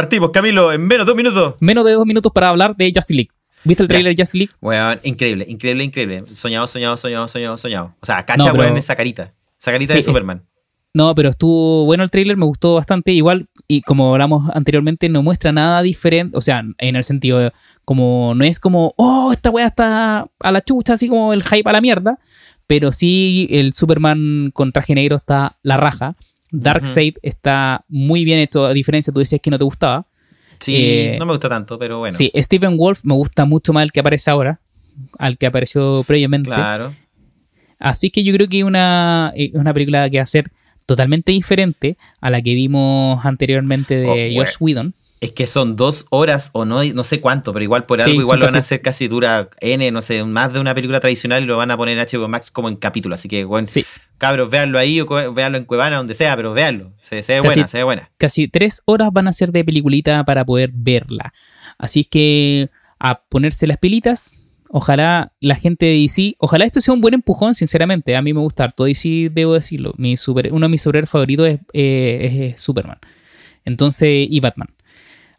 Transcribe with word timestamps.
partimos, 0.00 0.30
Camilo, 0.30 0.72
en 0.72 0.86
menos 0.86 1.04
de 1.04 1.10
dos 1.10 1.16
minutos. 1.16 1.54
Menos 1.60 1.84
de 1.84 1.92
dos 1.92 2.06
minutos 2.06 2.32
para 2.32 2.48
hablar 2.48 2.74
de 2.74 2.86
Justice 2.86 3.14
League. 3.14 3.28
¿Viste 3.64 3.82
el 3.82 3.88
trailer 3.88 4.14
de 4.16 4.22
Justice 4.22 4.38
League? 4.38 4.52
Weón, 4.62 4.98
increíble, 5.02 5.44
increíble, 5.46 5.84
increíble. 5.84 6.24
Soñado, 6.32 6.66
soñado, 6.66 6.96
soñado, 6.96 7.28
soñado, 7.28 7.58
soñado. 7.58 7.94
O 8.00 8.06
sea, 8.06 8.24
cacha, 8.24 8.50
weón, 8.54 8.78
esa 8.78 8.96
carita. 8.96 9.34
Esa 9.60 9.72
carita 9.72 9.92
de 9.92 10.00
Superman. 10.00 10.42
No, 10.94 11.14
pero 11.14 11.28
estuvo 11.28 11.84
bueno 11.84 12.02
el 12.02 12.10
trailer, 12.10 12.38
me 12.38 12.46
gustó 12.46 12.76
bastante. 12.76 13.12
Igual, 13.12 13.48
y 13.68 13.82
como 13.82 14.12
hablamos 14.12 14.48
anteriormente, 14.54 15.10
no 15.10 15.22
muestra 15.22 15.52
nada 15.52 15.82
diferente. 15.82 16.36
O 16.38 16.40
sea, 16.40 16.64
en 16.78 16.96
el 16.96 17.04
sentido, 17.04 17.38
de, 17.38 17.52
como 17.84 18.32
no 18.34 18.42
es 18.44 18.58
como, 18.58 18.94
oh, 18.96 19.32
esta 19.32 19.50
weá 19.50 19.66
está 19.66 20.30
a 20.40 20.50
la 20.50 20.62
chucha, 20.62 20.94
así 20.94 21.10
como 21.10 21.34
el 21.34 21.42
hype 21.42 21.68
a 21.68 21.74
la 21.74 21.82
mierda. 21.82 22.18
Pero 22.66 22.90
sí, 22.90 23.48
el 23.50 23.74
Superman 23.74 24.50
con 24.54 24.72
traje 24.72 24.94
negro 24.94 25.16
está 25.16 25.58
la 25.62 25.76
raja. 25.76 26.16
Darkseid 26.52 27.14
está 27.22 27.84
muy 27.88 28.24
bien 28.24 28.38
hecho, 28.38 28.64
a 28.64 28.72
diferencia, 28.72 29.12
tú 29.12 29.20
decías 29.20 29.40
que 29.40 29.50
no 29.50 29.58
te 29.58 29.64
gustaba. 29.64 30.06
Sí, 30.58 30.76
eh, 30.76 31.16
no 31.18 31.26
me 31.26 31.32
gusta 31.32 31.48
tanto, 31.48 31.78
pero 31.78 31.98
bueno. 31.98 32.16
Sí, 32.16 32.30
Stephen 32.36 32.76
Wolf 32.76 33.00
me 33.04 33.14
gusta 33.14 33.46
mucho 33.46 33.72
más 33.72 33.84
el 33.84 33.92
que 33.92 34.00
aparece 34.00 34.30
ahora, 34.30 34.60
al 35.18 35.38
que 35.38 35.46
apareció 35.46 36.04
previamente. 36.06 36.50
Claro. 36.50 36.94
Así 37.78 38.10
que 38.10 38.22
yo 38.22 38.34
creo 38.34 38.48
que 38.48 38.58
es 38.58 38.64
una, 38.64 39.32
una 39.54 39.72
película 39.72 40.10
que 40.10 40.18
va 40.18 40.24
a 40.24 40.26
ser 40.26 40.50
totalmente 40.84 41.32
diferente 41.32 41.96
a 42.20 42.30
la 42.30 42.42
que 42.42 42.54
vimos 42.54 43.24
anteriormente 43.24 43.96
de 43.96 44.34
oh, 44.36 44.40
Josh 44.40 44.56
Whedon. 44.60 44.92
Es 45.20 45.32
que 45.32 45.46
son 45.46 45.76
dos 45.76 46.06
horas 46.08 46.48
o 46.52 46.64
no, 46.64 46.82
no 46.82 47.04
sé 47.04 47.20
cuánto, 47.20 47.52
pero 47.52 47.62
igual 47.62 47.84
por 47.84 48.00
algo 48.00 48.18
igual 48.18 48.40
lo 48.40 48.46
van 48.46 48.56
a 48.56 48.60
hacer 48.60 48.80
casi 48.80 49.06
dura 49.06 49.50
N, 49.60 49.90
no 49.90 50.00
sé, 50.00 50.24
más 50.24 50.54
de 50.54 50.60
una 50.60 50.74
película 50.74 50.98
tradicional 50.98 51.42
y 51.42 51.46
lo 51.46 51.58
van 51.58 51.70
a 51.70 51.76
poner 51.76 51.98
en 51.98 52.06
HBO 52.06 52.26
Max 52.26 52.50
como 52.50 52.70
en 52.70 52.76
capítulo. 52.76 53.14
Así 53.14 53.28
que, 53.28 53.44
bueno, 53.44 53.68
sí. 53.68 53.84
cabros, 54.16 54.48
véanlo 54.48 54.78
ahí 54.78 54.98
o 55.00 55.34
véanlo 55.34 55.58
en 55.58 55.64
Cuevana, 55.64 55.98
donde 55.98 56.14
sea, 56.14 56.36
pero 56.36 56.54
véanlo. 56.54 56.92
Se, 57.02 57.16
ve 57.20 57.40
buena, 57.40 57.68
se 57.68 57.76
ve 57.76 57.84
buena. 57.84 58.10
Casi 58.16 58.48
tres 58.48 58.82
horas 58.86 59.10
van 59.12 59.28
a 59.28 59.34
ser 59.34 59.52
de 59.52 59.62
peliculita 59.62 60.24
para 60.24 60.44
poder 60.46 60.70
verla. 60.72 61.34
Así 61.76 62.04
que 62.04 62.70
a 62.98 63.20
ponerse 63.20 63.66
las 63.66 63.76
pilitas, 63.76 64.34
Ojalá 64.72 65.32
la 65.40 65.56
gente 65.56 65.84
de 65.84 65.94
DC, 65.94 66.36
ojalá 66.38 66.64
esto 66.64 66.80
sea 66.80 66.94
un 66.94 67.00
buen 67.00 67.12
empujón, 67.12 67.56
sinceramente. 67.56 68.14
A 68.14 68.22
mí 68.22 68.32
me 68.32 68.38
gusta 68.38 68.62
harto 68.62 68.84
DC, 68.84 69.28
debo 69.32 69.54
decirlo. 69.54 69.94
Mi 69.96 70.16
super, 70.16 70.52
uno 70.52 70.66
de 70.66 70.70
mis 70.70 70.80
superhéroes 70.80 71.10
favoritos 71.10 71.48
es, 71.48 71.58
eh, 71.72 72.52
es 72.54 72.60
Superman. 72.60 72.98
Entonces, 73.64 74.28
y 74.30 74.38
Batman. 74.38 74.68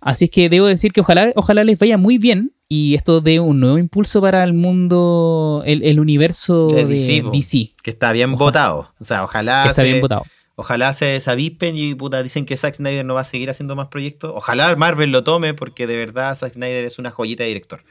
Así 0.01 0.25
es 0.25 0.31
que 0.31 0.49
debo 0.49 0.65
decir 0.65 0.91
que 0.91 1.01
ojalá, 1.01 1.31
ojalá 1.35 1.63
les 1.63 1.77
vaya 1.77 1.97
muy 1.97 2.17
bien 2.17 2.53
y 2.67 2.95
esto 2.95 3.21
dé 3.21 3.39
un 3.39 3.59
nuevo 3.59 3.77
impulso 3.77 4.19
para 4.19 4.43
el 4.43 4.53
mundo, 4.53 5.61
el, 5.65 5.99
universo 5.99 6.67
de, 6.67 6.85
DC, 6.85 7.73
Que 7.83 7.91
está 7.91 8.11
bien 8.11 8.35
votado. 8.35 8.91
O 8.99 9.05
sea, 9.05 9.23
ojalá. 9.23 9.67
está 9.67 9.83
bien 9.83 10.01
votado. 10.01 10.23
Ojalá 10.55 10.93
se 10.93 11.05
desavispen 11.05 11.75
y 11.75 11.95
puta, 11.95 12.21
dicen 12.23 12.45
que 12.45 12.57
Zack 12.57 12.75
Snyder 12.75 13.05
no 13.05 13.13
va 13.13 13.21
a 13.21 13.25
seguir 13.25 13.49
haciendo 13.49 13.75
más 13.75 13.87
proyectos. 13.87 14.31
Ojalá 14.35 14.75
Marvel 14.75 15.11
lo 15.11 15.23
tome 15.23 15.53
porque 15.53 15.87
de 15.87 15.97
verdad 15.97 16.35
Zack 16.35 16.53
Snyder 16.53 16.85
es 16.85 16.99
una 16.99 17.11
joyita 17.11 17.43
de 17.43 17.49
director. 17.49 17.83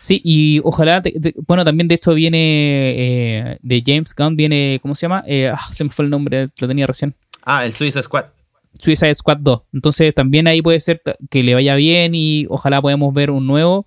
Sí, 0.00 0.20
y 0.24 0.60
ojalá, 0.64 1.00
bueno, 1.46 1.64
también 1.64 1.86
de 1.86 1.94
esto 1.94 2.12
viene, 2.14 2.38
eh, 2.96 3.58
de 3.62 3.82
James 3.86 4.14
Gunn 4.16 4.34
viene, 4.34 4.78
¿cómo 4.82 4.94
se 4.94 5.02
llama? 5.02 5.22
Eh, 5.26 5.48
ah, 5.48 5.60
se 5.70 5.84
me 5.84 5.90
fue 5.90 6.04
el 6.04 6.10
nombre, 6.10 6.46
lo 6.58 6.68
tenía 6.68 6.86
recién. 6.86 7.14
Ah, 7.44 7.64
el 7.64 7.72
Suicide 7.72 8.02
Squad. 8.02 8.26
Suicide 8.82 9.14
Squad 9.14 9.38
2. 9.38 9.62
Entonces 9.72 10.12
también 10.14 10.48
ahí 10.48 10.60
puede 10.60 10.80
ser 10.80 11.02
que 11.30 11.42
le 11.42 11.54
vaya 11.54 11.76
bien 11.76 12.14
y 12.14 12.46
ojalá 12.50 12.82
podamos 12.82 13.14
ver 13.14 13.30
un 13.30 13.46
nuevo 13.46 13.86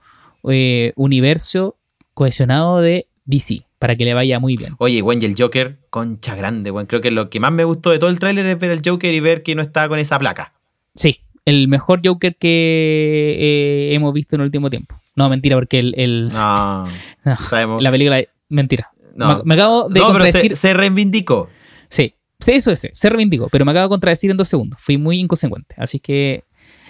eh, 0.49 0.93
universo 0.95 1.75
cohesionado 2.13 2.79
de 2.79 3.07
DC 3.25 3.65
para 3.77 3.97
que 3.97 4.05
le 4.05 4.13
vaya 4.13 4.39
muy 4.39 4.55
bien. 4.55 4.73
Oye, 4.77 5.01
güey, 5.01 5.19
y 5.21 5.25
el 5.25 5.35
Joker, 5.37 5.79
concha 5.89 6.35
grande, 6.35 6.71
güey. 6.71 6.85
Creo 6.85 7.01
que 7.01 7.11
lo 7.11 7.29
que 7.29 7.41
más 7.41 7.51
me 7.51 7.65
gustó 7.65 7.91
de 7.91 7.99
todo 7.99 8.09
el 8.09 8.19
tráiler 8.19 8.45
es 8.45 8.57
ver 8.57 8.71
el 8.71 8.81
Joker 8.85 9.13
y 9.13 9.19
ver 9.19 9.43
que 9.43 9.53
no 9.53 9.61
está 9.61 9.89
con 9.89 9.99
esa 9.99 10.17
placa. 10.17 10.53
Sí, 10.95 11.19
el 11.43 11.67
mejor 11.67 11.99
Joker 12.03 12.37
que 12.37 13.35
eh, 13.37 13.95
hemos 13.95 14.13
visto 14.13 14.37
en 14.37 14.41
el 14.41 14.45
último 14.45 14.69
tiempo. 14.69 14.95
No, 15.15 15.27
mentira, 15.27 15.57
porque 15.57 15.79
el... 15.79 15.93
el 15.97 16.29
no, 16.29 16.85
sabemos. 17.49 17.83
La 17.83 17.91
película... 17.91 18.23
Mentira. 18.47 18.91
No. 19.15 19.43
Me, 19.43 19.55
acabo 19.55 19.89
de 19.89 19.99
no, 19.99 20.13
pero 20.13 20.25
se, 20.27 20.55
se 20.55 20.73
reivindicó. 20.73 21.49
Sí, 21.89 22.14
eso 22.45 22.71
es, 22.71 22.87
se 22.91 23.09
reivindicó, 23.09 23.49
pero 23.49 23.65
me 23.65 23.71
acabo 23.71 23.85
de 23.85 23.89
contradecir 23.89 24.31
en 24.31 24.37
dos 24.37 24.47
segundos. 24.47 24.79
Fui 24.81 24.97
muy 24.97 25.19
inconsecuente. 25.19 25.75
Así 25.77 25.99
que 25.99 26.43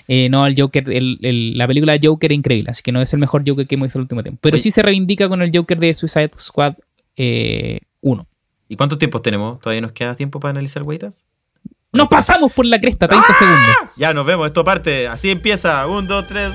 eh, 0.07 0.29
no, 0.29 0.45
el 0.45 0.55
Joker, 0.59 0.83
la 0.87 1.67
película 1.67 1.97
Joker 2.01 2.31
es 2.31 2.37
increíble, 2.37 2.69
así 2.71 2.83
que 2.83 2.91
no 2.91 3.01
es 3.01 3.11
el 3.13 3.19
mejor 3.19 3.43
Joker 3.45 3.65
que 3.65 3.75
hemos 3.75 3.87
visto 3.87 3.97
en 3.97 4.01
el 4.01 4.03
último 4.03 4.23
tiempo. 4.23 4.39
Pero 4.41 4.57
sí 4.57 4.71
se 4.71 4.81
reivindica 4.81 5.27
con 5.27 5.41
el 5.41 5.51
Joker 5.53 5.79
de 5.79 5.93
Suicide 5.93 6.31
Squad 6.37 6.73
1. 6.75 6.77
Eh, 7.17 7.79
¿Y 8.67 8.75
cuántos 8.75 8.97
tiempos 8.97 9.21
tenemos? 9.21 9.59
¿Todavía 9.59 9.81
nos 9.81 9.91
queda 9.93 10.15
tiempo 10.15 10.39
para 10.39 10.51
analizar 10.51 10.83
hueitas? 10.83 11.25
Nos 11.91 12.07
pasamos 12.09 12.51
por 12.51 12.65
la 12.65 12.79
cresta, 12.79 13.07
30 13.07 13.27
¡Ah! 13.27 13.33
segundos. 13.33 13.75
Ya 13.95 14.13
nos 14.13 14.25
vemos, 14.25 14.47
esto 14.47 14.63
parte. 14.63 15.07
Así 15.07 15.31
empieza. 15.31 15.87
1, 15.87 16.07
2, 16.07 16.27
3. 16.27 16.51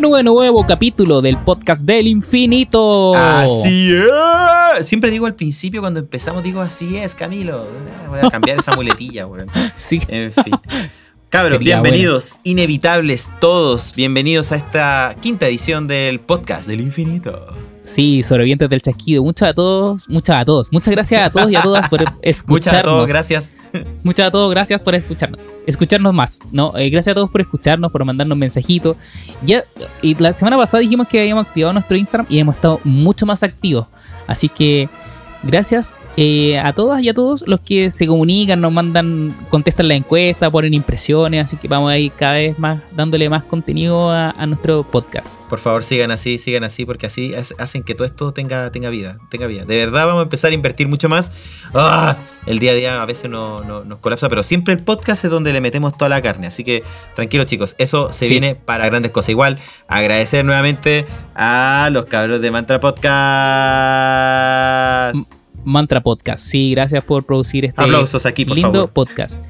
Nuevo, 0.00 0.22
nuevo, 0.22 0.22
nuevo 0.22 0.66
capítulo 0.66 1.20
del 1.20 1.36
podcast 1.36 1.82
del 1.84 2.06
infinito. 2.06 3.14
Así 3.14 3.92
es. 3.92 4.86
Siempre 4.86 5.10
digo 5.10 5.26
al 5.26 5.34
principio 5.34 5.82
cuando 5.82 6.00
empezamos, 6.00 6.42
digo 6.42 6.62
así 6.62 6.96
es, 6.96 7.14
Camilo. 7.14 7.66
Voy 8.08 8.20
a 8.22 8.30
cambiar 8.30 8.58
esa 8.58 8.74
muletilla, 8.74 9.26
weón. 9.26 9.48
Sí. 9.76 10.00
En 10.08 10.32
fin. 10.32 10.54
Cabros, 11.28 11.58
bienvenidos, 11.58 12.36
inevitables 12.42 13.28
todos. 13.38 13.94
Bienvenidos 13.94 14.52
a 14.52 14.56
esta 14.56 15.14
quinta 15.20 15.46
edición 15.46 15.86
del 15.88 16.20
podcast 16.20 16.68
del 16.68 16.80
infinito. 16.80 17.46
Sí, 17.84 18.22
sobrevivientes 18.22 18.70
del 18.70 18.80
chasquido. 18.80 19.22
Muchas 19.22 19.50
a 19.50 19.54
todos, 19.54 20.08
muchas 20.08 20.40
a 20.40 20.44
todos. 20.44 20.72
Muchas 20.72 20.92
gracias 20.92 21.22
a 21.22 21.30
todos 21.30 21.50
y 21.50 21.56
a 21.56 21.60
todas 21.60 21.88
por 21.88 22.02
escucharnos. 22.22 22.46
Muchas 22.48 22.74
a 22.74 22.82
todos, 22.82 23.06
gracias. 23.08 23.52
Muchas 24.04 24.28
a 24.28 24.30
todos, 24.30 24.50
gracias 24.50 24.82
por 24.82 24.94
escucharnos. 24.94 25.42
Escucharnos 25.66 26.12
más, 26.12 26.40
¿no? 26.50 26.76
Eh, 26.76 26.90
gracias 26.90 27.12
a 27.12 27.14
todos 27.14 27.30
por 27.30 27.40
escucharnos, 27.40 27.92
por 27.92 28.04
mandarnos 28.04 28.36
mensajitos. 28.36 28.96
Ya, 29.42 29.64
y 30.00 30.14
la 30.16 30.32
semana 30.32 30.56
pasada 30.56 30.80
dijimos 30.80 31.06
que 31.08 31.20
habíamos 31.20 31.46
activado 31.46 31.72
nuestro 31.72 31.96
Instagram 31.96 32.26
y 32.28 32.38
hemos 32.38 32.56
estado 32.56 32.80
mucho 32.84 33.26
más 33.26 33.42
activos. 33.42 33.86
Así 34.26 34.48
que 34.48 34.88
Gracias 35.42 35.96
eh, 36.16 36.58
a 36.58 36.74
todas 36.74 37.02
y 37.02 37.08
a 37.08 37.14
todos 37.14 37.44
los 37.46 37.60
que 37.60 37.90
se 37.90 38.06
comunican, 38.06 38.60
nos 38.60 38.70
mandan, 38.72 39.34
contestan 39.48 39.88
la 39.88 39.94
encuesta, 39.94 40.50
ponen 40.50 40.74
impresiones, 40.74 41.44
así 41.44 41.56
que 41.56 41.68
vamos 41.68 41.90
a 41.90 41.96
ir 41.98 42.12
cada 42.12 42.34
vez 42.34 42.58
más 42.58 42.80
dándole 42.94 43.30
más 43.30 43.44
contenido 43.44 44.10
a, 44.10 44.32
nuestro 44.46 44.82
podcast. 44.82 45.40
Por 45.48 45.58
favor, 45.58 45.84
sigan 45.84 46.10
así, 46.10 46.36
sigan 46.36 46.64
así, 46.64 46.84
porque 46.84 47.06
así 47.06 47.32
hacen 47.34 47.82
que 47.82 47.94
todo 47.94 48.04
esto 48.04 48.32
tenga, 48.32 48.70
tenga 48.70 48.90
vida, 48.90 49.18
tenga 49.30 49.46
vida. 49.46 49.64
De 49.64 49.76
verdad 49.76 50.06
vamos 50.06 50.20
a 50.20 50.24
empezar 50.24 50.50
a 50.50 50.54
invertir 50.54 50.88
mucho 50.88 51.08
más. 51.08 51.32
¡Ah! 51.74 52.18
El 52.44 52.58
día 52.58 52.72
a 52.72 52.74
día 52.74 53.00
a 53.00 53.06
veces 53.06 53.30
no, 53.30 53.62
nos 53.62 53.98
colapsa, 54.00 54.28
pero 54.28 54.42
siempre 54.42 54.74
el 54.74 54.82
podcast 54.82 55.24
es 55.24 55.30
donde 55.30 55.52
le 55.52 55.60
metemos 55.60 55.96
toda 55.96 56.08
la 56.08 56.20
carne. 56.20 56.48
Así 56.48 56.64
que 56.64 56.82
tranquilos 57.14 57.46
chicos, 57.46 57.76
eso 57.78 58.10
se 58.12 58.28
viene 58.28 58.56
para 58.56 58.84
grandes 58.86 59.12
cosas. 59.12 59.30
Igual, 59.30 59.58
agradecer 59.86 60.44
nuevamente 60.44 61.06
a 61.34 61.88
los 61.92 62.06
cabros 62.06 62.40
de 62.40 62.50
Mantra 62.50 62.80
Podcast. 62.80 63.02
Mantra 65.64 66.00
Podcast. 66.00 66.44
Sí, 66.46 66.72
gracias 66.72 67.04
por 67.04 67.24
producir 67.24 67.64
este 67.64 67.82
aquí, 68.28 68.44
lindo 68.44 68.88
podcast. 68.88 69.40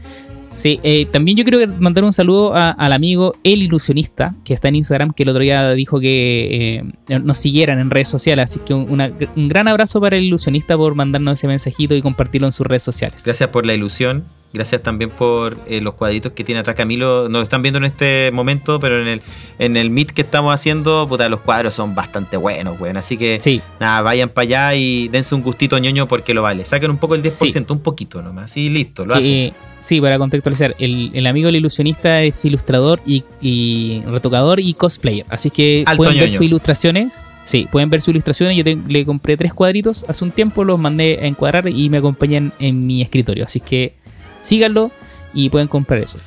Sí, 0.52 0.78
eh, 0.82 1.06
también 1.06 1.36
yo 1.38 1.44
quiero 1.44 1.72
mandar 1.78 2.04
un 2.04 2.12
saludo 2.12 2.52
al 2.54 2.92
amigo 2.92 3.34
El 3.42 3.62
Ilusionista, 3.62 4.34
que 4.44 4.52
está 4.52 4.68
en 4.68 4.76
Instagram, 4.76 5.12
que 5.12 5.22
el 5.22 5.30
otro 5.30 5.42
día 5.42 5.72
dijo 5.72 5.98
que 5.98 6.84
eh, 7.08 7.18
nos 7.20 7.38
siguieran 7.38 7.78
en 7.78 7.90
redes 7.90 8.08
sociales. 8.08 8.50
Así 8.50 8.60
que 8.60 8.74
un 8.74 9.48
gran 9.48 9.66
abrazo 9.68 10.00
para 10.00 10.16
el 10.16 10.24
Ilusionista 10.24 10.76
por 10.76 10.94
mandarnos 10.94 11.38
ese 11.38 11.48
mensajito 11.48 11.94
y 11.94 12.02
compartirlo 12.02 12.46
en 12.48 12.52
sus 12.52 12.66
redes 12.66 12.82
sociales. 12.82 13.22
Gracias 13.24 13.48
por 13.48 13.64
la 13.64 13.74
ilusión 13.74 14.24
Gracias 14.52 14.82
también 14.82 15.10
por 15.10 15.58
eh, 15.66 15.80
los 15.80 15.94
cuadritos 15.94 16.32
que 16.32 16.44
tiene 16.44 16.60
atrás 16.60 16.76
Camilo. 16.76 17.28
Nos 17.30 17.42
están 17.42 17.62
viendo 17.62 17.78
en 17.78 17.84
este 17.84 18.30
momento, 18.32 18.78
pero 18.80 19.00
en 19.00 19.08
el, 19.08 19.22
en 19.58 19.76
el 19.78 19.88
meet 19.88 20.10
que 20.10 20.20
estamos 20.20 20.52
haciendo, 20.52 21.08
puta, 21.08 21.28
los 21.30 21.40
cuadros 21.40 21.72
son 21.72 21.94
bastante 21.94 22.36
buenos, 22.36 22.78
weón. 22.78 22.98
Así 22.98 23.16
que, 23.16 23.40
sí. 23.40 23.62
nada, 23.80 24.02
vayan 24.02 24.28
para 24.28 24.42
allá 24.42 24.74
y 24.74 25.08
dense 25.08 25.34
un 25.34 25.42
gustito 25.42 25.78
ñoño 25.78 26.06
porque 26.06 26.34
lo 26.34 26.42
vale. 26.42 26.66
Saquen 26.66 26.90
un 26.90 26.98
poco 26.98 27.14
el 27.14 27.22
10%, 27.22 27.70
un 27.70 27.80
poquito 27.80 28.20
nomás. 28.20 28.54
Y 28.58 28.68
listo, 28.68 29.06
lo 29.06 29.14
hacen. 29.14 29.54
sí, 29.80 30.00
para 30.02 30.18
contextualizar, 30.18 30.76
el, 30.78 31.26
amigo 31.26 31.48
el 31.48 31.56
ilusionista 31.56 32.22
es 32.22 32.44
ilustrador 32.44 33.00
y, 33.06 34.02
retocador 34.06 34.60
y 34.60 34.74
cosplayer. 34.74 35.24
Así 35.30 35.50
que 35.50 35.84
pueden 35.96 36.18
ver 36.18 36.30
sus 36.30 36.42
ilustraciones. 36.42 37.22
Sí, 37.44 37.66
pueden 37.72 37.90
ver 37.90 38.00
sus 38.00 38.10
ilustraciones. 38.10 38.56
Yo 38.56 38.64
le 38.64 39.06
compré 39.06 39.36
tres 39.36 39.54
cuadritos 39.54 40.04
hace 40.08 40.24
un 40.24 40.30
tiempo, 40.30 40.62
los 40.62 40.78
mandé 40.78 41.18
a 41.22 41.26
encuadrar 41.26 41.68
y 41.68 41.88
me 41.88 41.96
acompañan 41.98 42.52
en 42.58 42.86
mi 42.86 43.02
escritorio. 43.02 43.44
Así 43.44 43.60
que 43.60 44.01
síganlo 44.42 44.90
y 45.32 45.48
pueden 45.48 45.68
comprar 45.68 46.00
eso. 46.00 46.18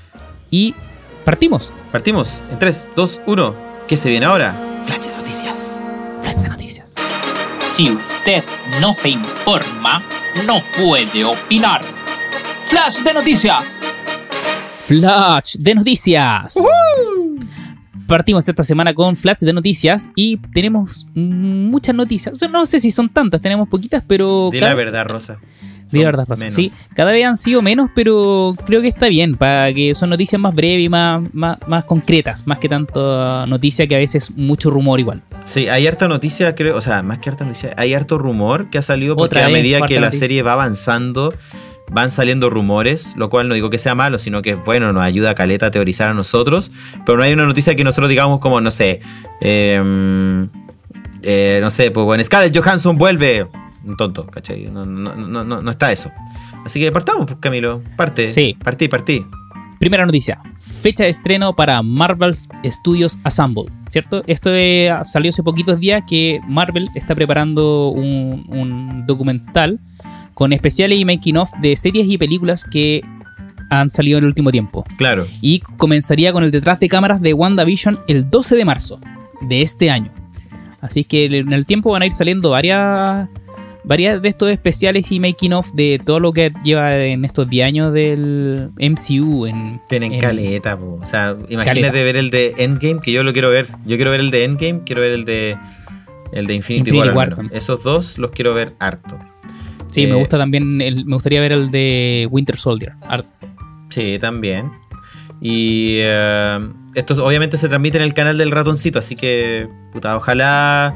Y 0.49 0.73
partimos. 1.23 1.73
Partimos 1.91 2.41
en 2.51 2.57
3, 2.57 2.89
2, 2.95 3.21
1. 3.27 3.55
¿Qué 3.87 3.97
se 3.97 4.09
viene 4.09 4.25
ahora? 4.25 4.55
Flash 4.85 5.07
de 5.07 5.15
noticias. 5.15 5.79
Flash 6.21 6.35
de 6.37 6.49
noticias. 6.49 6.93
Si 7.75 7.91
usted 7.91 8.43
no 8.81 8.93
se 8.93 9.09
informa, 9.09 10.01
no 10.47 10.61
puede 10.77 11.23
opinar. 11.23 11.81
Flash 12.69 12.99
de 12.99 13.13
noticias. 13.13 13.83
Flash 14.77 15.55
de 15.57 15.75
noticias. 15.75 16.55
Partimos 18.07 18.47
esta 18.47 18.63
semana 18.63 18.93
con 18.93 19.15
flash 19.15 19.39
de 19.39 19.53
noticias 19.53 20.09
y 20.15 20.37
tenemos 20.37 21.07
muchas 21.15 21.95
noticias. 21.95 22.33
O 22.33 22.35
sea, 22.37 22.47
no 22.47 22.65
sé 22.65 22.79
si 22.79 22.91
son 22.91 23.09
tantas, 23.09 23.41
tenemos 23.41 23.67
poquitas, 23.67 24.03
pero. 24.07 24.49
Di 24.51 24.59
cada- 24.59 24.71
la 24.71 24.75
verdad, 24.75 25.05
Rosa. 25.07 25.39
Di 25.91 25.99
la 25.99 26.05
verdad, 26.05 26.25
Rosa. 26.27 26.39
menos. 26.45 26.55
Sí, 26.55 26.71
cada 26.95 27.11
vez 27.11 27.23
han 27.25 27.37
sido 27.37 27.61
menos, 27.61 27.89
pero 27.93 28.55
creo 28.65 28.81
que 28.81 28.87
está 28.87 29.07
bien, 29.07 29.35
para 29.37 29.71
que 29.71 29.93
son 29.93 30.09
noticias 30.09 30.39
más 30.41 30.53
breves 30.55 30.83
y 30.85 30.89
más, 30.89 31.21
más, 31.33 31.57
más 31.67 31.85
concretas, 31.85 32.47
más 32.47 32.57
que 32.57 32.67
tanto 32.67 33.45
noticia 33.45 33.85
que 33.85 33.95
a 33.95 33.99
veces 33.99 34.31
mucho 34.35 34.71
rumor 34.71 34.99
igual. 34.99 35.21
Sí, 35.43 35.67
hay 35.67 35.85
harta 35.85 36.07
noticia, 36.07 36.55
creo, 36.55 36.75
o 36.75 36.81
sea, 36.81 37.03
más 37.03 37.19
que 37.19 37.29
harta 37.29 37.45
noticia, 37.45 37.73
hay 37.77 37.93
harto 37.93 38.17
rumor 38.17 38.69
que 38.71 38.79
ha 38.79 38.81
salido 38.81 39.15
porque 39.15 39.37
Otra 39.37 39.45
a 39.45 39.49
medida 39.49 39.79
que 39.85 39.95
la 39.99 40.07
noticia. 40.07 40.19
serie 40.25 40.41
va 40.41 40.53
avanzando, 40.53 41.33
van 41.91 42.09
saliendo 42.09 42.49
rumores, 42.49 43.13
lo 43.15 43.29
cual 43.29 43.47
no 43.47 43.53
digo 43.53 43.69
que 43.69 43.77
sea 43.77 43.95
malo, 43.95 44.17
sino 44.19 44.41
que 44.41 44.51
es 44.51 44.65
bueno, 44.65 44.91
nos 44.93 45.03
ayuda 45.03 45.31
a 45.31 45.35
Caleta 45.35 45.67
a 45.67 45.71
teorizar 45.71 46.09
a 46.09 46.13
nosotros, 46.13 46.71
pero 47.05 47.17
no 47.17 47.23
hay 47.23 47.33
una 47.33 47.45
noticia 47.45 47.75
que 47.75 47.83
nosotros 47.83 48.09
digamos 48.09 48.39
como, 48.39 48.59
no 48.61 48.71
sé, 48.71 49.01
eh, 49.41 50.47
eh, 51.21 51.59
no 51.61 51.69
sé, 51.71 51.91
pues 51.91 52.05
bueno, 52.05 52.23
Scarlett 52.23 52.55
Johansson 52.55 52.97
vuelve, 52.97 53.47
un 53.83 53.97
tonto, 53.97 54.25
¿cachai? 54.25 54.65
No, 54.71 54.85
no, 54.85 55.15
no, 55.15 55.43
no, 55.43 55.61
no 55.61 55.71
está 55.71 55.91
eso. 55.91 56.11
Así 56.65 56.79
que 56.79 56.91
partamos, 56.91 57.25
pues, 57.27 57.37
Camilo, 57.39 57.81
parte, 57.95 58.27
Sí. 58.27 58.57
partí, 58.63 58.87
partí. 58.87 59.25
Primera 59.79 60.05
noticia, 60.05 60.39
fecha 60.57 61.03
de 61.03 61.09
estreno 61.09 61.53
para 61.53 61.81
Marvel 61.83 62.33
Studios 62.63 63.19
Assemble, 63.23 63.65
¿cierto? 63.89 64.23
Esto 64.25 64.49
de- 64.49 64.95
salió 65.03 65.29
hace 65.29 65.43
poquitos 65.43 65.79
días 65.79 66.01
que 66.07 66.39
Marvel 66.47 66.89
está 66.95 67.13
preparando 67.13 67.89
un, 67.89 68.45
un 68.47 69.05
documental 69.05 69.79
con 70.35 70.53
especiales 70.53 70.99
y 70.99 71.05
making 71.05 71.37
of 71.37 71.49
de 71.61 71.75
series 71.75 72.07
y 72.07 72.19
películas 72.19 72.63
que 72.63 73.03
han 73.71 73.89
salido 73.89 74.19
en 74.19 74.25
el 74.25 74.27
último 74.27 74.51
tiempo. 74.51 74.85
Claro, 74.97 75.25
Y 75.41 75.59
comenzaría 75.77 76.31
con 76.31 76.43
el 76.43 76.51
detrás 76.51 76.79
de 76.79 76.87
cámaras 76.87 77.19
de 77.21 77.33
WandaVision 77.33 77.99
el 78.07 78.29
12 78.29 78.55
de 78.55 78.63
marzo 78.65 78.99
de 79.41 79.63
este 79.63 79.89
año. 79.89 80.11
Así 80.81 81.03
que 81.03 81.25
en 81.25 81.51
el 81.51 81.65
tiempo 81.65 81.89
van 81.89 82.03
a 82.03 82.05
ir 82.05 82.11
saliendo 82.11 82.51
varias, 82.51 83.27
varias 83.83 84.21
de 84.21 84.29
estos 84.29 84.51
especiales 84.51 85.11
y 85.11 85.19
making 85.19 85.53
of 85.53 85.71
de 85.73 85.99
todo 86.03 86.19
lo 86.19 86.31
que 86.31 86.53
lleva 86.63 86.95
en 86.95 87.25
estos 87.25 87.49
10 87.49 87.65
años 87.65 87.91
del 87.93 88.69
MCU. 88.77 89.47
En, 89.47 89.81
Tienen 89.89 90.13
en- 90.13 90.19
caleta, 90.21 90.77
po. 90.77 90.99
o 91.01 91.07
sea, 91.07 91.35
imagínate 91.49 91.81
Caleta. 91.87 92.03
ver 92.03 92.17
el 92.17 92.29
de 92.29 92.53
Endgame, 92.59 92.99
que 93.01 93.11
yo 93.11 93.23
lo 93.23 93.33
quiero 93.33 93.49
ver. 93.49 93.65
Yo 93.85 93.95
quiero 93.95 94.11
ver 94.11 94.19
el 94.19 94.29
de 94.29 94.43
Endgame, 94.43 94.81
quiero 94.85 95.01
ver 95.01 95.13
el 95.13 95.25
de 95.25 95.57
el 96.33 96.45
de 96.45 96.53
Infinity, 96.53 96.89
Infinity 96.91 97.15
War. 97.15 97.35
Esos 97.51 97.81
dos 97.83 98.17
los 98.19 98.29
quiero 98.31 98.53
ver 98.53 98.73
harto. 98.79 99.17
Sí, 99.95 100.03
Eh, 100.03 100.07
me 100.07 100.15
gusta 100.15 100.37
también, 100.37 100.81
el- 100.81 101.05
me 101.05 101.15
gustaría 101.15 101.39
ver 101.41 101.51
el 101.53 101.71
de 101.71 102.27
Winter 102.29 102.57
Soldier. 102.57 102.93
Ar- 103.07 103.25
Sí, 103.89 104.17
también. 104.19 104.71
Y 105.41 105.97
eh, 106.01 106.59
esto 106.95 107.25
obviamente 107.25 107.57
se 107.57 107.67
transmite 107.69 107.97
en 107.97 108.03
el 108.03 108.13
canal 108.13 108.37
del 108.37 108.51
ratoncito, 108.51 108.99
así 108.99 109.15
que 109.15 109.67
puta, 109.91 110.15
ojalá 110.17 110.95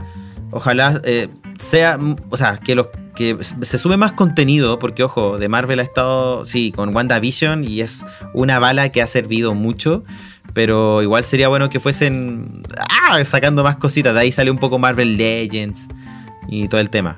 ojalá 0.51 0.99
eh, 1.03 1.27
sea, 1.57 1.99
o 2.29 2.37
sea, 2.37 2.57
que 2.57 2.75
los 2.75 2.87
que 3.15 3.37
se 3.41 3.77
sube 3.77 3.97
más 3.97 4.13
contenido, 4.13 4.79
porque 4.79 5.03
ojo, 5.03 5.37
de 5.37 5.49
Marvel 5.49 5.79
ha 5.79 5.83
estado, 5.83 6.45
sí, 6.45 6.71
con 6.71 6.95
WandaVision 6.95 7.63
y 7.65 7.81
es 7.81 8.05
una 8.33 8.59
bala 8.59 8.89
que 8.89 9.01
ha 9.01 9.07
servido 9.07 9.53
mucho, 9.53 10.03
pero 10.53 11.01
igual 11.03 11.23
sería 11.25 11.49
bueno 11.49 11.69
que 11.69 11.79
fuesen 11.81 12.63
ah, 13.09 13.23
sacando 13.25 13.61
más 13.63 13.75
cositas, 13.75 14.13
de 14.13 14.21
ahí 14.21 14.31
sale 14.31 14.49
un 14.51 14.57
poco 14.57 14.79
Marvel 14.79 15.17
Legends 15.17 15.89
y 16.47 16.67
todo 16.69 16.79
el 16.81 16.89
tema. 16.89 17.17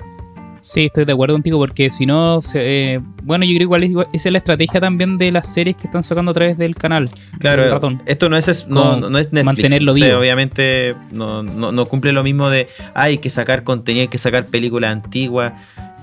Sí, 0.64 0.84
estoy 0.86 1.04
de 1.04 1.12
acuerdo 1.12 1.34
contigo 1.34 1.58
porque 1.58 1.90
si 1.90 2.06
no, 2.06 2.40
se- 2.40 2.94
eh, 2.94 3.00
bueno, 3.24 3.44
yo 3.44 3.50
creo 3.56 3.62
igual 3.64 3.82
es- 3.82 3.90
igual- 3.90 4.06
esa 4.12 4.28
es 4.28 4.32
la 4.32 4.38
estrategia 4.38 4.80
también 4.80 5.18
de 5.18 5.32
las 5.32 5.52
series 5.52 5.76
que 5.76 5.88
están 5.88 6.04
sacando 6.04 6.30
a 6.30 6.34
través 6.34 6.56
del 6.56 6.76
canal. 6.76 7.06
del 7.10 7.38
Claro, 7.40 7.68
ratón. 7.68 8.00
esto 8.06 8.28
no 8.28 8.36
es, 8.36 8.68
no, 8.68 8.94
es 9.18 9.32
Netflix. 9.32 9.44
mantenerlo 9.44 9.92
O 9.92 9.94
sea, 9.96 10.06
vivo. 10.06 10.20
obviamente 10.20 10.94
no, 11.10 11.42
no- 11.42 11.72
no 11.72 11.86
cumple 11.86 12.12
lo 12.12 12.22
mismo 12.22 12.48
de 12.48 12.68
"Ah, 12.94 13.02
hay 13.04 13.18
que 13.18 13.28
sacar 13.28 13.64
contenido, 13.64 14.02
hay 14.02 14.08
que 14.08 14.18
sacar 14.18 14.46
películas 14.46 14.92
antiguas. 14.92 15.52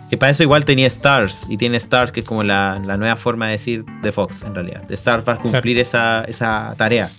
Que 0.09 0.17
para 0.17 0.31
eso 0.31 0.41
igual 0.43 0.65
tenía 0.65 0.87
Stars. 0.87 1.45
Y 1.49 1.57
tiene 1.57 1.77
Stars, 1.77 2.11
que 2.11 2.21
es 2.21 2.25
como 2.25 2.43
la, 2.43 2.81
la 2.83 2.97
nueva 2.97 3.15
forma 3.15 3.45
de 3.45 3.51
decir 3.53 3.85
de 4.01 4.11
Fox, 4.11 4.41
en 4.41 4.55
realidad. 4.55 4.81
De 4.87 4.95
Stars 4.95 5.23
va 5.27 5.33
a 5.33 5.37
cumplir 5.37 5.77
esa, 5.77 6.23
esa 6.27 6.73
tarea. 6.77 7.09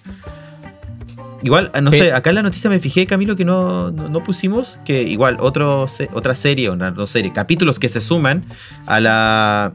Igual, 1.43 1.73
no 1.83 1.91
Pe- 1.91 1.99
sé, 1.99 2.13
acá 2.13 2.31
en 2.31 2.37
la 2.37 2.43
noticia 2.43 2.69
me 2.69 2.79
fijé, 2.81 3.07
Camilo, 3.07 3.35
que 3.37 3.45
no, 3.45 3.91
no, 3.91 4.09
no 4.09 4.23
pusimos 4.23 4.79
que 4.85 5.03
igual 5.03 5.39
otro, 5.41 5.89
se- 5.89 6.11
otra 6.13 6.35
serie, 6.35 6.69
o 6.69 6.77
no, 6.77 6.91
no 6.91 7.07
serie, 7.07 7.33
capítulos 7.33 7.79
que 7.79 7.89
se 7.89 8.01
suman 8.01 8.45
a 8.87 9.01
la, 9.01 9.73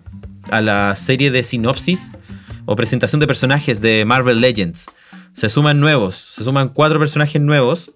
a 0.51 0.61
la 0.61 0.95
serie 0.95 1.31
de 1.31 1.43
sinopsis 1.43 2.11
o 2.65 2.75
presentación 2.75 3.19
de 3.19 3.27
personajes 3.27 3.81
de 3.81 4.05
Marvel 4.05 4.41
Legends. 4.41 4.85
Se 5.33 5.49
suman 5.49 5.79
nuevos, 5.79 6.15
se 6.15 6.43
suman 6.43 6.69
cuatro 6.69 6.99
personajes 6.99 7.41
nuevos 7.41 7.91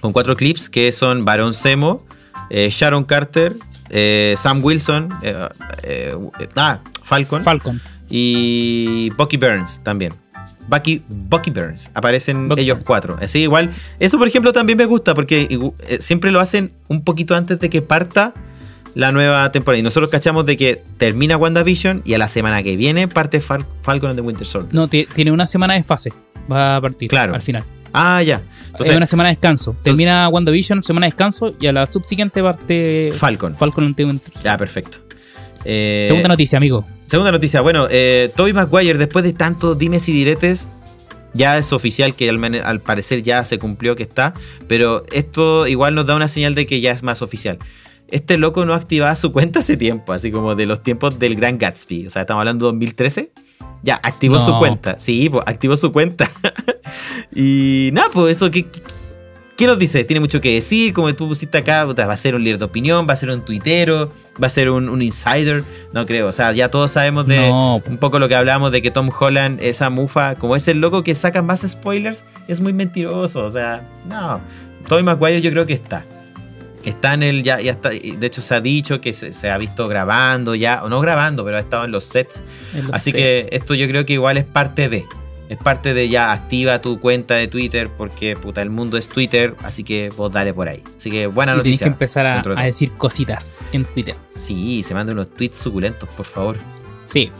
con 0.00 0.12
cuatro 0.12 0.34
clips 0.36 0.70
que 0.70 0.90
son 0.92 1.24
Baron 1.24 1.52
Zemo, 1.54 2.06
eh, 2.50 2.68
Sharon 2.70 3.04
Carter, 3.04 3.54
eh, 3.90 4.34
Sam 4.38 4.64
Wilson, 4.64 5.08
eh, 5.22 6.14
ah, 6.56 6.80
Falcon 7.04 7.42
Falcon. 7.44 7.80
y 8.08 9.10
Bucky 9.10 9.36
Burns 9.36 9.80
también. 9.82 10.14
Bucky, 10.68 11.02
Bucky 11.08 11.50
Burns. 11.50 11.90
Aparecen 11.94 12.48
Bucky 12.48 12.62
ellos 12.62 12.78
cuatro. 12.84 13.16
Así 13.20 13.38
igual. 13.40 13.70
Eso, 13.98 14.18
por 14.18 14.28
ejemplo, 14.28 14.52
también 14.52 14.76
me 14.78 14.84
gusta 14.84 15.14
porque 15.14 15.48
eh, 15.88 15.98
siempre 16.00 16.30
lo 16.30 16.40
hacen 16.40 16.72
un 16.88 17.02
poquito 17.02 17.34
antes 17.34 17.58
de 17.58 17.70
que 17.70 17.82
parta 17.82 18.34
la 18.94 19.12
nueva 19.12 19.50
temporada. 19.52 19.78
Y 19.78 19.82
nosotros 19.82 20.10
cachamos 20.10 20.44
de 20.46 20.56
que 20.56 20.82
termina 20.96 21.36
WandaVision 21.36 22.02
y 22.04 22.14
a 22.14 22.18
la 22.18 22.28
semana 22.28 22.62
que 22.62 22.76
viene 22.76 23.08
parte 23.08 23.40
Fal- 23.40 23.64
Falcon 23.80 24.10
and 24.10 24.18
the 24.18 24.22
Winter 24.24 24.46
Soldier. 24.46 24.74
No, 24.74 24.88
ti- 24.88 25.06
tiene 25.14 25.30
una 25.32 25.46
semana 25.46 25.74
de 25.74 25.82
fase. 25.82 26.12
Va 26.50 26.76
a 26.76 26.80
partir 26.80 27.08
Claro. 27.08 27.34
al 27.34 27.42
final. 27.42 27.64
Ah, 27.92 28.22
ya. 28.22 28.42
Entonces, 28.66 28.90
Hay 28.90 28.96
una 28.96 29.06
semana 29.06 29.30
de 29.30 29.36
descanso. 29.36 29.74
Termina 29.82 30.28
WandaVision, 30.28 30.82
semana 30.82 31.06
de 31.06 31.12
descanso 31.12 31.54
y 31.58 31.66
a 31.66 31.72
la 31.72 31.86
subsiguiente 31.86 32.42
parte 32.42 33.10
Falcon. 33.14 33.56
Falcon 33.56 33.84
and 33.84 33.96
the 33.96 34.04
Winter. 34.04 34.32
Ya, 34.44 34.56
perfecto. 34.58 34.98
Eh, 35.64 36.04
Segunda 36.06 36.28
noticia, 36.28 36.58
amigo. 36.58 36.84
Segunda 37.08 37.32
noticia, 37.32 37.62
bueno, 37.62 37.86
eh, 37.90 38.30
Toby 38.36 38.52
Maguire, 38.52 38.98
después 38.98 39.24
de 39.24 39.32
tantos 39.32 39.78
dimes 39.78 40.06
y 40.10 40.12
diretes, 40.12 40.68
ya 41.32 41.56
es 41.56 41.72
oficial 41.72 42.14
que 42.14 42.28
al, 42.28 42.80
parecer 42.82 43.22
ya 43.22 43.44
se 43.44 43.58
cumplió 43.58 43.96
que 43.96 44.02
está, 44.02 44.34
pero 44.66 45.04
esto 45.10 45.66
igual 45.66 45.94
nos 45.94 46.04
da 46.04 46.14
una 46.14 46.28
señal 46.28 46.54
de 46.54 46.66
que 46.66 46.82
ya 46.82 46.92
es 46.92 47.02
más 47.02 47.22
oficial. 47.22 47.56
Este 48.10 48.36
loco 48.36 48.66
no 48.66 48.74
activaba 48.74 49.16
su 49.16 49.32
cuenta 49.32 49.60
hace 49.60 49.78
tiempo, 49.78 50.12
así 50.12 50.30
como 50.30 50.54
de 50.54 50.66
los 50.66 50.82
tiempos 50.82 51.18
del 51.18 51.34
Gran 51.34 51.56
Gatsby, 51.56 52.08
o 52.08 52.10
sea, 52.10 52.22
estamos 52.22 52.40
hablando 52.40 52.66
de 52.66 52.72
2013. 52.72 53.32
Ya, 53.82 53.98
activó 54.02 54.38
su 54.38 54.58
cuenta. 54.58 54.98
Sí, 54.98 55.30
pues, 55.30 55.44
activó 55.46 55.78
su 55.78 55.92
cuenta. 55.92 56.28
y 57.34 57.88
nada, 57.94 58.10
pues 58.12 58.36
eso, 58.36 58.50
¿qué, 58.50 58.66
qué, 58.66 58.80
qué 59.58 59.66
nos 59.66 59.78
dice? 59.78 60.04
Tiene 60.04 60.20
mucho 60.20 60.40
que 60.40 60.54
decir, 60.54 60.92
como 60.94 61.12
tú 61.14 61.28
pusiste 61.28 61.58
acá, 61.58 61.84
va 61.84 62.12
a 62.12 62.16
ser 62.16 62.34
un 62.36 62.44
líder 62.44 62.58
de 62.58 62.64
opinión, 62.64 63.06
va 63.08 63.12
a 63.12 63.16
ser 63.16 63.28
un 63.30 63.44
tuitero, 63.44 64.10
va 64.42 64.46
a 64.46 64.50
ser 64.50 64.70
un, 64.70 64.88
un 64.88 65.02
insider, 65.02 65.64
no 65.92 66.06
creo, 66.06 66.28
o 66.28 66.32
sea, 66.32 66.52
ya 66.52 66.70
todos 66.70 66.92
sabemos 66.92 67.26
de 67.26 67.50
No. 67.50 67.82
un 67.86 67.98
poco 67.98 68.18
lo 68.20 68.28
que 68.28 68.36
hablábamos 68.36 68.70
de 68.70 68.80
que 68.80 68.90
Tom 68.92 69.10
Holland, 69.18 69.58
esa 69.60 69.90
mufa, 69.90 70.36
como 70.36 70.54
es 70.56 70.68
el 70.68 70.78
loco 70.78 71.02
que 71.02 71.14
saca 71.14 71.42
más 71.42 71.62
spoilers, 71.68 72.24
es 72.46 72.60
muy 72.60 72.72
mentiroso, 72.72 73.44
o 73.44 73.50
sea, 73.50 73.82
no, 74.08 74.40
Tobey 74.88 75.02
Maguire 75.02 75.40
yo 75.42 75.50
creo 75.50 75.66
que 75.66 75.74
está. 75.74 76.06
Está 76.84 77.14
en 77.14 77.24
el, 77.24 77.42
ya, 77.42 77.60
ya 77.60 77.72
está, 77.72 77.90
de 77.90 78.18
hecho 78.26 78.40
se 78.40 78.54
ha 78.54 78.60
dicho 78.60 79.00
que 79.00 79.12
se, 79.12 79.32
se 79.32 79.50
ha 79.50 79.58
visto 79.58 79.88
grabando 79.88 80.54
ya, 80.54 80.84
o 80.84 80.88
no 80.88 81.00
grabando, 81.00 81.44
pero 81.44 81.56
ha 81.56 81.60
estado 81.60 81.84
en 81.84 81.90
los 81.90 82.04
sets 82.04 82.44
En 82.72 82.84
los 82.86 82.94
Así 82.94 83.10
sets. 83.10 83.16
que 83.22 83.48
esto 83.56 83.74
yo 83.74 83.88
creo 83.88 84.06
que 84.06 84.12
igual 84.12 84.38
es 84.38 84.44
parte 84.44 84.88
de. 84.88 85.04
Es 85.48 85.56
parte 85.56 85.94
de 85.94 86.08
ya 86.10 86.30
activa 86.32 86.80
tu 86.82 87.00
cuenta 87.00 87.34
de 87.34 87.48
Twitter 87.48 87.88
porque 87.96 88.36
puta 88.36 88.60
el 88.60 88.68
mundo 88.68 88.98
es 88.98 89.08
Twitter, 89.08 89.56
así 89.62 89.82
que 89.82 90.10
vos 90.14 90.30
dale 90.32 90.52
por 90.52 90.68
ahí. 90.68 90.82
Así 90.98 91.10
que 91.10 91.26
buena 91.26 91.54
Y 91.54 91.56
noticia. 91.56 91.86
que 91.86 91.92
empezar 91.92 92.26
a, 92.26 92.42
de 92.42 92.64
decir 92.64 92.92
cositas 92.92 93.58
en 93.72 93.84
Twitter. 93.86 94.14
Sí, 94.34 94.82
se 94.82 94.92
manden 94.94 95.14
unos 95.16 95.32
tweets 95.32 95.56
suculentos, 95.56 96.06
por 96.10 96.26
favor. 96.26 96.58
Sí. 97.06 97.30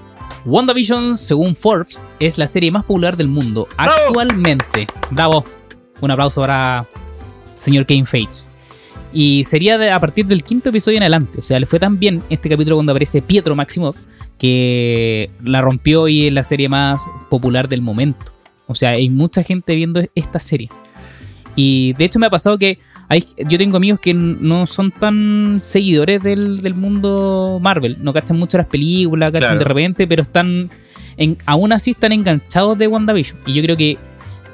WandaVision, 0.47 1.19
según 1.19 1.55
Forbes, 1.55 2.01
es 2.19 2.39
la 2.39 2.49
serie 2.49 2.71
más 2.71 2.85
popular 2.85 3.17
del 3.17 3.29
mundo 3.29 3.69
¡Bravo! 3.77 3.93
actualmente. 4.09 4.87
Bravo. 5.11 5.45
Un 6.01 6.11
aplauso 6.11 6.41
para 6.41 6.87
señor 7.57 7.85
Kane 7.87 8.07
Feige. 8.07 8.47
Y 9.13 9.45
sería 9.45 9.77
de- 9.79 9.91
a 9.91 9.99
partir 10.01 10.27
del 10.27 10.45
quinto 10.45 10.69
episodio 10.71 10.97
en 10.99 11.03
adelante. 11.03 11.41
O 11.41 11.43
sea, 11.43 11.59
le 11.61 11.67
fue 11.67 11.79
tan 11.81 11.99
bien 11.99 12.23
este 12.31 12.49
capítulo 12.49 12.77
cuando 12.77 12.93
aparece 12.93 13.21
Pietro 13.21 13.55
Maximoff 13.57 13.97
que 14.39 15.31
la 15.43 15.61
rompió 15.61 16.09
y 16.09 16.27
es 16.29 16.33
la 16.33 16.45
serie 16.45 16.69
más 16.69 17.09
popular 17.29 17.69
del 17.69 17.83
momento. 17.83 18.33
O 18.67 18.75
sea, 18.75 18.91
hay 18.91 19.09
mucha 19.11 19.43
gente 19.43 19.75
viendo 19.75 20.03
esta 20.15 20.39
serie. 20.39 20.69
Y 21.57 21.93
de 21.95 22.05
hecho 22.05 22.19
me 22.19 22.27
ha 22.27 22.31
pasado 22.31 22.57
que 22.57 22.79
hay, 23.09 23.25
yo 23.49 23.59
tengo 23.59 23.79
amigos 23.79 23.99
que 23.99 24.15
no 24.15 24.67
son 24.67 24.93
tan 24.93 25.59
seguidores 25.61 26.23
del, 26.23 26.59
del 26.61 26.75
mundo 26.75 27.59
Marvel. 27.61 27.97
No 28.03 28.13
cachan 28.13 28.39
mucho 28.39 28.59
las 28.59 28.67
películas, 28.67 29.31
cachan 29.31 29.49
Claro. 29.49 29.59
de 29.59 29.65
repente, 29.65 30.07
pero 30.07 30.23
están 30.23 30.71
en, 31.17 31.37
aún 31.47 31.73
así 31.73 31.91
están 31.93 32.13
enganchados 32.13 32.79
de 32.79 32.87
WandaVision. 32.87 33.41
Y 33.47 33.55
yo 33.55 33.63
creo 33.63 33.77
que 33.77 33.99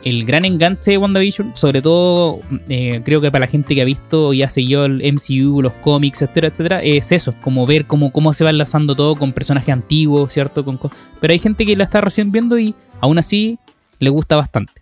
el 0.04 0.24
gran 0.26 0.44
enganche 0.44 0.92
de 0.92 0.98
WandaVision, 0.98 1.52
sobre 1.56 1.80
todo 1.82 2.40
eh, 2.68 3.00
creo 3.04 3.20
que 3.20 3.30
para 3.32 3.46
la 3.46 3.50
gente 3.50 3.74
que 3.74 3.82
ha 3.82 3.84
visto 3.84 4.32
y 4.32 4.42
ha 4.42 4.48
seguido 4.50 4.84
el 4.84 5.02
MCU, 5.14 5.62
los 5.62 5.72
cómics, 5.74 6.22
etcétera, 6.22 6.48
etcétera, 6.48 6.82
es 6.82 7.10
eso, 7.12 7.34
como 7.40 7.66
ver 7.66 7.86
cómo, 7.86 8.12
cómo 8.12 8.32
se 8.34 8.44
va 8.44 8.50
enlazando 8.50 8.94
todo 8.94 9.16
con 9.16 9.32
personajes 9.32 9.70
antiguos, 9.70 10.32
¿cierto? 10.32 10.64
Con 10.64 10.76
co- 10.76 10.90
pero 11.20 11.32
hay 11.32 11.38
gente 11.38 11.64
que 11.66 11.74
la 11.74 11.84
está 11.84 12.00
recién 12.00 12.30
viendo 12.30 12.58
y 12.58 12.74
aún 13.00 13.18
así 13.18 13.58
le 13.98 14.10
gusta 14.10 14.36
bastante. 14.36 14.72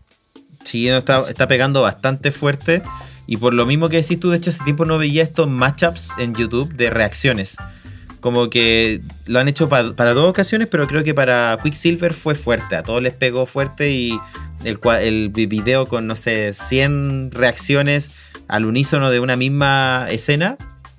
Sí, 0.64 0.88
está, 0.88 1.19
está 1.19 1.47
pegando 1.49 1.83
bastante 1.83 2.31
fuerte. 2.31 2.83
Y 3.26 3.37
por 3.37 3.55
lo 3.55 3.67
mismo 3.67 3.88
que 3.88 3.97
decís 3.99 4.19
tú, 4.19 4.31
de 4.31 4.37
hecho, 4.38 4.50
hace 4.50 4.64
tiempo 4.64 4.85
no 4.85 4.99
veía 4.99 5.23
estos 5.23 5.49
matchups 5.49 6.11
en 6.19 6.35
YouTube 6.35 6.73
de 6.75 6.91
reacciones. 6.91 7.57
Como 8.21 8.50
que 8.50 9.00
lo 9.26 9.38
han 9.41 9.49
hecho 9.49 9.69
pa- 9.69 9.95
para 9.95 10.14
dos 10.14 10.29
ocasiones, 10.29 10.69
pero 10.69 10.87
creo 10.87 11.02
que 11.05 11.14
para 11.14 11.59
Quicksilver 11.62 12.12
fue 12.12 12.35
fuerte. 12.35 12.76
A 12.76 12.83
todos 12.83 13.02
les 13.02 13.14
pegó 13.14 13.47
fuerte 13.47 13.91
y 13.93 14.19
el, 14.64 15.28
video 15.31 15.87
con, 15.87 16.07
no 16.07 16.16
sé, 16.16 16.52
100 16.52 17.31
reacciones 17.33 18.11
al 18.49 18.64
unísono 18.64 19.11
de 19.11 19.21
una 19.21 19.37
misma 19.37 20.07
escena. 20.11 20.57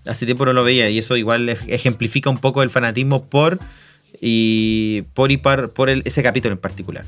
Hace 0.08 0.26
tiempo 0.26 0.46
no 0.46 0.54
lo 0.54 0.64
veía 0.64 0.90
y 0.90 0.98
eso 0.98 1.16
igual 1.18 1.48
ej- 1.50 1.66
ejemplifica 1.68 2.30
un 2.30 2.38
poco 2.38 2.62
el 2.64 2.70
fanatismo 2.70 3.24
por 3.26 3.60
y 4.22 5.04
por, 5.14 5.32
y 5.32 5.38
par- 5.38 5.70
por 5.70 5.90
el- 5.90 6.02
ese 6.06 6.22
capítulo 6.24 6.54
en 6.54 6.60
particular. 6.60 7.06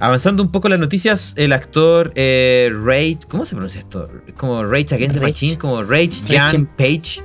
Avanzando 0.00 0.44
un 0.44 0.52
poco 0.52 0.68
las 0.68 0.78
noticias, 0.78 1.34
el 1.36 1.52
actor 1.52 2.12
eh, 2.14 2.70
Rage, 2.84 3.18
¿cómo 3.28 3.44
se 3.44 3.56
pronuncia 3.56 3.80
esto? 3.80 4.08
Es 4.28 4.34
Como 4.34 4.64
Rage 4.64 4.94
Against 4.94 5.16
the. 5.18 5.20
Machine, 5.26 5.58
como 5.58 5.82
Rage 5.82 6.20
en- 6.28 6.66
Page. 6.66 7.22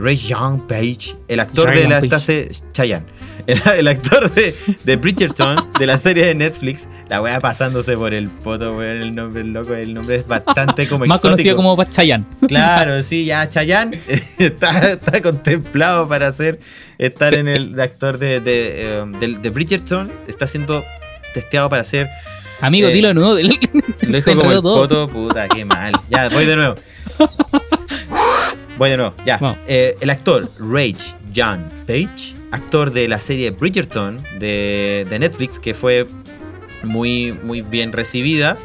Rage 0.00 0.28
Young 0.28 0.66
Page, 0.66 1.16
el 1.28 1.40
actor 1.40 1.72
de 1.74 1.88
la 1.88 2.20
se- 2.20 2.48
Chayanne, 2.72 3.06
el, 3.46 3.60
el 3.78 3.88
actor 3.88 4.32
de, 4.32 4.54
de 4.84 4.96
Bridgerton, 4.96 5.70
de 5.78 5.86
la 5.86 5.96
serie 5.96 6.26
de 6.26 6.34
Netflix, 6.34 6.88
la 7.08 7.20
wea 7.22 7.40
pasándose 7.40 7.96
por 7.96 8.12
el 8.14 8.28
poto, 8.28 8.76
weón, 8.76 8.96
el 9.02 9.14
nombre 9.14 9.44
loco, 9.44 9.74
el 9.74 9.94
nombre 9.94 10.16
es 10.16 10.26
bastante 10.26 10.86
como 10.88 11.06
Más 11.06 11.20
conocido 11.20 11.56
como 11.56 11.82
Chayanne. 11.84 12.24
Claro, 12.48 13.02
sí, 13.02 13.24
ya 13.24 13.48
Chayanne 13.48 14.00
está, 14.38 14.92
está 14.92 15.20
contemplado 15.22 16.06
para 16.08 16.28
hacer 16.28 16.60
estar 16.98 17.34
en 17.34 17.48
el 17.48 17.78
actor 17.80 18.18
de, 18.18 18.40
de, 18.40 19.04
de- 19.20 19.38
de 19.40 19.50
Bridgerton, 19.50 20.12
está 20.26 20.46
siendo 20.46 20.84
testeado 21.34 21.68
para 21.68 21.84
ser 21.84 22.08
Amigo, 22.62 22.88
Eh, 22.88 22.92
dilo 22.92 23.08
de 23.08 23.14
nuevo. 23.14 23.32
lo 23.34 23.38
dijo 23.38 23.58
como 24.36 24.52
el 24.52 24.60
todo. 24.60 24.80
poto, 24.82 25.08
puta, 25.08 25.48
qué 25.48 25.64
mal. 25.64 25.92
Ya, 26.10 26.28
voy 26.28 26.44
de 26.44 26.56
nuevo. 26.56 26.74
Voy 28.80 28.88
de 28.88 28.96
nuevo, 28.96 29.14
ya. 29.26 29.38
Eh, 29.66 29.94
el 30.00 30.08
actor 30.08 30.50
Rage 30.58 31.14
John 31.36 31.68
Page, 31.86 32.34
actor 32.50 32.90
de 32.90 33.08
la 33.08 33.20
serie 33.20 33.50
Bridgerton 33.50 34.16
de, 34.38 35.06
de 35.10 35.18
Netflix, 35.18 35.58
que 35.58 35.74
fue 35.74 36.06
muy, 36.82 37.32
muy 37.42 37.60
bien 37.60 37.92
recibida 37.92 38.56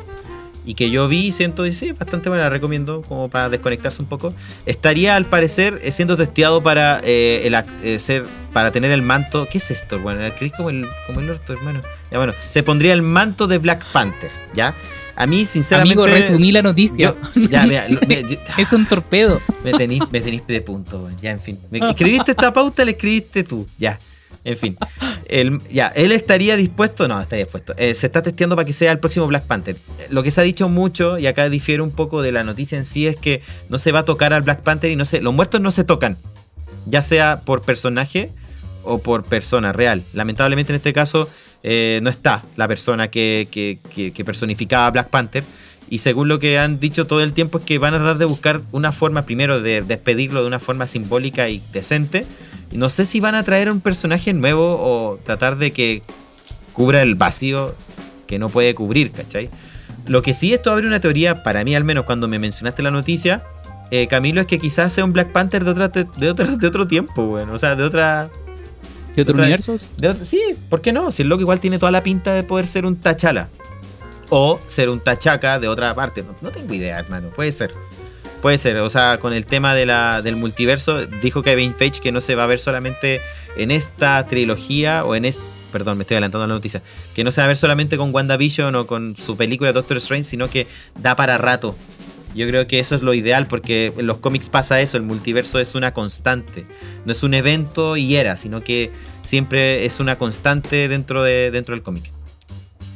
y 0.66 0.76
que 0.76 0.90
yo 0.90 1.10
vi 1.10 1.28
y 1.28 1.32
siento, 1.34 1.66
y 1.66 1.74
sí, 1.74 1.92
bastante 1.92 2.30
buena, 2.30 2.46
la 2.46 2.50
recomiendo 2.50 3.02
como 3.02 3.30
para 3.30 3.50
desconectarse 3.50 4.02
un 4.02 4.08
poco. 4.08 4.34
Estaría 4.66 5.18
al 5.18 5.26
parecer 5.26 5.80
eh, 5.82 5.92
siendo 5.92 6.16
testeado 6.16 6.64
para 6.64 7.02
eh, 7.04 7.42
el 7.44 7.54
eh, 7.84 8.00
ser 8.00 8.26
para 8.54 8.72
tener 8.72 8.92
el 8.92 9.02
manto. 9.02 9.50
¿Qué 9.52 9.58
es 9.58 9.70
esto? 9.70 10.00
Bueno, 10.00 10.22
¿crees 10.38 10.54
como 10.54 10.70
el 10.70 10.88
como 11.08 11.20
el 11.20 11.30
orto, 11.30 11.52
hermano? 11.52 11.82
Ya 12.10 12.20
bueno, 12.20 12.32
se 12.50 12.64
pondría 12.64 12.94
el 12.94 13.02
manto 13.02 13.48
de 13.48 13.58
Black 13.58 13.84
Panther, 13.92 14.32
¿ya? 14.54 14.74
A 15.16 15.26
mí 15.28 15.46
sinceramente 15.46 15.94
Amigo, 16.02 16.08
resumí 16.14 16.52
la 16.52 16.62
noticia. 16.62 17.16
yo- 17.36 17.42
ya, 17.50 17.66
mira, 17.66 17.88
yo- 17.88 18.00
es 18.58 18.74
un 18.74 18.86
torpedo. 18.86 19.42
me 19.64 19.72
tenís, 19.74 20.02
me 20.12 20.20
tenís 20.22 20.46
de 20.48 20.62
punto, 20.62 21.10
ya, 21.22 21.32
en 21.32 21.40
fin. 21.42 21.58
Me 21.72 21.80
escribiste 21.80 22.32
esta 22.32 22.52
pauta, 22.54 22.84
la 22.86 22.92
escribiste 22.92 23.44
tú, 23.44 23.68
ya. 23.78 23.98
En 24.44 24.58
fin. 24.58 24.78
El- 25.28 25.60
ya, 25.72 25.88
él 25.88 26.12
estaría 26.12 26.56
dispuesto, 26.56 27.08
no, 27.08 27.20
estaría 27.20 27.46
dispuesto. 27.46 27.74
Eh, 27.78 27.96
se 27.96 28.06
está 28.06 28.22
testeando 28.22 28.56
para 28.56 28.66
que 28.66 28.74
sea 28.74 28.92
el 28.92 29.00
próximo 29.00 29.26
Black 29.26 29.46
Panther. 29.46 29.76
Eh, 30.00 30.08
Lo 30.10 30.22
que 30.22 30.30
se 30.30 30.40
ha 30.42 30.44
dicho 30.44 30.70
mucho, 30.70 31.18
y 31.18 31.26
acá 31.28 31.50
difiere 31.50 31.82
un 31.82 31.90
poco 31.92 32.22
de 32.22 32.32
la 32.32 32.44
noticia 32.44 32.78
en 32.78 32.86
sí, 32.86 33.08
es 33.08 33.16
que 33.18 33.42
no 33.70 33.80
se 33.80 33.92
va 33.92 34.00
a 34.00 34.04
tocar 34.06 34.34
al 34.34 34.44
Black 34.44 34.62
Panther 34.62 34.92
y 34.92 34.96
no 34.96 35.06
se, 35.06 35.22
los 35.22 35.34
muertos 35.34 35.62
no 35.62 35.72
se 35.72 35.84
tocan. 35.84 36.18
Ya 36.86 37.02
sea 37.02 37.42
por 37.44 37.64
personaje 37.64 38.32
o 38.84 39.00
por 39.00 39.24
persona 39.24 39.74
real. 39.74 40.04
Lamentablemente 40.14 40.72
en 40.74 40.76
este 40.76 40.94
caso 40.94 41.28
eh, 41.68 42.00
no 42.04 42.12
está 42.12 42.44
la 42.56 42.68
persona 42.68 43.10
que, 43.10 43.48
que- 43.52 44.24
personificaba 44.24 44.86
a 44.86 44.92
Black 44.92 45.10
Panther. 45.10 45.44
Y 45.90 45.98
según 45.98 46.28
lo 46.28 46.38
que 46.38 46.60
han 46.60 46.80
dicho 46.80 47.08
todo 47.08 47.22
el 47.24 47.34
tiempo 47.34 47.58
es 47.58 47.66
que 47.66 47.80
van 47.80 47.94
a 47.96 47.98
tratar 47.98 48.20
de 48.20 48.26
buscar 48.26 48.62
una 48.72 48.92
forma 48.92 49.24
primero 49.24 49.62
de 49.62 49.82
despedirlo 49.82 50.42
de 50.42 50.48
una 50.48 50.60
forma 50.60 50.86
simbólica 50.86 51.50
y 51.50 51.62
decente. 51.74 52.26
Y 52.72 52.78
no 52.78 52.90
sé 52.90 53.04
si 53.06 53.20
van 53.20 53.34
a 53.34 53.44
traer 53.44 53.72
un 53.72 53.82
personaje 53.82 54.32
nuevo 54.34 54.78
o 54.80 55.18
tratar 55.24 55.58
de 55.58 55.72
que 55.74 56.02
cubra 56.74 57.02
el 57.02 57.16
vacío 57.16 57.74
que 58.28 58.38
no 58.40 58.50
puede 58.50 58.76
cubrir, 58.76 59.12
¿cachai? 59.12 59.50
Lo 60.06 60.22
que 60.22 60.34
sí 60.36 60.54
esto 60.54 60.72
abre 60.72 60.86
una 60.86 61.00
teoría, 61.00 61.42
para 61.42 61.64
mí 61.64 61.76
al 61.76 61.84
menos 61.84 62.04
cuando 62.06 62.28
me 62.28 62.38
mencionaste 62.38 62.84
la 62.84 62.92
noticia, 62.92 63.44
eh, 63.92 64.08
Camilo, 64.08 64.42
es 64.42 64.48
que 64.48 64.60
quizás 64.60 64.94
sea 64.94 65.04
un 65.06 65.14
Black 65.14 65.32
Panther 65.32 65.64
de, 65.64 65.72
otra, 65.72 65.88
de, 65.90 66.30
otra- 66.30 66.58
de 66.58 66.68
otro 66.68 66.86
tiempo, 66.88 67.26
bueno, 67.26 67.54
o 67.54 67.58
sea, 67.58 67.76
de 67.76 67.84
otra... 67.84 68.30
¿De 69.16 69.22
otro 69.22 69.38
universo? 69.38 69.78
de 69.98 70.26
sí, 70.26 70.42
¿por 70.70 70.82
qué 70.82 70.92
no? 70.92 71.12
Si 71.12 71.22
el 71.24 71.30
loco 71.30 71.42
igual 71.42 71.60
tiene 71.60 71.80
toda 71.80 71.92
la 71.92 72.04
pinta 72.04 72.34
de 72.34 72.44
poder 72.44 72.68
ser 72.68 72.86
un 72.86 72.98
Tachala. 72.98 73.50
O 74.30 74.60
ser 74.68 74.90
un 74.90 75.00
Tachaca 75.00 75.60
de 75.60 75.68
otra 75.68 75.94
parte. 75.94 76.24
No, 76.24 76.36
no 76.42 76.52
tengo 76.52 76.74
idea, 76.74 77.00
hermano. 77.00 77.30
Puede 77.30 77.52
ser. 77.52 77.74
Puede 78.42 78.58
ser. 78.58 78.78
O 78.78 78.90
sea, 78.90 79.20
con 79.20 79.34
el 79.34 79.46
tema 79.46 79.74
de 79.74 79.86
la, 79.86 80.22
del 80.22 80.36
multiverso, 80.36 81.06
dijo 81.06 81.44
Kevin 81.44 81.74
Feige 81.74 82.02
que 82.02 82.12
no 82.12 82.22
se 82.22 82.36
va 82.36 82.44
a 82.44 82.48
ver 82.48 82.60
solamente 82.60 83.22
en 83.56 83.72
esta 83.72 84.26
trilogía 84.28 85.06
o 85.06 85.16
en 85.16 85.26
este. 85.26 85.44
Perdón, 85.72 85.98
me 85.98 86.04
estoy 86.04 86.16
adelantando 86.16 86.46
a 86.46 86.48
la 86.48 86.54
noticia. 86.54 86.82
Que 87.14 87.24
no 87.24 87.32
se 87.32 87.42
va 87.42 87.46
a 87.46 87.48
ver 87.48 87.58
solamente 87.58 87.98
con 87.98 88.14
WandaVision 88.14 88.76
o 88.76 88.88
con 88.88 89.16
su 89.18 89.36
película 89.36 89.74
Doctor 89.74 89.98
Strange, 89.98 90.24
sino 90.24 90.50
que 90.50 90.68
da 91.02 91.16
para 91.16 91.38
rato. 91.38 91.76
Yo 92.36 92.48
creo 92.48 92.68
que 92.68 92.80
eso 92.80 92.96
es 92.96 93.02
lo 93.02 93.14
ideal 93.14 93.48
porque 93.48 93.94
en 93.98 94.08
los 94.08 94.18
cómics 94.18 94.50
pasa 94.50 94.82
eso, 94.82 94.98
el 94.98 95.04
multiverso 95.04 95.58
es 95.60 95.74
una 95.74 95.94
constante. 95.94 96.66
No 97.06 97.14
es 97.14 97.24
un 97.24 97.34
evento 97.34 97.96
y 97.96 98.18
era, 98.18 98.36
sino 98.36 98.62
que 98.62 98.92
siempre 99.22 99.86
es 99.86 100.00
una 100.02 100.18
constante 100.18 100.90
dentro, 100.90 101.24
de, 101.24 101.50
dentro 101.52 101.74
del 101.74 101.82
cómic. 101.82 102.12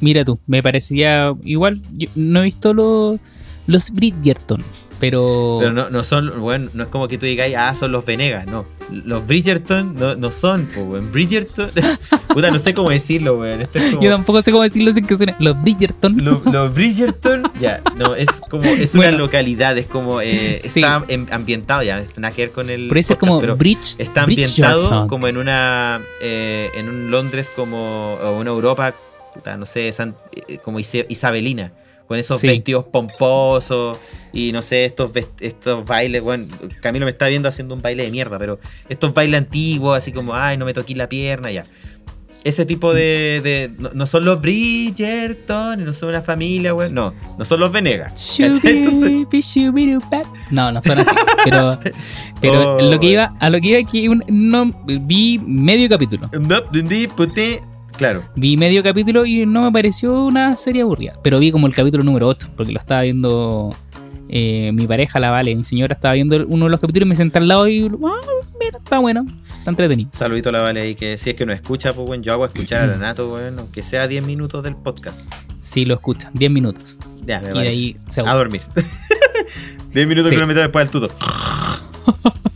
Mira 0.02 0.26
tú, 0.26 0.40
me 0.46 0.62
parecía 0.62 1.34
igual. 1.44 1.82
Yo 1.94 2.10
no 2.16 2.42
he 2.42 2.44
visto 2.44 2.74
los, 2.74 3.20
los 3.66 3.92
Bridgerton, 3.92 4.62
pero. 5.00 5.58
Pero 5.60 5.74
no, 5.74 5.90
no 5.90 6.04
son, 6.04 6.40
bueno, 6.42 6.70
no 6.74 6.84
es 6.84 6.90
como 6.90 7.08
que 7.08 7.18
tú 7.18 7.26
digas, 7.26 7.50
ah, 7.58 7.74
son 7.76 7.92
los 7.94 8.06
Venegas, 8.06 8.46
no. 8.46 8.66
Los 8.92 9.26
Bridgerton 9.28 9.96
no, 9.96 10.16
no 10.16 10.32
son, 10.32 10.66
pues, 10.74 10.86
weón. 10.88 11.12
Bridgerton, 11.12 11.70
puta, 12.30 12.50
no 12.52 12.60
sé 12.60 12.74
cómo 12.74 12.90
decirlo, 12.90 13.38
weón. 13.38 13.62
Esto 13.62 13.80
es 13.80 13.92
como... 13.92 14.02
Yo 14.04 14.10
tampoco 14.12 14.42
sé 14.42 14.52
cómo 14.52 14.64
decirlo 14.64 14.94
sin 14.94 15.06
que 15.06 15.16
suene. 15.18 15.36
Los 15.40 15.62
Bridgerton. 15.62 16.18
Lo- 16.24 16.42
Los 16.46 16.74
Bridgerton, 16.74 17.52
ya, 17.60 17.82
no, 17.98 18.16
es 18.16 18.42
como, 18.50 18.64
es 18.66 18.94
una 18.96 19.04
Bueno. 19.04 19.18
localidad, 19.20 19.78
es 19.78 19.86
como, 19.86 20.22
eh, 20.22 20.62
está 20.64 21.04
em- 21.08 21.28
ambientado, 21.32 21.84
ya, 21.84 22.04
nada 22.18 22.34
que 22.34 22.44
ver 22.44 22.52
con 22.52 22.70
el 22.70 22.88
Por 22.88 22.98
eso 22.98 23.14
es 23.14 23.18
podcast, 23.20 23.30
como 23.32 23.42
pero 23.42 23.56
Bridge. 23.58 23.96
está 24.00 24.24
ambientado 24.24 24.80
Bridgerton. 24.82 25.08
como 25.08 25.28
en 25.28 25.38
una, 25.38 26.02
eh, 26.22 26.70
en 26.76 26.90
un 26.90 27.12
Londres 27.12 27.50
como, 27.56 28.14
o 28.16 28.40
una 28.40 28.50
Europa, 28.50 28.94
puta, 29.34 29.56
no 29.58 29.66
sé, 29.66 29.92
san- 29.94 30.16
eh, 30.48 30.58
como 30.64 30.80
isabelina, 30.80 31.72
con 32.10 32.20
esos 32.20 32.42
Sí. 32.42 32.48
vestidos 32.48 32.86
pomposos 32.92 33.98
y 34.34 34.52
no 34.52 34.62
sé, 34.64 34.84
estos, 34.86 35.12
estos 35.40 35.86
bailes, 35.86 36.22
bueno, 36.24 36.46
Camilo 36.82 37.06
me 37.06 37.12
está 37.12 37.28
viendo 37.28 37.48
haciendo 37.48 37.76
un 37.76 37.82
baile 37.82 38.04
de 38.04 38.12
mierda, 38.12 38.38
pero 38.40 38.60
estos 38.90 39.14
bailes 39.14 39.40
antiguos, 39.40 39.96
así 39.98 40.12
como, 40.12 40.34
ay, 40.36 40.58
no 40.58 40.66
me 40.66 40.74
toqué 40.74 40.96
la 40.96 41.08
pierna, 41.08 41.52
ya. 41.52 41.66
Ese 42.46 42.66
tipo 42.66 42.94
de. 42.94 43.42
de- 43.44 43.72
no, 43.80 43.90
no 43.94 44.08
son 44.08 44.24
los 44.24 44.40
Bridgerton, 44.40 45.84
no 45.84 45.92
son 45.94 46.10
una 46.10 46.22
familia, 46.22 46.72
güey. 46.72 46.90
No, 46.90 47.14
no 47.38 47.44
son 47.44 47.60
los 47.60 47.70
Venegas. 47.72 48.14
No, 50.50 50.72
no 50.72 50.82
son 50.82 51.00
así. 51.00 51.12
Pero, 51.44 51.78
pero 52.42 52.76
Oh, 52.78 52.82
lo 52.82 52.92
que 52.92 53.08
bueno. 53.08 53.10
iba, 53.10 53.36
a 53.40 53.50
lo 53.50 53.60
que 53.60 53.68
iba 53.68 53.90
que 53.92 54.08
un- 54.10 54.24
no 54.30 54.74
vi 54.86 55.38
medio 55.46 55.90
capítulo. 55.90 56.30
no. 56.32 57.69
Claro. 58.00 58.24
Vi 58.38 58.56
medio 58.56 58.82
capítulo 58.82 59.26
y 59.26 59.46
no 59.46 59.62
me 59.64 59.72
pareció 59.74 60.24
una 60.26 60.56
serie 60.56 60.84
aburrida. 60.84 61.20
Pero 61.22 61.38
vi 61.38 61.52
como 61.52 61.68
el 61.68 61.76
capítulo 61.76 62.02
número 62.02 62.30
8, 62.30 62.52
porque 62.56 62.72
lo 62.72 62.80
estaba 62.80 63.02
viendo 63.02 63.76
eh, 64.30 64.72
mi 64.74 64.88
pareja, 64.88 65.20
la 65.20 65.32
Vale, 65.32 65.54
mi 65.54 65.66
señora 65.66 65.96
estaba 65.96 66.14
viendo 66.14 66.46
uno 66.48 66.66
de 66.66 66.72
los 66.72 66.80
capítulos 66.80 67.08
y 67.08 67.10
me 67.10 67.16
senté 67.18 67.40
al 67.40 67.50
lado 67.50 67.68
y 67.68 67.88
ah, 67.88 68.22
mira, 68.58 68.78
está 68.82 69.00
bueno, 69.00 69.26
está 69.58 69.72
entretenido. 69.72 70.10
Saludito 70.14 70.48
a 70.48 70.54
la 70.54 70.60
Vale 70.62 70.80
ahí, 70.80 70.96
que 70.96 71.18
si 71.18 71.32
es 71.32 71.36
que 71.36 71.46
no 71.46 71.52
escucha, 71.52 71.92
pues 71.94 72.08
bueno, 72.08 72.24
yo 72.24 72.32
hago 72.32 72.46
escuchar 72.46 72.84
a 72.84 72.88
la 72.88 72.96
Nato, 72.96 73.28
bueno, 73.28 73.64
aunque 73.64 73.84
sea 73.84 74.08
10 74.08 74.24
minutos 74.24 74.64
del 74.64 74.78
podcast. 74.78 75.30
Sí, 75.60 75.84
lo 75.84 75.96
escuchan, 75.96 76.32
10 76.36 76.52
minutos. 76.52 76.98
Ya, 77.26 77.42
me 77.42 77.50
Y 77.50 77.62
de 77.62 77.68
ahí 77.68 77.98
A 78.26 78.34
dormir. 78.34 78.62
10 79.94 80.08
minutos 80.08 80.30
Sí. 80.30 80.36
que 80.36 80.40
lo 80.40 80.48
meto 80.48 80.62
después 80.62 80.90
del 80.90 81.02
tuto. 81.02 81.14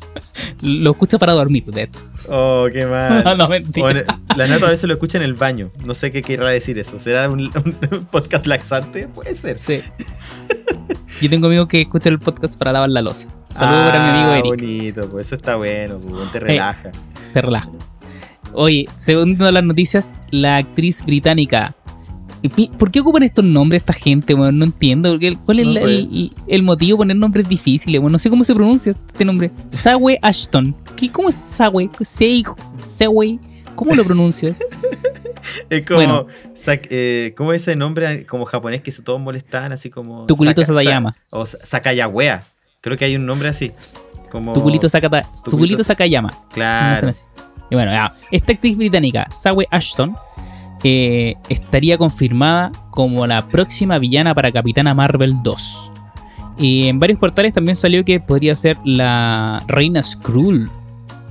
Lo 0.64 0.92
escucha 0.92 1.20
para 1.20 1.34
dormir, 1.34 1.66
de 1.66 1.84
hecho. 1.84 2.00
Oh, 2.30 2.68
qué 2.72 2.86
mal. 2.86 3.24
no, 3.38 3.48
mentira. 3.50 3.86
O 3.86 3.90
en- 3.90 4.06
la 4.36 4.48
Nato 4.48 4.66
a 4.66 4.70
veces 4.72 4.86
lo 4.88 4.94
escucha 4.94 5.18
en 5.18 5.24
el 5.24 5.34
baño. 5.34 5.70
No 5.86 5.94
sé 5.94 6.12
qué 6.12 6.22
querrá 6.22 6.50
decir 6.50 6.78
eso. 6.80 6.98
¿Será 7.00 7.30
un, 7.30 7.42
un 7.42 8.06
podcast 8.10 8.48
laxante? 8.48 9.08
Puede 9.08 9.36
ser. 9.36 9.60
Sí. 9.60 9.82
Yo 11.22 11.30
tengo 11.30 11.48
amigos 11.48 11.68
que 11.68 11.82
escuchan 11.82 12.14
el 12.14 12.20
podcast 12.20 12.58
para 12.58 12.72
lavar 12.72 12.90
la 12.90 13.02
losa. 13.02 13.28
Saludos 13.50 13.92
para 13.92 14.04
mi 14.04 14.10
amigo 14.20 14.32
Ah, 14.32 14.38
Eric. 14.40 14.46
bonito, 14.46 15.10
pues 15.10 15.28
eso 15.28 15.36
está 15.36 15.56
bueno, 15.56 16.00
pues, 16.00 16.32
te 16.32 16.40
relaja. 16.40 16.92
Se 17.34 17.42
relaja. 17.42 17.70
Oye, 18.54 18.88
según 18.96 19.38
las 19.40 19.64
noticias, 19.64 20.12
la 20.32 20.58
actriz 20.58 21.06
británica. 21.06 21.76
¿Por 22.78 22.92
qué 22.92 23.00
ocupan 23.00 23.24
estos 23.24 23.46
nombres 23.46 23.82
esta 23.82 23.94
gente, 23.94 24.34
weón? 24.34 24.58
No 24.60 24.66
entiendo. 24.66 25.18
¿Cuál 25.46 25.60
es 25.60 25.66
No 25.66 25.72
la- 25.74 25.80
sé. 25.82 25.86
el, 25.86 26.32
el 26.48 26.64
motivo 26.64 26.98
de 26.98 27.00
poner 27.00 27.18
nombres 27.18 27.48
difíciles, 27.48 28.00
weón? 28.00 28.12
No 28.12 28.20
sé 28.20 28.30
cómo 28.30 28.44
se 28.44 28.54
pronuncia 28.54 28.92
este 29.08 29.26
nombre. 29.26 29.52
Sawe 29.70 30.20
Ashton. 30.22 30.76
¿Qué, 30.96 31.10
¿Cómo 31.12 31.30
es 31.30 31.36
Sawe? 31.36 31.90
Sei- 32.02 32.44
Sawe. 32.86 33.40
¿Cómo 33.76 33.96
lo 33.96 34.04
pronuncio? 34.04 34.54
Es 35.70 35.86
como, 35.86 35.98
Bueno. 35.98 36.28
Eh, 36.90 37.34
¿cómo 37.36 37.52
es 37.52 37.62
ese 37.64 37.76
nombre 37.76 38.26
como 38.26 38.46
japonés 38.46 38.82
que 38.82 38.92
se 38.94 39.02
todos 39.02 39.20
molestaban? 39.20 39.74
Así 39.74 39.90
como. 39.90 40.26
Tuculito 40.26 40.62
Saka- 40.62 40.68
Satayama. 40.80 41.12
Sa- 41.28 41.38
o 41.38 41.46
Sa- 41.46 41.58
Sakayawea. 41.66 42.46
Creo 42.80 42.98
que 42.98 43.06
hay 43.06 43.16
un 43.18 43.26
nombre 43.26 43.50
así. 43.50 43.72
Como, 44.32 44.54
Tu 44.54 44.62
culito, 44.64 44.88
Sakata, 44.90 45.30
tu 45.46 45.58
culito 45.58 45.84
Sakayama. 45.84 46.34
Claro. 46.54 47.12
Y 47.70 47.76
bueno, 47.76 47.92
ya, 47.92 48.12
esta 48.32 48.54
actriz 48.54 48.78
británica, 48.78 49.28
Sawe 49.30 49.68
Ashton, 49.70 50.16
eh, 50.84 51.36
estaría 51.50 51.98
confirmada 51.98 52.72
como 52.92 53.26
la 53.28 53.48
próxima 53.48 53.98
villana 54.00 54.34
para 54.36 54.52
Capitana 54.52 54.94
Marvel 54.94 55.36
2. 55.44 55.92
Y 56.58 56.88
en 56.88 57.00
varios 57.00 57.20
portales 57.20 57.54
también 57.54 57.76
salió 57.76 58.06
que 58.06 58.20
podría 58.20 58.56
ser 58.58 58.78
la 58.86 59.64
Reina 59.68 60.04
Skrull. 60.04 60.70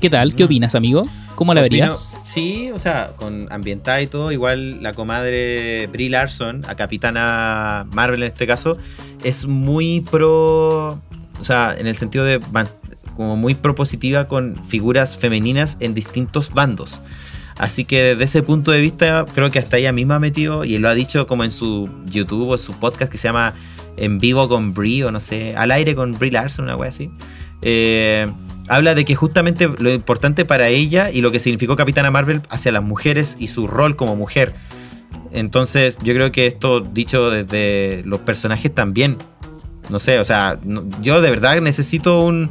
¿Qué 0.01 0.11
tal? 0.11 0.35
¿Qué 0.35 0.43
Mm. 0.43 0.47
opinas, 0.47 0.75
amigo? 0.75 1.07
¿Cómo 1.37 1.55
la 1.55 1.61
Opino- 1.61 1.71
verías? 1.87 2.21
Sí, 2.25 2.71
o 2.75 2.79
sea, 2.79 3.13
con 3.17 3.47
ambientada 3.53 4.01
y 4.03 4.07
todo, 4.07 4.33
igual 4.33 4.83
la 4.83 4.93
comadre 4.95 5.87
Brie 5.93 6.11
Larson, 6.11 6.65
a 6.69 6.75
Capitana 6.75 7.87
Marvel 7.93 8.23
en 8.23 8.29
este 8.29 8.47
caso, 8.47 8.77
es 9.25 9.47
muy 9.47 10.01
pro. 10.01 11.01
O 11.41 11.45
sea, 11.45 11.75
en 11.79 11.87
el 11.87 11.95
sentido 11.97 12.25
de. 12.25 12.41
como 13.17 13.37
muy 13.37 13.55
propositiva 13.55 14.27
con 14.27 14.57
figuras 14.65 15.19
femeninas 15.19 15.77
en 15.81 15.93
distintos 15.95 16.53
bandos. 16.55 17.03
Así 17.59 17.85
que 17.85 18.03
desde 18.03 18.25
ese 18.25 18.43
punto 18.43 18.71
de 18.71 18.81
vista, 18.81 19.27
creo 19.35 19.51
que 19.51 19.59
hasta 19.59 19.79
ella 19.79 19.93
misma 19.93 20.17
ha 20.17 20.21
metido, 20.21 20.65
y 20.65 20.79
lo 20.79 20.89
ha 20.89 20.95
dicho 20.95 21.27
como 21.27 21.45
en 21.45 21.51
su 21.51 21.89
YouTube 22.07 22.49
o 22.51 22.59
su 22.59 22.73
podcast 22.73 23.11
que 23.11 23.19
se 23.19 23.29
llama 23.29 23.55
En 23.97 24.19
vivo 24.19 24.49
con 24.49 24.75
Brie, 24.75 25.05
o 25.05 25.11
no 25.11 25.21
sé, 25.21 25.55
al 25.57 25.71
aire 25.71 25.95
con 25.95 26.19
Brie 26.19 26.33
Larson, 26.33 26.65
una 26.65 26.77
wea 26.77 26.89
así. 26.89 27.11
Eh, 27.63 28.31
habla 28.69 28.95
de 28.95 29.05
que 29.05 29.15
justamente 29.15 29.69
lo 29.79 29.93
importante 29.93 30.45
para 30.45 30.69
ella 30.69 31.11
y 31.11 31.21
lo 31.21 31.31
que 31.31 31.39
significó 31.39 31.77
Capitana 31.77 32.11
Marvel 32.11 32.43
hacia 32.51 32.73
las 32.73 32.83
mujeres 32.83 33.37
y 33.39 33.47
su 33.47 33.67
rol 33.67 33.97
como 33.97 34.17
mujer. 34.17 34.55
Entonces, 35.33 35.99
yo 36.03 36.15
creo 36.15 36.33
que 36.33 36.47
esto 36.47 36.81
dicho 36.81 37.31
desde 37.31 38.03
los 38.05 38.21
personajes 38.21 38.75
también. 38.75 39.17
No 39.89 39.99
sé, 39.99 40.19
o 40.21 40.25
sea, 40.25 40.59
no- 40.65 40.85
yo 41.01 41.21
de 41.21 41.31
verdad 41.31 41.61
necesito 41.61 42.23
un, 42.25 42.51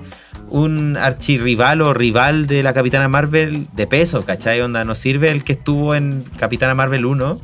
un 0.49 0.97
archirrival 0.97 1.81
o 1.81 1.93
rival 1.93 2.45
de 2.47 2.61
la 2.63 2.73
Capitana 2.73 3.07
Marvel 3.07 3.67
de 3.73 3.87
peso, 3.87 4.23
¿cachai? 4.25 4.61
Onda, 4.61 4.83
no 4.85 4.95
sirve 4.95 5.31
el 5.31 5.43
que 5.43 5.53
estuvo 5.53 5.95
en 5.95 6.23
Capitana 6.37 6.75
Marvel 6.75 7.05
1. 7.05 7.39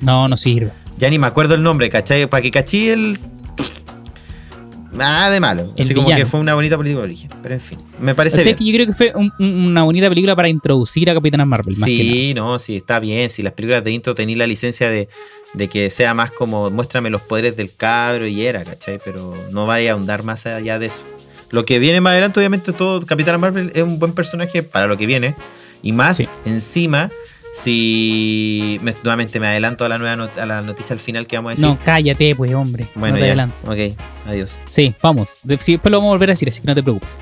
No, 0.00 0.28
no 0.28 0.36
sirve. 0.36 0.70
Ya 0.98 1.08
ni 1.10 1.18
me 1.18 1.26
acuerdo 1.26 1.54
el 1.54 1.62
nombre, 1.62 1.88
¿cachai? 1.90 2.26
Para 2.26 2.42
que 2.42 2.50
cachí 2.50 2.88
el. 2.90 3.18
Nada 4.96 5.30
de 5.30 5.40
malo. 5.40 5.72
El 5.76 5.84
Así 5.84 5.94
como 5.94 6.08
que 6.08 6.26
fue 6.26 6.40
una 6.40 6.54
bonita 6.54 6.76
política 6.76 6.98
de 7.00 7.04
origen. 7.04 7.30
Pero 7.42 7.54
en 7.54 7.60
fin, 7.60 7.78
me 8.00 8.14
parece 8.14 8.36
O 8.36 8.38
sea, 8.38 8.44
bien. 8.44 8.56
que 8.56 8.64
yo 8.64 8.72
creo 8.72 8.86
que 8.86 8.92
fue 8.92 9.12
un- 9.14 9.32
un- 9.38 9.66
una 9.66 9.82
bonita 9.84 10.08
película 10.08 10.34
para 10.36 10.48
introducir 10.48 11.08
a 11.10 11.14
Capitana 11.14 11.44
Marvel. 11.44 11.76
Más 11.76 11.84
que 11.88 11.92
nada. 12.04 12.12
Sí, 12.14 12.34
no, 12.34 12.58
sí, 12.58 12.76
está 12.76 12.98
bien. 12.98 13.30
Si 13.30 13.42
las 13.42 13.52
películas 13.52 13.84
de 13.84 13.90
intro 13.92 14.14
tenéis 14.14 14.38
la 14.38 14.46
licencia 14.46 14.88
de, 14.88 15.08
de 15.54 15.68
que 15.68 15.90
sea 15.90 16.14
más 16.14 16.30
como 16.30 16.70
muéstrame 16.70 17.10
los 17.10 17.20
poderes 17.22 17.56
del 17.56 17.74
cabro 17.74 18.26
y 18.26 18.44
era, 18.46 18.64
¿cachai? 18.64 18.98
Pero 19.04 19.34
no 19.52 19.66
vaya 19.66 19.90
a 19.90 19.94
ahondar 19.94 20.22
más 20.22 20.46
allá 20.46 20.78
de 20.78 20.86
eso. 20.86 21.04
Lo 21.50 21.64
que 21.64 21.78
viene 21.78 22.00
más 22.00 22.10
adelante, 22.12 22.40
obviamente, 22.40 22.72
todo 22.72 23.04
Capitán 23.06 23.40
Marvel 23.40 23.70
es 23.74 23.82
un 23.82 23.98
buen 23.98 24.12
personaje 24.12 24.62
para 24.62 24.86
lo 24.86 24.96
que 24.96 25.06
viene. 25.06 25.34
Y 25.82 25.92
más 25.92 26.16
Sí. 26.16 26.28
encima, 26.44 27.10
si 27.56 28.78
me- 28.82 28.94
nuevamente 29.02 29.40
me 29.40 29.46
adelanto 29.46 29.84
a 29.84 29.88
la 29.88 29.96
nueva 29.98 30.14
not- 30.16 30.38
a 30.38 30.44
la 30.46 30.60
noticia 30.62 30.92
al 30.94 31.00
final 31.00 31.26
que 31.26 31.36
vamos 31.36 31.50
a 31.50 31.54
decir. 31.54 31.66
No, 31.66 31.78
cállate, 31.82 32.34
pues, 32.36 32.52
hombre. 32.54 32.86
bueno, 32.94 33.14
no 33.14 33.20
te 33.20 33.26
ya. 33.26 33.32
adelantes. 33.32 33.58
Ok, 33.68 33.98
adiós. 34.26 34.58
Sí, 34.68 34.94
vamos. 35.02 35.38
Después 35.42 35.80
lo 35.84 35.98
vamos 35.98 36.08
a 36.10 36.14
volver 36.14 36.30
a 36.30 36.32
decir, 36.32 36.48
así 36.48 36.60
que 36.60 36.66
no 36.66 36.74
te 36.74 36.82
preocupes. 36.82 37.18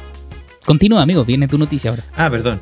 Continúa, 0.67 1.03
amigo. 1.03 1.25
Viene 1.25 1.47
tu 1.47 1.57
noticia 1.57 1.91
ahora. 1.91 2.03
Ah, 2.17 2.31
perdón. 2.31 2.61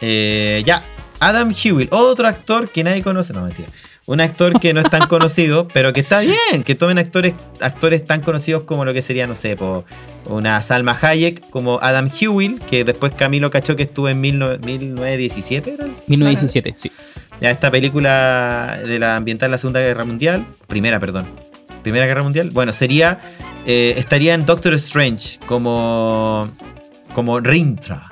Eh, 0.00 0.62
ya. 0.64 0.82
Adam 1.20 1.52
Hewitt, 1.52 1.92
otro 1.92 2.26
actor 2.28 2.68
que 2.70 2.82
nadie 2.84 3.02
conoce. 3.02 3.32
No, 3.32 3.42
mentira. 3.42 3.68
Un 4.06 4.20
actor 4.20 4.60
que 4.60 4.72
no 4.72 4.80
es 4.80 4.88
tan 4.88 5.08
conocido, 5.08 5.68
pero 5.74 5.92
que 5.92 6.00
está 6.00 6.20
bien. 6.20 6.62
Que 6.64 6.74
tomen 6.74 6.98
actores, 6.98 7.34
actores 7.60 8.06
tan 8.06 8.20
conocidos 8.20 8.62
como 8.62 8.84
lo 8.84 8.94
que 8.94 9.02
sería, 9.02 9.26
no 9.26 9.34
sé, 9.34 9.56
po, 9.56 9.84
una 10.26 10.62
Salma 10.62 10.96
Hayek, 11.00 11.50
como 11.50 11.78
Adam 11.82 12.08
Hewitt, 12.08 12.62
que 12.64 12.84
después 12.84 13.12
Camilo 13.12 13.50
cachó 13.50 13.76
que 13.76 13.84
estuvo 13.84 14.08
en 14.08 14.22
19- 14.22 14.60
1917. 14.60 15.74
¿era? 15.74 15.84
1917, 16.06 16.72
sí. 16.76 16.90
Ya 17.40 17.50
esta 17.50 17.70
película 17.70 18.80
de 18.86 18.98
la 18.98 19.16
ambiental 19.16 19.48
en 19.48 19.52
la 19.52 19.58
Segunda 19.58 19.80
Guerra 19.80 20.04
Mundial, 20.04 20.46
primera, 20.68 20.98
perdón, 20.98 21.26
Primera 21.86 22.06
Guerra 22.06 22.24
Mundial, 22.24 22.50
bueno, 22.50 22.72
sería, 22.72 23.20
eh, 23.64 23.94
estaría 23.96 24.34
en 24.34 24.44
Doctor 24.44 24.74
Strange 24.74 25.38
como, 25.46 26.48
como 27.14 27.38
Rintra. 27.38 28.10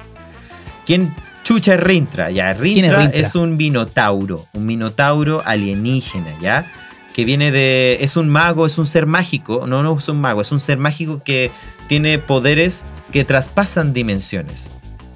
¿Quién 0.86 1.12
chucha 1.44 1.74
es 1.74 1.80
Rintra? 1.80 2.30
Ya, 2.32 2.52
Rintra 2.54 2.98
Rintra? 2.98 3.20
es 3.20 3.36
un 3.36 3.56
minotauro, 3.56 4.46
un 4.52 4.66
minotauro 4.66 5.42
alienígena, 5.46 6.36
¿ya? 6.40 6.72
Que 7.14 7.24
viene 7.24 7.52
de, 7.52 7.98
es 8.00 8.16
un 8.16 8.28
mago, 8.28 8.66
es 8.66 8.76
un 8.78 8.86
ser 8.86 9.06
mágico, 9.06 9.66
no, 9.68 9.84
no 9.84 9.96
es 9.96 10.08
un 10.08 10.20
mago, 10.20 10.40
es 10.40 10.50
un 10.50 10.58
ser 10.58 10.78
mágico 10.78 11.22
que 11.24 11.52
tiene 11.86 12.18
poderes 12.18 12.84
que 13.12 13.22
traspasan 13.24 13.92
dimensiones 13.92 14.68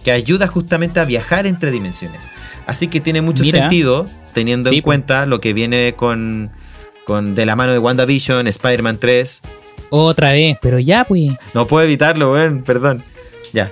que 0.04 0.12
ayuda 0.12 0.46
justamente 0.46 1.00
a 1.00 1.04
viajar 1.04 1.46
entre 1.46 1.70
dimensiones. 1.70 2.30
Así 2.66 2.86
que 2.88 3.00
tiene 3.00 3.20
mucho 3.20 3.42
Mira. 3.42 3.58
sentido 3.60 4.06
teniendo 4.32 4.70
Sí, 4.70 4.76
en 4.76 4.82
cuenta 4.82 5.26
lo 5.26 5.40
que 5.40 5.52
viene 5.52 5.94
con, 5.96 6.50
con 7.04 7.34
de 7.34 7.44
la 7.44 7.56
mano 7.56 7.72
de 7.72 7.78
WandaVision, 7.78 8.46
Spider-Man 8.46 8.98
3. 8.98 9.40
Otra 9.90 10.32
vez, 10.32 10.56
pero 10.62 10.78
ya, 10.78 11.04
pues. 11.04 11.32
No 11.52 11.66
puedo 11.66 11.84
evitarlo, 11.84 12.32
weón, 12.32 12.62
perdón. 12.62 13.02
Ya. 13.52 13.70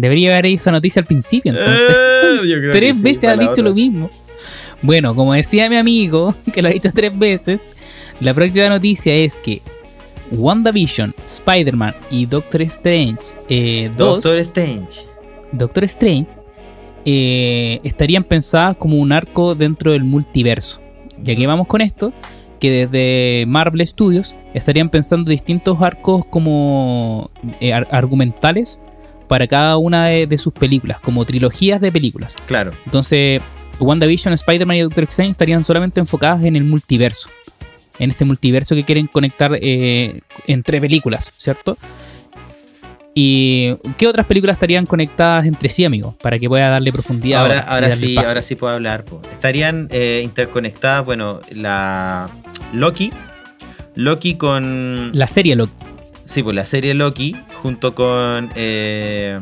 Debería 0.00 0.32
haber 0.32 0.46
hecho 0.46 0.56
esa 0.62 0.70
noticia 0.72 1.00
al 1.00 1.06
principio, 1.06 1.52
entonces. 1.52 1.74
Eh, 1.90 2.48
yo 2.48 2.56
creo 2.58 2.72
que 2.72 2.78
tres 2.78 3.02
veces 3.02 3.24
ha 3.28 3.36
dicho 3.36 3.62
lo 3.62 3.74
mismo. 3.74 4.10
Bueno, 4.82 5.14
como 5.14 5.34
decía 5.34 5.68
mi 5.68 5.76
amigo, 5.76 6.34
que 6.52 6.62
lo 6.62 6.68
ha 6.68 6.72
dicho 6.72 6.90
tres 6.94 7.16
veces, 7.18 7.60
la 8.20 8.32
próxima 8.32 8.68
noticia 8.68 9.14
es 9.14 9.38
que 9.38 9.60
WandaVision, 10.32 11.14
Spider-Man 11.24 11.94
y 12.10 12.26
Doctor 12.26 12.62
Strange 12.62 13.18
eh, 13.48 13.90
2, 13.96 13.96
Doctor 14.24 14.38
Strange. 14.38 15.04
Doctor 15.52 15.84
Strange, 15.84 16.30
eh, 17.04 17.80
estarían 17.82 18.24
pensadas 18.24 18.76
como 18.76 18.96
un 18.98 19.12
arco 19.12 19.54
dentro 19.54 19.92
del 19.92 20.04
multiverso. 20.04 20.80
Ya 21.22 21.34
que 21.36 21.46
vamos 21.46 21.66
con 21.66 21.80
esto, 21.80 22.12
que 22.60 22.86
desde 22.86 23.44
Marvel 23.46 23.86
Studios 23.86 24.34
estarían 24.54 24.88
pensando 24.88 25.30
distintos 25.30 25.80
arcos 25.82 26.24
como 26.26 27.30
eh, 27.60 27.72
ar- 27.72 27.88
argumentales 27.90 28.80
para 29.30 29.46
cada 29.46 29.76
una 29.76 30.06
de, 30.06 30.26
de 30.26 30.38
sus 30.38 30.52
películas, 30.52 30.98
como 30.98 31.24
trilogías 31.24 31.80
de 31.80 31.92
películas. 31.92 32.34
Claro. 32.46 32.72
Entonces, 32.84 33.40
WandaVision, 33.78 34.34
Spider-Man 34.34 34.76
y 34.78 34.80
Doctor 34.80 35.04
Strange 35.04 35.30
estarían 35.30 35.62
solamente 35.62 36.00
enfocadas 36.00 36.42
en 36.42 36.56
el 36.56 36.64
multiverso. 36.64 37.30
En 38.00 38.10
este 38.10 38.24
multiverso 38.24 38.74
que 38.74 38.82
quieren 38.82 39.06
conectar 39.06 39.56
eh, 39.62 40.22
entre 40.48 40.80
películas, 40.80 41.32
¿cierto? 41.36 41.78
¿Y 43.14 43.76
qué 43.98 44.08
otras 44.08 44.26
películas 44.26 44.54
estarían 44.54 44.84
conectadas 44.84 45.46
entre 45.46 45.68
sí, 45.68 45.84
amigo? 45.84 46.16
Para 46.20 46.36
que 46.40 46.48
pueda 46.48 46.68
darle 46.68 46.90
profundidad. 46.90 47.42
Ahora, 47.42 47.60
ahora 47.60 47.88
darle 47.88 48.06
sí, 48.08 48.16
ahora 48.18 48.42
sí 48.42 48.56
puedo 48.56 48.74
hablar. 48.74 49.04
po. 49.04 49.22
Estarían 49.30 49.86
eh, 49.92 50.22
interconectadas, 50.24 51.04
bueno, 51.04 51.38
la 51.52 52.28
Loki. 52.72 53.12
Loki 53.94 54.34
con. 54.34 55.12
La 55.14 55.28
serie 55.28 55.54
Loki. 55.54 55.72
Sí, 56.30 56.44
pues 56.44 56.54
la 56.54 56.64
serie 56.64 56.94
Loki, 56.94 57.34
junto 57.60 57.92
con 57.92 58.52
eh, 58.54 59.40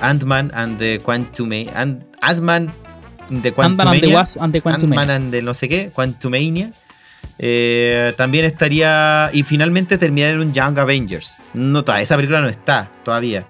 Ant-Man 0.00 0.50
and 0.54 0.76
the 0.76 0.98
Quantumania. 0.98 1.72
Ant- 1.80 2.02
Ant-Man 2.20 2.74
the 3.42 3.52
Quantumania. 3.52 4.24
Ant-Man 4.88 5.10
and 5.10 5.30
the 5.30 5.40
no 5.40 5.54
sé 5.54 5.68
qué, 5.68 5.92
Quantumania. 5.94 6.72
Eh, 7.38 8.12
también 8.16 8.44
estaría. 8.44 9.30
Y 9.32 9.44
finalmente 9.44 9.98
terminar 9.98 10.30
en 10.30 10.40
un 10.40 10.52
Young 10.52 10.76
Avengers. 10.80 11.36
No, 11.54 11.84
esa 11.96 12.16
película 12.16 12.40
no 12.40 12.48
está 12.48 12.90
todavía. 13.04 13.44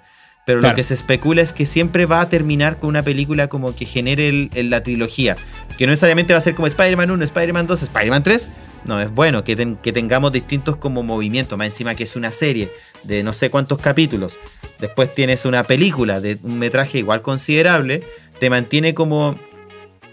Pero 0.47 0.61
Claro. 0.61 0.73
lo 0.73 0.77
que 0.77 0.85
se 0.85 0.95
especula 0.95 1.43
es 1.43 1.53
que 1.53 1.67
siempre 1.67 2.07
va 2.07 2.21
a 2.21 2.29
terminar 2.29 2.79
con 2.79 2.89
una 2.91 3.03
película 3.03 3.49
como 3.49 3.75
que 3.75 3.85
genere 3.85 4.29
el- 4.29 4.51
el- 4.55 4.71
la 4.71 4.81
trilogía. 4.85 5.37
Que 5.77 5.87
no 5.87 5.91
necesariamente 5.91 6.33
va 6.35 6.39
a 6.39 6.41
ser 6.41 6.55
como 6.55 6.69
Spider-Man 6.69 7.11
1, 7.11 7.25
Spider-Man 7.25 7.67
2, 7.67 7.83
Spider-Man 7.83 8.23
3. 8.23 8.49
No, 8.85 9.01
es 9.03 9.11
bueno 9.13 9.43
que, 9.43 9.57
ten- 9.57 9.77
que 9.77 9.93
tengamos 9.93 10.31
distintos 10.31 10.77
como 10.77 11.03
movimientos. 11.03 11.59
Más 11.59 11.67
encima 11.67 11.97
que 11.97 12.05
es 12.05 12.15
una 12.15 12.31
serie 12.31 12.71
de 13.03 13.25
no 13.25 13.33
sé 13.33 13.51
cuántos 13.51 13.79
capítulos. 13.81 14.39
Después 14.79 15.13
tienes 15.13 15.45
una 15.47 15.65
película 15.65 16.21
de 16.21 16.39
un 16.45 16.61
metraje 16.61 16.99
igual 16.99 17.23
considerable. 17.23 18.05
Te 18.39 18.49
mantiene 18.49 18.95
como 18.95 19.37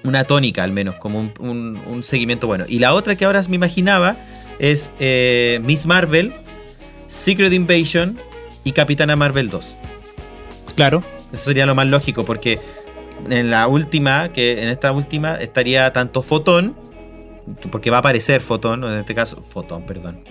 una 0.03 0.23
tónica 0.23 0.63
al 0.63 0.71
menos, 0.71 0.95
como 0.95 1.19
un, 1.19 1.31
un- 1.39 1.79
un 1.87 2.03
seguimiento 2.03 2.47
bueno. 2.47 2.65
Y 2.67 2.79
la 2.79 2.95
otra 2.95 3.15
que 3.15 3.25
ahora 3.25 3.43
me 3.49 3.55
imaginaba 3.55 4.17
es 4.57 4.91
eh, 4.99 5.59
Miss 5.63 5.85
Marvel, 5.85 6.33
Secret 7.07 7.53
Invasion 7.53 8.17
y 8.63 8.71
Capitana 8.71 9.15
Marvel 9.15 9.49
2. 9.51 9.75
Claro. 10.75 11.01
Eso 11.31 11.43
sería 11.45 11.65
lo 11.65 11.75
más 11.75 11.87
lógico 11.87 12.25
porque 12.25 12.59
en 13.29 13.49
la 13.51 13.67
última, 13.67 14.29
que 14.31 14.63
en 14.63 14.69
esta 14.69 14.91
última 14.91 15.35
estaría 15.35 15.91
tanto 15.93 16.21
Fotón, 16.21 16.75
que- 17.61 17.67
porque 17.69 17.89
va 17.89 17.97
a 17.97 17.99
aparecer 17.99 18.41
Fotón, 18.41 18.83
en 18.83 18.97
este 18.99 19.15
caso, 19.15 19.41
Fotón, 19.43 19.83
perdón. 19.85 20.21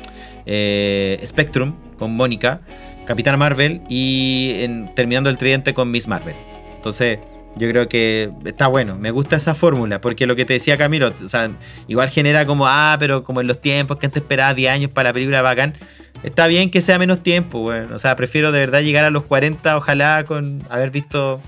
eh, 0.44 1.20
Spectrum 1.24 1.72
con 1.96 2.14
Mónica, 2.16 2.62
Capitana 3.06 3.36
Marvel 3.36 3.80
y 3.88 4.54
en- 4.58 4.92
terminando 4.96 5.30
el 5.30 5.38
tridente 5.38 5.72
con 5.74 5.90
Miss 5.90 6.08
Marvel. 6.08 6.34
Entonces, 6.76 7.18
Yo 7.54 7.68
creo 7.68 7.86
que 7.86 8.30
está 8.46 8.66
bueno, 8.66 8.96
me 8.96 9.10
gusta 9.10 9.36
esa 9.36 9.54
fórmula, 9.54 10.00
porque 10.00 10.24
lo 10.24 10.34
que 10.34 10.46
te 10.46 10.54
decía 10.54 10.78
Camilo, 10.78 11.12
o 11.22 11.28
sea, 11.28 11.50
igual 11.86 12.08
genera 12.08 12.46
como, 12.46 12.66
ah, 12.66 12.96
pero 12.98 13.24
como 13.24 13.42
en 13.42 13.46
los 13.46 13.60
tiempos 13.60 13.98
que 13.98 14.06
antes 14.06 14.22
esperaba 14.22 14.54
10 14.54 14.72
años 14.72 14.90
para 14.90 15.10
la 15.10 15.12
película 15.12 15.42
bacán, 15.42 15.74
está 16.22 16.46
bien 16.46 16.70
que 16.70 16.80
sea 16.80 16.98
menos 16.98 17.22
tiempo, 17.22 17.60
bueno, 17.60 17.94
o 17.96 17.98
sea, 17.98 18.16
prefiero 18.16 18.52
de 18.52 18.60
verdad 18.60 18.80
llegar 18.82 19.04
a 19.04 19.10
los 19.10 19.24
40, 19.24 19.76
ojalá 19.76 20.24
con 20.24 20.62
haber 20.70 20.90
visto, 20.90 21.40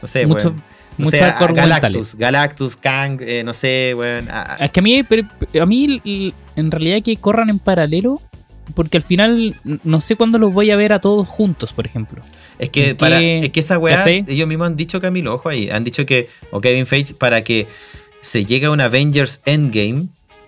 no 0.00 0.08
sé, 0.08 0.26
Mucho- 0.26 0.48
weón, 0.48 0.62
no 0.98 1.10
sé, 1.10 1.22
a-. 1.22 1.32
Galactus, 1.52 2.14
Galactus, 2.14 2.76
Kang, 2.76 3.20
eh, 3.20 3.42
no 3.44 3.52
sé, 3.54 3.94
weón, 3.96 4.30
a- 4.30 4.54
a- 4.54 4.56
Es 4.64 4.70
que 4.70 4.80
a 4.80 4.82
mí, 4.82 5.02
pero- 5.02 5.26
a 5.60 5.66
mí 5.66 6.32
en 6.56 6.70
realidad 6.70 7.02
que 7.02 7.16
corran 7.16 7.50
en 7.50 7.58
paralelo, 7.58 8.20
porque 8.74 8.96
al 8.96 9.02
final 9.02 9.54
no 9.82 10.00
sé 10.00 10.16
cuándo 10.16 10.38
los 10.38 10.52
voy 10.52 10.70
a 10.70 10.76
ver 10.76 10.92
a 10.94 10.98
todos 11.00 11.28
juntos, 11.28 11.72
por 11.74 11.84
ejemplo. 11.86 12.22
Es 12.58 12.70
que, 12.70 12.90
¿En 12.90 12.96
para, 12.96 13.20
es 13.20 13.50
que 13.50 13.60
esa 13.60 13.76
weá, 13.78 14.02
ellos 14.06 14.48
mismos 14.48 14.68
han 14.68 14.76
dicho, 14.76 15.00
Camilo, 15.00 15.34
ojo 15.34 15.48
ahí, 15.50 15.68
han 15.68 15.84
dicho 15.84 16.06
que, 16.06 16.30
o 16.50 16.60
Kevin 16.62 16.86
Feige, 16.86 17.12
para 17.12 17.42
que 17.44 17.66
se 18.22 18.46
llegue 18.46 18.66
a 18.66 18.70
un 18.70 18.80
Avengers 18.80 19.42
Endgame, 19.44 20.06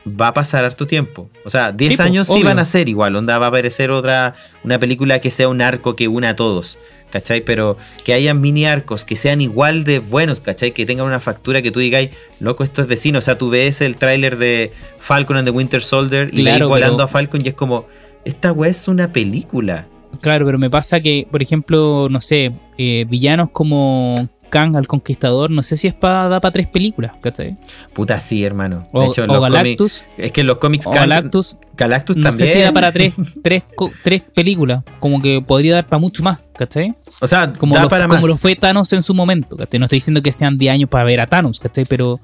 va 0.09 0.29
a 0.29 0.35
pasar 0.35 0.64
harto 0.64 0.87
tiempo. 0.87 1.29
O 1.45 1.51
sea, 1.51 1.73
10 1.73 1.90
Sí, 1.92 1.97
po, 1.97 2.03
años 2.05 2.27
sí 2.29 2.42
van 2.42 2.59
a 2.59 2.64
ser 2.64 2.88
igual, 2.88 3.16
onda 3.16 3.38
va 3.38 3.47
a 3.47 3.49
aparecer 3.49 3.90
otra, 3.90 4.35
una 4.64 4.79
película 4.79 5.21
que 5.21 5.31
sea 5.31 5.49
un 5.49 5.61
arco 5.61 5.97
que 5.97 6.07
una 6.09 6.31
a 6.31 6.37
todos, 6.37 6.79
¿cachai? 7.11 7.40
Pero 7.40 7.77
que 8.05 8.12
hayan 8.12 8.40
mini 8.40 8.66
arcos 8.66 9.05
que 9.05 9.16
sean 9.16 9.40
igual 9.40 9.85
de 9.85 9.99
buenos, 9.99 10.40
¿cachai? 10.40 10.73
Que 10.73 10.87
tengan 10.87 11.07
una 11.07 11.19
factura 11.21 11.61
que 11.62 11.71
tú 11.73 11.81
digas, 11.81 12.09
loco, 12.40 12.62
esto 12.64 12.83
es 12.83 12.88
de 12.88 12.97
cine. 12.97 13.19
O 13.19 13.21
sea, 13.23 13.37
tú 13.38 13.51
ves 13.51 13.81
el 13.81 13.97
tráiler 13.97 14.38
de 14.38 14.73
Falcon 15.01 15.37
and 15.38 15.47
the 15.47 15.51
Winter 15.53 15.83
Soldier 15.83 16.29
y 16.33 16.42
Claro, 16.42 16.59
veis 16.66 16.69
volando 16.69 16.97
pero- 16.99 17.05
a 17.05 17.09
Falcon 17.09 17.40
y 17.45 17.49
es 17.49 17.55
como, 17.55 17.87
esta 18.25 18.53
weá 18.53 18.71
es 18.71 18.87
una 18.88 19.12
película. 19.12 19.87
Claro, 20.21 20.47
pero 20.47 20.59
me 20.59 20.71
pasa 20.71 21.01
que, 21.01 21.27
por 21.31 21.42
ejemplo, 21.42 22.09
no 22.11 22.21
sé, 22.23 22.53
eh, 22.79 23.05
villanos 23.09 23.51
como 23.51 24.29
Kang 24.48 24.76
al 24.76 24.87
Conquistador, 24.87 25.50
no 25.50 25.62
sé 25.62 25.76
si 25.76 25.87
es 25.88 25.94
para 25.94 26.28
da 26.28 26.40
para 26.40 26.52
tres 26.52 26.66
películas, 26.68 27.12
¿cachai? 27.20 27.56
Puta, 27.92 28.18
sí, 28.20 28.44
hermano. 28.44 28.80
De 28.92 28.98
O, 29.00 29.04
hecho, 29.04 29.24
o 29.24 29.26
los 29.26 29.40
Galactus, 29.42 30.04
Es 30.16 30.32
que 30.32 30.40
en 30.42 30.46
los 30.46 30.59
cómics 30.59 30.87
Kang- 30.87 30.94
Galactus, 30.94 31.56
Galactus 31.76 32.16
no 32.16 32.22
también. 32.24 32.48
sé 32.48 32.54
si 32.54 32.61
da 32.61 32.72
para 32.72 32.92
tres, 32.92 33.14
tres, 33.42 33.64
tres 34.02 34.22
películas, 34.22 34.82
como 35.00 35.20
que 35.20 35.42
podría 35.42 35.74
dar 35.74 35.87
para 35.87 36.00
mucho 36.00 36.22
más, 36.22 36.38
¿cachai? 36.56 36.94
O 37.20 37.26
sea, 37.26 37.52
Como, 37.52 37.74
da 37.74 37.82
lo, 37.82 37.88
para 37.88 38.06
como 38.06 38.20
más. 38.20 38.26
lo 38.28 38.37
fue 38.37 38.56
Thanos 38.56 38.92
en 38.92 39.02
su 39.02 39.14
momento, 39.14 39.56
¿cachai? 39.56 39.78
No 39.80 39.87
estoy 39.87 39.98
diciendo 39.98 40.22
que 40.22 40.32
sean 40.32 40.56
10 40.59 40.72
años 40.72 40.88
para 40.90 41.04
ver 41.04 41.20
a 41.20 41.26
Thanos, 41.26 41.61
¿cachai? 41.61 41.85
Pero, 41.85 42.20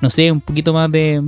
no 0.00 0.10
sé, 0.10 0.30
un 0.30 0.40
poquito 0.40 0.72
más 0.72 0.90
de, 0.92 1.22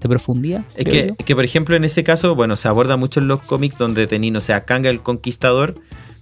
de 0.00 0.08
profundidad. 0.08 0.62
Es 0.76 0.84
que, 0.86 1.14
es 1.18 1.24
que, 1.24 1.34
por 1.34 1.44
ejemplo, 1.44 1.74
en 1.76 1.84
ese 1.84 2.04
caso, 2.04 2.34
bueno, 2.34 2.56
se 2.56 2.68
aborda 2.68 2.96
mucho 2.96 3.20
en 3.20 3.28
los 3.28 3.40
cómics 3.42 3.78
donde 3.78 4.06
tenéis, 4.06 4.34
o 4.36 4.40
sea, 4.40 4.64
Kang 4.64 4.86
el 4.86 5.02
Conquistador, 5.02 5.74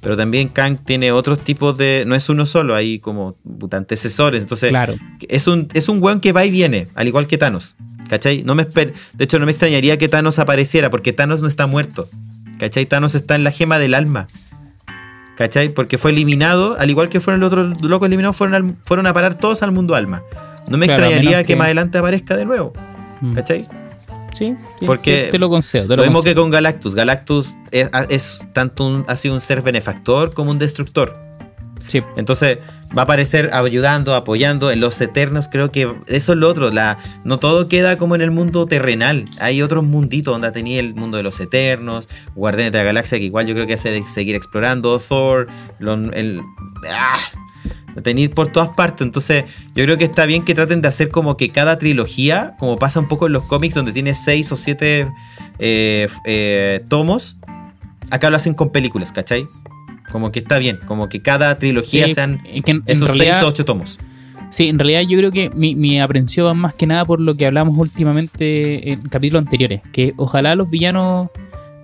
pero 0.04 0.16
también 0.16 0.48
Kang 0.48 0.78
tiene 0.84 1.10
otros 1.10 1.40
tipos 1.40 1.76
de. 1.76 2.04
No 2.06 2.14
es 2.14 2.28
uno 2.28 2.46
solo, 2.46 2.76
hay 2.76 3.00
como 3.00 3.36
antecesores. 3.72 4.42
Entonces, 4.42 4.68
Claro. 4.70 4.94
es 5.28 5.48
un, 5.48 5.66
es 5.74 5.88
un 5.88 6.00
weón 6.00 6.20
que 6.20 6.30
va 6.32 6.44
y 6.44 6.50
viene, 6.52 6.86
al 6.94 7.08
igual 7.08 7.26
que 7.26 7.38
Thanos. 7.38 7.74
¿Cachai? 8.08 8.42
No 8.44 8.54
me 8.54 8.64
de 8.64 8.92
hecho, 9.18 9.38
no 9.40 9.46
me 9.46 9.50
extrañaría 9.52 9.96
que 9.98 10.08
Thanos 10.08 10.38
apareciera, 10.38 10.90
porque 10.90 11.12
Thanos 11.12 11.42
no 11.42 11.48
está 11.48 11.66
muerto. 11.66 12.08
¿Cachai? 12.58 12.86
Thanos 12.86 13.14
está 13.16 13.34
en 13.34 13.42
la 13.42 13.50
gema 13.50 13.78
del 13.80 13.94
alma. 13.94 14.28
¿Cachai? 15.36 15.70
Porque 15.70 15.98
fue 15.98 16.12
eliminado, 16.12 16.76
al 16.78 16.90
igual 16.90 17.08
que 17.08 17.18
fueron 17.20 17.40
los 17.40 17.48
otros 17.48 17.82
locos 17.82 18.06
eliminados, 18.06 18.36
fueron, 18.36 18.54
al- 18.54 18.76
fueron 18.84 19.06
a 19.08 19.12
parar 19.12 19.34
todos 19.36 19.62
al 19.64 19.72
mundo 19.72 19.96
alma. 19.96 20.22
No 20.68 20.78
me 20.78 20.86
Claro, 20.86 21.04
extrañaría 21.06 21.42
que- 21.44 21.56
más 21.56 21.64
adelante 21.64 21.98
aparezca 21.98 22.36
de 22.36 22.44
nuevo. 22.44 22.72
Mm. 23.20 23.34
¿Cachai? 23.34 23.66
Sí, 24.34 24.54
Porque 24.84 25.28
te, 25.30 25.38
lo 25.38 25.48
concedo. 25.48 25.86
Te 25.88 25.96
Lo 25.96 26.02
mismo 26.02 26.22
que 26.22 26.34
con 26.34 26.50
Galactus. 26.50 26.94
Galactus 26.94 27.54
es, 27.70 27.88
es 28.08 28.40
tanto 28.52 28.86
un, 28.86 29.04
ha 29.08 29.16
sido 29.16 29.34
un 29.34 29.40
ser 29.40 29.62
benefactor 29.62 30.34
como 30.34 30.50
un 30.50 30.58
destructor. 30.58 31.16
Sí. 31.86 32.02
Entonces 32.16 32.58
va 32.96 33.02
a 33.02 33.04
aparecer 33.04 33.50
ayudando, 33.52 34.14
apoyando. 34.14 34.70
En 34.70 34.80
los 34.80 35.00
Eternos 35.00 35.48
creo 35.50 35.70
que 35.70 35.92
eso 36.06 36.32
es 36.32 36.38
lo 36.38 36.48
otro. 36.48 36.70
La, 36.70 36.98
no 37.24 37.38
todo 37.38 37.68
queda 37.68 37.96
como 37.96 38.14
en 38.14 38.22
el 38.22 38.30
mundo 38.30 38.66
terrenal. 38.66 39.24
Hay 39.38 39.62
otros 39.62 39.84
munditos 39.84 40.34
donde 40.34 40.50
tenía 40.50 40.80
el 40.80 40.94
mundo 40.94 41.16
de 41.18 41.22
los 41.22 41.38
Eternos, 41.40 42.08
Guardianes 42.34 42.72
de 42.72 42.78
la 42.78 42.84
Galaxia, 42.84 43.18
que 43.18 43.24
igual 43.24 43.46
yo 43.46 43.54
creo 43.54 43.66
que 43.66 43.74
hacer 43.74 44.02
seguir 44.04 44.34
explorando. 44.34 44.98
Thor, 44.98 45.48
lo- 45.78 45.94
el... 45.94 46.40
¡ah! 46.90 47.18
Lo 47.94 48.02
tenéis 48.02 48.28
por 48.30 48.48
todas 48.48 48.70
partes. 48.70 49.06
Entonces, 49.06 49.44
yo 49.74 49.84
creo 49.84 49.96
que 49.98 50.04
está 50.04 50.26
bien 50.26 50.44
que 50.44 50.54
traten 50.54 50.82
de 50.82 50.88
hacer 50.88 51.10
como 51.10 51.36
que 51.36 51.50
cada 51.50 51.78
trilogía, 51.78 52.54
como 52.58 52.78
pasa 52.78 53.00
un 53.00 53.08
poco 53.08 53.26
en 53.26 53.32
los 53.32 53.44
cómics, 53.44 53.74
donde 53.74 53.92
tiene 53.92 54.14
seis 54.14 54.50
o 54.52 54.56
siete 54.56 55.08
eh, 55.58 56.08
eh, 56.26 56.84
tomos, 56.88 57.36
acá 58.10 58.30
lo 58.30 58.36
hacen 58.36 58.54
con 58.54 58.70
películas, 58.70 59.12
¿cachai? 59.12 59.46
Como 60.10 60.30
que 60.32 60.40
está 60.40 60.58
bien, 60.58 60.78
como 60.86 61.08
que 61.08 61.20
cada 61.22 61.58
trilogía 61.58 62.06
Sí, 62.08 62.14
sean 62.14 62.38
que 62.42 62.58
en- 62.70 62.76
en 62.78 62.82
esos 62.86 63.08
realidad- 63.08 63.34
seis 63.38 63.44
o 63.44 63.48
ocho 63.48 63.64
tomos. 63.64 63.98
Sí, 64.50 64.68
en 64.68 64.78
realidad 64.78 65.00
yo 65.08 65.18
creo 65.18 65.32
que 65.32 65.50
mi, 65.50 65.74
mi 65.74 66.00
aprensión 66.00 66.46
va 66.46 66.54
más 66.54 66.74
que 66.74 66.86
nada 66.86 67.04
por 67.04 67.18
lo 67.20 67.36
que 67.36 67.44
hablamos 67.46 67.76
últimamente 67.76 68.92
en 68.92 69.02
capítulos 69.08 69.42
anteriores, 69.42 69.80
que 69.92 70.14
ojalá 70.16 70.54
los 70.54 70.70
villanos 70.70 71.28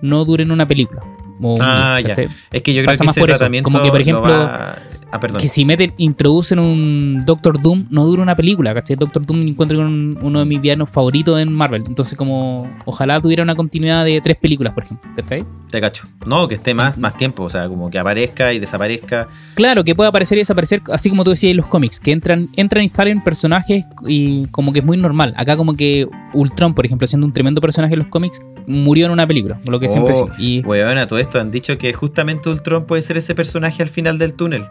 no 0.01 0.23
duren 0.25 0.51
una 0.51 0.65
película. 0.67 1.01
o 1.41 1.55
Ah, 1.59 1.99
ya. 2.05 2.13
Es 2.51 2.61
que 2.61 2.73
yo 2.73 2.81
creo 2.83 2.85
Pasa 2.93 3.03
que 3.03 3.09
ese 3.09 3.19
eso, 3.19 3.25
tratamiento 3.25 3.63
como 3.69 3.83
que, 3.83 3.89
por 3.89 3.97
lo 3.97 4.01
ejemplo, 4.01 4.21
va- 4.31 4.75
Ah, 5.11 5.19
perdón. 5.19 5.41
Que 5.41 5.47
si 5.47 5.65
meten, 5.65 5.93
introducen 5.97 6.59
un 6.59 7.21
Doctor 7.25 7.61
Doom, 7.61 7.87
no 7.89 8.05
dura 8.05 8.21
una 8.23 8.35
película, 8.35 8.73
¿cachai? 8.73 8.95
Doctor 8.95 9.25
Doom 9.25 9.41
encuentro 9.47 9.77
con 9.77 10.17
uno 10.21 10.39
de 10.39 10.45
mis 10.45 10.61
villanos 10.61 10.89
favoritos 10.89 11.39
en 11.39 11.51
Marvel. 11.53 11.83
Entonces, 11.87 12.17
como, 12.17 12.69
ojalá 12.85 13.19
tuviera 13.19 13.43
una 13.43 13.55
continuidad 13.55 14.05
de 14.05 14.21
tres 14.21 14.37
películas, 14.37 14.73
por 14.73 14.83
ejemplo, 14.83 15.09
¿cachai? 15.15 15.43
Te 15.69 15.81
cacho. 15.81 16.05
No, 16.25 16.47
que 16.47 16.55
esté 16.55 16.73
más, 16.73 16.97
más 16.97 17.17
tiempo, 17.17 17.43
o 17.43 17.49
sea, 17.49 17.67
como 17.67 17.89
que 17.89 17.99
aparezca 17.99 18.53
y 18.53 18.59
desaparezca. 18.59 19.27
Claro, 19.55 19.83
que 19.83 19.95
puede 19.95 20.09
aparecer 20.09 20.37
y 20.37 20.41
desaparecer, 20.41 20.81
así 20.91 21.09
como 21.09 21.23
tú 21.23 21.31
decías 21.31 21.51
en 21.51 21.57
los 21.57 21.65
cómics, 21.67 21.99
que 21.99 22.11
entran, 22.11 22.49
entran 22.55 22.83
y 22.83 22.89
salen 22.89 23.21
personajes 23.21 23.85
y 24.07 24.47
como 24.47 24.71
que 24.73 24.79
es 24.79 24.85
muy 24.85 24.97
normal. 24.97 25.33
Acá 25.35 25.57
como 25.57 25.75
que 25.75 26.07
Ultron, 26.33 26.73
por 26.73 26.85
ejemplo, 26.85 27.07
siendo 27.07 27.27
un 27.27 27.33
tremendo 27.33 27.59
personaje 27.61 27.93
en 27.93 27.99
los 27.99 28.07
cómics, 28.07 28.41
murió 28.67 29.07
en 29.07 29.11
una 29.11 29.27
película, 29.27 29.57
lo 29.67 29.79
que 29.79 29.89
siempre 29.89 30.13
Oh, 30.13 30.27
decimos. 30.27 30.39
Y 30.39 30.61
Weón, 30.61 30.97
a 30.97 31.07
todo 31.07 31.19
esto 31.19 31.39
han 31.39 31.51
dicho 31.51 31.77
que 31.77 31.91
justamente 31.93 32.49
Ultron 32.49 32.85
puede 32.85 33.01
ser 33.01 33.17
ese 33.17 33.35
personaje 33.35 33.81
al 33.83 33.89
final 33.89 34.17
del 34.17 34.33
túnel. 34.35 34.65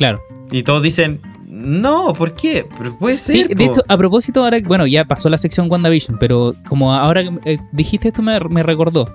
Claro. 0.00 0.22
Y 0.50 0.62
todos 0.62 0.80
dicen, 0.82 1.20
no, 1.46 2.14
¿por 2.14 2.32
qué? 2.34 2.66
Pero 2.78 2.96
puede 2.98 3.18
ser. 3.18 3.34
Sí, 3.34 3.44
de 3.44 3.54
po". 3.54 3.62
hecho, 3.70 3.84
a 3.86 3.98
propósito, 3.98 4.42
ahora, 4.42 4.58
bueno, 4.64 4.86
ya 4.86 5.04
pasó 5.04 5.28
la 5.28 5.36
sección 5.36 5.70
WandaVision, 5.70 6.16
pero 6.18 6.54
como 6.66 6.94
ahora 6.94 7.22
que 7.22 7.30
eh, 7.44 7.58
dijiste 7.72 8.08
esto 8.08 8.22
me, 8.22 8.40
me 8.48 8.62
recordó. 8.62 9.14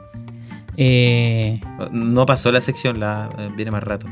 Eh, 0.77 1.59
No 1.91 2.25
pasó 2.27 2.51
la 2.51 2.61
sección, 2.61 2.99
la 2.99 3.29
eh, 3.39 3.49
viene 3.55 3.71
más 3.71 3.83
rato. 3.83 4.07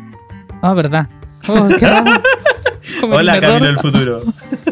ah, 0.64 0.74
verdad. 0.74 1.08
Oh, 1.50 1.68
qué 1.78 3.06
Hola, 3.06 3.36
error. 3.36 3.52
Camilo 3.60 3.66
del 3.68 3.78
futuro. 3.80 4.24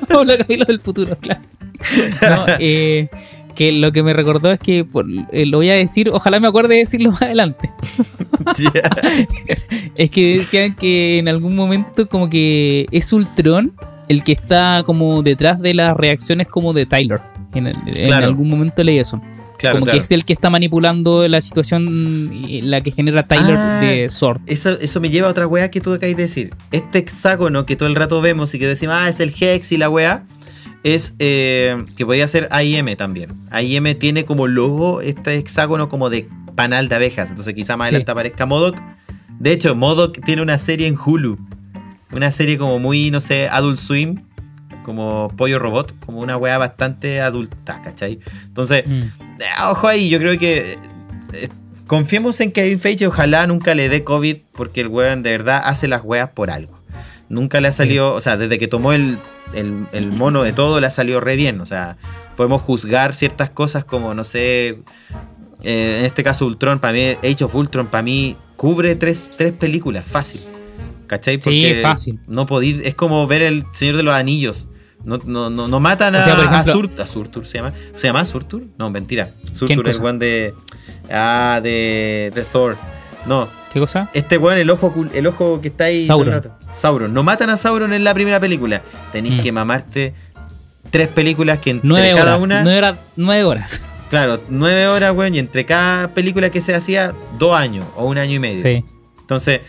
Hola, 0.17 0.37
Camilo 0.37 0.65
del 0.65 0.79
futuro, 0.79 1.17
claro. 1.19 1.41
No, 2.21 2.45
eh, 2.59 3.09
que 3.53 3.71
lo 3.71 3.91
que 3.91 4.03
me 4.03 4.13
recordó 4.13 4.51
es 4.51 4.59
que 4.59 4.83
por- 4.85 5.05
eh, 5.31 5.45
lo 5.45 5.57
voy 5.57 5.69
a 5.69 5.73
decir, 5.73 6.09
ojalá 6.09 6.39
me 6.39 6.47
acuerde 6.47 6.73
de 6.75 6.79
decirlo 6.81 7.11
más 7.11 7.21
adelante. 7.23 7.69
Es 9.95 10.09
que 10.09 10.37
decían 10.37 10.75
que 10.75 11.19
en 11.19 11.27
algún 11.27 11.55
momento 11.55 12.07
como 12.07 12.29
que 12.29 12.87
es 12.91 13.11
Ultron 13.13 13.73
el 14.07 14.23
que 14.23 14.31
está 14.33 14.83
como 14.85 15.21
detrás 15.23 15.59
de 15.61 15.73
las 15.73 15.95
reacciones 15.95 16.47
como 16.47 16.73
de 16.73 16.85
Tyler. 16.85 17.21
En, 17.53 17.67
el- 17.67 17.75
en 17.85 18.05
Claro. 18.05 18.27
algún 18.27 18.49
momento 18.49 18.83
leí 18.83 18.97
eso. 18.99 19.21
Claro, 19.57 19.75
como 19.75 19.85
claro. 19.85 19.99
que 19.99 20.03
es 20.03 20.11
el 20.11 20.25
que 20.25 20.33
está 20.33 20.49
manipulando 20.49 21.27
la 21.27 21.39
situación 21.39 22.31
la 22.63 22.81
que 22.81 22.91
genera 22.91 23.23
Tyler 23.27 23.55
Ah. 23.57 23.79
de 23.79 24.09
Sword. 24.09 24.41
Eso, 24.47 24.71
eso 24.79 24.99
me 24.99 25.09
lleva 25.11 25.27
a 25.27 25.31
otra 25.31 25.45
weá 25.45 25.69
que 25.69 25.79
tú 25.81 25.93
acabas 25.93 26.15
de 26.15 26.23
decir. 26.23 26.53
Este 26.71 26.97
hexágono 26.97 27.65
que 27.65 27.75
todo 27.75 27.87
el 27.87 27.95
rato 27.95 28.21
vemos 28.21 28.53
y 28.55 28.59
que 28.59 28.67
decimos, 28.67 28.95
ah, 28.97 29.07
es 29.07 29.19
el 29.19 29.31
Hex 29.39 29.71
y 29.71 29.77
la 29.77 29.87
weá, 29.89 30.23
es 30.83 31.13
eh, 31.19 31.83
que 31.95 32.05
podría 32.05 32.27
ser 32.27 32.47
AIM 32.51 32.95
también. 32.95 33.31
AIM 33.51 33.97
tiene 33.99 34.25
como 34.25 34.47
logo 34.47 35.01
este 35.01 35.35
hexágono 35.35 35.89
como 35.89 36.09
de 36.09 36.27
panal 36.55 36.89
de 36.89 36.95
abejas. 36.95 37.29
Entonces 37.29 37.53
quizá 37.53 37.77
más 37.77 37.89
Sí. 37.89 37.95
adelante 37.95 38.11
aparezca 38.11 38.45
Modoc. 38.45 38.79
De 39.39 39.51
hecho, 39.51 39.75
Modoc 39.75 40.19
tiene 40.23 40.41
una 40.41 40.57
serie 40.57 40.87
en 40.87 40.97
Hulu. 40.97 41.37
Una 42.11 42.29
serie 42.31 42.57
como 42.57 42.77
muy, 42.79 43.09
no 43.11 43.21
sé, 43.21 43.47
Adult 43.49 43.77
Swim. 43.79 44.17
Como 44.83 45.31
Pollo 45.37 45.59
Robot. 45.59 45.93
Como 46.05 46.19
una 46.19 46.37
weá 46.37 46.57
bastante 46.57 47.21
adulta, 47.21 47.81
¿cachai? 47.83 48.19
Entonces, 48.47 48.83
Mm. 48.87 49.01
eh, 49.01 49.09
Ojo 49.69 49.87
ahí, 49.87 50.09
yo 50.09 50.17
creo 50.19 50.37
que 50.37 50.77
eh, 51.33 51.49
confiemos 51.87 52.39
en 52.41 52.51
Kevin 52.51 52.79
Feige, 52.79 53.07
ojalá 53.07 53.45
nunca 53.47 53.75
le 53.75 53.87
dé 53.89 54.03
COVID, 54.03 54.37
porque 54.53 54.81
el 54.81 54.87
weón 54.87 55.23
de 55.23 55.31
verdad 55.31 55.61
hace 55.63 55.87
las 55.87 56.01
weas 56.03 56.29
por 56.31 56.49
algo. 56.51 56.79
Nunca 57.29 57.61
le 57.61 57.67
ha 57.69 57.71
salido, 57.71 58.13
o 58.13 58.19
sea, 58.21 58.35
desde 58.37 58.57
que 58.57 58.67
tomó 58.67 58.91
el, 58.93 59.17
el- 59.53 59.87
el 59.91 60.11
mono 60.11 60.43
de 60.43 60.53
todo, 60.53 60.79
le 60.79 60.87
ha 60.87 60.91
salido 60.91 61.19
re 61.21 61.35
bien. 61.35 61.59
O 61.61 61.65
sea, 61.65 61.97
podemos 62.37 62.61
juzgar 62.61 63.13
ciertas 63.13 63.49
cosas 63.49 63.85
como, 63.85 64.13
no 64.13 64.23
sé, 64.23 64.79
eh, 65.63 65.97
en 65.99 66.05
este 66.05 66.23
caso 66.23 66.45
Ultron, 66.45 66.79
para 66.79 66.93
mí, 66.93 67.15
Age 67.23 67.43
of 67.43 67.53
Ultron, 67.55 67.87
para 67.87 68.01
mí, 68.03 68.37
cubre 68.55 68.95
tres, 68.95 69.31
tres 69.37 69.51
películas, 69.53 70.05
fácil. 70.05 70.41
¿Cachai? 71.07 71.39
Sí, 71.41 71.73
fácil. 71.81 72.19
No 72.27 72.45
podí, 72.45 72.81
es 72.85 72.95
como 72.95 73.27
ver 73.27 73.41
el 73.41 73.65
Señor 73.73 73.97
de 73.97 74.03
los 74.03 74.13
Anillos. 74.13 74.69
No, 75.03 75.19
no, 75.25 75.49
no, 75.49 75.67
no 75.67 75.79
matan 75.79 76.15
a, 76.15 76.19
O 76.19 76.23
sea, 76.23 76.35
a 76.59 76.63
Sur- 76.63 76.89
a 77.01 77.07
Surtur, 77.07 77.45
¿se 77.45 77.57
llama? 77.57 77.73
¿Se 77.95 78.07
llama 78.07 78.23
Surtur? 78.23 78.67
No, 78.77 78.89
mentira. 78.91 79.33
Surtur 79.51 79.89
es 79.89 79.97
el 79.97 80.01
weón 80.03 80.19
de. 80.19 80.53
Ah, 81.11 81.59
de, 81.61 82.31
de 82.33 82.43
Thor. 82.43 82.77
No, 83.25 83.49
¿Qué 83.73 83.79
cosa? 83.79 84.09
este 84.13 84.37
weón, 84.37 84.57
el 84.59 84.69
ojo, 84.69 84.93
el 85.13 85.27
ojo 85.27 85.59
que 85.59 85.67
está 85.69 85.85
ahí 85.85 86.05
Sauron. 86.05 86.25
todo 86.27 86.35
el 86.37 86.43
rato. 86.43 86.60
Sauron. 86.71 87.13
No 87.13 87.23
matan 87.23 87.49
a 87.49 87.57
Sauron 87.57 87.93
en 87.93 88.03
la 88.03 88.13
primera 88.13 88.39
película. 88.39 88.81
Tenéis 89.11 89.37
Mm. 89.37 89.43
que 89.43 89.51
mamarte 89.51 90.13
tres 90.89 91.07
películas 91.09 91.59
que 91.59 91.71
entre 91.71 91.87
Nueve 91.87 92.11
cada 92.15 92.31
horas. 92.35 92.43
una. 92.43 92.63
Nueve, 92.63 92.77
horas 92.79 92.95
nueve 93.15 93.43
horas. 93.43 93.81
Claro, 94.09 94.41
nueve 94.49 94.87
horas, 94.87 95.13
weón, 95.13 95.33
y 95.35 95.39
entre 95.39 95.65
cada 95.65 96.13
película 96.13 96.49
que 96.49 96.59
se 96.59 96.75
hacía, 96.75 97.13
dos 97.39 97.55
años 97.55 97.85
o 97.95 98.05
un 98.05 98.17
año 98.17 98.35
y 98.35 98.39
medio. 98.39 98.61
Sí. 98.61 98.83
Entonces, 99.21 99.61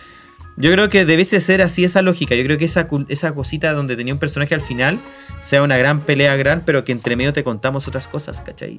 yo 0.56 0.70
creo 0.72 0.88
que 0.88 1.04
debiese 1.06 1.40
ser 1.40 1.62
así 1.62 1.84
esa 1.84 2.02
lógica. 2.02 2.34
Yo 2.34 2.44
creo 2.44 2.58
que 2.58 2.64
esa, 2.66 2.86
esa 3.08 3.34
cosita 3.34 3.72
donde 3.72 3.96
tenía 3.96 4.12
un 4.12 4.20
personaje 4.20 4.54
al 4.54 4.60
final 4.60 4.98
sea 5.40 5.62
una 5.62 5.76
gran 5.76 6.00
pelea 6.00 6.36
gran, 6.36 6.62
pero 6.64 6.84
que 6.84 6.92
entre 6.92 7.16
medio 7.16 7.32
te 7.32 7.42
contamos 7.42 7.88
otras 7.88 8.06
cosas, 8.06 8.40
¿cachai? 8.42 8.78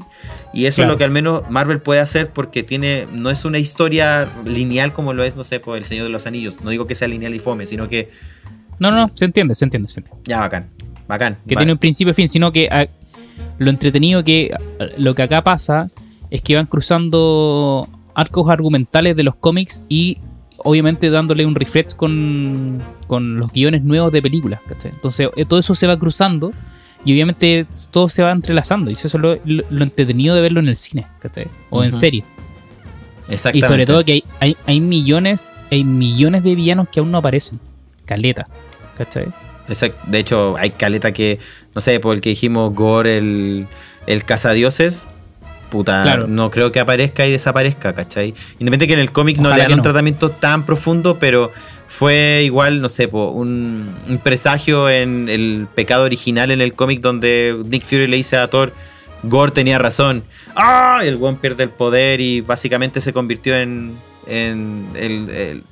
Y 0.53 0.65
eso 0.65 0.77
Claro. 0.77 0.91
es 0.91 0.93
lo 0.93 0.97
que 0.97 1.03
al 1.03 1.11
menos 1.11 1.43
Marvel 1.49 1.81
puede 1.81 1.99
hacer 1.99 2.29
porque 2.29 2.63
tiene 2.63 3.07
no 3.11 3.29
es 3.29 3.43
una 3.43 3.57
historia 3.57 4.29
lineal 4.45 4.93
como 4.93 5.13
lo 5.13 5.23
es, 5.23 5.35
no 5.35 5.43
sé, 5.43 5.59
por 5.59 5.77
El 5.77 5.83
Señor 5.85 6.03
de 6.05 6.09
los 6.11 6.25
Anillos. 6.27 6.61
No 6.61 6.69
digo 6.69 6.87
que 6.87 6.95
sea 6.95 7.07
lineal 7.07 7.33
y 7.33 7.39
fome, 7.39 7.65
sino 7.65 7.89
que 7.89 8.11
No, 8.79 8.91
no, 8.91 9.11
se 9.15 9.25
entiende, 9.25 9.55
se 9.55 9.65
entiende, 9.65 9.87
se 9.89 9.99
entiende. 9.99 10.21
ya 10.25 10.39
bacán, 10.39 10.69
bacán. 11.07 11.37
Que 11.47 11.55
tiene 11.55 11.71
un 11.73 11.79
principio 11.79 12.11
y 12.11 12.13
fin, 12.15 12.29
sino 12.29 12.51
que 12.51 12.69
ah, 12.71 12.85
lo 13.57 13.69
entretenido 13.69 14.23
que 14.23 14.51
ah, 14.79 14.85
lo 14.97 15.15
que 15.15 15.23
acá 15.23 15.43
pasa 15.43 15.89
es 16.29 16.41
que 16.41 16.55
van 16.55 16.65
cruzando 16.67 17.89
arcos 18.15 18.49
argumentales 18.49 19.15
de 19.15 19.23
los 19.23 19.35
cómics 19.35 19.83
y 19.89 20.17
obviamente 20.57 21.09
dándole 21.09 21.45
un 21.45 21.55
refresh 21.55 21.95
con, 21.95 22.81
con 23.07 23.37
los 23.39 23.51
guiones 23.51 23.83
nuevos 23.83 24.11
de 24.11 24.21
películas. 24.21 24.59
¿cachai? 24.67 24.91
Entonces 24.91 25.29
eh, 25.35 25.45
todo 25.45 25.59
eso 25.59 25.75
se 25.75 25.87
va 25.87 25.97
cruzando 25.97 26.51
y 27.05 27.11
obviamente 27.13 27.65
todo 27.91 28.07
se 28.09 28.23
va 28.23 28.31
entrelazando 28.31 28.89
y 28.89 28.93
eso 28.93 29.07
es 29.07 29.13
lo, 29.15 29.37
lo- 29.45 29.63
lo 29.69 29.83
entretenido 29.83 30.35
de 30.35 30.41
verlo 30.41 30.59
en 30.59 30.69
el 30.69 30.75
cine 30.75 31.05
¿cachai? 31.19 31.47
o 31.69 31.83
en 31.83 31.91
serie. 31.93 32.23
Y 33.29 33.33
Exactamente. 33.33 33.67
sobre 33.67 33.85
todo 33.85 34.03
que 34.05 34.11
hay, 34.13 34.23
hay, 34.39 34.57
hay 34.65 34.79
millones, 34.81 35.51
hay 35.71 35.83
millones 35.83 36.43
de 36.43 36.55
villanos 36.55 36.87
que 36.91 36.99
aún 36.99 37.09
no 37.11 37.17
aparecen. 37.19 37.59
Caleta. 38.05 38.47
¿Cachai? 38.97 39.27
Exacto. 39.69 39.97
De 40.07 40.19
hecho, 40.19 40.57
hay 40.57 40.71
caleta 40.71 41.13
que, 41.13 41.39
no 41.73 41.79
sé, 41.79 41.99
por 42.01 42.15
el 42.15 42.21
que 42.21 42.29
dijimos 42.31 42.73
Gore, 42.75 43.17
el, 43.17 43.67
el 44.07 44.25
cazadioses. 44.25 45.07
Puta, 45.73 46.03
Claro. 46.03 46.27
no 46.27 46.51
creo 46.51 46.71
que 46.71 46.79
aparezca 46.79 47.25
y 47.25 47.31
desaparezca, 47.31 47.93
¿cachai? 47.95 48.35
Independiente 48.59 48.85
que 48.85 48.93
en 48.93 48.99
el 48.99 49.11
cómic 49.11 49.39
no 49.39 49.49
le 49.51 49.63
dan 49.63 49.73
un 49.73 49.81
tratamiento 49.81 50.29
tan 50.29 50.67
profundo, 50.67 51.17
pero 51.17 51.51
fue 51.87 52.43
igual, 52.45 52.79
no 52.79 52.89
sé, 52.89 53.07
po, 53.07 53.29
un, 53.31 53.89
un 54.07 54.17
presagio 54.19 54.87
en 54.87 55.27
el 55.29 55.67
pecado 55.73 56.03
original 56.05 56.51
en 56.51 56.61
el 56.61 56.73
cómic 56.75 57.01
donde 57.01 57.57
Nick 57.65 57.83
Fury 57.85 58.05
le 58.05 58.17
dice 58.17 58.37
a 58.37 58.47
Thor, 58.51 58.71
Gore 59.23 59.51
tenía 59.51 59.79
razón. 59.79 60.23
¡Ah! 60.55 61.01
El 61.03 61.17
one 61.19 61.39
pierde 61.41 61.63
el 61.63 61.69
poder 61.71 62.21
y 62.21 62.41
básicamente 62.41 63.01
se 63.01 63.11
convirtió 63.11 63.55
en, 63.55 63.97
en 64.27 64.87
el, 64.95 65.29
el- 65.31 65.63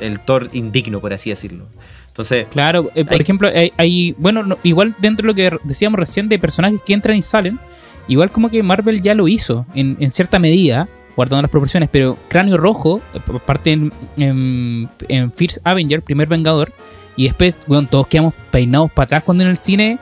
el 0.00 0.20
Thor 0.20 0.48
indigno, 0.54 1.00
por 1.00 1.12
así 1.12 1.30
decirlo. 1.30 1.66
Entonces, 2.08 2.46
Claro, 2.50 2.90
eh, 2.96 3.04
por 3.04 3.12
Hay- 3.14 3.20
ejemplo, 3.20 3.48
hay, 3.54 3.72
hay- 3.76 4.14
bueno, 4.18 4.42
no, 4.42 4.58
igual 4.64 4.94
dentro 4.98 5.22
de 5.22 5.28
lo 5.28 5.34
que 5.36 5.56
decíamos 5.64 6.00
recién 6.00 6.28
de 6.28 6.38
personajes 6.38 6.80
que 6.82 6.94
entran 6.94 7.16
y 7.16 7.22
salen, 7.22 7.60
igual 8.08 8.30
como 8.30 8.48
que 8.48 8.62
Marvel 8.62 9.00
ya 9.02 9.14
lo 9.14 9.28
hizo 9.28 9.66
en, 9.74 9.96
en 10.00 10.12
cierta 10.12 10.38
medida, 10.38 10.88
guardando 11.16 11.42
las 11.42 11.50
proporciones, 11.50 11.88
pero 11.90 12.18
Cráneo 12.28 12.56
Rojo, 12.56 13.00
eh, 13.14 13.20
parte 13.44 13.72
en, 13.72 13.92
en, 14.16 14.88
en 15.08 15.32
First 15.32 15.58
Avenger, 15.64 16.02
primer 16.02 16.28
Vengador, 16.28 16.72
y 17.16 17.24
después, 17.24 17.56
weón, 17.66 17.86
todos 17.86 18.06
quedamos 18.06 18.34
peinados 18.50 18.90
para 18.92 19.04
atrás 19.04 19.22
cuando 19.24 19.44
en 19.44 19.50
el 19.50 19.56
cine, 19.56 19.98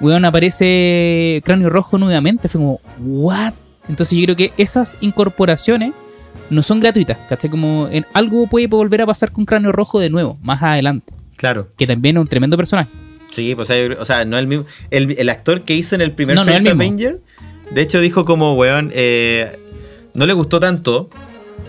weón, 0.00 0.24
aparece 0.24 1.40
Cráneo 1.44 1.70
Rojo 1.70 1.98
nuevamente, 1.98 2.48
fue 2.48 2.60
como, 2.60 2.80
¿what? 2.98 3.54
Entonces 3.88 4.18
yo 4.18 4.24
creo 4.24 4.36
que 4.36 4.52
esas 4.56 4.98
incorporaciones 5.00 5.92
no 6.50 6.62
son 6.62 6.80
gratuitas, 6.80 7.16
¿cachai? 7.28 7.50
Como 7.50 7.88
en 7.90 8.04
algo 8.12 8.46
puede 8.46 8.66
volver 8.66 9.02
a 9.02 9.06
pasar 9.06 9.32
con 9.32 9.44
Cráneo 9.44 9.72
Rojo 9.72 9.98
de 9.98 10.10
nuevo, 10.10 10.38
más 10.42 10.62
adelante 10.62 11.14
claro. 11.40 11.68
que 11.76 11.86
también 11.86 12.16
es 12.16 12.20
un 12.20 12.28
tremendo 12.28 12.56
personaje. 12.56 12.90
Sí, 13.30 13.54
pues, 13.54 13.68
o 13.68 13.72
sea, 13.72 13.80
yo 13.80 13.88
creo- 13.90 14.02
o 14.02 14.04
sea, 14.04 14.24
no 14.24 14.38
el 14.38 14.46
mismo. 14.46 14.66
El, 14.90 15.14
el 15.18 15.28
actor 15.28 15.62
que 15.62 15.74
hizo 15.74 15.94
en 15.94 16.00
el 16.00 16.12
primer 16.12 16.36
No, 16.36 16.44
First 16.44 16.66
el. 16.66 16.72
Avenger, 16.72 17.18
de 17.70 17.80
hecho, 17.82 18.00
dijo 18.00 18.24
como, 18.24 18.54
weón, 18.54 18.90
eh, 18.94 19.58
no 20.14 20.26
le 20.26 20.32
gustó 20.32 20.58
tanto, 20.60 21.08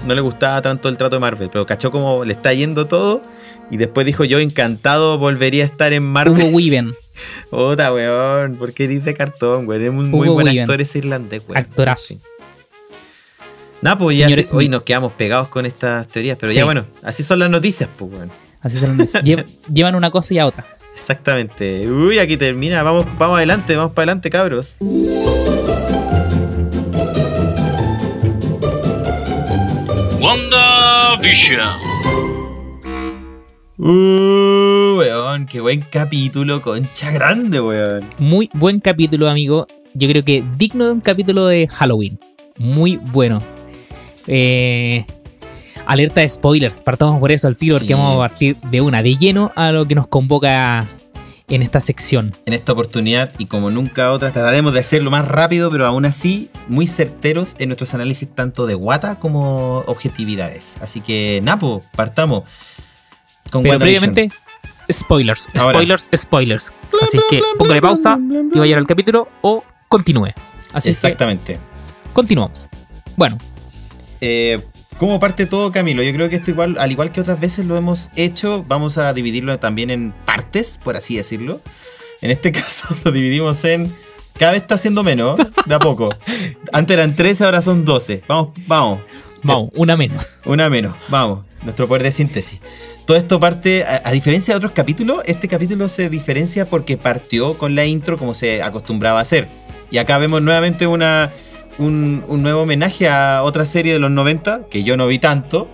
no 0.06 0.16
le 0.16 0.22
gustaba 0.22 0.62
tanto 0.62 0.90
el 0.90 0.98
trato 0.98 1.18
de 1.18 1.20
Marvel, 1.20 1.50
pero 1.52 1.66
cachó 1.66 1.92
como 1.92 2.26
le 2.26 2.34
está 2.34 2.54
yendo 2.54 2.88
todo. 2.88 3.22
Y 3.70 3.78
después 3.78 4.06
dijo, 4.06 4.26
yo 4.26 4.40
encantado 4.40 5.18
volvería 5.18 5.64
a 5.64 5.68
estar 5.68 5.94
en 5.94 6.04
Hugo 6.04 6.12
Marvel. 6.12 6.54
Weaven, 6.54 6.92
Puta, 7.52 7.94
weón, 7.94 8.56
porque 8.58 8.84
eres 8.86 9.06
de 9.06 9.14
cartón, 9.14 9.68
weón. 9.68 9.82
Es 9.84 9.90
un 9.92 10.10
muy 10.10 10.28
Hugo 10.28 10.42
buen 10.42 10.60
actor 10.60 10.82
ese 10.82 10.98
irlandés, 10.98 11.42
weón. 11.48 11.58
actorazo. 11.58 12.16
Nada, 13.82 13.98
pues 13.98 14.18
ya 14.18 14.26
Señores, 14.26 14.50
sí- 14.50 14.56
hoy 14.56 14.70
nos 14.70 14.84
quedamos 14.84 15.12
pegados 15.14 15.48
con 15.48 15.66
estas 15.66 16.08
teorías, 16.08 16.38
pero 16.40 16.52
Sí. 16.52 16.58
ya 16.58 16.66
bueno, 16.66 16.86
así 17.02 17.24
son 17.24 17.40
las 17.40 17.50
noticias, 17.50 17.90
pues, 17.98 18.12
weón. 18.14 18.32
Así 18.62 18.78
se 18.78 18.88
lo 18.88 18.94
Lle- 19.24 19.46
Llevan 19.74 19.96
una 19.96 20.12
cosa 20.12 20.34
y 20.34 20.40
a 20.40 20.46
otra. 20.46 20.66
Exactamente. 20.94 21.90
Uy, 21.90 22.20
aquí 22.20 22.38
termina. 22.38 22.84
Vamos, 22.84 23.06
vamos 23.18 23.38
adelante, 23.38 23.76
vamos 23.76 23.94
para 23.94 24.12
adelante, 24.12 24.30
cabros. 24.30 24.78
WandaVision. 30.20 31.92
Uh, 33.78 34.98
weón, 35.00 35.48
qué 35.48 35.60
buen 35.60 35.82
capítulo, 35.82 36.62
concha 36.62 37.10
grande, 37.10 37.60
weón. 37.60 38.06
Muy 38.20 38.50
buen 38.54 38.80
capítulo, 38.80 39.28
amigo. 39.28 39.66
Yo 39.96 40.08
creo 40.08 40.24
que 40.24 40.44
digno 40.58 40.86
de 40.86 40.92
un 40.92 41.02
capítulo 41.02 41.48
de 41.48 41.68
Halloween. 41.68 42.20
Muy 42.58 42.98
bueno. 42.98 43.42
Eh, 44.28 45.04
alerta 45.86 46.22
de 46.22 46.30
spoilers. 46.30 46.84
Partamos 46.84 47.20
por 47.20 47.32
eso 47.32 47.48
al 47.48 47.56
tiro, 47.58 47.76
Sí. 47.78 47.82
porque 47.86 47.96
vamos 47.96 48.16
a 48.16 48.20
partir 48.20 48.58
de 48.58 48.82
una, 48.82 49.02
de 49.04 49.16
lleno 49.18 49.52
a 49.56 49.72
lo 49.72 49.88
que 49.88 49.96
nos 49.96 50.08
convoca 50.08 50.86
en 51.48 51.62
esta 51.62 51.80
sección. 51.82 52.34
En 52.46 52.54
esta 52.54 52.72
oportunidad, 52.72 53.32
y 53.38 53.46
como 53.48 53.70
nunca 53.72 54.12
otra, 54.12 54.32
trataremos 54.32 54.72
de 54.74 54.80
hacerlo 54.80 55.12
más 55.12 55.28
rápido, 55.28 55.70
pero 55.70 55.86
aún 55.86 56.06
así 56.06 56.50
muy 56.70 56.88
certeros 56.88 57.56
en 57.60 57.68
nuestros 57.70 57.94
análisis 57.94 58.30
tanto 58.34 58.68
de 58.68 58.74
guata 58.74 59.20
como 59.20 59.80
objetividades. 59.88 60.78
Así 60.82 61.02
que, 61.02 61.42
Napo, 61.44 61.84
partamos. 61.96 62.44
Con 63.52 63.64
Pero 63.64 63.80
previamente, 63.80 64.30
spoilers, 64.90 65.48
Ahora. 65.56 65.74
spoilers, 65.80 66.10
spoilers. 66.16 66.74
Así 67.02 67.20
que 67.30 67.42
póngale 67.58 67.82
pausa 67.82 68.18
y 68.54 68.58
vaya 68.60 68.78
al 68.78 68.88
capítulo 68.88 69.28
o 69.42 69.64
continúe. 69.90 70.30
Así 70.72 70.88
que 70.88 70.92
Exactamente. 70.92 71.58
continuamos. 72.14 72.70
Bueno, 73.18 73.38
Eh, 74.22 74.60
¿Cómo 75.02 75.20
parte 75.20 75.48
todo, 75.48 75.72
Camilo? 75.72 76.04
Yo 76.04 76.14
creo 76.14 76.30
que 76.30 76.36
esto 76.36 76.52
igual, 76.52 76.78
al 76.78 76.92
igual 76.92 77.12
que 77.12 77.20
otras 77.22 77.40
veces 77.40 77.66
lo 77.66 77.76
hemos 77.76 78.12
hecho, 78.16 78.64
vamos 78.68 79.00
a 79.00 79.12
dividirlo 79.14 79.58
también 79.58 79.90
en 79.90 80.14
partes, 80.28 80.80
por 80.84 80.96
así 80.96 81.18
decirlo. 81.18 81.60
En 82.22 82.30
este 82.30 82.52
caso 82.52 82.96
lo 83.04 83.12
dividimos 83.12 83.66
en... 83.66 83.92
Cada 84.38 84.52
vez 84.52 84.62
está 84.62 84.76
haciendo 84.76 85.04
menos, 85.04 85.38
de 85.66 85.74
a 85.74 85.80
poco. 85.80 86.14
Antes 86.72 86.94
eran 86.94 87.16
13, 87.16 87.46
ahora 87.46 87.64
son 87.64 87.84
12. 87.84 88.22
Vamos, 88.28 88.52
vamos. 88.68 89.00
vamos, 89.42 89.72
una 89.74 89.98
menos. 89.98 90.28
Una 90.46 90.70
menos, 90.70 90.96
vamos. 91.08 91.48
Nuestro 91.64 91.88
poder 91.88 92.04
de 92.04 92.12
síntesis. 92.12 92.60
Todo 93.08 93.18
esto 93.18 93.40
parte, 93.40 93.84
a, 93.84 94.08
a 94.08 94.12
diferencia 94.12 94.54
de 94.54 94.60
otros 94.60 94.74
capítulos, 94.74 95.24
este 95.26 95.48
capítulo 95.48 95.88
se 95.88 96.10
diferencia 96.10 96.70
porque 96.70 96.96
partió 96.96 97.58
con 97.58 97.74
la 97.74 97.86
intro 97.86 98.20
como 98.20 98.36
se 98.36 98.62
acostumbraba 98.62 99.18
a 99.18 99.24
hacer. 99.24 99.48
Y 99.90 99.98
acá 99.98 100.20
vemos 100.20 100.44
nuevamente 100.44 100.86
una, 100.86 101.32
un, 101.78 102.24
un 102.28 102.42
nuevo 102.44 102.62
homenaje 102.62 103.08
a 103.10 103.44
otra 103.44 103.66
serie 103.66 103.94
de 103.94 104.00
los 104.00 104.12
90, 104.12 104.68
que 104.70 104.84
yo 104.84 104.98
no 104.98 105.08
vi 105.08 105.20
tanto. 105.20 105.68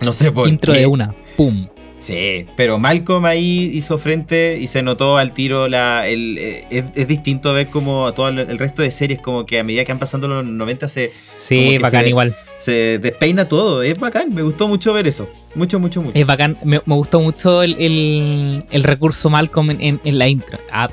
No 0.00 0.12
sé 0.12 0.30
por 0.32 0.48
Intro 0.48 0.72
qué. 0.72 0.80
de 0.80 0.86
una. 0.86 1.14
Pum. 1.36 1.68
Sí, 1.98 2.44
pero 2.56 2.78
Malcolm 2.78 3.24
ahí 3.24 3.70
hizo 3.72 3.96
frente 3.96 4.58
y 4.60 4.66
se 4.66 4.82
notó 4.82 5.16
al 5.16 5.32
tiro 5.32 5.66
la. 5.66 6.06
El, 6.06 6.36
eh, 6.36 6.64
es, 6.68 6.84
es 6.94 7.08
distinto 7.08 7.54
ver 7.54 7.68
como 7.68 8.12
todo 8.12 8.28
el, 8.28 8.58
resto 8.58 8.82
de 8.82 8.90
series, 8.90 9.18
como 9.18 9.46
que 9.46 9.58
a 9.58 9.64
medida 9.64 9.82
que 9.86 9.92
han 9.92 9.98
pasando 9.98 10.28
los 10.28 10.44
90 10.44 10.88
se, 10.88 11.10
Sí, 11.34 11.78
bacán 11.78 12.02
se- 12.02 12.08
igual. 12.10 12.36
se 12.58 12.98
despeina 12.98 13.48
todo. 13.48 13.82
Es 13.82 13.98
bacán, 13.98 14.34
me 14.34 14.42
gustó 14.42 14.68
mucho 14.68 14.92
ver 14.92 15.06
eso. 15.06 15.26
Mucho, 15.54 15.80
mucho, 15.80 16.02
mucho. 16.02 16.20
Es 16.20 16.26
bacán. 16.26 16.58
Me, 16.64 16.82
me 16.84 16.94
gustó 16.96 17.20
mucho 17.20 17.62
el, 17.62 17.74
el- 17.80 18.64
el 18.70 18.84
recurso 18.84 19.30
Malcolm 19.30 19.70
en, 19.70 19.80
en- 19.80 20.00
en 20.04 20.18
la 20.18 20.28
intro. 20.28 20.58
A, 20.70 20.90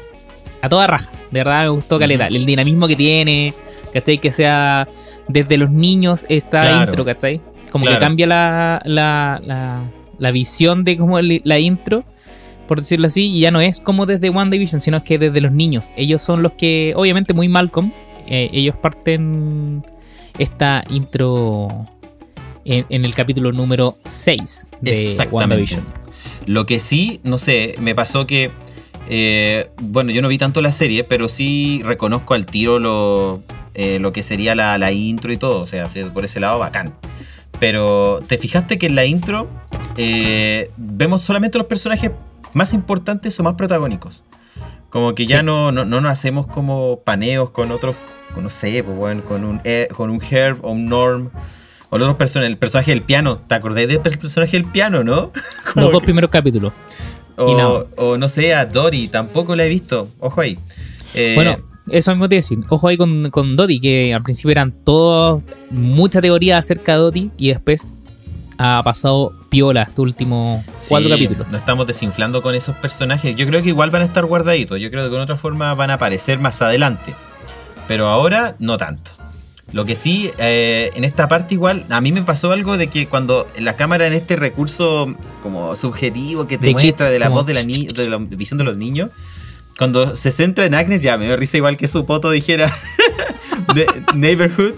a 0.61 0.69
toda 0.69 0.87
raja. 0.87 1.11
De 1.31 1.39
verdad 1.41 1.63
me 1.63 1.69
gustó 1.69 1.99
caleta. 1.99 2.27
El 2.27 2.45
dinamismo 2.45 2.87
que 2.87 2.95
tiene. 2.95 3.53
¿Cachai? 3.93 4.17
Que 4.17 4.31
sea 4.31 4.87
desde 5.27 5.57
los 5.57 5.69
niños 5.71 6.25
esta 6.29 6.61
Claro. 6.61 6.89
intro, 6.91 7.05
¿cachai? 7.05 7.41
Como 7.71 7.85
Claro. 7.85 7.99
que 7.99 8.05
cambia 8.05 8.27
la, 8.27 8.81
la, 8.85 9.41
la, 9.45 9.81
la 10.19 10.31
visión 10.31 10.83
de 10.83 10.97
como 10.97 11.19
la 11.21 11.59
intro. 11.59 12.03
Por 12.67 12.79
decirlo 12.79 13.07
así, 13.07 13.25
y 13.29 13.41
ya 13.41 13.51
no 13.51 13.59
es 13.61 13.81
como 13.81 14.05
desde 14.05 14.29
One 14.29 14.49
Division, 14.49 14.79
sino 14.79 15.03
que 15.03 15.19
desde 15.19 15.41
los 15.41 15.51
niños. 15.51 15.87
Ellos 15.97 16.21
son 16.21 16.41
los 16.43 16.53
que, 16.53 16.93
obviamente, 16.95 17.33
muy 17.33 17.49
Malcolm. 17.49 17.91
eh, 18.25 18.49
ellos 18.53 18.77
parten 18.77 19.85
esta 20.39 20.81
intro 20.89 21.67
en, 22.65 22.85
en 22.89 23.03
el 23.05 23.13
capítulo 23.13 23.51
número 23.51 23.97
6 24.05 24.67
de. 24.81 25.27
WandaVision. 25.29 25.83
Lo 26.47 26.65
que 26.65 26.79
sí, 26.79 27.19
no 27.23 27.37
sé, 27.37 27.75
me 27.79 27.93
pasó 27.95 28.25
que. 28.25 28.49
eh, 29.09 29.69
bueno, 29.81 30.11
yo 30.11 30.21
no 30.21 30.29
vi 30.29 30.37
tanto 30.37 30.61
la 30.61 30.71
serie, 30.71 31.03
pero 31.03 31.27
sí 31.27 31.81
reconozco 31.83 32.33
al 32.33 32.45
tiro 32.45 32.79
lo, 32.79 33.41
eh, 33.73 33.99
lo 33.99 34.11
que 34.13 34.23
sería 34.23 34.55
la, 34.55 34.77
la 34.77 34.91
intro 34.91 35.31
y 35.33 35.37
todo. 35.37 35.61
O 35.61 35.65
sea, 35.65 35.87
por 36.13 36.25
ese 36.25 36.39
lado, 36.39 36.59
bacán. 36.59 36.93
Pero, 37.59 38.19
¿te 38.27 38.37
fijaste 38.37 38.77
que 38.77 38.87
en 38.87 38.95
la 38.95 39.05
intro 39.05 39.47
eh, 39.97 40.71
vemos 40.77 41.23
solamente 41.23 41.57
los 41.57 41.67
personajes 41.67 42.11
más 42.53 42.73
importantes 42.73 43.39
o 43.39 43.43
más 43.43 43.53
protagónicos. 43.55 44.23
Como 44.89 45.15
que 45.15 45.25
ya 45.25 45.39
Sí. 45.39 45.45
no, 45.45 45.71
no, 45.71 45.85
no 45.85 46.01
nos 46.01 46.11
hacemos 46.11 46.45
como 46.47 46.99
paneos 47.01 47.49
con 47.51 47.71
otros, 47.71 47.95
con, 48.33 48.43
no 48.43 48.49
sé, 48.49 48.83
pues, 48.83 48.95
bueno, 48.97 49.23
con 49.23 49.43
un, 49.43 49.61
E- 49.63 49.87
con 49.95 50.09
un 50.11 50.19
Herb 50.29 50.63
o 50.63 50.71
un 50.71 50.85
Norm. 50.87 51.29
O 51.89 51.97
los 51.97 52.05
otros 52.07 52.17
personajes, 52.17 52.51
el 52.51 52.57
personaje 52.57 52.91
del 52.91 53.03
piano. 53.03 53.37
¿Te 53.47 53.53
acordás 53.55 53.87
del 53.87 53.99
personaje 54.01 54.51
del 54.57 54.65
piano, 54.65 55.03
no? 55.03 55.31
Como 55.73 55.85
Los 55.85 55.91
dos 55.93 56.01
que- 56.01 56.05
primeros 56.05 56.29
capítulos. 56.31 56.73
o 57.37 58.17
no 58.17 58.27
sé, 58.27 58.53
a 58.53 58.65
Dory, 58.65 59.07
tampoco 59.07 59.55
la 59.55 59.65
he 59.65 59.69
visto. 59.69 60.09
Ojo 60.19 60.41
ahí. 60.41 60.59
Eh, 61.13 61.33
Bueno, 61.35 61.57
eso 61.89 62.11
mismo 62.11 62.29
te 62.29 62.35
decir. 62.35 62.59
Ojo 62.69 62.87
ahí 62.87 62.97
con, 62.97 63.29
con 63.29 63.55
Dottie, 63.55 63.79
que 63.79 64.13
al 64.13 64.23
principio 64.23 64.51
eran 64.51 64.71
todos 64.71 65.43
mucha 65.69 66.21
teoría 66.21 66.57
acerca 66.57 66.93
de 66.93 66.97
Dottie 66.99 67.29
y 67.37 67.49
después 67.49 67.87
ha 68.57 68.81
pasado 68.83 69.33
piola 69.49 69.83
estos 69.83 69.99
últimos 69.99 70.63
cuatro 70.87 71.09
sí, 71.09 71.15
capítulos. 71.15 71.47
Nos 71.49 71.61
estamos 71.61 71.87
desinflando 71.87 72.41
con 72.41 72.55
esos 72.55 72.75
personajes. 72.77 73.35
Yo 73.35 73.45
creo 73.47 73.61
que 73.61 73.69
igual 73.69 73.89
van 73.89 74.03
a 74.03 74.05
estar 74.05 74.25
guardaditos. 74.25 74.79
Yo 74.79 74.89
creo 74.89 75.09
que 75.09 75.15
de 75.15 75.21
otra 75.21 75.37
forma 75.37 75.73
van 75.73 75.89
a 75.89 75.95
aparecer 75.95 76.39
más 76.39 76.61
adelante. 76.61 77.13
Pero 77.87 78.07
ahora 78.07 78.55
no 78.59 78.77
tanto. 78.77 79.11
Lo 79.71 79.85
que 79.85 79.95
sí, 79.95 80.29
eh, 80.37 80.91
en 80.93 81.03
esta 81.03 81.27
parte 81.27 81.55
igual, 81.55 81.85
a 81.89 81.99
mí 81.99 82.11
me 82.11 82.21
pasó 82.21 82.51
algo 82.51 82.77
de 82.77 82.87
que 82.87 83.07
cuando 83.07 83.47
la 83.57 83.75
cámara 83.75 84.05
en 84.05 84.13
este 84.13 84.35
recurso 84.35 85.15
como 85.41 85.75
subjetivo 85.75 86.45
que 86.45 86.59
te 86.59 86.67
De 86.67 86.73
muestra 86.73 87.09
de 87.09 87.17
la 87.17 87.29
voz 87.29 87.45
de 87.47 87.55
la, 87.55 87.61
de 87.63 88.09
la 88.09 88.17
visión 88.17 88.59
de 88.59 88.65
los 88.65 88.77
niños, 88.77 89.09
cuando 89.77 90.15
se 90.15 90.31
centra 90.31 90.65
en 90.65 90.75
Agnes, 90.75 91.01
ya 91.01 91.17
me 91.17 91.25
dio 91.25 91.35
risa 91.37 91.57
igual 91.57 91.77
que 91.77 91.87
su 91.87 92.05
poto 92.05 92.29
dijera 92.31 92.71
de- 93.75 93.87
Neighborhood. 94.15 94.73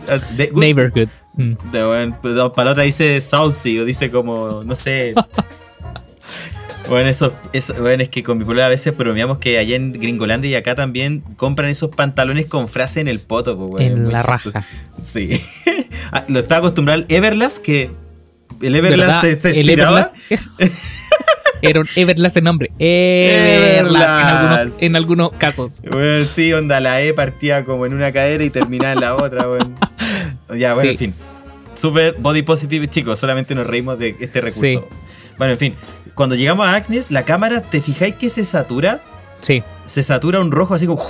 Neighborhood. 0.54 1.10
Mm. 1.38 1.54
de, 1.72 1.86
bueno, 1.86 2.18
pues, 2.22 2.34
para 2.56 2.72
otra 2.72 2.84
dice 2.84 3.20
Saucy 3.22 3.80
o 3.80 3.86
dice 3.86 4.10
como, 4.10 4.64
no 4.64 4.74
sé. 4.76 5.14
bueno, 6.90 7.10
eso, 7.10 7.34
eso 7.52 7.74
bueno, 7.76 8.04
es 8.04 8.10
que 8.10 8.24
con 8.24 8.38
mi 8.38 8.46
pueblo 8.46 8.64
a 8.64 8.70
veces 8.70 8.96
bromeamos 8.96 9.40
que 9.40 9.58
allá 9.58 9.76
en 9.76 9.92
Gringolandia 9.92 10.52
y 10.52 10.56
acá 10.56 10.76
también 10.76 11.22
compran 11.36 11.70
esos 11.70 11.90
pantalones 11.94 12.46
con 12.46 12.68
frase 12.70 13.02
en 13.02 13.08
el 13.08 13.20
poto. 13.20 13.58
pues, 13.58 13.70
bueno, 13.70 13.96
En 14.08 14.12
la 14.14 14.22
chistoso. 14.22 14.52
raja. 14.52 14.68
Sí. 15.02 15.30
Ah, 16.12 16.24
Lo 16.28 16.40
estaba 16.40 16.60
acostumbrado 16.60 17.02
al 17.02 17.06
Everlast, 17.10 17.58
que 17.64 17.90
el 18.62 18.76
Everlast 18.76 19.22
se, 19.26 19.36
se 19.38 19.50
El 19.60 19.70
estiraba. 19.70 20.06
Everlast. 20.30 20.78
Era 21.70 21.80
un 21.82 21.88
Everlast 21.96 22.38
el 22.38 22.44
nombre. 22.44 22.72
Everlast. 22.80 24.82
En 24.82 24.96
algunos, 24.96 25.32
en 25.34 25.38
casos. 25.38 25.74
Bueno, 25.90 26.24
sí, 26.26 26.52
onda, 26.54 26.80
la 26.80 27.02
E 27.02 27.14
partía 27.14 27.66
como 27.66 27.86
en 27.86 27.94
una 27.94 28.12
cadera 28.12 28.44
y 28.44 28.50
terminaba 28.50 28.94
en 28.94 29.00
la 29.02 29.16
otra, 29.16 29.48
bueno. 29.48 29.76
Ya, 30.58 30.74
bueno, 30.74 30.90
Sí. 30.90 31.06
en 31.06 31.08
fin. 31.14 31.14
Super 31.74 32.16
body 32.20 32.42
positive, 32.44 32.88
chicos, 32.88 33.20
solamente 33.20 33.54
nos 33.56 33.68
reímos 33.68 34.00
de 34.00 34.16
este 34.20 34.42
recurso. 34.42 34.66
Sí. 34.66 34.80
Bueno, 35.38 35.54
en 35.54 35.60
fin, 35.60 35.76
cuando 36.14 36.36
llegamos 36.36 36.66
a 36.68 36.76
Agnes, 36.76 37.12
la 37.12 37.26
cámara, 37.26 37.62
¿te 37.62 37.82
fijáis 37.82 38.16
que 38.16 38.30
se 38.30 38.44
satura? 38.46 39.02
Sí. 39.42 39.62
Se 39.86 40.02
satura 40.02 40.40
un 40.40 40.52
rojo 40.52 40.74
así 40.74 40.88
como 40.88 41.04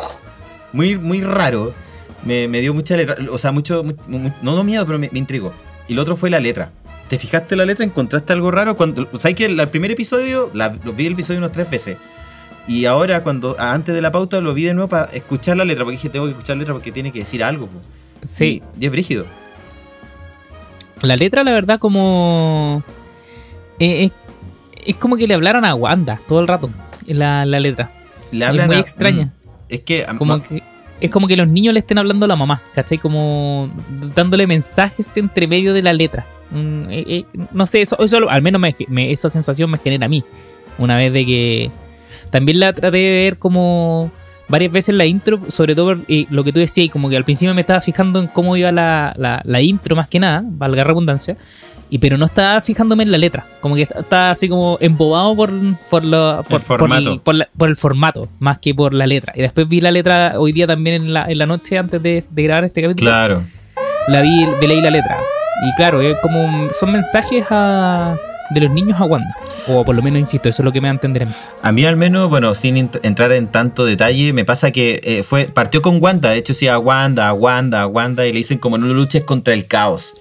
muy, 0.73 0.97
muy 0.97 1.21
raro. 1.21 1.73
Me, 2.23 2.47
me 2.47 2.61
dio 2.61 2.73
mucha 2.73 2.97
letra, 2.97 3.15
o 3.31 3.37
sea, 3.37 3.51
mucho, 3.51 3.83
mu- 3.83 3.93
mu- 4.07 4.31
no, 4.41 4.55
no 4.55 4.63
miedo, 4.63 4.83
pero 4.87 4.97
me, 4.97 5.09
me 5.11 5.19
intrigó. 5.19 5.53
Y 5.87 5.93
lo 5.93 6.01
otro 6.01 6.15
fue 6.15 6.31
la 6.31 6.39
letra. 6.39 6.71
¿Te 7.07 7.19
fijaste 7.19 7.55
la 7.55 7.65
letra? 7.65 7.85
¿Encontraste 7.85 8.33
algo 8.33 8.49
raro? 8.51 8.75
Cuando, 8.75 9.07
¿Sabes 9.19 9.35
que 9.35 9.45
el 9.45 9.67
primer 9.69 9.91
episodio, 9.91 10.49
la, 10.53 10.75
lo 10.83 10.93
vi 10.93 11.05
el 11.05 11.13
episodio 11.13 11.37
unas 11.39 11.51
tres 11.51 11.69
veces? 11.69 11.97
Y 12.67 12.85
ahora, 12.85 13.21
cuando 13.21 13.55
antes 13.59 13.93
de 13.93 14.01
la 14.01 14.11
pauta, 14.11 14.41
lo 14.41 14.53
vi 14.55 14.63
de 14.63 14.73
nuevo 14.73 14.89
para 14.89 15.05
escuchar 15.13 15.55
la 15.57 15.65
letra, 15.65 15.83
porque 15.83 15.97
dije, 15.97 16.09
tengo 16.09 16.25
que 16.25 16.31
escuchar 16.31 16.55
la 16.55 16.61
letra 16.61 16.73
porque 16.73 16.91
tiene 16.91 17.11
que 17.11 17.19
decir 17.19 17.43
algo. 17.43 17.67
po. 17.67 17.79
Sí. 18.27 18.63
Y, 18.79 18.85
es 18.87 18.91
brígido. 18.91 19.25
La 21.01 21.15
letra, 21.15 21.43
la 21.43 21.51
verdad, 21.51 21.77
como. 21.77 22.81
eh, 23.79 24.05
es, 24.05 24.11
es 24.85 24.95
como 24.95 25.17
que 25.17 25.27
le 25.27 25.35
hablaran 25.35 25.63
a 25.65 25.75
Wanda 25.75 26.19
todo 26.27 26.39
el 26.39 26.47
rato. 26.47 26.71
La, 27.05 27.45
la 27.45 27.59
letra. 27.59 27.91
Le 28.31 28.45
es 28.47 28.65
muy 28.65 28.75
a- 28.77 28.79
extraña. 28.79 29.25
mm, 29.25 29.31
es 29.69 29.81
que... 29.81 30.03
a- 30.07 30.15
Como 30.17 30.41
que, 30.41 30.63
es 31.01 31.11
como 31.11 31.27
que 31.27 31.35
los 31.37 31.47
niños 31.47 31.73
le 31.73 31.81
estén 31.81 31.99
hablando 31.99 32.25
a 32.25 32.27
la 32.27 32.35
mamá, 32.35 32.61
¿cachai? 32.73 32.97
Como 32.97 33.69
dándole 34.15 34.47
mensajes 34.47 35.15
entre 35.17 35.47
medio 35.47 35.73
de 35.73 35.83
la 35.83 35.93
letra. 35.93 36.25
Mm, 36.51 36.89
eh, 36.91 37.03
eh, 37.07 37.25
no 37.51 37.65
sé, 37.65 37.81
eso, 37.81 37.97
eso 38.03 38.29
al 38.29 38.41
menos 38.41 38.61
me- 38.61 38.75
me- 38.87 39.11
esa 39.11 39.29
sensación 39.29 39.69
me 39.71 39.77
genera 39.77 40.05
a 40.05 40.09
mí. 40.09 40.23
Una 40.77 40.95
vez 40.97 41.11
de 41.13 41.25
que 41.25 41.71
también 42.29 42.59
la 42.59 42.73
traté 42.73 42.97
de 42.97 43.11
ver 43.23 43.37
como 43.37 44.11
varias 44.47 44.71
veces 44.71 44.93
la 44.95 45.05
intro, 45.05 45.39
sobre 45.49 45.73
todo 45.75 45.95
eh, 46.07 46.27
lo 46.29 46.43
que 46.43 46.51
tú 46.53 46.59
decías, 46.59 46.89
como 46.91 47.09
que 47.09 47.17
al 47.17 47.23
principio 47.23 47.53
me 47.55 47.61
estaba 47.61 47.81
fijando 47.81 48.19
en 48.19 48.27
cómo 48.27 48.55
iba 48.57 48.71
la, 48.71 49.13
la- 49.17 49.41
la 49.43 49.61
intro 49.61 49.95
más 49.95 50.07
que 50.07 50.19
nada, 50.19 50.43
valga 50.45 50.77
la 50.77 50.83
redundancia, 50.83 51.35
y 51.89 51.97
pero 51.99 52.17
no 52.17 52.25
estaba 52.25 52.61
fijándome 52.61 53.03
en 53.03 53.11
la 53.11 53.17
letra, 53.17 53.45
como 53.61 53.75
que 53.75 53.83
estaba 53.83 54.31
así 54.31 54.47
como 54.49 54.77
embobado 54.81 55.35
por, 55.35 55.51
por, 55.89 56.03
lo- 56.05 56.37
por, 56.43 56.47
por 56.47 56.61
formato. 56.61 57.21
por 57.23 57.35
la- 57.35 57.49
por 57.57 57.69
el 57.69 57.75
formato, 57.75 58.27
más 58.39 58.59
que 58.59 58.75
por 58.75 58.93
la 58.93 59.07
letra. 59.07 59.33
Y 59.35 59.41
después 59.41 59.67
vi 59.67 59.81
la 59.81 59.91
letra 59.91 60.33
hoy 60.37 60.51
día 60.51 60.67
también 60.67 60.95
en 61.03 61.13
la, 61.13 61.25
en 61.29 61.37
la 61.39 61.45
noche 61.47 61.77
antes 61.77 62.01
de, 62.03 62.23
de 62.29 62.43
grabar 62.43 62.65
este 62.65 62.81
capítulo 62.83 63.09
Claro. 63.09 63.41
la 64.07 64.21
vi 64.21 64.45
leí 64.67 64.81
la 64.81 64.91
letra. 64.91 65.17
Y 65.63 65.75
claro, 65.75 66.01
es 66.01 66.17
como 66.21 66.69
son 66.73 66.91
mensajes 66.91 67.45
a, 67.49 68.15
de 68.51 68.59
los 68.61 68.71
niños 68.71 68.99
a 68.99 69.05
Wanda. 69.05 69.35
O 69.67 69.83
por 69.83 69.95
lo 69.95 70.01
menos, 70.03 70.19
insisto, 70.19 70.47
eso 70.49 70.61
es 70.61 70.65
lo 70.65 70.71
que 70.71 70.79
me 70.81 70.87
va 70.87 70.91
a 70.91 70.95
entender 70.95 71.27
a 71.63 71.71
mí. 71.71 71.85
Al 71.85 71.95
menos, 71.97 72.29
bueno, 72.29 72.53
sin 72.53 72.75
ent- 72.75 72.99
entrar 73.03 73.31
en 73.31 73.47
tanto 73.47 73.83
detalle, 73.85 74.31
me 74.33 74.45
pasa 74.45 74.69
que 74.71 75.01
eh, 75.03 75.23
fue 75.23 75.45
partió 75.45 75.81
con 75.81 76.01
Wanda, 76.01 76.29
de 76.31 76.37
hecho 76.37 76.53
sí 76.53 76.67
a 76.67 76.77
Wanda, 76.77 77.27
a 77.29 77.33
Wanda, 77.33 77.81
a 77.81 77.87
Wanda 77.87 78.27
y 78.27 78.31
le 78.31 78.37
dicen 78.37 78.59
como 78.59 78.77
no 78.77 78.85
luches 78.87 79.23
contra 79.23 79.53
el 79.53 79.65
caos. 79.65 80.15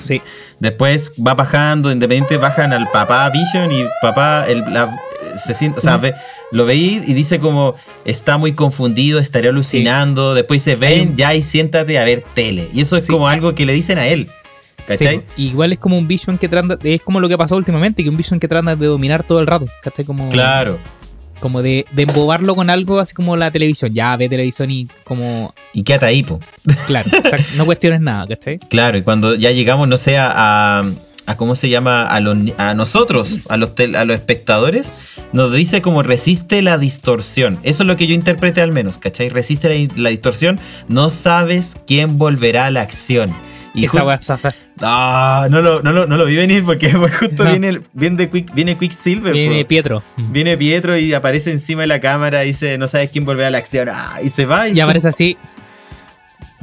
Sí. 0.00 0.22
Después 0.60 1.10
va 1.18 1.34
bajando, 1.34 1.90
independiente, 1.90 2.36
bajan 2.36 2.72
al 2.72 2.88
papá 2.92 3.28
Vision 3.30 3.72
y 3.72 3.84
papá 4.00 4.44
el, 4.46 4.60
la- 4.72 4.96
se 5.36 5.54
siente, 5.54 5.78
o 5.78 5.82
sea, 5.82 5.96
ve- 5.96 6.14
lo 6.52 6.64
veí 6.66 7.02
y 7.04 7.14
dice 7.14 7.40
como 7.40 7.74
está 8.04 8.38
muy 8.38 8.52
confundido, 8.52 9.18
estaría 9.18 9.50
alucinando. 9.50 10.34
Después 10.34 10.64
dice, 10.64 10.76
ven 10.76 11.16
ya 11.16 11.34
y 11.34 11.42
siéntate 11.42 11.98
a 11.98 12.04
ver 12.04 12.22
tele. 12.34 12.68
Y 12.72 12.80
eso 12.82 12.96
es 12.96 13.06
Sí. 13.06 13.12
como 13.12 13.26
algo 13.28 13.56
que 13.56 13.66
le 13.66 13.72
dicen 13.72 13.98
a 13.98 14.06
él. 14.06 14.30
¿Cachai? 14.88 15.22
Sí, 15.36 15.44
igual 15.44 15.72
es 15.72 15.78
como 15.78 15.96
un 15.98 16.08
Vision 16.08 16.38
que 16.38 16.48
trata, 16.48 16.78
es 16.82 17.02
como 17.02 17.20
lo 17.20 17.28
que 17.28 17.34
ha 17.34 17.38
pasado 17.38 17.58
últimamente, 17.58 18.02
que 18.02 18.08
un 18.10 18.16
Vision 18.16 18.40
que 18.40 18.48
trata 18.48 18.74
de 18.74 18.86
dominar 18.86 19.22
todo 19.22 19.38
el 19.40 19.46
rato, 19.46 19.66
¿cachai? 19.82 20.04
Como, 20.04 20.28
Claro. 20.30 20.78
como 21.40 21.62
de, 21.62 21.84
de 21.92 22.02
embobarlo 22.02 22.54
con 22.56 22.70
algo 22.70 22.98
así 22.98 23.14
como 23.14 23.36
la 23.36 23.50
televisión. 23.50 23.92
Ya 23.94 24.16
ve 24.16 24.28
televisión 24.28 24.70
y 24.70 24.88
como, 25.04 25.54
Y 25.74 25.82
quédate 25.84 26.06
ahí, 26.06 26.22
po. 26.24 26.40
claro, 26.86 27.08
o 27.24 27.28
sea, 27.28 27.38
no 27.56 27.66
cuestiones 27.66 28.00
nada, 28.00 28.26
¿cachai? 28.26 28.58
Claro, 28.70 28.98
y 28.98 29.02
cuando 29.02 29.34
ya 29.36 29.50
llegamos, 29.52 29.86
no 29.88 29.98
sé, 29.98 30.16
a, 30.18 30.80
a- 31.26 31.36
cómo 31.36 31.54
se 31.54 31.68
llama, 31.68 32.06
a, 32.06 32.20
los 32.20 32.38
a 32.56 32.72
nosotros, 32.72 33.40
a 33.50 33.58
los, 33.58 33.74
tel- 33.74 33.94
a 33.96 34.06
los 34.06 34.16
espectadores, 34.16 34.94
nos 35.34 35.52
dice 35.54 35.82
como 35.82 36.02
resiste 36.02 36.62
la 36.62 36.78
distorsión. 36.78 37.60
Eso 37.62 37.82
es 37.82 37.86
lo 37.86 37.96
que 37.96 38.06
yo 38.06 38.14
interpreté 38.14 38.62
al 38.62 38.72
menos, 38.72 38.96
¿cachai? 38.96 39.28
Resiste 39.28 39.68
la, 39.68 39.92
la 40.02 40.08
distorsión, 40.08 40.58
no 40.88 41.10
sabes 41.10 41.76
quién 41.86 42.16
volverá 42.16 42.64
a 42.64 42.70
la 42.70 42.80
acción. 42.80 43.36
Y 43.82 43.84
esa 43.86 44.36
frase. 44.38 44.66
Ah, 44.82 45.46
no 45.50 45.62
lo, 45.62 45.82
no, 45.82 45.92
lo, 45.92 46.06
no 46.06 46.16
lo 46.16 46.24
vi 46.26 46.36
venir 46.36 46.64
porque 46.64 46.92
justo 47.20 47.44
No. 47.44 47.50
viene, 47.50 47.80
viene, 47.92 48.28
Quick, 48.30 48.52
viene 48.54 48.76
Quicksilver. 48.78 49.32
Viene. 49.32 49.64
Pietro. 49.64 50.02
Viene 50.16 50.56
Pietro 50.56 50.96
y 50.98 51.12
aparece 51.14 51.50
encima 51.52 51.82
de 51.82 51.88
la 51.88 52.00
cámara 52.00 52.44
y 52.44 52.48
dice, 52.48 52.78
no 52.78 52.88
sabes 52.88 53.10
quién 53.10 53.24
volverá 53.24 53.48
a 53.48 53.50
la 53.50 53.58
acción. 53.58 53.88
Ah, 53.90 54.18
y 54.22 54.28
se 54.28 54.44
va. 54.46 54.68
Y 54.68 54.80
aparece 54.80 55.08
así. 55.08 55.36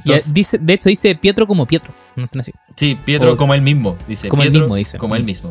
Y 0.04 0.10
Entonces- 0.12 0.34
dice, 0.34 0.58
de 0.60 0.74
hecho 0.74 0.90
dice 0.90 1.16
Pietro 1.16 1.48
como 1.48 1.66
Pietro. 1.66 1.94
No 2.16 2.28
así. 2.40 2.52
Sí, 2.76 2.98
Pietro 3.04 3.34
O- 3.34 3.38
como 3.38 3.54
él 3.54 3.62
mismo, 3.62 3.98
dice. 4.08 4.28
como 4.30 4.44
él 4.44 4.50
Pietro 4.50 4.66
mismo, 4.68 4.76
dice. 4.76 4.98
Como 4.98 5.16
él 5.16 5.24
mismo. 5.24 5.50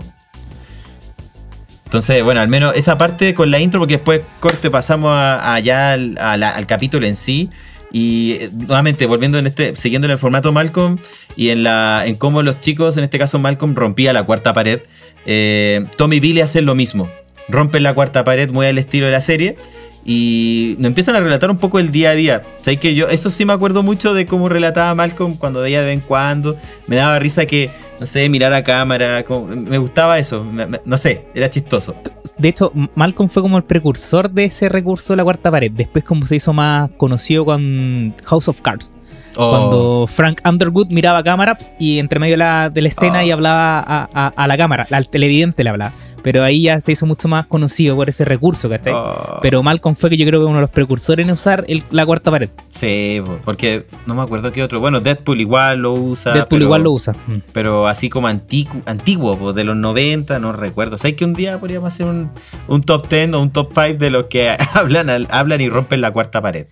Entonces, 1.85 2.25
bueno, 2.25 2.41
al 2.41 2.49
menos 2.49 2.75
esa 2.75 2.99
parte 2.99 3.35
con 3.35 3.51
la 3.51 3.59
intro, 3.61 3.79
porque 3.81 3.95
después 3.95 4.23
corte 4.41 4.71
pasamos 4.71 5.11
a- 5.13 5.55
allá 5.55 5.93
al, 5.93 6.19
a 6.19 6.37
la- 6.37 6.51
al 6.51 6.67
capítulo 6.67 7.07
en 7.07 7.15
sí. 7.15 7.51
Y 7.95 8.33
eh, 8.33 8.51
nuevamente, 8.53 9.07
volviendo 9.07 9.39
en 9.39 9.47
este, 9.47 9.77
siguiendo 9.77 10.07
en 10.07 10.11
el 10.11 10.19
formato 10.19 10.51
Malcolm 10.51 10.99
y 11.37 11.51
en 11.51 11.63
la 11.63 12.03
en 12.05 12.17
cómo 12.17 12.43
los 12.43 12.59
chicos, 12.59 12.97
en 12.97 13.05
este 13.05 13.21
caso 13.21 13.39
Malcolm, 13.39 13.77
rompía 13.77 14.13
la 14.13 14.25
cuarta 14.25 14.53
pared. 14.53 14.81
eh, 15.27 15.87
Tommy 15.97 16.17
y 16.17 16.21
Billy 16.21 16.41
hacen 16.41 16.67
lo 16.67 16.75
mismo. 16.75 17.09
Rompen 17.49 17.85
la 17.85 17.95
cuarta 17.95 18.25
pared 18.25 18.51
muy 18.51 18.67
al 18.67 18.79
estilo 18.79 19.07
de 19.07 19.13
la 19.13 19.21
serie. 19.21 19.57
Y 20.05 20.77
nos 20.79 20.89
empiezan 20.89 21.17
a 21.17 21.21
relatar 21.21 21.51
un 21.51 21.57
poco 21.57 21.79
el 21.79 21.91
día 21.91 22.11
a 22.11 22.15
día. 22.15 22.43
¿Sabes 22.59 22.79
que 22.79 22.95
yo, 22.95 23.09
eso 23.09 23.31
sí 23.31 23.45
me 23.45 23.53
acuerdo 23.55 23.83
mucho 23.83 24.13
de 24.13 24.27
cómo 24.27 24.49
relataba 24.49 24.95
Malcolm 24.95 25.37
cuando 25.37 25.61
veía 25.63 25.81
de 25.81 25.87
vez 25.87 25.95
en 25.95 26.01
cuando. 26.01 26.57
Me 26.87 26.97
daba 26.97 27.19
risa 27.19 27.47
que, 27.47 27.71
no 28.01 28.05
sé, 28.07 28.29
mirar 28.29 28.53
a 28.53 28.63
cámara. 28.63 29.25
como- 29.25 29.47
me 29.47 29.79
gustaba 29.79 30.19
eso. 30.19 30.45
me- 30.45 30.67
me- 30.67 30.81
no 30.85 30.99
sé, 30.99 31.27
era 31.35 31.49
chistoso. 31.49 31.95
De 32.37 32.49
hecho, 32.49 32.71
Malcolm 32.95 33.29
fue 33.31 33.43
como 33.43 33.57
el 33.57 33.65
precursor 33.65 34.31
de 34.31 34.45
ese 34.45 34.69
recurso 34.69 35.13
de 35.15 35.17
la 35.19 35.25
cuarta 35.25 35.51
pared. 35.51 35.71
Después, 35.73 36.05
como 36.05 36.27
se 36.27 36.37
hizo 36.37 36.53
más 36.53 36.91
conocido 36.99 37.45
con 37.47 38.13
House 38.25 38.49
of 38.49 38.61
Cards. 38.61 38.93
Oh, 39.37 39.51
Cuando 39.51 40.07
Frank 40.07 40.41
Underwood 40.47 40.93
miraba 40.93 41.19
a 41.19 41.25
cámara 41.25 41.59
y 41.81 41.99
entre 41.99 42.21
medio 42.21 42.35
de 42.35 42.39
la, 42.39 42.71
de 42.71 42.83
la 42.83 42.89
escena 42.89 43.21
Oh. 43.21 43.23
y 43.23 43.31
hablaba 43.33 43.81
a, 43.81 44.09
a- 44.13 44.29
a 44.37 44.47
la 44.47 44.57
cámara, 44.57 44.87
al 44.91 45.09
televidente 45.09 45.65
le 45.65 45.71
hablaba. 45.71 45.93
Pero 46.25 46.43
ahí 46.43 46.63
ya 46.63 46.81
se 46.81 46.91
hizo 46.93 47.05
mucho 47.05 47.29
más 47.29 47.47
conocido 47.47 47.95
por 47.97 48.09
ese 48.09 48.25
recurso, 48.25 48.71
¿cachai? 48.71 48.95
Oh. 48.95 49.39
Pero 49.43 49.63
Malcolm 49.63 49.95
fue 49.95 50.09
que 50.09 50.17
yo 50.17 50.25
creo 50.27 50.41
que 50.41 50.47
uno 50.47 50.55
de 50.55 50.63
los 50.63 50.71
precursores 50.71 51.27
en 51.27 51.31
usar 51.31 51.67
el- 51.69 51.85
la 51.91 52.07
cuarta 52.07 52.31
pared. 52.31 52.49
Sí, 52.69 53.21
po, 53.25 53.39
porque 53.45 53.85
no 54.07 54.15
me 54.15 54.23
acuerdo 54.23 54.51
qué 54.51 54.63
otro. 54.63 54.81
Bueno, 54.81 55.01
Deadpool 55.01 55.43
igual 55.43 55.81
lo 55.81 55.93
usa. 55.93 56.33
Deadpool 56.33 56.49
pero- 56.61 56.65
igual 56.65 56.83
lo 56.83 56.93
usa. 56.93 57.13
Mm. 57.27 57.35
Pero 57.53 57.87
así 57.87 58.09
como 58.09 58.27
anticu- 58.29 58.83
antiguo, 58.87 59.37
po, 59.39 59.53
de 59.53 59.65
los 59.65 59.77
90, 59.77 60.39
no 60.39 60.53
recuerdo. 60.53 60.97
¿Sabes 60.97 61.15
que 61.17 61.27
un 61.27 61.35
día 61.35 61.61
podríamos 61.61 61.93
hacer 61.93 62.07
un, 62.07 62.31
un 62.69 62.81
top 62.81 63.07
10 63.07 63.35
o 63.35 63.41
un 63.43 63.51
top 63.51 63.73
5 63.75 63.99
de 63.99 64.09
los 64.09 64.25
que 64.27 64.57
hablan, 64.75 65.27
hablan 65.31 65.61
y 65.61 65.69
rompen 65.69 66.01
la 66.01 66.11
cuarta 66.11 66.41
pared? 66.41 66.67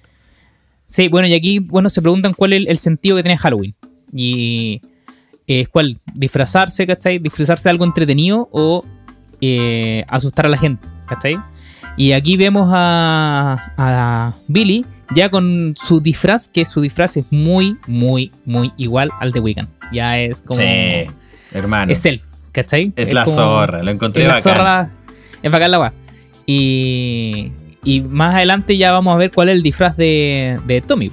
Sí, 0.86 1.08
bueno, 1.08 1.28
y 1.28 1.34
aquí, 1.34 1.58
bueno, 1.58 1.90
se 1.90 2.00
preguntan 2.00 2.32
cuál 2.32 2.54
es 2.54 2.60
el, 2.62 2.68
el 2.68 2.78
sentido 2.78 3.16
que 3.16 3.22
tiene 3.22 3.36
Halloween. 3.36 3.74
Y 4.14 4.80
es 5.46 5.68
cuál, 5.68 5.98
disfrazarse, 6.14 6.86
¿cachai? 6.86 7.18
Disfrazarse 7.18 7.64
de 7.64 7.70
algo 7.70 7.84
entretenido 7.84 8.48
o 8.50 8.82
eh, 9.42 10.04
asustar 10.08 10.46
a 10.46 10.48
la 10.48 10.56
gente, 10.56 10.88
¿cachai? 11.06 11.36
Y 11.98 12.12
aquí 12.12 12.38
vemos 12.38 12.70
a, 12.72 13.72
a 13.76 14.32
Billy 14.48 14.86
ya 15.14 15.30
con 15.30 15.74
su 15.76 16.00
disfraz, 16.00 16.48
que 16.48 16.64
su 16.64 16.80
disfraz 16.80 17.18
es 17.18 17.26
muy, 17.30 17.76
muy, 17.86 18.32
muy 18.46 18.72
igual 18.78 19.10
al 19.20 19.32
de 19.32 19.40
Wiccan. 19.40 19.68
Ya 19.92 20.18
es 20.18 20.40
como... 20.40 20.58
sí, 20.58 21.04
hermano. 21.52 21.92
Es 21.92 22.06
él, 22.06 22.22
¿cachai? 22.52 22.94
Es 22.96 23.12
la 23.12 23.24
como- 23.26 23.36
zorra, 23.36 23.82
lo 23.82 23.90
encontré 23.90 24.22
es 24.22 24.28
la 24.28 24.34
bacán. 24.36 24.52
zorra, 24.54 24.90
es 25.42 25.52
bacán 25.52 25.70
la 25.70 25.80
weá. 25.80 25.92
Y, 26.46 27.52
y 27.84 28.00
más 28.00 28.34
adelante 28.34 28.76
ya 28.78 28.92
vamos 28.92 29.14
a 29.14 29.18
ver 29.18 29.30
cuál 29.30 29.48
es 29.50 29.56
el 29.56 29.62
disfraz 29.62 29.96
de, 29.96 30.58
de 30.66 30.80
Tommy. 30.80 31.10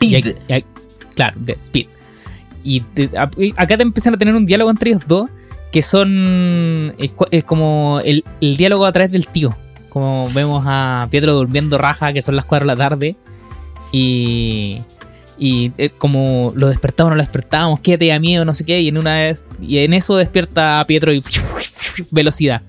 Y 0.00 0.14
Speed. 0.14 0.36
y 0.48 0.64
claro, 1.14 1.36
de 1.40 1.52
Speed. 1.52 1.86
Y 2.62 2.80
te- 2.80 3.10
a- 3.18 3.30
y 3.36 3.52
acá 3.56 3.76
te 3.76 3.82
empiezan 3.82 4.14
a 4.14 4.18
tener 4.18 4.34
un 4.34 4.46
diálogo 4.46 4.70
entre 4.70 4.90
ellos 4.90 5.02
dos 5.06 5.28
que 5.72 5.82
son 5.82 6.94
eh, 6.98 7.10
eh, 7.30 7.42
como 7.42 8.00
el, 8.04 8.24
el 8.40 8.56
diálogo 8.56 8.86
a 8.86 8.92
través 8.92 9.12
del 9.12 9.26
tío. 9.28 9.56
Como 9.88 10.28
vemos 10.34 10.64
a 10.66 11.08
Pietro 11.10 11.34
durmiendo 11.34 11.76
raja, 11.78 12.12
que 12.12 12.22
son 12.22 12.36
las 12.36 12.44
4 12.44 12.66
de 12.66 12.74
la 12.74 12.76
tarde. 12.76 13.16
Y, 13.92 14.78
y 15.38 15.72
eh, 15.78 15.90
como 15.96 16.52
lo 16.54 16.68
despertamos, 16.68 17.10
no 17.10 17.16
lo 17.16 17.22
despertábamos, 17.22 17.80
qué 17.80 17.98
te 17.98 18.06
da 18.08 18.18
miedo, 18.20 18.44
no 18.44 18.54
sé 18.54 18.64
qué. 18.64 18.80
Y 18.80 18.88
en 18.88 18.98
una 18.98 19.14
vez, 19.16 19.46
y 19.60 19.78
en 19.78 19.92
eso 19.94 20.16
despierta 20.16 20.80
a 20.80 20.86
Pietro 20.86 21.12
y 21.12 21.22
velocidad. 22.10 22.62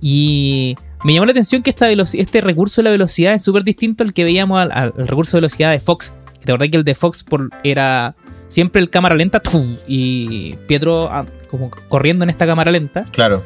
Y 0.00 0.76
me 1.04 1.14
llamó 1.14 1.26
la 1.26 1.30
atención 1.32 1.62
que 1.62 1.70
esta 1.70 1.88
este 1.90 2.40
recurso 2.40 2.80
de 2.80 2.84
la 2.84 2.90
velocidad 2.90 3.34
es 3.34 3.42
súper 3.42 3.64
distinto 3.64 4.02
al 4.04 4.12
que 4.12 4.24
veíamos 4.24 4.60
al, 4.60 4.72
al- 4.72 4.92
al 4.96 5.06
recurso 5.08 5.36
de 5.36 5.42
velocidad 5.42 5.70
de 5.70 5.78
Fox. 5.80 6.14
Te 6.44 6.52
acordás 6.52 6.68
que 6.70 6.76
el 6.76 6.84
de 6.84 6.94
Fox 6.94 7.22
por, 7.24 7.50
era 7.64 8.14
siempre 8.48 8.80
el 8.80 8.90
cámara 8.90 9.14
lenta 9.14 9.40
¡tum! 9.40 9.76
y 9.86 10.54
Pietro 10.66 11.08
ah, 11.10 11.24
como 11.48 11.70
corriendo 11.88 12.24
en 12.24 12.30
esta 12.30 12.46
cámara 12.46 12.70
lenta 12.70 13.04
Claro. 13.12 13.44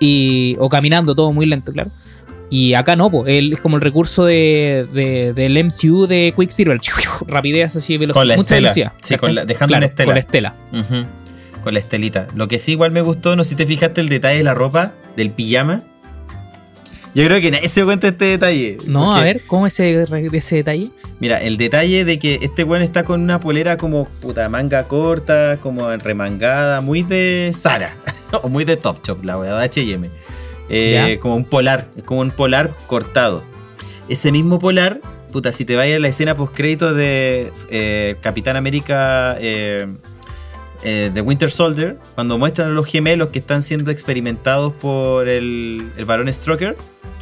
y, 0.00 0.56
o 0.58 0.68
caminando 0.68 1.14
todo 1.14 1.32
muy 1.32 1.46
lento, 1.46 1.72
claro. 1.72 1.90
Y 2.50 2.72
acá 2.72 2.96
no, 2.96 3.10
pues, 3.10 3.30
él 3.30 3.52
es 3.52 3.60
como 3.60 3.76
el 3.76 3.82
recurso 3.82 4.24
de, 4.24 4.88
de- 4.94 5.34
del 5.34 5.62
MCU 5.64 6.06
de 6.06 6.32
Quicksilver. 6.34 6.80
Rapidez 7.26 7.76
así, 7.76 7.98
velocidad. 7.98 8.20
Con 8.22 8.28
la 8.28 8.36
mucha 8.36 8.54
estela. 8.54 8.60
velocidad. 8.68 8.92
Sí, 9.02 9.16
con 9.16 9.34
la- 9.34 9.44
dejando 9.44 9.72
Claro, 9.76 9.80
la 9.82 9.86
estela. 9.86 10.06
Con 10.06 10.14
la 10.14 10.20
estela. 10.20 10.54
Con 11.62 11.74
la 11.74 11.80
estelita. 11.80 12.26
Lo 12.34 12.48
que 12.48 12.58
sí 12.58 12.72
igual 12.72 12.90
me 12.92 13.02
gustó, 13.02 13.36
no 13.36 13.44
sé 13.44 13.50
si 13.50 13.56
te 13.56 13.66
fijaste 13.66 14.00
el 14.00 14.08
detalle 14.08 14.38
de 14.38 14.44
la 14.44 14.54
ropa, 14.54 14.94
del 15.16 15.30
pijama. 15.30 15.82
Yo 17.14 17.24
creo 17.24 17.40
que 17.40 17.50
nadie 17.50 17.68
se 17.68 17.84
cuenta 17.84 18.08
este 18.08 18.26
detalle. 18.26 18.78
No, 18.86 19.14
a 19.14 19.22
ver, 19.22 19.42
¿cómo 19.46 19.66
ese, 19.66 20.06
ese 20.32 20.56
detalle? 20.56 20.90
Mira, 21.20 21.38
el 21.38 21.56
detalle 21.56 22.04
de 22.04 22.18
que 22.18 22.38
este 22.42 22.64
weón 22.64 22.82
está 22.82 23.04
con 23.04 23.22
una 23.22 23.40
polera 23.40 23.76
como 23.76 24.06
puta 24.06 24.48
manga 24.48 24.86
corta, 24.86 25.58
como 25.60 25.90
remangada, 25.96 26.80
muy 26.80 27.02
de 27.02 27.50
Sara. 27.54 27.96
o 28.42 28.48
muy 28.48 28.64
de 28.64 28.76
Top 28.76 29.04
Shop, 29.04 29.24
la 29.24 29.38
weá, 29.38 29.56
de 29.56 29.68
HM. 29.68 30.08
Ya. 30.70 31.18
Como 31.18 31.36
un 31.36 31.44
polar, 31.44 31.88
es 31.96 32.04
como 32.04 32.20
un 32.20 32.30
polar 32.30 32.72
cortado. 32.86 33.42
Ese 34.08 34.32
mismo 34.32 34.58
polar, 34.58 35.00
puta, 35.32 35.52
si 35.52 35.64
te 35.64 35.76
vayas 35.76 35.96
a 35.96 36.00
la 36.00 36.08
escena 36.08 36.34
post 36.34 36.54
crédito 36.54 36.94
de 36.94 37.52
eh, 37.70 38.16
Capitán 38.20 38.56
América 38.56 39.36
eh, 39.40 39.86
eh, 40.82 41.10
de 41.12 41.20
Winter 41.20 41.50
Soldier, 41.50 41.98
cuando 42.14 42.38
muestran 42.38 42.68
a 42.68 42.72
los 42.72 42.86
gemelos 42.86 43.28
que 43.28 43.38
están 43.38 43.62
siendo 43.62 43.90
experimentados 43.90 44.72
por 44.74 45.28
el, 45.28 45.90
el 45.96 46.04
varón 46.04 46.32
Stroker, 46.32 46.76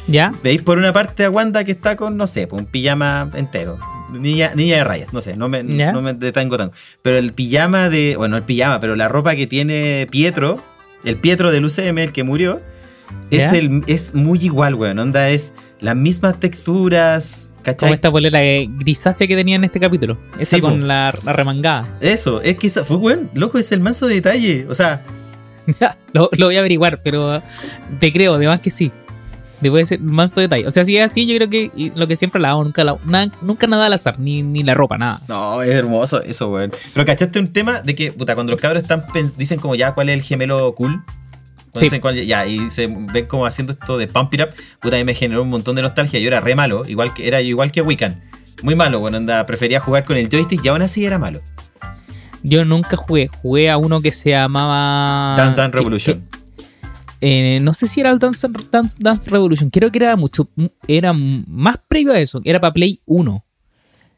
¿Ya? 0.07 0.31
veis 0.43 0.61
por 0.61 0.77
una 0.77 0.93
parte 0.93 1.25
a 1.25 1.29
Wanda 1.29 1.63
que 1.63 1.71
está 1.73 1.95
con, 1.95 2.17
no 2.17 2.27
sé, 2.27 2.47
pues, 2.47 2.61
un 2.61 2.67
pijama 2.67 3.29
entero. 3.35 3.77
Niña, 4.17 4.51
niña 4.55 4.77
de 4.77 4.83
rayas, 4.85 5.11
no 5.13 5.19
sé, 5.21 5.35
no 5.35 5.49
me, 5.49 5.65
Ya. 5.67 5.91
no 5.91 6.01
me 6.01 6.13
detengo 6.13 6.57
tanto. 6.57 6.75
Pero 7.01 7.17
el 7.17 7.33
pijama 7.33 7.89
de. 7.89 8.15
Bueno, 8.17 8.37
el 8.37 8.43
pijama, 8.43 8.79
pero 8.79 8.95
la 8.95 9.07
ropa 9.09 9.35
que 9.35 9.47
tiene 9.47 10.07
Pietro, 10.09 10.63
el 11.03 11.17
Pietro 11.17 11.51
del 11.51 11.65
UCM, 11.65 11.97
el 11.99 12.11
que 12.13 12.23
murió, 12.23 12.61
es, 13.31 13.51
Ya. 13.51 13.57
el, 13.57 13.83
es 13.87 14.13
muy 14.13 14.39
igual, 14.39 14.75
weón. 14.75 14.97
Onda, 14.99 15.29
es 15.29 15.53
las 15.81 15.95
mismas 15.97 16.39
texturas, 16.39 17.49
Como 17.55 17.63
¿cachai? 17.63 17.93
esta 17.93 18.09
polera 18.11 18.39
grisácea 18.79 19.27
que 19.27 19.35
tenía 19.35 19.57
en 19.57 19.65
este 19.65 19.79
capítulo. 19.79 20.17
Esa 20.39 20.55
Sí, 20.55 20.61
con 20.61 20.87
la, 20.87 21.13
la 21.25 21.33
remangada. 21.33 21.97
Eso, 21.99 22.41
es 22.41 22.55
que 22.57 22.67
esa- 22.67 22.85
fue, 22.85 22.95
weón, 22.97 23.29
loco, 23.33 23.57
es 23.57 23.71
el 23.73 23.81
manso 23.81 24.07
detalle. 24.07 24.65
O 24.69 24.73
sea, 24.73 25.03
lo, 26.13 26.29
lo 26.37 26.45
voy 26.45 26.55
a 26.55 26.59
averiguar, 26.59 27.01
pero 27.03 27.41
te 27.99 28.11
creo, 28.13 28.35
además 28.35 28.61
que 28.61 28.69
sí. 28.69 28.89
Debe 29.61 29.83
ser 29.85 29.99
un 30.01 30.13
manso 30.13 30.39
detalle. 30.39 30.67
O 30.67 30.71
sea, 30.71 30.85
si 30.85 30.97
es 30.97 31.05
así, 31.09 31.25
yo 31.25 31.35
creo 31.35 31.49
que 31.49 31.91
lo 31.95 32.05
que 32.07 32.15
siempre 32.15 32.39
la 32.39 32.51
hago, 32.51 32.63
nunca, 32.63 32.83
la, 32.83 32.97
na- 33.05 33.31
nunca 33.41 33.65
nada 33.65 33.87
al 33.87 33.93
azar, 33.93 34.19
ni, 34.19 34.43
ni 34.43 34.61
la 34.63 34.75
ropa, 34.75 34.97
nada. 34.99 35.19
No, 35.27 35.61
es 35.63 35.71
hermoso 35.73 36.21
eso, 36.21 36.49
weón. 36.51 36.71
Pero 36.93 37.05
cachaste 37.05 37.39
un 37.39 37.47
tema 37.47 37.81
de 37.81 37.95
que, 37.95 38.11
puta, 38.11 38.35
cuando 38.35 38.51
los 38.51 38.61
cabros 38.61 38.83
están 38.83 39.03
dicen 39.35 39.59
como 39.59 39.73
ya 39.75 39.93
cuál 39.95 40.09
es 40.09 40.15
el 40.15 40.21
gemelo 40.21 40.73
cool. 40.75 41.03
Sí. 41.73 41.85
dicen 41.85 42.01
cuál- 42.01 42.15
ya, 42.23 42.45
y 42.45 42.69
se 42.69 42.87
ven 42.87 43.25
como 43.27 43.45
haciendo 43.45 43.73
esto 43.73 43.97
de 43.97 44.07
Pump 44.07 44.33
It 44.33 44.41
Up, 44.41 44.49
puta, 44.79 44.95
a 44.95 44.99
mí 44.99 45.05
me 45.05 45.13
generó 45.13 45.41
un 45.43 45.49
montón 45.49 45.75
de 45.75 45.81
nostalgia. 45.81 46.19
Yo 46.19 46.27
era 46.27 46.39
re 46.39 46.55
malo, 46.55 46.83
igual 46.87 47.13
que, 47.13 47.27
era 47.27 47.41
igual 47.41 47.71
que 47.71 47.81
Wiccan. 47.81 48.23
Muy 48.63 48.73
malo, 48.75 48.99
bueno, 48.99 49.17
anda, 49.17 49.45
prefería 49.45 49.79
jugar 49.79 50.03
con 50.03 50.17
el 50.17 50.29
joystick 50.29 50.63
y 50.65 50.67
aún 50.69 50.81
así 50.81 51.05
era 51.05 51.19
malo. 51.19 51.41
Yo 52.43 52.63
nunca 52.65 52.95
jugué. 52.97 53.29
Jugué 53.41 53.69
a 53.69 53.77
uno 53.77 54.01
que 54.01 54.11
se 54.11 54.31
llamaba. 54.31 55.35
Dance 55.37 55.57
Dance 55.57 55.71
que- 55.71 55.77
Revolution. 55.77 56.21
que- 56.31 56.37
eh, 57.21 57.59
no 57.61 57.73
sé 57.73 57.87
si 57.87 57.99
era 57.99 58.11
el 58.11 58.19
Dance, 58.19 58.47
Dance, 58.71 58.95
Dance 58.99 59.29
Revolution. 59.29 59.69
Creo 59.69 59.91
que 59.91 59.99
era 59.99 60.15
mucho. 60.15 60.47
Era 60.87 61.13
más 61.13 61.77
previo 61.87 62.13
a 62.13 62.19
eso. 62.19 62.41
Era 62.43 62.59
para 62.59 62.73
Play 62.73 63.01
1. 63.05 63.45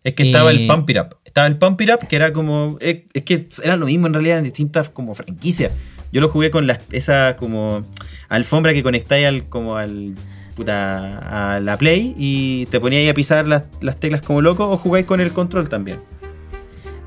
Es 0.03 0.13
que 0.13 0.23
estaba 0.23 0.51
el 0.51 0.61
eh, 0.61 0.67
Pump 0.67 0.89
It 0.89 0.97
Up. 0.97 1.17
Estaba 1.25 1.47
el 1.47 1.57
Pump 1.57 1.79
It 1.81 1.89
Up, 1.91 2.07
que 2.07 2.15
era 2.15 2.33
como. 2.33 2.77
Es, 2.81 3.03
es 3.13 3.23
que 3.23 3.47
era 3.63 3.77
lo 3.77 3.85
mismo 3.85 4.07
en 4.07 4.13
realidad 4.13 4.39
en 4.39 4.43
distintas 4.45 4.89
como 4.89 5.13
franquicias. 5.13 5.71
Yo 6.11 6.21
lo 6.21 6.29
jugué 6.29 6.49
con 6.49 6.65
la, 6.67 6.81
esa 6.91 7.35
como 7.35 7.83
alfombra 8.29 8.73
que 8.73 8.83
conectáis 8.83 9.27
al, 9.27 9.47
como 9.47 9.77
al. 9.77 10.15
Puta, 10.55 11.53
a 11.55 11.61
la 11.61 11.77
Play 11.77 12.13
y 12.17 12.65
te 12.65 12.81
poníais 12.81 13.09
a 13.09 13.13
pisar 13.13 13.47
las, 13.47 13.63
las 13.79 13.97
teclas 13.97 14.21
como 14.21 14.41
loco 14.41 14.69
o 14.69 14.75
jugáis 14.75 15.05
con 15.05 15.21
el 15.21 15.31
control 15.31 15.69
también. 15.69 16.01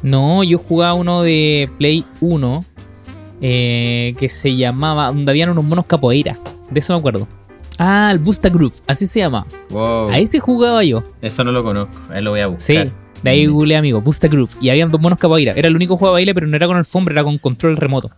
No, 0.02 0.42
yo 0.42 0.56
jugaba 0.56 0.94
uno 0.94 1.22
de 1.22 1.70
Play 1.76 2.06
1 2.22 2.64
eh, 3.42 4.14
que 4.16 4.30
se 4.30 4.56
llamaba. 4.56 5.08
Donde 5.08 5.30
habían 5.30 5.50
unos 5.50 5.64
monos 5.64 5.84
capoeira. 5.84 6.38
De 6.70 6.80
eso 6.80 6.94
me 6.94 7.00
acuerdo. 7.00 7.28
Ah, 7.78 8.10
el 8.12 8.18
Busta 8.18 8.48
Groove. 8.48 8.76
Así 8.86 9.06
se 9.06 9.20
llama. 9.20 9.44
Wow. 9.68 10.08
Ahí 10.10 10.26
se 10.26 10.38
jugaba 10.38 10.82
yo. 10.84 11.02
Eso 11.20 11.44
no 11.44 11.52
lo 11.52 11.62
conozco. 11.62 11.94
Ahí 12.10 12.22
lo 12.22 12.30
voy 12.30 12.40
a 12.40 12.46
buscar. 12.46 12.86
Sí. 12.86 12.92
De 13.22 13.30
ahí 13.30 13.46
googleé, 13.46 13.76
amigo. 13.76 14.00
Busta 14.00 14.28
Groove. 14.28 14.52
Y 14.60 14.70
habían 14.70 14.90
dos 14.90 15.00
monos 15.00 15.18
capoeira. 15.18 15.52
Era 15.56 15.68
el 15.68 15.76
único 15.76 15.96
juego 15.96 16.14
de 16.14 16.20
baile, 16.20 16.34
pero 16.34 16.46
no 16.46 16.56
era 16.56 16.66
con 16.66 16.76
alfombra, 16.76 17.12
era 17.12 17.24
con 17.24 17.38
control 17.38 17.76
remoto. 17.76 18.10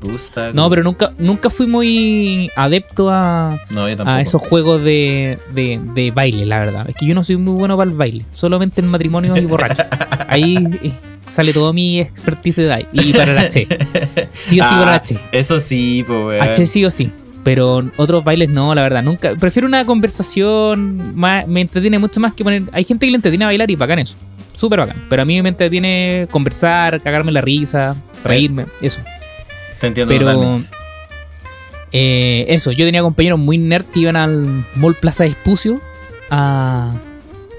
Busta 0.00 0.52
No, 0.52 0.70
pero 0.70 0.82
nunca, 0.82 1.12
nunca 1.18 1.50
fui 1.50 1.66
muy 1.66 2.50
adepto 2.56 3.10
a, 3.10 3.60
No, 3.70 3.84
a 3.84 4.20
esos 4.22 4.40
juegos 4.40 4.82
de, 4.82 5.38
de, 5.54 5.80
de 5.94 6.10
baile, 6.10 6.46
la 6.46 6.58
verdad. 6.58 6.88
Es 6.88 6.96
que 6.96 7.06
yo 7.06 7.14
no 7.14 7.22
soy 7.22 7.36
muy 7.36 7.54
bueno 7.54 7.76
para 7.76 7.90
el 7.90 7.96
baile, 7.96 8.24
solamente 8.32 8.80
en 8.80 8.88
matrimonios 8.88 9.38
y 9.38 9.44
borrachos. 9.44 9.84
Ahí 10.28 10.56
eh, 10.82 10.92
sale 11.26 11.52
todo 11.52 11.72
mi 11.72 12.00
expertise 12.00 12.56
de 12.56 12.66
baile. 12.66 12.88
Y 12.92 13.12
para 13.12 13.32
el 13.32 13.38
H. 13.38 13.66
Sí 14.32 14.60
o 14.60 14.64
sí 14.64 14.70
para 14.70 14.82
el 14.82 14.88
Ah, 14.88 14.94
H. 14.96 15.20
Eso 15.32 15.60
sí, 15.60 16.04
pues. 16.06 16.40
H 16.42 16.66
sí 16.66 16.84
o 16.84 16.90
sí. 16.90 17.12
Pero 17.42 17.90
otros 17.96 18.22
bailes 18.24 18.48
no, 18.50 18.74
la 18.74 18.82
verdad. 18.82 19.02
Nunca. 19.02 19.34
Prefiero 19.36 19.66
una 19.66 19.86
conversación. 19.86 21.16
Más, 21.16 21.46
me 21.48 21.60
entretiene 21.62 21.98
mucho 21.98 22.20
más 22.20 22.34
que 22.34 22.44
poner. 22.44 22.64
Hay 22.72 22.84
gente 22.84 23.06
que 23.06 23.10
le 23.12 23.16
entretiene 23.16 23.44
a 23.44 23.48
bailar 23.48 23.70
y 23.70 23.76
bacán 23.76 23.98
eso. 23.98 24.18
Súper 24.56 24.80
bacán. 24.80 25.06
Pero 25.08 25.22
a 25.22 25.24
mí 25.24 25.40
me 25.40 25.48
entretiene 25.48 26.28
conversar, 26.30 27.00
cagarme 27.00 27.32
la 27.32 27.40
risa, 27.40 27.96
reírme. 28.24 28.66
Eso. 28.82 29.00
Te 29.78 29.86
entiendo 29.86 30.12
Pero 30.12 30.26
totalmente. 30.26 30.66
eh, 31.92 32.44
eso, 32.48 32.70
yo 32.72 32.84
tenía 32.84 33.00
compañeros 33.02 33.38
muy 33.38 33.56
nerd 33.56 33.86
que 33.86 34.00
iban 34.00 34.16
al 34.16 34.64
Mall 34.74 34.94
Plaza 34.96 35.24
de 35.24 35.30
Espucio 35.30 35.80
a, 36.30 36.92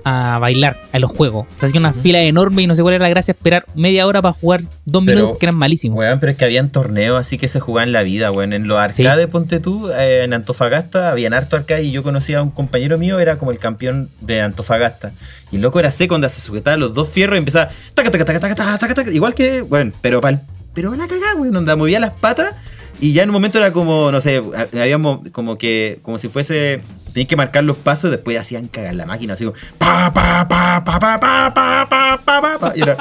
a 0.03 0.39
bailar 0.39 0.77
a 0.91 0.99
los 0.99 1.11
juegos. 1.11 1.47
Se 1.57 1.65
hacía 1.65 1.79
una 1.79 1.93
fila 1.93 2.21
enorme 2.21 2.63
y 2.63 2.67
no 2.67 2.75
sé 2.75 2.81
cuál 2.81 2.95
era 2.95 3.03
la 3.03 3.09
gracia 3.09 3.33
esperar 3.33 3.65
media 3.75 4.07
hora 4.07 4.21
para 4.21 4.33
jugar 4.33 4.61
dos 4.85 5.03
Pero, 5.05 5.17
minutos 5.17 5.37
que 5.37 5.45
eran 5.45 5.55
malísimos. 5.55 5.97
Weón, 5.99 6.19
pero 6.19 6.31
es 6.31 6.37
que 6.37 6.45
habían 6.45 6.71
torneos 6.71 7.19
así 7.19 7.37
que 7.37 7.47
se 7.47 7.59
jugaban 7.59 7.89
en 7.89 7.93
la 7.93 8.03
vida, 8.03 8.31
weón. 8.31 8.53
En 8.53 8.67
los 8.67 8.79
arcades, 8.79 9.27
ponte 9.27 9.59
tú, 9.59 9.89
eh, 9.91 10.23
en 10.23 10.33
Antofagasta, 10.33 11.11
habían 11.11 11.33
harto 11.33 11.55
arcade 11.55 11.83
y 11.83 11.91
yo 11.91 12.03
conocía 12.03 12.39
a 12.39 12.43
un 12.43 12.51
compañero 12.51 12.97
mío, 12.97 13.19
era 13.19 13.37
como 13.37 13.51
el 13.51 13.59
campeón 13.59 14.09
de 14.21 14.41
Antofagasta. 14.41 15.11
Y 15.51 15.57
el 15.57 15.61
loco 15.61 15.79
era 15.79 15.91
seco, 15.91 16.15
donde 16.15 16.29
se 16.29 16.41
sujetaba 16.41 16.77
los 16.77 16.93
dos 16.93 17.09
fierros 17.09 17.35
y 17.35 17.39
empezaba, 17.39 17.69
taca, 17.93 18.11
taca, 18.11 18.25
taca, 18.25 18.39
taca, 18.39 18.55
taca, 18.55 18.77
taca, 18.77 18.93
taca, 18.95 19.11
igual 19.11 19.33
que, 19.33 19.61
bueno, 19.61 19.91
pero 20.01 20.21
para 20.21 20.41
pero 20.73 20.95
la 20.95 21.07
cagada, 21.07 21.35
weón, 21.35 21.51
donde 21.51 21.75
movía 21.75 21.99
las 21.99 22.11
patas 22.11 22.55
Y 22.99 23.13
ya 23.13 23.23
en 23.23 23.29
un 23.29 23.33
momento 23.33 23.57
era 23.57 23.73
como, 23.73 24.11
no 24.11 24.21
sé, 24.21 24.41
habíamos 24.79 25.19
como 25.31 25.57
que, 25.57 25.99
como 26.01 26.17
si 26.19 26.27
fuese, 26.27 26.81
tenían 27.13 27.27
que 27.27 27.35
marcar 27.35 27.63
los 27.63 27.77
pasos 27.77 28.09
y 28.09 28.11
después 28.11 28.37
hacían 28.39 28.67
cagar 28.67 28.95
la 28.95 29.05
máquina, 29.05 29.33
así 29.33 29.45
como, 29.45 29.57
pa, 29.77 30.11
pa, 30.13 30.47
pa, 30.47 30.83
pa, 30.83 30.99
pa, 30.99 31.19
pa, 31.19 31.53
pa, 31.53 31.87
pa, 31.89 32.19
pa, 32.25 32.41
pa, 32.41 32.59
pa. 32.59 32.73
Y 32.75 32.81
era, 32.81 32.97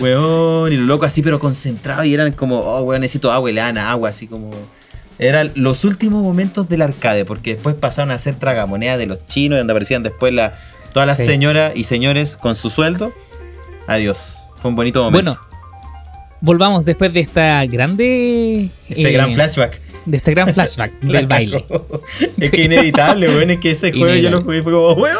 weón, 0.00 0.72
y 0.72 0.76
lo 0.76 0.84
loco 0.84 1.04
así, 1.04 1.22
pero 1.22 1.38
concentrado, 1.38 2.04
y 2.04 2.14
eran 2.14 2.32
como, 2.32 2.58
oh, 2.58 2.82
weón, 2.82 3.00
necesito 3.00 3.32
agua, 3.32 3.50
y 3.50 3.52
le 3.54 3.60
dan 3.60 3.78
agua, 3.78 4.08
así 4.08 4.26
como. 4.26 4.50
Eran 5.18 5.52
los 5.54 5.84
últimos 5.84 6.22
momentos 6.24 6.68
del 6.68 6.82
arcade, 6.82 7.24
porque 7.24 7.54
después 7.54 7.76
pasaron 7.76 8.10
a 8.10 8.18
ser 8.18 8.34
tragamonedas 8.34 8.98
de 8.98 9.06
los 9.06 9.24
chinos, 9.28 9.58
donde 9.58 9.72
aparecían 9.72 10.02
después 10.02 10.32
la, 10.32 10.54
todas 10.92 11.06
las 11.06 11.18
Sí. 11.18 11.24
señoras 11.26 11.72
y 11.76 11.84
señores 11.84 12.36
con 12.36 12.56
su 12.56 12.68
sueldo. 12.68 13.12
Adiós. 13.86 14.48
Fue 14.56 14.70
un 14.70 14.76
bonito 14.76 15.04
momento. 15.04 15.30
Bueno, 15.32 15.48
volvamos 16.40 16.84
después 16.84 17.12
de 17.12 17.20
esta 17.20 17.64
grande. 17.66 18.70
este 18.88 19.08
eh, 19.08 19.12
gran 19.12 19.34
flashback. 19.34 19.80
De 20.06 20.16
este 20.18 20.32
gran 20.32 20.52
flashback 20.52 20.92
La 21.02 21.12
del 21.18 21.26
baile. 21.26 21.64
Es 22.38 22.50
que 22.50 22.64
inevitable, 22.64 23.28
weón. 23.28 23.50
Es 23.50 23.58
que 23.60 23.70
ese 23.72 23.92
juego 23.98 24.14
yo 24.14 24.30
lo 24.30 24.42
jugué 24.42 24.58
y 24.58 24.62
fue 24.62 24.72
como, 24.72 24.92
weón. 24.92 25.18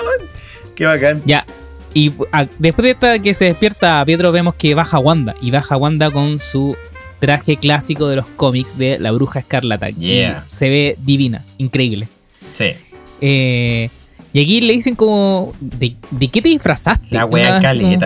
Qué 0.74 0.84
bacán. 0.86 1.22
Ya. 1.24 1.46
Y 1.94 2.12
ah, 2.32 2.46
después 2.58 2.82
de 2.84 2.90
esta 2.90 3.18
que 3.20 3.34
se 3.34 3.44
despierta 3.46 4.04
Pietro, 4.04 4.32
vemos 4.32 4.54
que 4.56 4.74
baja 4.74 4.98
Wanda. 4.98 5.34
Y 5.40 5.50
baja 5.52 5.76
Wanda 5.76 6.10
con 6.10 6.38
su 6.40 6.76
traje 7.20 7.56
clásico 7.56 8.08
de 8.08 8.16
los 8.16 8.26
cómics 8.36 8.76
de 8.76 8.98
la 8.98 9.12
bruja 9.12 9.38
escarlata. 9.38 9.88
Y 9.90 9.94
Yeah. 10.16 10.44
se 10.46 10.68
ve 10.68 10.96
divina, 11.00 11.44
increíble. 11.58 12.08
Sí. 12.52 12.72
Eh, 13.20 13.88
y 14.32 14.42
aquí 14.42 14.60
le 14.60 14.72
dicen 14.72 14.96
como, 14.96 15.54
¿de, 15.60 15.94
de 16.10 16.28
qué 16.28 16.42
te 16.42 16.48
disfrazaste? 16.48 17.06
La 17.10 17.24
wea 17.24 17.60
como- 17.60 17.98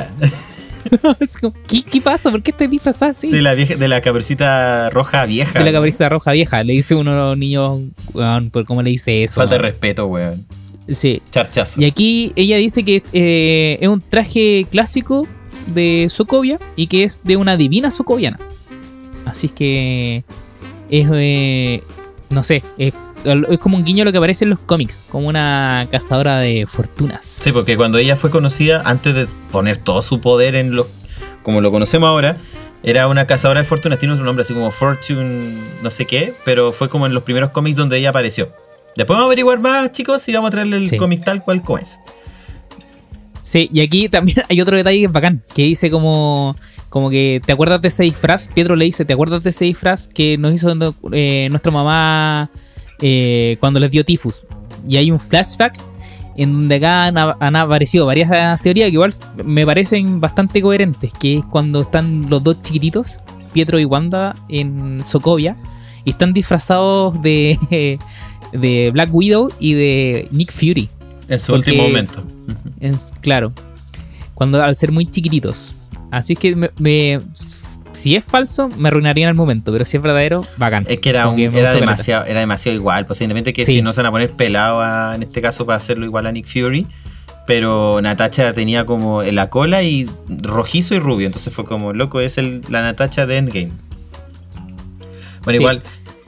caleta. 0.89 1.17
es 1.21 1.37
como, 1.37 1.55
¿qué, 1.67 1.83
qué 1.83 2.01
pasa? 2.01 2.31
¿Por 2.31 2.43
qué 2.43 2.53
te 2.53 2.69
disfrazas 2.69 3.19
así? 3.19 3.31
De 3.31 3.43
la, 3.43 3.55
vieja, 3.55 3.77
de 3.77 3.89
la 3.89 4.01
caperucita 4.01 4.91
roja 4.91 5.27
vieja. 5.27 5.59
De 5.59 5.65
la 5.65 5.73
cabrista 5.73 6.09
roja 6.09 6.33
vieja. 6.33 6.63
Le 6.65 6.75
dice 6.75 6.95
uno 6.95 7.13
de 7.13 7.17
los 7.17 7.39
niños, 7.39 7.81
weón, 8.13 8.51
¿por 8.51 8.65
cómo 8.65 8.83
le 8.83 8.91
dice 8.91 9.25
eso? 9.25 9.41
Falta 9.41 9.57
de 9.57 9.63
respeto, 9.63 10.07
weón. 10.07 10.47
Sí. 10.91 11.23
Charchazo. 11.31 11.81
Y 11.81 11.85
aquí 11.85 12.33
ella 12.37 12.57
dice 12.57 12.85
que 12.85 13.03
eh, 13.13 13.79
es 13.81 13.89
un 13.89 14.01
traje 14.01 14.67
clásico 14.71 15.27
de 15.67 16.09
Sokovia 16.11 16.59
y 16.77 16.87
que 16.87 17.05
es 17.05 17.21
de 17.25 17.37
una 17.37 17.57
divina 17.57 17.91
socoviana. 17.91 18.39
Así 19.27 19.49
es 19.49 19.53
que 19.53 20.25
es, 20.89 21.07
eh, 21.13 21.83
no 22.31 22.43
sé, 22.43 22.63
es, 22.79 22.95
es 23.25 23.59
como 23.59 23.77
un 23.77 23.85
guiño 23.85 24.03
a 24.03 24.05
lo 24.05 24.13
que 24.13 24.19
aparece 24.19 24.45
en 24.45 24.51
los 24.51 24.59
cómics, 24.61 25.03
como 25.09 25.29
una 25.29 25.87
cazadora 25.91 26.39
de 26.39 26.67
fortunas. 26.67 27.25
Sí, 27.25 27.53
porque 27.53 27.77
cuando 27.77 27.99
ella 27.99 28.17
fue 28.17 28.31
conocida, 28.31 28.83
antes 28.85 29.15
de 29.15 29.27
poner 29.51 29.77
todo 29.77 30.03
su 30.03 30.21
poder 30.21 30.55
en 30.55 30.75
los. 30.75 30.87
como 31.43 31.61
lo 31.61 31.71
conocemos 31.71 32.09
ahora, 32.09 32.37
era 32.83 33.09
una 33.09 33.27
cazadora 33.27 33.61
de 33.61 33.67
fortunas. 33.67 33.99
Tiene 33.99 34.15
otro 34.15 34.25
nombre 34.25 34.43
así 34.43 34.55
como 34.55 34.71
Fortune, 34.71 35.55
no 35.83 35.91
sé 35.91 36.07
qué, 36.07 36.35
pero 36.45 36.73
fue 36.73 36.89
como 36.89 37.07
en 37.07 37.15
los 37.15 37.23
primeros 37.25 37.51
cómics 37.51 37.77
donde 37.77 37.99
ella 37.99 38.11
apareció. 38.11 38.53
Después 38.97 39.17
vamos 39.17 39.25
a 39.25 39.27
averiguar 39.27 39.59
más, 39.61 39.93
chicos, 39.93 40.29
y 40.29 40.33
vamos 40.33 40.49
a 40.49 40.51
traerle 40.53 40.77
el 40.77 40.89
Sí. 40.89 40.97
cómic 40.97 41.25
tal 41.25 41.43
cual 41.43 41.63
como 41.63 41.79
es. 41.79 41.99
Sí, 43.43 43.69
y 43.73 43.81
aquí 43.81 44.09
también 44.09 44.39
hay 44.49 44.61
otro 44.61 44.77
detalle 44.77 44.99
que 44.99 45.05
es 45.07 45.13
bacán, 45.13 45.43
que 45.55 45.63
dice 45.63 45.91
como, 45.91 46.55
como 46.89 47.09
que, 47.11 47.41
¿te 47.45 47.53
acuerdas 47.53 47.81
de 47.81 47.89
ese 47.89 48.03
disfraz? 48.05 48.49
Pietro 48.49 48.77
le 48.77 48.85
dice, 48.85 49.05
¿te 49.05 49.13
acuerdas 49.13 49.43
de 49.43 49.51
ese 49.51 49.65
disfraz 49.65 50.09
que 50.09 50.37
nos 50.39 50.53
hizo 50.53 50.75
eh, 51.13 51.47
nuestra 51.51 51.73
mamá 51.73 52.51
eh, 53.01 53.57
cuando 53.61 53.81
les 53.81 53.91
dio 53.91 54.05
tifus? 54.05 54.45
Y 54.89 54.97
hay 54.97 55.11
un 55.11 55.21
flashback 55.21 55.79
en 56.37 56.53
donde 56.53 56.77
acá 56.77 57.07
han, 57.07 57.17
han 57.19 57.57
aparecido 57.57 58.07
varias 58.07 58.31
teorías 58.63 58.89
que 58.89 58.93
igual 58.95 59.13
me 59.45 59.67
parecen 59.67 60.21
bastante 60.21 60.63
coherentes, 60.63 61.13
que 61.13 61.39
es 61.39 61.45
cuando 61.45 61.81
están 61.83 62.31
los 62.31 62.43
dos 62.45 62.63
chiquititos, 62.63 63.19
Pietro 63.53 63.79
y 63.81 63.85
Wanda, 63.85 64.37
en 64.49 65.03
Sokovia, 65.05 65.57
y 66.05 66.11
están 66.11 66.33
disfrazados 66.33 67.21
de, 67.23 67.59
de 68.53 68.91
Black 68.93 69.11
Widow 69.13 69.53
y 69.59 69.73
de 69.75 70.29
Nick 70.31 70.53
Fury. 70.53 70.89
En 71.29 71.39
su 71.39 71.55
último 71.55 71.83
momento. 71.83 72.23
En- 72.81 72.97
claro. 73.21 73.53
Cuando 74.35 74.63
al 74.63 74.77
ser 74.77 74.93
muy 74.93 75.05
chiquititos. 75.07 75.75
Así 76.13 76.35
es 76.35 76.39
que 76.39 76.55
me, 76.55 76.71
me- 76.79 77.21
si 77.99 78.17
es 78.17 78.25
falso, 78.25 78.69
me 78.77 78.89
arruinaría 78.89 79.25
en 79.25 79.31
el 79.31 79.35
momento. 79.35 79.73
Pero 79.73 79.85
si 79.85 79.97
es 79.97 80.03
verdadero, 80.03 80.45
bacán. 80.57 80.85
Es 80.89 80.99
que 81.01 81.11
era, 81.11 81.29
un- 81.29 81.37
que 81.37 81.45
era, 81.45 81.53
caleta. 81.55 81.73
demasiado, 81.81 82.25
era 82.27 82.41
demasiado 82.41 82.77
igual. 82.77 83.07
Posiblemente 83.07 83.53
que 83.53 83.67
Sí. 83.67 83.73
si 83.75 83.83
no 83.83 83.93
se 83.93 84.01
van 84.01 84.07
a 84.07 84.11
poner 84.11 84.31
pelado 84.31 84.81
a- 84.81 85.15
en 85.15 85.23
este 85.23 85.41
caso 85.43 85.67
para 85.67 85.77
hacerlo 85.79 86.07
igual 86.07 86.27
a 86.27 86.33
Nick 86.33 86.47
Fury. 86.47 86.87
Pero 87.47 88.01
Natacha 88.03 88.53
tenía 88.53 88.85
como 88.85 89.23
la 89.23 89.49
cola 89.49 89.83
y 89.83 90.09
rojizo 90.29 90.95
y 90.95 90.99
rubio. 90.99 91.27
Entonces 91.27 91.53
fue 91.53 91.65
como, 91.65 91.93
loco, 91.95 92.21
es 92.21 92.37
el, 92.39 92.61
la 92.69 92.83
Natacha 92.83 93.25
de 93.27 93.39
Endgame. 93.39 93.73
Bueno, 95.45 95.57
Sí. 95.57 95.63
igual. 95.63 95.83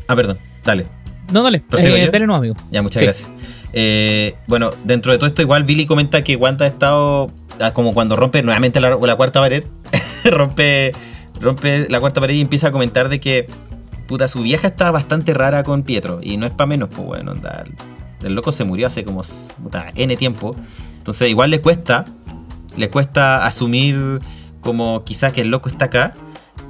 Ah, 0.08 0.16
perdón, 0.16 0.38
dale. 0.64 0.86
No, 1.32 1.42
dale. 1.42 1.60
¿Prosigo 1.60 1.94
eh, 1.94 2.08
dale 2.10 2.26
no, 2.26 2.34
amigo. 2.34 2.56
Ya, 2.70 2.82
muchas 2.82 3.00
Sí. 3.00 3.04
gracias. 3.04 3.28
Eh, 3.72 4.34
bueno, 4.46 4.70
dentro 4.84 5.12
de 5.12 5.18
todo 5.18 5.28
esto, 5.28 5.42
igual 5.42 5.64
Billy 5.64 5.86
comenta 5.86 6.24
que 6.24 6.36
Wanda 6.36 6.64
ha 6.64 6.68
estado 6.68 7.30
ah, 7.60 7.72
como 7.72 7.92
cuando 7.94 8.16
rompe 8.16 8.42
nuevamente 8.42 8.80
la, 8.80 8.96
la 8.96 9.16
cuarta 9.16 9.40
pared. 9.40 9.64
rompe, 10.24 10.92
rompe 11.40 11.88
la 11.88 12.00
cuarta 12.00 12.20
pared 12.20 12.34
y 12.34 12.40
empieza 12.40 12.68
a 12.68 12.72
comentar 12.72 13.08
de 13.08 13.20
que 13.20 13.46
puta, 14.10 14.26
su 14.26 14.42
vieja 14.42 14.66
está 14.66 14.90
bastante 14.90 15.32
rara 15.34 15.62
con 15.62 15.84
Pietro. 15.84 16.18
Y 16.20 16.36
no 16.36 16.44
es 16.44 16.50
para 16.50 16.66
menos, 16.66 16.88
pues 16.88 17.06
bueno, 17.06 17.30
onda, 17.30 17.62
el, 18.22 18.34
loco 18.34 18.50
se 18.50 18.64
murió 18.64 18.88
hace 18.88 19.04
como 19.04 19.22
puta, 19.62 19.92
N 19.94 20.16
tiempo. 20.16 20.56
Entonces, 20.98 21.28
igual 21.28 21.52
le 21.52 21.60
cuesta, 21.60 22.06
le 22.76 22.90
cuesta 22.90 23.46
asumir 23.46 24.18
como 24.62 25.04
quizá 25.04 25.30
que 25.30 25.42
el 25.42 25.50
loco 25.50 25.68
está 25.68 25.84
acá. 25.84 26.14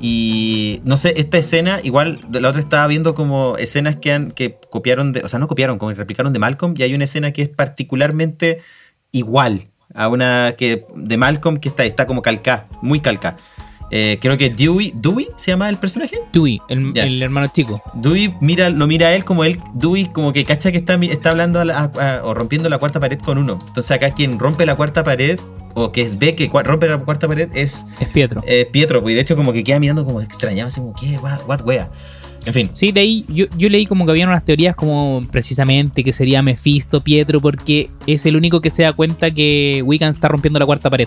Y 0.01 0.83
no 0.85 0.99
sé, 0.99 1.15
esta 1.17 1.39
escena, 1.39 1.81
igual 1.83 2.21
la 2.31 2.51
otra 2.51 2.61
estaba 2.61 2.87
viendo 2.87 3.15
como 3.15 3.57
escenas 3.57 3.97
que 3.97 4.13
han 4.13 4.33
que 4.33 4.59
copiaron 4.69 5.13
de, 5.13 5.23
o 5.23 5.29
sea, 5.31 5.39
no 5.39 5.49
copiaron, 5.49 5.79
como 5.79 5.93
replicaron 5.93 6.35
de 6.35 6.39
Malcolm, 6.39 6.75
y 6.77 6.83
hay 6.83 6.95
una 6.95 7.05
escena 7.05 7.33
que 7.33 7.41
es 7.41 7.49
particularmente 7.49 8.61
igual 9.13 9.71
a 9.95 10.09
una 10.09 10.55
que 10.59 10.87
de 10.95 11.17
Malcolm 11.17 11.57
que 11.57 11.71
está, 11.71 11.85
está 11.85 12.05
como 12.05 12.21
calcá, 12.21 12.69
muy 12.83 13.01
calcá. 13.01 13.37
Eh, 13.93 14.19
creo 14.21 14.37
que 14.39 14.51
Dewey, 14.51 14.93
Dewey 14.95 15.29
se 15.37 15.51
llama 15.51 15.69
el 15.69 15.79
personaje. 15.79 16.17
Dewey, 16.33 16.61
el, 16.69 16.97
el 16.97 17.23
hermano 17.23 17.49
chico. 17.49 17.83
Dewey 17.95 18.35
mira, 18.41 18.71
lo 18.71 18.87
mira 18.87 19.09
a 19.09 19.15
él 19.15 19.25
como 19.25 19.45
él, 19.45 19.61
Dewey 19.75 20.07
como 20.07 20.33
que 20.33 20.45
cacha 20.45 20.71
que 20.71 20.79
está, 20.79 20.95
está 20.95 21.31
hablando 21.31 21.59
a 21.61 21.65
la- 21.65 21.79
a- 21.79 22.19
a- 22.19 22.25
o 22.25 22.35
rompiendo 22.35 22.69
la 22.69 22.79
cuarta 22.79 23.01
pared 23.01 23.19
con 23.19 23.39
uno. 23.39 23.59
Entonces 23.67 23.91
acá 23.91 24.13
quien 24.13 24.39
rompe 24.39 24.65
la 24.67 24.77
cuarta 24.77 25.03
pared 25.03 25.41
o 25.75 25.93
que 25.93 26.09
ve 26.19 26.35
que 26.37 26.49
rompe 26.65 26.87
la 26.89 26.99
cuarta 26.99 27.27
pared 27.29 27.49
es 27.55 27.85
Es 28.01 28.09
Pietro. 28.09 28.43
eh, 28.47 28.69
Pietro, 28.71 29.03
pues 29.03 29.13
y 29.13 29.15
de 29.17 29.21
hecho 29.23 29.35
como 29.37 29.53
que 29.53 29.65
queda 29.65 29.79
mirando 29.81 30.05
como 30.05 30.21
extrañado, 30.21 30.69
así 30.69 30.81
como, 30.81 30.95
¿qué? 30.95 31.19
What, 31.19 31.41
what 31.49 31.61
wea? 31.67 31.91
En 32.47 32.55
fin, 32.55 32.71
Sí, 32.73 32.91
de 32.91 33.01
ahí 33.03 33.25
yo, 33.29 33.45
yo 33.59 33.69
leí 33.69 33.85
como 33.85 34.07
que 34.07 34.13
habían 34.13 34.29
unas 34.31 34.45
teorías 34.45 34.75
como 34.75 35.23
precisamente 35.31 36.03
que 36.03 36.13
sería 36.13 36.41
Mephisto, 36.43 37.03
Pietro, 37.03 37.41
porque 37.41 37.91
es 38.07 38.25
el 38.25 38.35
único 38.37 38.61
que 38.63 38.71
se 38.71 38.83
da 38.85 38.93
cuenta 38.95 39.31
que 39.31 39.83
Wiccan 39.85 40.13
está 40.13 40.29
rompiendo 40.29 40.59
la 40.59 40.65
cuarta 40.67 40.89
pared. 40.89 41.07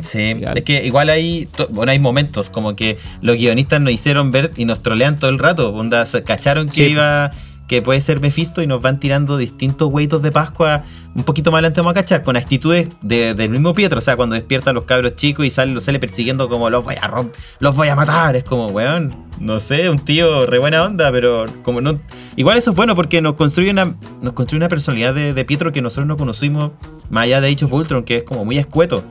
sí, 0.00 0.34
es 0.54 0.62
que 0.62 0.86
igual 0.86 1.10
hay, 1.10 1.48
bueno, 1.70 1.90
hay 1.92 1.98
momentos 1.98 2.48
como 2.50 2.76
que 2.76 2.96
los 3.22 3.36
guionistas 3.36 3.80
nos 3.80 3.92
hicieron 3.92 4.30
ver 4.30 4.52
y 4.56 4.64
nos 4.66 4.80
trolean 4.82 5.18
todo 5.18 5.30
el 5.30 5.38
rato, 5.38 5.72
onda, 5.74 6.04
cacharon 6.24 6.68
que 6.68 6.86
Sí. 6.86 6.92
iba, 6.92 7.30
que 7.68 7.82
puede 7.82 8.00
ser 8.00 8.18
Mephisto 8.20 8.62
y 8.62 8.66
nos 8.66 8.80
van 8.82 8.98
tirando 8.98 9.36
distintos 9.36 9.88
hueitos 9.92 10.22
de 10.22 10.32
Pascua, 10.32 10.82
un 11.14 11.22
poquito 11.22 11.50
más 11.52 11.58
adelante 11.58 11.80
vamos 11.80 11.90
a 11.92 11.94
cachar, 11.94 12.22
con 12.24 12.36
actitudes 12.36 12.88
de- 13.02 13.34
del 13.34 13.50
mismo 13.50 13.74
Pietro, 13.74 13.98
o 13.98 14.00
sea, 14.00 14.16
cuando 14.16 14.34
despierta 14.34 14.70
a 14.70 14.72
los 14.72 14.84
cabros 14.84 15.14
chicos 15.16 15.44
y 15.46 15.50
sale, 15.50 15.72
los 15.72 15.84
sale 15.84 16.00
persiguiendo 16.00 16.48
como 16.48 16.70
los 16.70 16.82
voy 16.82 16.94
a 17.00 17.06
rom- 17.08 17.30
los 17.60 17.76
voy 17.76 17.88
a 17.88 17.94
matar, 17.94 18.34
es 18.36 18.42
como, 18.44 18.68
weón, 18.68 19.14
no 19.38 19.60
sé, 19.60 19.88
un 19.90 19.98
tío 19.98 20.46
re 20.46 20.58
buena 20.58 20.82
onda, 20.82 21.12
pero 21.12 21.44
como 21.62 21.80
no... 21.80 22.00
Igual 22.36 22.56
eso 22.56 22.70
es 22.70 22.76
bueno 22.76 22.94
porque 22.94 23.20
nos 23.20 23.34
construye 23.34 23.70
una, 23.70 23.96
nos 24.22 24.32
construye 24.32 24.58
una 24.58 24.68
personalidad 24.68 25.12
de, 25.14 25.34
de 25.34 25.44
Pietro 25.44 25.70
que 25.70 25.82
nosotros 25.82 26.06
no 26.08 26.16
conocimos 26.16 26.72
más 27.10 27.24
allá 27.24 27.40
de 27.40 27.52
Age 27.52 27.66
of 27.66 27.72
Ultron, 27.72 28.02
que 28.02 28.16
es 28.16 28.24
como 28.24 28.44
muy 28.44 28.58
escueto. 28.58 29.04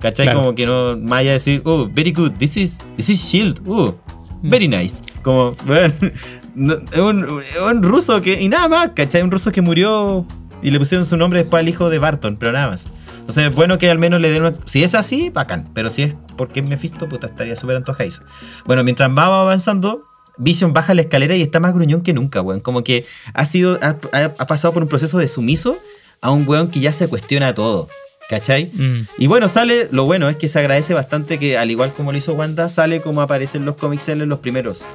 ¿Cachai? 0.00 0.26
Claro. 0.26 0.38
Como 0.40 0.54
que 0.54 0.64
no, 0.64 0.96
más 0.96 1.18
allá 1.20 1.30
de 1.30 1.34
decir, 1.34 1.60
oh, 1.64 1.88
very 1.92 2.12
good, 2.12 2.30
this 2.38 2.56
is, 2.56 2.78
this 2.96 3.08
is 3.10 3.20
Shield, 3.20 3.60
uh, 3.68 3.92
very 4.42 4.68
nice. 4.68 5.02
Como, 5.22 5.54
bueno, 5.66 5.92
un, 6.56 7.26
un 7.70 7.82
ruso 7.82 8.20
que, 8.22 8.40
y 8.40 8.48
nada 8.48 8.68
más, 8.68 8.90
¿cachai? 8.94 9.22
Un 9.22 9.30
ruso 9.30 9.52
que 9.52 9.60
murió 9.60 10.26
y 10.62 10.70
le 10.70 10.78
pusieron 10.78 11.04
su 11.04 11.16
nombre 11.16 11.40
después 11.40 11.60
al 11.60 11.68
hijo 11.68 11.88
de 11.90 11.98
Barton, 11.98 12.36
pero 12.36 12.52
nada 12.52 12.70
más. 12.70 12.88
Entonces 13.20 13.44
es 13.48 13.54
bueno 13.54 13.78
que 13.78 13.90
al 13.90 13.98
menos 13.98 14.20
le 14.20 14.30
den 14.30 14.42
una, 14.42 14.54
si 14.64 14.82
es 14.82 14.94
así, 14.94 15.30
bacán, 15.30 15.68
pero 15.74 15.90
si 15.90 16.02
es 16.02 16.16
porque 16.36 16.62
Mephisto, 16.62 17.08
puta, 17.08 17.26
estaría 17.26 17.56
súper 17.56 17.76
antojadizo. 17.76 18.22
Bueno, 18.64 18.82
mientras 18.84 19.12
vamos 19.14 19.36
avanzando, 19.42 20.04
Vision 20.38 20.72
baja 20.72 20.94
la 20.94 21.02
escalera 21.02 21.34
y 21.36 21.42
está 21.42 21.60
más 21.60 21.74
gruñón 21.74 22.00
que 22.02 22.12
nunca, 22.14 22.40
weón. 22.40 22.60
Como 22.60 22.82
que 22.84 23.04
ha 23.34 23.44
sido, 23.44 23.78
ha- 23.82 23.96
ha 24.38 24.46
pasado 24.46 24.72
por 24.72 24.82
un 24.82 24.88
proceso 24.88 25.18
de 25.18 25.28
sumiso 25.28 25.76
a 26.22 26.30
un 26.30 26.48
weón 26.48 26.68
que 26.70 26.80
ya 26.80 26.90
se 26.92 27.06
cuestiona 27.08 27.54
todo. 27.54 27.88
¿Cachai? 28.28 28.70
Mm, 28.74 29.06
Y 29.18 29.26
bueno, 29.26 29.48
sale, 29.48 29.88
lo 29.90 30.04
bueno 30.04 30.28
es 30.28 30.36
que 30.36 30.48
se 30.48 30.58
agradece 30.58 30.92
bastante 30.94 31.38
que 31.38 31.56
al 31.56 31.70
igual 31.70 31.94
como 31.94 32.12
lo 32.12 32.18
hizo 32.18 32.34
Wanda, 32.34 32.68
sale 32.68 33.00
como 33.00 33.22
aparecen 33.22 33.64
los 33.64 33.76
cómics 33.76 34.08
en 34.10 34.28
los 34.28 34.38
primeros. 34.40 34.86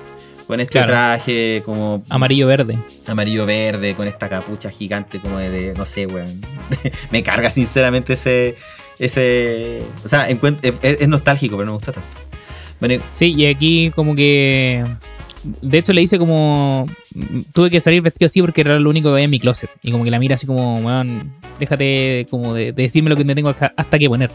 Con 0.45 0.59
este 0.59 0.73
Claro. 0.73 0.89
traje 0.89 1.61
como 1.65 2.03
amarillo 2.09 2.47
verde. 2.47 2.77
amarillo 3.07 3.45
verde, 3.45 3.95
con 3.95 4.07
esta 4.07 4.27
capucha 4.29 4.69
gigante 4.69 5.19
como 5.19 5.37
de, 5.39 5.49
de- 5.49 5.73
no 5.73 5.85
sé, 5.85 6.05
weón. 6.05 6.41
me 7.11 7.23
carga 7.23 7.49
sinceramente 7.49 8.13
ese, 8.13 8.55
ese, 8.99 9.81
o 10.03 10.07
sea, 10.07 10.27
es, 10.29 10.37
es 10.81 11.07
nostálgico, 11.07 11.55
pero 11.55 11.65
no 11.67 11.71
me 11.71 11.77
gusta 11.77 11.93
tanto. 11.93 12.09
Bueno, 12.79 13.01
Sí, 13.13 13.33
y 13.33 13.45
aquí 13.47 13.91
como 13.95 14.15
que 14.15 14.83
de 15.43 15.77
hecho 15.77 15.93
le 15.93 16.01
dice 16.01 16.17
como, 16.19 16.85
tuve 17.53 17.69
que 17.69 17.79
salir 17.81 18.01
vestido 18.01 18.25
así 18.27 18.41
porque 18.41 18.61
era 18.61 18.79
lo 18.79 18.89
único 18.89 19.09
que 19.09 19.13
había 19.13 19.25
en 19.25 19.31
mi 19.31 19.39
closet. 19.39 19.69
Y 19.81 19.91
como 19.91 20.03
que 20.03 20.11
la 20.11 20.19
mira 20.19 20.35
así 20.35 20.45
como, 20.47 20.79
weón, 20.79 21.33
déjate 21.59 22.27
como 22.29 22.53
de, 22.53 22.71
de 22.71 22.83
decirme 22.83 23.09
lo 23.09 23.15
que 23.15 23.23
me 23.25 23.35
tengo 23.35 23.49
acá- 23.49 23.73
hasta 23.77 23.99
que 23.99 24.09
poner. 24.09 24.31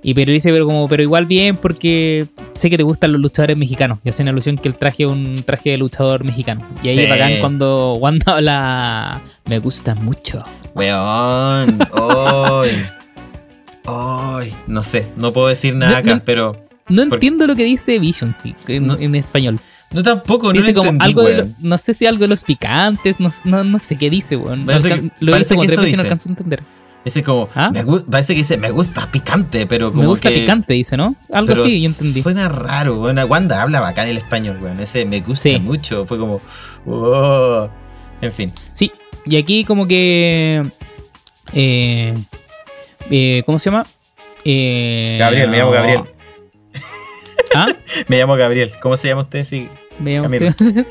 Y 0.00 0.14
pero 0.14 0.30
dice, 0.32 0.52
pero 0.52 0.64
como, 0.64 0.88
pero 0.88 1.02
igual 1.02 1.26
bien 1.26 1.56
porque 1.56 2.26
sé 2.54 2.70
que 2.70 2.76
te 2.76 2.84
gustan 2.84 3.10
los 3.12 3.20
luchadores 3.20 3.56
mexicanos. 3.56 3.98
Y 4.04 4.08
hacen 4.08 4.28
alusión 4.28 4.56
que 4.56 4.68
el 4.68 4.76
traje 4.76 5.02
es 5.02 5.08
un 5.08 5.42
traje 5.44 5.70
de 5.70 5.76
luchador 5.78 6.22
mexicano. 6.24 6.64
Y 6.84 6.88
ahí 6.88 6.94
Sí. 6.94 7.00
es 7.00 7.08
bacán 7.10 7.32
cuando 7.40 7.94
Wanda 7.94 8.34
habla, 8.34 9.20
me 9.46 9.58
gusta 9.58 9.96
mucho. 9.96 10.44
Weón. 10.74 11.78
Ay. 11.92 12.70
Ay. 13.86 14.54
No 14.68 14.82
sé, 14.82 15.08
no 15.16 15.32
puedo 15.32 15.48
decir 15.48 15.74
nada 15.74 15.92
No, 15.92 15.98
acá, 15.98 16.14
no- 16.16 16.22
pero. 16.24 16.64
No 16.88 17.02
entiendo 17.02 17.46
lo 17.46 17.54
que 17.54 17.64
dice 17.64 17.98
Vision, 17.98 18.32
sí, 18.32 18.54
en, 18.66 18.86
No. 18.86 18.96
en 18.98 19.14
español. 19.14 19.58
No 19.90 20.02
tampoco, 20.02 20.52
no 20.52 20.60
dice 20.60 20.72
lo 20.72 20.80
como 20.80 20.90
entendí, 20.90 21.04
algo 21.06 21.22
de 21.22 21.36
lo- 21.36 21.42
weón. 21.44 21.54
no 21.60 21.78
sé 21.78 21.94
si 21.94 22.04
algo 22.06 22.20
de 22.22 22.28
los 22.28 22.44
picantes, 22.44 23.18
no, 23.20 23.30
no, 23.44 23.64
no 23.64 23.78
sé 23.80 23.96
qué 23.96 24.10
dice, 24.10 24.36
weón. 24.36 24.60
No 24.60 24.66
Parece 24.66 24.88
alcan- 24.94 25.10
que- 25.10 25.24
lo 25.24 25.32
como 25.32 25.38
que 25.38 25.46
tres 25.46 25.48
veces 25.48 25.70
y 25.70 25.76
no 25.76 25.82
dice. 25.86 26.00
alcanzo 26.02 26.28
a 26.28 26.32
entender. 26.32 26.62
Ese 27.04 27.22
como. 27.22 27.48
¿Ah? 27.54 27.70
me 27.70 27.84
parece 27.84 28.34
que 28.34 28.38
dice, 28.38 28.58
me 28.58 28.70
gusta 28.70 29.10
picante, 29.10 29.66
pero 29.66 29.90
como. 29.90 30.02
Me 30.02 30.08
gusta 30.08 30.28
que- 30.28 30.40
picante, 30.40 30.74
dice, 30.74 30.96
¿no? 30.98 31.14
Algo 31.32 31.54
así, 31.54 31.80
yo 31.82 31.88
entendí. 31.88 32.20
Suena 32.20 32.48
raro, 32.50 33.00
weón. 33.00 33.18
Wanda 33.30 33.62
habla 33.62 33.80
bacán 33.80 34.08
el 34.08 34.18
español, 34.18 34.58
weón. 34.60 34.78
Ese 34.80 35.06
me 35.06 35.20
gusta 35.20 35.48
Sí. 35.48 35.58
mucho. 35.58 36.04
Fue 36.04 36.18
como. 36.18 36.40
"Oh". 36.86 37.68
En 38.20 38.32
fin. 38.32 38.52
Sí, 38.74 38.90
y 39.24 39.36
aquí 39.36 39.64
como 39.64 39.86
que... 39.86 40.68
eh, 41.54 42.14
eh, 43.10 43.42
¿Cómo 43.46 43.58
se 43.58 43.70
llama? 43.70 43.86
Eh, 44.44 45.16
Gabriel, 45.20 45.48
me 45.50 45.58
llamo 45.58 45.70
Gabriel. 45.70 46.00
¿Ah? 47.54 47.68
Me 48.08 48.18
llamo 48.18 48.36
Gabriel. 48.36 48.72
¿Cómo 48.80 48.96
se 48.96 49.08
llama 49.08 49.22
usted? 49.22 49.44
Sí. 49.44 49.68
Me 49.98 50.18
llamo 50.18 50.28
usted. 50.28 50.86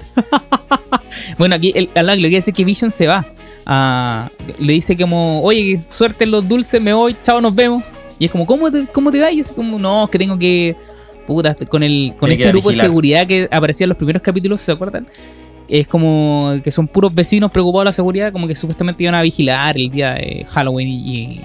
bueno, 1.38 1.56
aquí 1.56 1.72
el, 1.76 1.90
el, 1.94 2.06
lo 2.06 2.30
que 2.30 2.36
dice 2.36 2.54
que 2.54 2.66
Vision 2.66 2.92
se 2.92 3.08
va. 3.08 3.26
Ah, 3.66 4.30
le 4.60 4.74
dice 4.74 4.96
como, 4.96 5.42
oye, 5.42 5.82
suerte 5.90 6.24
en 6.24 6.32
los 6.32 6.48
dulces, 6.48 6.82
me 6.82 6.94
voy, 6.94 7.16
chao, 7.22 7.42
nos 7.42 7.54
vemos. 7.54 7.84
Y 8.20 8.26
es 8.26 8.32
como, 8.32 8.46
¿cómo 8.46 8.72
te, 8.72 8.86
cómo 8.88 9.12
te 9.12 9.20
vas? 9.20 9.34
Y 9.34 9.42
es 9.42 9.52
como, 9.52 9.78
no, 9.78 10.06
es 10.06 10.10
que 10.10 10.18
tengo 10.18 10.38
que... 10.40 10.76
Puta, 11.28 11.54
con, 11.56 11.84
el, 11.84 12.14
con 12.18 12.30
Tiene 12.30 12.36
este 12.36 12.50
grupo 12.54 12.70
vigilar. 12.70 12.86
de 12.86 12.90
seguridad 12.90 13.28
que 13.28 13.50
aparecía 13.52 13.84
en 13.84 13.90
los 13.90 13.98
primeros 13.98 14.22
capítulos, 14.22 14.62
¿se 14.62 14.72
acuerdan? 14.72 15.06
Es 15.68 15.86
como 15.86 16.54
que 16.64 16.72
son 16.72 16.88
puros 16.88 17.14
vecinos 17.14 17.52
preocupados 17.52 17.84
de 17.84 17.86
la 17.90 17.92
seguridad, 17.92 18.32
como 18.32 18.48
que 18.48 18.56
supuestamente 18.56 19.04
iban 19.04 19.16
a 19.16 19.22
vigilar 19.22 19.76
el 19.76 19.90
día 19.90 20.14
de 20.14 20.46
Halloween 20.50 20.88
y, 20.88 21.42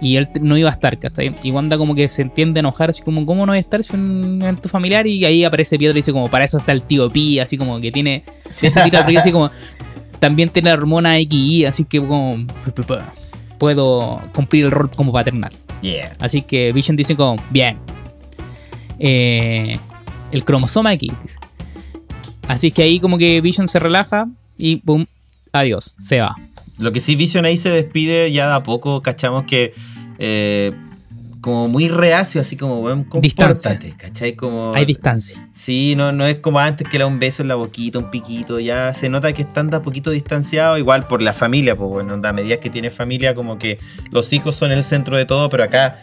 y 0.00 0.16
él 0.16 0.28
no 0.40 0.56
iba 0.56 0.68
a 0.68 0.72
estar, 0.72 0.98
¿cachai? 0.98 1.34
Y 1.42 1.50
Wanda 1.50 1.76
como 1.76 1.94
que 1.94 2.08
se 2.08 2.22
entiende 2.22 2.58
a 2.58 2.60
enojar, 2.60 2.90
así 2.90 3.02
como, 3.02 3.26
¿cómo 3.26 3.44
no 3.44 3.52
voy 3.52 3.58
a 3.58 3.60
estar 3.60 3.82
si 3.84 3.88
es 3.88 3.94
un 3.94 4.40
evento 4.40 4.68
familiar? 4.68 5.06
Y 5.06 5.24
ahí 5.24 5.44
aparece 5.44 5.78
Pietro 5.78 5.96
y 5.96 6.00
dice 6.00 6.12
como, 6.12 6.28
para 6.28 6.44
eso 6.44 6.58
está 6.58 6.72
el 6.72 6.82
tío 6.82 7.10
Pi, 7.10 7.38
así 7.38 7.58
como 7.58 7.80
que 7.80 7.92
tiene... 7.92 8.24
El 8.62 9.16
así 9.18 9.30
como, 9.30 9.50
también 10.18 10.48
tiene 10.48 10.70
la 10.70 10.76
hormona 10.76 11.16
XY, 11.18 11.66
así 11.66 11.84
que 11.84 11.98
como, 11.98 12.46
puedo 13.58 14.22
cumplir 14.34 14.66
el 14.66 14.70
rol 14.70 14.90
como 14.90 15.12
paternal. 15.12 15.52
Yeah. 15.82 16.16
Así 16.18 16.42
que 16.42 16.72
Vision 16.72 16.96
dice 16.96 17.14
como, 17.14 17.42
bien. 17.50 17.76
Eh, 18.98 19.78
el 20.32 20.44
cromosoma 20.44 20.94
X. 20.94 21.12
dice. 21.22 21.38
Así 22.48 22.70
que 22.70 22.82
ahí 22.82 23.00
como 23.00 23.18
que 23.18 23.40
Vision 23.40 23.68
se 23.68 23.78
relaja 23.78 24.28
y 24.56 24.80
boom, 24.82 25.06
adiós, 25.52 25.94
se 26.00 26.20
va. 26.20 26.34
Lo 26.80 26.92
que 26.92 27.00
sí 27.00 27.16
Vision 27.16 27.44
ahí 27.44 27.56
se 27.56 27.70
despide 27.70 28.30
ya 28.32 28.48
de 28.48 28.54
a 28.54 28.62
poco, 28.62 29.02
cachamos 29.02 29.44
que 29.44 29.72
eh, 30.18 30.72
como 31.40 31.68
muy 31.68 31.88
reacio, 31.88 32.40
así 32.40 32.56
como, 32.56 32.80
weón, 32.80 33.04
compórtate, 33.04 33.94
¿cachai? 33.96 34.34
Como, 34.34 34.72
Hay 34.74 34.84
distancia. 34.84 35.48
sí, 35.52 35.94
no, 35.96 36.12
no 36.12 36.26
es 36.26 36.36
como 36.36 36.58
antes 36.58 36.86
que 36.88 36.96
era 36.96 37.06
un 37.06 37.18
beso 37.18 37.42
en 37.42 37.48
la 37.48 37.54
boquita, 37.54 37.98
un 37.98 38.10
piquito, 38.10 38.60
ya 38.60 38.92
se 38.92 39.08
nota 39.08 39.32
que 39.32 39.42
están 39.42 39.70
de 39.70 39.78
a 39.78 39.82
poquito 39.82 40.10
distanciados, 40.10 40.78
igual 40.78 41.06
por 41.06 41.22
la 41.22 41.32
familia, 41.32 41.76
pues 41.76 41.88
bueno, 41.88 42.20
a 42.22 42.32
medida 42.32 42.58
que 42.58 42.68
tiene 42.68 42.90
familia, 42.90 43.34
como 43.34 43.58
que 43.58 43.78
los 44.10 44.32
hijos 44.32 44.54
son 44.54 44.70
el 44.72 44.84
centro 44.84 45.16
de 45.16 45.24
todo, 45.24 45.48
pero 45.48 45.64
acá 45.64 46.02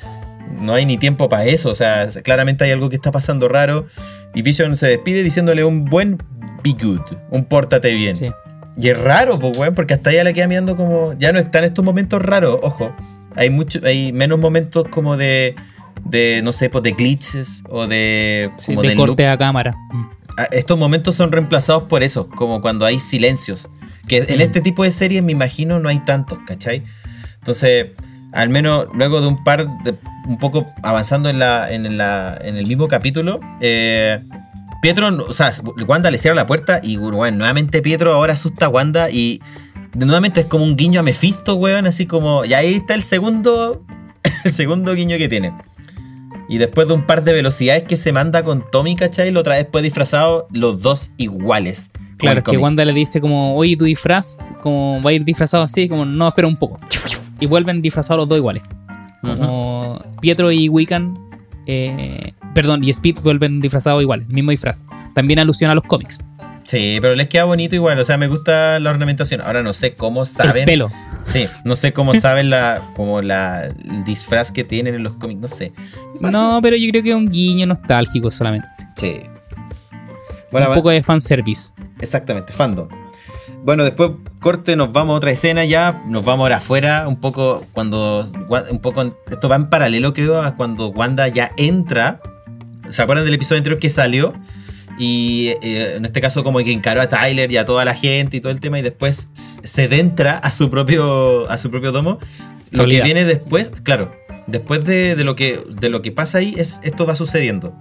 no 0.60 0.74
hay 0.74 0.86
ni 0.86 0.98
tiempo 0.98 1.30
para 1.30 1.46
eso, 1.46 1.70
o 1.70 1.76
sea, 1.76 2.10
claramente 2.24 2.64
hay 2.64 2.72
algo 2.72 2.90
que 2.90 2.96
está 2.96 3.12
pasando 3.12 3.48
raro, 3.48 3.86
y 4.34 4.42
Vision 4.42 4.76
se 4.76 4.88
despide 4.88 5.22
diciéndole 5.22 5.64
un 5.64 5.86
buen 5.86 6.18
be 6.64 6.72
good, 6.72 7.02
un 7.30 7.46
pórtate 7.46 7.94
bien. 7.94 8.16
Sí. 8.16 8.32
Y 8.80 8.90
es 8.90 8.98
raro, 8.98 9.40
pues, 9.40 9.58
weón, 9.58 9.74
porque 9.74 9.96
hasta 9.96 10.12
ella 10.12 10.24
la 10.24 10.34
queda 10.34 10.48
mirando 10.48 10.76
como. 10.76 11.14
Ya 11.18 11.32
no 11.32 11.40
están 11.40 11.64
estos 11.64 11.84
momentos 11.84 12.22
raros, 12.22 12.60
ojo. 12.62 12.94
Hay 13.36 13.50
mucho, 13.50 13.80
hay 13.84 14.12
menos 14.14 14.40
momentos 14.40 14.86
como 14.90 15.18
de. 15.18 15.56
de, 16.06 16.42
no 16.44 16.52
sé, 16.52 16.70
pues 16.70 16.84
de 16.84 16.92
glitches 16.92 17.64
o 17.70 17.88
de. 17.88 18.52
Sí, 18.58 18.68
como 18.76 18.84
de 18.84 18.90
de 18.90 18.96
corte 18.96 19.24
loops. 19.24 19.34
a 19.34 19.38
cámara. 19.38 19.76
Mm. 19.92 20.10
Ah, 20.38 20.48
Estos 20.52 20.78
momentos 20.78 21.16
son 21.16 21.32
reemplazados 21.32 21.84
por 21.84 22.04
eso, 22.04 22.30
como 22.30 22.62
cuando 22.62 22.86
hay 22.86 23.00
silencios. 23.00 23.70
Que 24.08 24.20
en 24.20 24.38
Mm. 24.38 24.42
este 24.42 24.62
tipo 24.62 24.84
de 24.84 24.92
series, 24.92 25.24
me 25.24 25.32
imagino, 25.32 25.80
no 25.80 25.90
hay 25.90 26.00
tantos, 26.00 26.38
¿cachai? 26.46 26.84
Entonces, 27.40 27.88
al 28.32 28.50
menos 28.50 28.88
luego 28.94 29.20
de 29.22 29.28
un 29.28 29.44
par, 29.44 29.66
de, 29.84 29.96
un 30.28 30.38
poco 30.38 30.68
avanzando 30.84 31.30
en, 31.30 31.40
la, 31.40 31.68
en, 31.72 31.98
la, 31.98 32.38
en 32.44 32.56
el 32.58 32.68
mismo 32.68 32.88
capítulo, 32.88 33.40
eh, 33.62 34.20
Pietro, 34.82 35.08
o 35.28 35.34
sea, 35.34 35.52
Wanda 35.88 36.12
le 36.12 36.18
cierra 36.18 36.36
la 36.36 36.46
puerta 36.46 36.80
y, 36.84 36.98
bueno, 36.98 37.38
nuevamente 37.38 37.82
Pietro 37.82 38.14
ahora 38.14 38.34
asusta 38.34 38.68
a 38.68 38.70
Wanda 38.70 39.10
y 39.10 39.42
nuevamente 39.96 40.42
es 40.42 40.46
como 40.48 40.64
un 40.64 40.76
guiño 40.76 41.00
a 41.00 41.04
Mephisto, 41.04 41.56
weón, 41.56 41.88
así 41.88 42.06
como, 42.06 42.46
y 42.46 42.54
ahí 42.54 42.76
está 42.76 42.94
el 42.94 43.04
segundo, 43.04 43.84
el 44.46 44.52
segundo 44.52 44.94
guiño 44.94 45.18
que 45.18 45.28
tiene. 45.28 45.54
Y 46.50 46.60
después 46.60 46.88
de 46.88 46.94
un 46.94 47.06
par 47.06 47.24
de 47.24 47.34
velocidades 47.34 47.84
que 47.84 47.98
se 47.98 48.14
manda 48.14 48.44
con 48.44 48.64
Tommy, 48.72 48.96
¿cachai? 48.96 49.32
La 49.32 49.42
otra 49.42 49.56
vez 49.56 49.64
después 49.64 49.84
disfrazado, 49.84 50.48
los 50.54 50.82
dos 50.82 51.10
iguales. 51.18 51.92
Claro, 52.18 52.42
que. 52.42 52.58
Wanda 52.58 52.86
le 52.86 52.94
dice 52.94 53.20
como, 53.20 53.56
oye, 53.56 53.76
tu 53.76 53.84
disfraz, 53.84 54.38
como 54.62 55.02
va 55.04 55.10
a 55.10 55.14
ir 55.14 55.26
disfrazado 55.26 55.64
así, 55.64 55.90
como 55.90 56.06
no, 56.06 56.28
espera 56.28 56.48
un 56.48 56.58
poco. 56.58 56.80
Y 57.40 57.46
vuelven 57.46 57.82
disfrazados 57.82 58.22
los 58.22 58.30
dos 58.30 58.38
iguales. 58.38 58.64
Como 59.22 60.02
Pietro 60.22 60.52
y 60.52 60.70
Wiccan, 60.70 61.18
eh, 61.66 62.34
perdón, 62.58 62.84
y 62.84 62.90
Speed 62.90 63.20
vuelven 63.22 63.62
disfrazados 63.62 64.02
iguales, 64.02 64.30
mismo 64.30 64.50
disfraz. 64.50 64.84
También 65.14 65.38
alusión 65.38 65.70
a 65.70 65.76
los 65.76 65.84
cómics. 65.84 66.18
Sí, 66.64 66.98
pero 67.00 67.14
les 67.14 67.28
queda 67.28 67.44
bonito 67.44 67.76
igual, 67.76 68.00
o 68.00 68.04
sea, 68.04 68.18
me 68.18 68.28
gusta 68.28 68.80
la 68.80 68.90
ornamentación. 68.90 69.42
Ahora 69.42 69.62
no 69.62 69.74
sé 69.74 69.94
cómo 69.94 70.26
saben. 70.26 70.58
El 70.58 70.66
pelo. 70.66 70.90
Sí, 71.22 71.48
no 71.66 71.76
sé 71.76 71.94
cómo 71.94 72.16
saben 72.20 72.50
la, 72.50 72.82
como 72.96 73.22
la, 73.22 73.66
el 73.66 74.04
disfraz 74.04 74.52
que 74.52 74.64
tienen 74.64 74.96
en 74.96 75.04
los 75.04 75.12
cómics, 75.12 75.40
no 75.40 75.48
sé. 75.48 75.72
No, 76.20 76.60
pero 76.64 76.76
yo 76.78 76.90
creo 76.90 77.04
que 77.04 77.10
es 77.10 77.16
un 77.16 77.30
guiño 77.30 77.68
nostálgico 77.68 78.32
solamente. 78.32 78.68
Sí. 78.96 79.22
Bueno, 80.52 80.70
un 80.70 80.74
poco 80.74 80.90
de 80.90 81.04
fanservice. 81.04 81.74
exactamente, 82.00 82.54
fandom. 82.54 82.88
Bueno, 83.62 83.84
después 83.84 84.14
corte, 84.40 84.76
nos 84.76 84.92
vamos 84.92 85.14
a 85.14 85.18
otra 85.18 85.30
escena 85.30 85.64
ya, 85.64 86.02
nos 86.08 86.26
vamos 86.26 86.46
ahora 86.46 86.58
afuera, 86.58 87.08
un 87.08 87.18
poco 87.18 87.66
cuando, 87.72 88.28
un 88.72 88.80
poco, 88.80 89.04
esto 89.30 89.48
va 89.48 89.58
en 89.58 89.70
paralelo 89.70 90.14
creo 90.14 90.42
a 90.42 90.56
cuando 90.56 90.88
Wanda 90.88 91.28
ya 91.28 91.52
entra, 91.56 92.20
¿se 92.90 93.02
acuerdan 93.02 93.26
del 93.26 93.34
episodio 93.36 93.58
anterior 93.60 93.80
que 93.80 93.90
salió? 93.90 94.34
Y 95.00 95.50
eh, 95.62 95.96
en 95.96 96.06
este 96.06 96.22
caso 96.22 96.44
como 96.44 96.60
que 96.60 96.72
encaró 96.72 97.02
a 97.02 97.08
Tyler 97.08 97.52
y 97.52 97.58
a 97.58 97.66
toda 97.66 97.86
la 97.86 97.94
gente 97.94 98.38
y 98.38 98.42
todo 98.42 98.52
el 98.52 98.60
tema 98.60 98.80
y 98.80 98.82
después 98.82 99.30
se 99.34 99.84
adentra 99.84 100.38
a 100.38 100.50
su 100.50 100.70
propio, 100.70 101.50
a 101.50 101.58
su 101.58 101.70
propio 101.70 101.92
domo. 101.92 102.20
Lo 102.72 102.86
que 102.88 103.02
viene 103.02 103.24
después, 103.24 103.72
claro, 103.84 104.14
después 104.48 104.84
de, 104.86 105.16
de 105.16 105.24
lo 105.24 105.36
que, 105.36 105.62
de 105.70 105.90
lo 105.90 106.02
que 106.02 106.12
pasa 106.12 106.40
ahí, 106.40 106.56
es, 106.58 106.80
esto 106.84 107.06
va 107.06 107.16
sucediendo. 107.16 107.80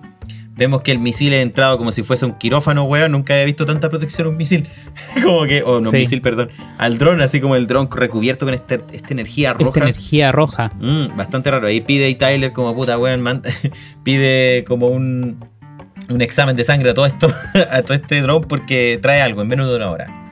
Vemos 0.56 0.80
que 0.82 0.90
el 0.90 0.98
misil 0.98 1.34
ha 1.34 1.40
entrado 1.42 1.76
como 1.76 1.92
si 1.92 2.02
fuese 2.02 2.24
un 2.24 2.32
quirófano, 2.32 2.84
weón. 2.84 3.12
Nunca 3.12 3.34
había 3.34 3.44
visto 3.44 3.66
tanta 3.66 3.90
protección 3.90 4.26
a 4.26 4.30
un 4.30 4.36
misil. 4.38 4.66
como 5.22 5.44
que, 5.44 5.62
o 5.62 5.80
no, 5.80 5.90
Sí. 5.90 5.98
misil, 5.98 6.22
perdón. 6.22 6.48
Al 6.78 6.96
dron, 6.98 7.20
así 7.20 7.40
como 7.40 7.56
el 7.56 7.66
dron 7.66 7.90
recubierto 7.90 8.46
con 8.46 8.54
este- 8.54 8.80
esta 8.92 9.12
energía 9.12 9.52
roja. 9.52 9.68
Esta 9.68 9.80
energía 9.84 10.32
roja. 10.32 10.72
Mm, 10.80 11.14
bastante 11.16 11.50
raro. 11.50 11.66
Ahí 11.66 11.82
pide 11.82 12.08
y 12.08 12.14
Tyler 12.14 12.52
como 12.54 12.74
puta, 12.74 12.98
weón, 12.98 13.20
man- 13.20 13.42
pide 14.02 14.64
como 14.66 14.88
un, 14.88 15.38
un 16.08 16.20
examen 16.22 16.56
de 16.56 16.64
sangre 16.64 16.90
a 16.90 16.94
todo 16.94 17.06
esto, 17.06 17.28
a 17.70 17.82
todo 17.82 17.94
este 17.94 18.20
drone 18.22 18.46
porque 18.48 18.98
trae 19.02 19.20
algo 19.20 19.42
en 19.42 19.48
menos 19.48 19.68
de 19.68 19.76
una 19.76 19.90
hora. 19.90 20.22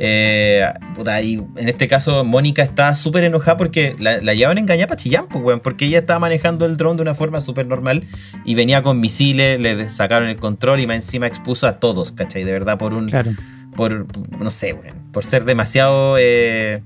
Eh, 0.00 0.64
puta, 0.94 1.20
y 1.22 1.34
en 1.56 1.68
este 1.68 1.88
caso 1.88 2.22
Mónica 2.24 2.62
está 2.62 2.94
súper 2.94 3.24
enojada 3.24 3.56
porque 3.56 3.96
la, 3.98 4.20
la 4.20 4.32
llevan 4.34 4.56
a 4.56 4.60
engañar 4.60 4.86
para 4.88 4.96
Chillán, 5.00 5.26
pues, 5.28 5.42
weón, 5.44 5.60
porque 5.60 5.86
ella 5.86 5.98
estaba 5.98 6.20
manejando 6.20 6.66
el 6.66 6.76
drone 6.76 6.96
de 6.96 7.02
una 7.02 7.14
forma 7.16 7.40
súper 7.40 7.66
normal 7.66 8.06
y 8.44 8.54
venía 8.54 8.80
con 8.82 9.00
misiles, 9.00 9.58
le 9.60 9.88
sacaron 9.88 10.28
el 10.28 10.36
control 10.36 10.78
y 10.80 10.86
más 10.86 10.96
encima 10.96 11.26
expuso 11.26 11.66
a 11.66 11.80
todos, 11.80 12.12
¿cachai? 12.12 12.44
De 12.44 12.52
verdad, 12.52 12.78
por 12.78 12.94
un, 12.94 13.08
Claro. 13.08 13.32
por, 13.76 14.06
no 14.40 14.50
sé, 14.50 14.72
weón, 14.72 14.96
por 15.12 15.24
ser 15.24 15.44
demasiado, 15.44 16.16
eh, 16.18 16.80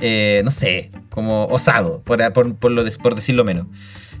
eh, 0.00 0.42
no 0.44 0.50
sé, 0.50 0.90
como 1.10 1.46
osado, 1.46 2.02
por, 2.04 2.32
por, 2.32 2.54
por 2.56 2.70
lo 2.70 2.84
de- 2.84 2.92
por 3.02 3.14
decirlo 3.14 3.44
menos. 3.44 3.66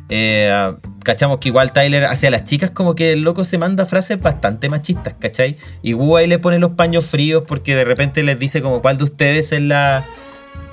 Eh, 0.08 0.74
cachamos 1.04 1.38
que 1.38 1.48
igual 1.48 1.72
Tyler 1.72 2.04
hacia 2.04 2.30
las 2.30 2.44
chicas 2.44 2.70
como 2.70 2.94
que 2.94 3.12
el 3.12 3.22
loco 3.22 3.44
se 3.44 3.58
manda 3.58 3.86
frases 3.86 4.20
bastante 4.20 4.68
machistas, 4.68 5.14
¿cachai? 5.18 5.56
Y 5.82 5.94
Wu 5.94 6.16
ahí 6.16 6.26
le 6.26 6.38
pone 6.38 6.58
los 6.58 6.72
paños 6.72 7.06
fríos 7.06 7.44
porque 7.46 7.74
de 7.74 7.84
repente 7.84 8.22
les 8.22 8.38
dice 8.38 8.62
como 8.62 8.82
cuál 8.82 8.98
de 8.98 9.04
ustedes 9.04 9.52
es 9.52 9.60
la... 9.60 10.04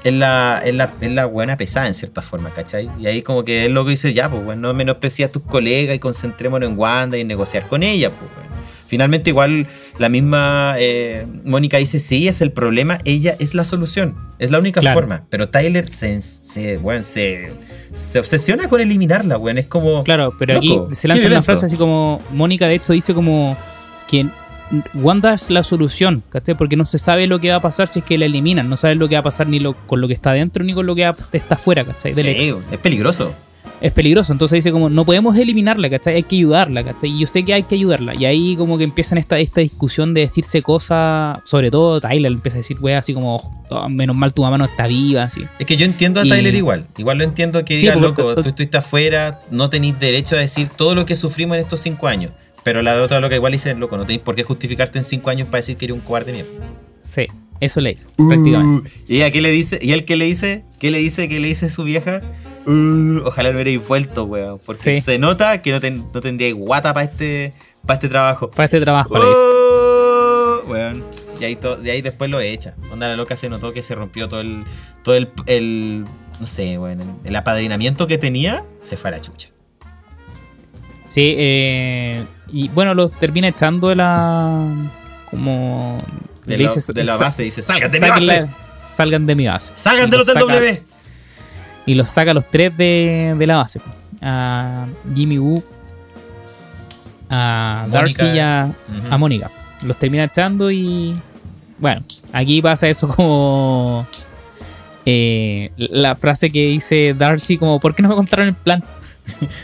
Es 0.04 0.14
la, 0.14 0.62
es, 0.64 0.76
la, 0.76 0.94
es 1.02 1.12
la 1.12 1.26
buena 1.26 1.58
pesada 1.58 1.88
en 1.88 1.96
cierta 1.96 2.22
forma, 2.22 2.54
¿cachai? 2.54 2.92
Y 3.00 3.08
ahí 3.08 3.24
como 3.24 3.44
que 3.44 3.66
el 3.66 3.74
loco 3.74 3.90
dice, 3.90 4.14
ya, 4.14 4.30
pues 4.30 4.44
bueno, 4.46 4.68
no 4.68 4.74
menosprecies 4.76 5.30
a 5.30 5.32
tus 5.32 5.42
colegas 5.42 5.96
y 5.96 6.00
concentrémonos 6.00 6.70
en 6.70 6.78
Wanda 6.78 7.18
y 7.18 7.22
en 7.22 7.28
negociar 7.28 7.68
con 7.68 7.82
ella, 7.82 8.12
pues 8.12 8.32
bueno. 8.36 8.65
Finalmente, 8.88 9.32
igual 9.32 9.68
la 9.98 10.10
misma 10.10 10.76
eh, 10.78 11.26
Mónica 11.44 11.78
dice: 11.78 12.00
Sí, 12.00 12.28
es 12.28 12.42
el 12.42 12.52
problema, 12.52 13.00
ella 13.06 13.36
es 13.40 13.56
la 13.56 13.66
solución, 13.66 14.16
es 14.40 14.52
la 14.52 14.60
única 14.60 14.82
Claro. 14.82 14.96
forma. 15.00 15.26
Pero 15.30 15.50
Tyler 15.50 15.92
se, 15.92 16.22
se, 16.22 16.78
weón, 16.78 17.04
se, 17.04 17.52
se 17.94 18.20
obsesiona 18.20 18.68
con 18.68 18.82
eliminarla, 18.82 19.38
weón. 19.38 19.58
Es 19.58 19.66
como. 19.66 20.04
Claro, 20.04 20.34
pero 20.38 20.56
Loco, 20.56 20.86
aquí 20.88 20.96
se 20.96 21.08
lanza 21.08 21.28
una 21.28 21.42
frase 21.44 21.66
así 21.66 21.78
como, 21.78 22.22
Mónica 22.32 22.68
de 22.68 22.76
hecho 22.76 22.94
dice 22.94 23.14
como 23.14 23.58
que 24.08 24.28
Wanda 24.96 25.34
es 25.34 25.50
la 25.50 25.64
solución, 25.64 26.24
¿cachai? 26.30 26.56
Porque 26.56 26.76
no 26.76 26.86
se 26.86 27.00
sabe 27.00 27.28
lo 27.28 27.40
que 27.40 27.50
va 27.50 27.56
a 27.58 27.62
pasar 27.62 27.88
si 27.88 28.00
es 28.00 28.06
que 28.06 28.18
la 28.18 28.26
eliminan, 28.26 28.70
no 28.70 28.78
sabe 28.78 28.96
lo 28.96 29.08
que 29.08 29.16
va 29.16 29.20
a 29.20 29.24
pasar 29.24 29.48
ni 29.48 29.60
lo, 29.60 29.74
con 29.88 30.02
lo 30.02 30.08
que 30.08 30.14
está 30.14 30.34
dentro 30.34 30.64
ni 30.64 30.74
con 30.74 30.86
lo 30.86 30.96
que 30.96 31.12
está 31.34 31.56
afuera, 31.56 31.84
¿cachai? 31.86 32.14
Del 32.14 32.30
ex. 32.30 32.44
Sí, 32.44 32.54
es 32.72 32.78
peligroso. 32.80 33.34
Es 33.86 33.92
peligroso. 33.94 34.34
Entonces 34.34 34.58
dice 34.58 34.72
como, 34.72 34.90
no 34.90 35.06
podemos 35.06 35.38
eliminarla, 35.38 35.90
¿cachai? 35.90 36.16
Hay 36.16 36.24
que 36.24 36.36
ayudarla, 36.38 36.84
¿cachai? 36.84 37.12
Y 37.12 37.20
yo 37.20 37.28
sé 37.28 37.46
que 37.46 37.54
hay 37.54 37.64
que 37.64 37.76
ayudarla. 37.76 38.16
Y 38.16 38.26
ahí 38.26 38.56
como 38.56 38.78
que 38.78 38.84
empiezan 38.84 39.18
esta, 39.18 39.38
esta 39.40 39.62
discusión 39.62 40.14
de 40.14 40.22
decirse 40.22 40.62
cosas, 40.64 41.40
sobre 41.46 41.70
todo 41.70 42.02
Tyler 42.02 42.32
empieza 42.32 42.58
a 42.58 42.62
decir, 42.62 42.78
wea, 42.82 42.98
así 43.00 43.14
como, 43.14 43.64
"Oh, 43.70 43.90
menos 43.90 44.16
mal 44.16 44.34
tu 44.34 44.42
mamá 44.42 44.58
no 44.58 44.66
está 44.66 44.88
viva, 44.88 45.24
así. 45.24 45.42
Es 45.60 45.66
que 45.66 45.78
yo 45.78 45.86
entiendo 45.86 46.20
a 46.22 46.26
Y- 46.26 46.30
Tyler 46.30 46.56
igual. 46.56 46.88
Igual 46.98 47.18
lo 47.20 47.24
entiendo 47.26 47.64
que 47.64 47.80
Sí, 47.80 47.88
porque- 47.88 48.00
loco, 48.02 48.36
tú 48.42 48.50
estuviste 48.50 48.78
afuera, 48.78 49.42
no 49.52 49.70
tenéis 49.70 50.00
derecho 50.00 50.36
a 50.36 50.40
decir 50.40 50.68
todo 50.76 50.96
lo 50.96 51.06
que 51.06 51.16
sufrimos 51.16 51.56
en 51.58 51.64
estos 51.64 51.80
cinco 51.80 52.08
años. 52.08 52.32
Pero 52.64 52.82
la 52.82 53.00
otra 53.04 53.20
loca 53.20 53.36
igual 53.36 53.52
dice, 53.54 53.76
loco, 53.76 53.96
no 53.98 54.06
tenéis 54.08 54.22
por 54.22 54.34
qué 54.36 54.42
justificarte 54.44 54.98
en 54.98 55.04
cinco 55.04 55.30
años 55.30 55.48
para 55.48 55.60
decir 55.60 55.78
que 55.78 55.86
eres 55.86 55.96
un 55.96 56.02
cobarde 56.02 56.34
mierda. 56.34 56.50
Sí, 57.04 57.28
eso 57.60 57.80
le 57.82 57.92
dice, 57.92 58.08
Uh. 58.18 58.28
prácticamente. 58.28 58.92
¿Y 59.08 59.22
a 59.22 59.30
qué 59.32 59.42
le 59.42 59.52
dice? 59.52 59.78
¿Y 59.80 59.92
él 59.92 60.06
qué 60.06 60.16
le 60.16 60.26
dice? 60.26 60.64
¿Qué 60.80 60.90
le 60.90 60.98
dice? 60.98 61.30
¿Qué 61.30 61.40
le 61.40 61.48
dice 61.50 61.70
su 61.70 61.84
vieja? 61.84 62.22
Uh, 62.68 63.22
ojalá 63.26 63.50
no 63.52 63.56
hubierais 63.60 63.88
vuelto, 63.88 64.24
weón. 64.26 64.60
Porque 64.66 64.82
Sí. 64.82 65.00
se 65.00 65.18
nota 65.20 65.62
que 65.62 65.72
no, 65.72 65.80
ten- 65.80 66.08
no 66.14 66.22
tendríais 66.22 66.56
guata 66.56 66.94
para 66.94 67.04
este, 67.06 67.54
pa' 67.86 67.94
este 67.96 68.10
trabajo. 68.10 68.50
Para 68.50 68.66
este 68.66 68.82
trabajo. 68.82 69.14
Oh, 69.16 70.62
weón. 70.68 71.04
Y 71.40 71.44
ahí, 71.46 71.56
to- 71.56 71.78
y 71.84 71.90
ahí 71.90 72.02
después 72.02 72.30
lo 72.32 72.40
echa. 72.40 72.74
Onda 72.92 73.08
la 73.08 73.16
loca 73.16 73.36
se 73.36 73.50
notó 73.50 73.72
que 73.74 73.82
se 73.84 73.94
rompió 73.96 74.28
todo 74.28 74.42
el. 74.42 74.64
Todo 75.04 75.16
el. 75.16 75.30
el- 75.46 76.06
no 76.40 76.48
sé, 76.48 76.78
weón. 76.80 77.02
El, 77.02 77.10
el 77.26 77.36
apadrinamiento 77.36 78.08
que 78.08 78.18
tenía 78.18 78.66
se 78.82 78.98
fue 78.98 79.10
a 79.10 79.12
la 79.12 79.22
chucha. 79.22 79.50
Sí, 81.06 81.36
eh, 81.38 82.26
y 82.48 82.70
bueno, 82.70 82.96
los 82.96 83.12
termina 83.12 83.48
echando 83.48 83.90
de 83.90 83.96
la... 83.96 84.92
como... 85.30 86.04
De, 86.48 86.58
la, 86.58 86.74
dice, 86.74 86.94
de 86.94 87.04
la 87.04 87.16
"Sa- 87.18 87.26
base. 87.26 87.44
Dice: 87.44 87.62
¡Salgan 87.62 87.92
de 87.92 88.00
mi 88.00 88.08
base! 88.10 88.48
Salgan 88.82 89.26
de 89.28 89.36
mi 89.36 89.46
base. 89.48 89.74
¡Salgan 89.76 90.10
de 90.10 90.18
los 90.18 90.26
los 90.28 90.36
del 90.36 90.44
saca- 90.44 90.56
W! 90.56 90.84
Y 91.86 91.94
los 91.96 92.10
saca 92.10 92.32
a 92.32 92.34
los 92.34 92.46
tres 92.50 92.76
de, 92.78 93.36
de 93.38 93.48
la 93.48 93.58
base. 93.58 93.80
A 94.22 94.88
Jimmy 95.14 95.38
Woo, 95.38 95.64
a. 97.30 97.86
Darcy 97.90 98.26
y 98.26 98.40
a, 98.40 98.72
a 99.10 99.18
Mónica. 99.18 99.52
Los 99.84 99.98
termina 99.98 100.24
echando 100.26 100.72
y. 100.72 101.14
Bueno, 101.78 102.04
aquí 102.32 102.62
pasa 102.62 102.88
eso 102.88 103.08
como. 103.10 104.08
eh, 105.06 105.72
la 105.78 106.16
frase 106.16 106.50
que 106.50 106.68
dice 106.68 107.14
Darcy, 107.18 107.58
como, 107.58 107.80
¿por 107.80 107.94
qué 107.94 108.02
no 108.02 108.10
me 108.10 108.16
contaron 108.16 108.48
el 108.48 108.56
plan? 108.56 108.84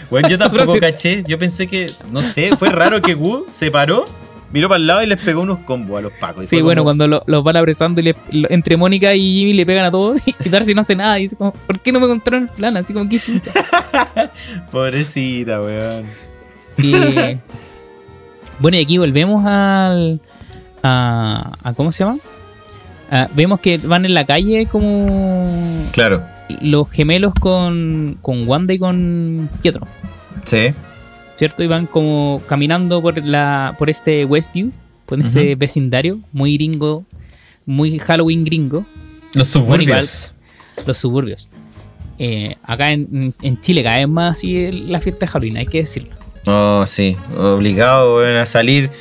Bueno, 0.10 0.28
yo 0.28 0.38
tampoco 0.40 0.78
caché. 0.80 1.24
Yo 1.28 1.40
pensé 1.40 1.68
que, 1.68 1.92
no 2.12 2.22
sé, 2.22 2.56
fue 2.58 2.70
raro 2.70 3.02
que 3.02 3.16
Wu 3.16 3.46
se 3.52 3.72
paró, 3.72 4.06
miró 4.54 4.68
para 4.70 4.78
el 4.80 4.88
lado 4.88 5.04
y 5.04 5.08
les 5.08 5.22
pegó 5.22 5.42
unos 5.42 5.60
combos 5.60 5.98
a 6.00 6.02
los 6.02 6.12
pacos. 6.14 6.46
Sí, 6.46 6.62
bueno, 6.62 6.82
como, 6.82 6.88
cuando 6.90 7.08
lo- 7.08 7.24
los 7.26 7.44
van 7.44 7.58
apresando 7.58 8.02
y 8.02 8.06
le- 8.06 8.16
lo- 8.32 8.50
entre 8.50 8.78
Mónica 8.78 9.14
y 9.16 9.22
Jimmy 9.40 9.54
le 9.54 9.66
pegan 9.66 9.86
a 9.86 9.92
todos 9.92 10.22
y 10.46 10.50
Darcy 10.50 10.74
no 10.74 10.82
hace 10.82 10.96
nada. 10.96 11.18
Y 11.20 11.24
dice, 11.24 11.36
como, 11.36 11.52
¿por 11.52 11.80
qué 11.80 11.92
no 11.92 12.00
me 12.00 12.08
contaron 12.08 12.44
el 12.44 12.50
plan? 12.50 12.76
Así 12.78 12.94
como, 12.94 13.10
¿qué 13.10 13.20
chucha? 13.20 13.52
Pobrecita, 14.72 15.62
weón. 15.62 16.06
Y, 16.78 16.92
bueno, 18.60 18.78
y 18.78 18.82
aquí 18.82 18.98
volvemos 18.98 19.46
al. 19.46 20.20
A, 20.84 21.52
a- 21.64 21.74
¿Cómo 21.74 21.92
se 21.92 22.04
llama? 22.04 22.18
Vemos 23.36 23.60
que 23.60 23.78
van 23.78 24.06
en 24.06 24.14
la 24.14 24.26
calle 24.26 24.68
como 24.68 25.46
Claro. 25.92 26.24
los 26.62 26.90
gemelos 26.90 27.34
con, 27.40 28.18
con 28.22 28.48
Wanda 28.48 28.74
y 28.74 28.80
con 28.80 29.50
Pietro, 29.62 29.86
Sí. 30.46 30.74
¿Cierto? 31.42 31.64
Y 31.64 31.68
van 31.68 31.88
como 31.88 32.40
caminando 32.46 33.02
por, 33.02 33.18
la, 33.26 33.74
por 33.80 33.90
este 33.90 34.26
Westview, 34.26 34.72
por 35.08 35.20
este 35.20 35.54
Ujú. 35.54 35.58
vecindario, 35.60 36.20
muy 36.34 36.54
gringo, 36.54 37.04
muy 37.66 37.98
Halloween 37.98 38.46
gringo, 38.46 38.86
Los 39.34 39.48
suburbios. 39.48 40.34
los 40.86 40.98
suburbios. 40.98 41.50
Eh, 42.20 42.58
acá 42.62 42.92
en, 42.92 43.34
en 43.42 43.60
Chile 43.60 43.82
cada 43.82 43.98
vez 43.98 44.08
más 44.08 44.38
así 44.38 44.72
la 44.72 45.02
fiesta 45.02 45.26
de 45.26 45.32
Halloween, 45.32 45.58
hay 45.58 45.66
que 45.66 45.80
decirlo. 45.80 46.12
Oh, 46.46 46.86
sí. 46.86 47.18
Obligado 47.36 48.20
a 48.40 48.46
salir. 48.46 48.92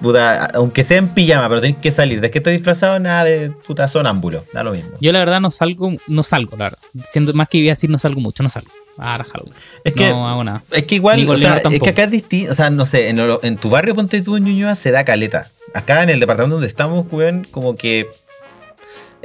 Puta, 0.00 0.46
aunque 0.54 0.82
sea 0.82 0.96
en 0.96 1.08
pijama, 1.08 1.50
pero 1.50 1.60
tenés 1.60 1.76
que 1.76 1.90
salir. 1.90 2.22
¿De 2.22 2.30
qué 2.30 2.38
estás 2.38 2.54
disfrazado? 2.54 2.98
Nada 2.98 3.24
de 3.24 3.50
puta 3.50 3.86
sonámbulo. 3.88 4.42
Da 4.54 4.64
lo 4.64 4.72
mismo. 4.72 4.92
Yo 5.02 5.12
la 5.12 5.18
verdad 5.18 5.42
no 5.42 5.50
salgo, 5.50 5.92
no 6.06 6.22
salgo, 6.22 6.56
la 6.56 6.64
verdad. 6.64 6.78
Siendo 7.10 7.34
más 7.34 7.46
que 7.50 7.58
iba 7.58 7.72
a 7.72 7.72
decir 7.76 7.90
no 7.90 7.98
salgo 7.98 8.22
mucho, 8.22 8.42
no 8.42 8.48
salgo. 8.48 8.70
Ahora 8.98 9.24
Halloween. 9.24 9.54
Es 9.84 9.92
que, 9.92 10.08
no 10.08 10.28
hago 10.28 10.42
nada. 10.44 10.62
es 10.72 10.82
que 10.84 10.96
igual, 10.96 11.28
o 11.28 11.36
sea, 11.36 11.58
es 11.58 11.80
que 11.80 11.90
acá 11.90 12.04
es 12.04 12.10
distinto. 12.10 12.50
O 12.52 12.54
sea, 12.54 12.68
no 12.70 12.84
sé, 12.84 13.08
en, 13.08 13.16
lo- 13.16 13.40
en 13.42 13.56
tu 13.56 13.70
barrio, 13.70 13.94
ponte 13.94 14.20
tú 14.22 14.36
en 14.36 14.44
Ñuñoa, 14.44 14.74
se 14.74 14.90
da 14.90 15.04
caleta. 15.04 15.50
Acá 15.74 16.02
en 16.02 16.10
el 16.10 16.18
departamento 16.20 16.54
donde 16.56 16.68
estamos, 16.68 17.06
weón, 17.12 17.46
como 17.50 17.76
que 17.76 18.08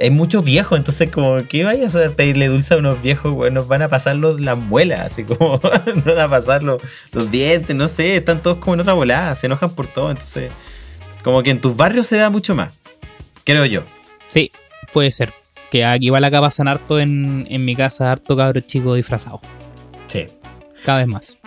hay 0.02 0.10
muchos 0.10 0.44
viejos, 0.44 0.78
entonces 0.78 1.10
como 1.12 1.42
que 1.48 1.64
vayas 1.64 1.96
a 1.96 2.10
pedirle 2.12 2.48
dulce 2.48 2.74
a 2.74 2.78
unos 2.78 3.02
viejos, 3.02 3.32
weón, 3.32 3.54
nos 3.54 3.68
van 3.68 3.82
a 3.84 3.90
pasar 3.90 4.16
los, 4.16 4.40
las 4.42 4.58
muelas, 4.58 5.00
así 5.02 5.24
como 5.24 5.60
nos 5.96 6.04
van 6.06 6.20
a 6.20 6.28
pasar 6.28 6.64
los, 6.64 6.82
los 7.12 7.32
dientes, 7.32 7.76
no 7.76 7.88
sé, 7.88 8.16
están 8.18 8.42
todos 8.42 8.58
como 8.58 8.74
en 8.74 8.80
otra 8.82 8.94
volada, 8.94 9.36
se 9.36 9.46
enojan 9.46 9.70
por 9.76 9.88
todo, 9.88 10.10
entonces 10.12 10.52
como 11.24 11.42
que 11.44 11.52
en 11.52 11.62
tus 11.62 11.76
barrios 11.78 12.08
se 12.08 12.18
da 12.18 12.30
mucho 12.30 12.54
más, 12.56 12.72
creo 13.46 13.66
yo. 13.66 13.84
Sí, 14.30 14.52
puede 14.92 15.12
ser. 15.12 15.32
Que 15.72 15.86
aquí 15.86 16.08
igual 16.08 16.24
acá 16.26 16.42
pasan 16.42 16.68
harto 16.68 17.00
en, 17.00 17.48
en 17.50 17.64
mi 17.64 17.76
casa, 17.76 18.12
harto 18.12 18.36
cabros 18.36 18.66
chicos 18.68 18.96
disfrazados. 18.98 19.42
Sí. 20.14 20.28
Cada 20.86 21.00
vez 21.00 21.08
más. 21.08 21.38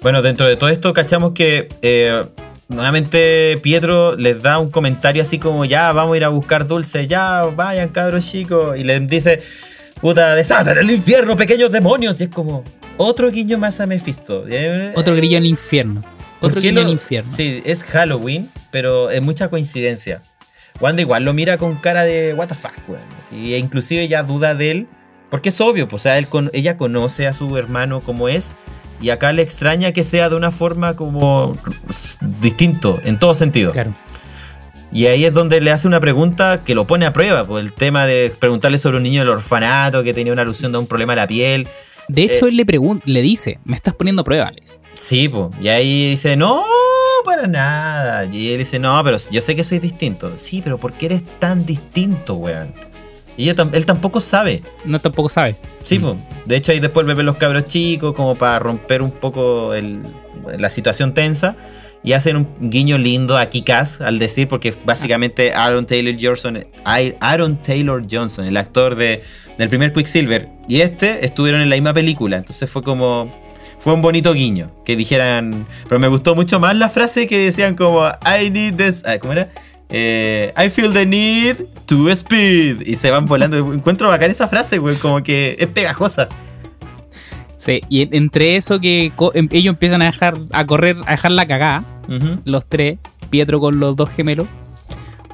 Bueno, 0.00 0.20
dentro 0.22 0.46
de 0.48 0.56
todo 0.56 0.68
esto 0.70 0.92
cachamos 0.92 1.32
que 1.32 1.68
eh, 1.82 2.24
nuevamente 2.68 3.58
Pietro 3.62 4.16
les 4.16 4.42
da 4.42 4.58
un 4.58 4.70
comentario 4.70 5.22
así 5.22 5.38
como 5.38 5.64
ya 5.64 5.92
vamos 5.92 6.14
a 6.14 6.16
ir 6.16 6.24
a 6.24 6.28
buscar 6.28 6.66
dulce, 6.66 7.06
ya 7.06 7.44
vayan 7.44 7.90
cabros 7.90 8.28
chicos, 8.28 8.76
y 8.76 8.82
les 8.84 9.06
dice, 9.06 9.40
puta, 10.00 10.34
desatan 10.34 10.78
el 10.78 10.90
infierno, 10.90 11.36
pequeños 11.36 11.70
demonios, 11.70 12.20
y 12.20 12.24
es 12.24 12.30
como 12.30 12.64
otro 12.96 13.30
guiño 13.30 13.58
más 13.58 13.78
a 13.80 13.86
Mephisto. 13.86 14.44
Eh, 14.48 14.92
Otro 14.96 15.14
grillo 15.14 15.36
en 15.38 15.44
el 15.44 15.50
infierno. 15.50 16.02
¿por 16.40 16.50
Otro 16.50 16.60
guiño 16.60 16.74
lo- 16.80 16.80
al 16.82 16.90
infierno. 16.90 17.30
Sí, 17.30 17.62
es 17.64 17.84
Halloween, 17.84 18.50
pero 18.72 19.10
es 19.10 19.22
mucha 19.22 19.48
coincidencia. 19.48 20.22
Wanda 20.80 21.02
igual 21.02 21.24
lo 21.24 21.32
mira 21.32 21.58
con 21.58 21.76
cara 21.76 22.02
de 22.02 22.34
what 22.34 22.48
the 22.48 22.54
fuck, 22.56 22.72
weón. 22.88 23.02
e 23.32 23.58
inclusive 23.58 24.08
ya 24.08 24.24
duda 24.24 24.54
de 24.56 24.70
él, 24.72 24.86
porque 25.32 25.48
es 25.48 25.60
obvio, 25.60 25.88
pues, 25.88 26.02
o 26.02 26.04
sea, 26.04 26.18
él 26.18 26.28
con- 26.28 26.50
ella 26.52 26.76
conoce 26.76 27.26
a 27.26 27.32
su 27.32 27.56
hermano 27.56 28.00
como 28.02 28.28
es, 28.28 28.52
y 29.00 29.10
acá 29.10 29.32
le 29.32 29.42
extraña 29.42 29.90
que 29.90 30.04
sea 30.04 30.28
de 30.28 30.36
una 30.36 30.52
forma 30.52 30.94
como 30.94 31.58
distinto, 32.40 33.00
en 33.04 33.18
todo 33.18 33.34
sentido. 33.34 33.72
Claro. 33.72 33.92
Y 34.92 35.06
ahí 35.06 35.24
es 35.24 35.32
donde 35.34 35.60
le 35.60 35.70
hace 35.72 35.88
una 35.88 35.98
pregunta 36.00 36.62
que 36.64 36.74
lo 36.74 36.86
pone 36.86 37.06
a 37.06 37.12
prueba, 37.12 37.46
por 37.46 37.60
el 37.60 37.72
tema 37.72 38.06
de 38.06 38.32
preguntarle 38.38 38.78
sobre 38.78 38.98
un 38.98 39.02
niño 39.02 39.20
del 39.20 39.30
orfanato 39.30 40.02
que 40.04 40.12
tenía 40.14 40.32
una 40.32 40.42
alusión 40.42 40.70
de 40.70 40.78
un 40.78 40.86
problema 40.86 41.14
de 41.14 41.22
la 41.22 41.26
piel. 41.26 41.66
De 42.08 42.22
hecho, 42.24 42.46
Eh. 42.46 42.50
él 42.50 42.56
le 42.56 42.66
pregunta, 42.66 43.02
le 43.08 43.22
dice, 43.22 43.58
me 43.64 43.74
estás 43.74 43.94
poniendo 43.94 44.22
pruebas. 44.22 44.52
Sí, 44.94 45.28
pues. 45.30 45.48
Y 45.62 45.68
ahí 45.68 46.10
dice, 46.10 46.36
no, 46.36 46.62
para 47.24 47.46
nada. 47.46 48.26
Y 48.26 48.52
él 48.52 48.58
dice, 48.58 48.78
no, 48.78 49.00
pero 49.02 49.16
yo 49.30 49.40
sé 49.40 49.56
que 49.56 49.64
soy 49.64 49.78
distinto. 49.78 50.32
Sí, 50.36 50.60
pero 50.62 50.78
¿por 50.78 50.92
qué 50.92 51.06
eres 51.06 51.22
tan 51.38 51.64
distinto, 51.64 52.34
weón? 52.34 52.74
Y 53.36 53.48
ella 53.48 53.66
él 53.72 53.86
tampoco 53.86 54.20
sabe. 54.20 54.62
No 54.84 55.00
tampoco 55.00 55.28
sabe. 55.28 55.56
Sí, 55.82 55.98
Mm. 55.98 56.18
De 56.46 56.56
hecho, 56.56 56.72
ahí 56.72 56.80
después 56.80 57.06
beben 57.06 57.26
los 57.26 57.36
cabros 57.36 57.64
chicos 57.66 58.12
como 58.14 58.34
para 58.34 58.58
romper 58.58 59.00
un 59.02 59.10
poco 59.10 59.74
el- 59.74 60.02
la 60.58 60.68
situación 60.70 61.14
tensa. 61.14 61.56
Y 62.04 62.14
hacen 62.14 62.34
un 62.36 62.48
guiño 62.70 62.98
lindo 62.98 63.38
a 63.38 63.46
Kikas 63.46 64.00
al 64.00 64.18
decir, 64.18 64.48
porque 64.48 64.74
básicamente 64.84 65.52
Aaron 65.54 65.86
Taylor 65.86 66.16
Johnson, 66.20 66.66
Aaron 67.20 67.58
Taylor 67.58 68.04
Johnson, 68.10 68.44
el 68.44 68.56
actor 68.56 68.96
de, 68.96 69.22
del 69.56 69.68
primer 69.68 69.92
Quicksilver, 69.92 70.48
y 70.68 70.80
este 70.80 71.24
estuvieron 71.24 71.60
en 71.60 71.70
la 71.70 71.76
misma 71.76 71.92
película. 71.94 72.38
Entonces 72.38 72.68
fue 72.68 72.82
como. 72.82 73.40
Fue 73.78 73.92
un 73.94 74.02
bonito 74.02 74.32
guiño. 74.32 74.70
Que 74.84 74.94
dijeran. 74.96 75.66
Pero 75.88 75.98
me 76.00 76.06
gustó 76.08 76.34
mucho 76.36 76.58
más 76.60 76.76
la 76.76 76.88
frase 76.88 77.26
que 77.28 77.38
decían 77.38 77.74
como 77.76 78.06
I 78.24 78.50
need 78.50 78.74
this. 78.76 79.02
ah, 79.06 79.18
¿Cómo 79.20 79.32
era? 79.32 79.50
Eh, 79.94 80.52
I 80.56 80.70
feel 80.70 80.92
the 80.92 81.04
need 81.04 81.56
to 81.86 82.08
speed. 82.10 82.80
Y 82.86 82.94
se 82.96 83.10
van 83.10 83.26
volando. 83.26 83.72
Encuentro 83.74 84.08
bacán 84.08 84.30
esa 84.30 84.48
frase, 84.48 84.78
güey. 84.78 84.96
Como 84.96 85.22
que 85.22 85.54
es 85.58 85.66
pegajosa. 85.66 86.28
Sí, 87.58 87.80
y 87.88 88.02
en- 88.02 88.14
entre 88.14 88.56
eso 88.56 88.80
que 88.80 89.12
em- 89.34 89.48
ellos 89.52 89.74
empiezan 89.74 90.02
a 90.02 90.06
dejar, 90.06 90.34
a 90.50 90.66
correr, 90.66 90.96
a 91.06 91.12
dejar 91.12 91.30
la 91.32 91.46
cagada, 91.46 91.84
los 92.44 92.66
tres, 92.68 92.98
Pietro 93.30 93.60
con 93.60 93.78
los 93.78 93.94
dos 93.94 94.10
gemelos. 94.10 94.48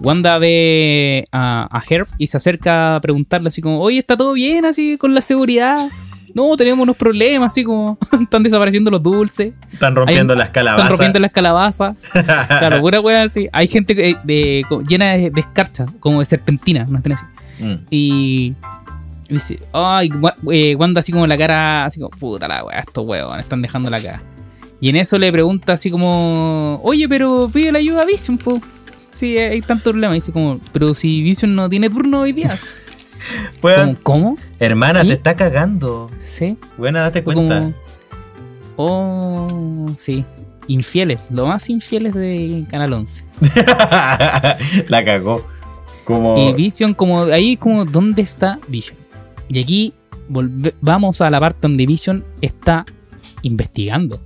Wanda 0.00 0.38
ve 0.38 1.24
a, 1.32 1.68
a 1.76 1.82
Herb 1.88 2.06
y 2.18 2.26
se 2.28 2.36
acerca 2.36 2.96
a 2.96 3.00
preguntarle 3.00 3.48
así 3.48 3.60
como, 3.62 3.80
oye, 3.80 3.98
¿está 4.00 4.16
todo 4.16 4.32
bien 4.34 4.64
así 4.64 4.96
con 4.98 5.14
la 5.14 5.20
seguridad? 5.20 5.78
No, 6.34 6.56
tenemos 6.56 6.82
unos 6.82 6.96
problemas, 6.96 7.52
así 7.52 7.64
como 7.64 7.98
están 8.20 8.42
desapareciendo 8.42 8.90
los 8.90 9.02
dulces, 9.02 9.52
Están 9.72 9.94
rompiendo 9.94 10.34
las 10.34 10.50
calabazas. 10.50 10.84
están 10.84 10.90
rompiendo 10.90 11.18
las 11.20 11.32
calabazas. 11.32 11.96
claro, 12.48 12.80
pura 12.80 13.00
wea 13.00 13.22
así. 13.22 13.48
Hay 13.52 13.68
gente 13.68 14.10
eh, 14.10 14.16
de, 14.24 14.64
llena 14.86 15.12
de, 15.12 15.30
de 15.30 15.40
escarcha, 15.40 15.86
como 16.00 16.20
de 16.20 16.26
serpentina, 16.26 16.86
no 16.88 16.98
estén 16.98 17.12
así. 17.12 17.24
Mm. 17.60 17.74
Y 17.90 18.54
dice, 19.28 19.58
ay, 19.72 20.10
eh, 20.52 20.74
Wanda 20.76 21.00
así 21.00 21.12
como 21.12 21.26
la 21.26 21.36
cara, 21.36 21.84
así 21.84 22.00
como, 22.00 22.10
puta 22.10 22.48
la 22.48 22.64
wea, 22.64 22.80
estos 22.80 23.04
huevos 23.04 23.38
están 23.38 23.62
dejando 23.62 23.90
la 23.90 24.00
cara. 24.00 24.22
Y 24.80 24.88
en 24.88 24.96
eso 24.96 25.18
le 25.18 25.32
pregunta 25.32 25.72
así 25.72 25.90
como, 25.90 26.80
oye, 26.82 27.08
pero 27.08 27.50
pide 27.52 27.72
la 27.72 27.78
ayuda 27.78 28.02
a 28.02 28.06
Vision, 28.06 28.38
po. 28.38 28.60
Sí, 29.10 29.36
hay 29.36 29.60
tanto 29.60 29.90
problema. 29.90 30.14
Y 30.14 30.18
dice 30.18 30.32
como, 30.32 30.60
pero 30.72 30.94
si 30.94 31.22
Vision 31.22 31.54
no 31.54 31.68
tiene 31.68 31.90
turno 31.90 32.20
hoy 32.20 32.32
día. 32.32 32.50
¿Cómo? 34.02 34.36
hermana, 34.58 35.02
te 35.02 35.12
está 35.12 35.36
cagando. 35.36 36.10
Sí. 36.24 36.56
Buena, 36.76 37.00
date 37.02 37.22
cuenta. 37.24 37.60
como, 37.60 37.74
oh, 38.76 39.90
sí. 39.96 40.24
Infieles, 40.66 41.30
lo 41.30 41.46
más 41.46 41.70
infieles 41.70 42.12
de 42.14 42.64
Canal 42.70 42.92
11. 42.92 43.24
la 44.88 45.04
cagó. 45.04 45.46
Como. 46.04 46.36
Y 46.38 46.52
Vision, 46.54 46.94
como 46.94 47.22
ahí, 47.24 47.56
como, 47.56 47.84
¿dónde 47.84 48.22
está 48.22 48.58
Vision? 48.68 48.96
Y 49.48 49.60
aquí 49.62 49.94
volve- 50.28 50.74
vamos 50.80 51.20
a 51.20 51.30
la 51.30 51.40
parte 51.40 51.58
donde 51.62 51.86
Vision 51.86 52.24
está 52.40 52.84
investigando. 53.42 54.20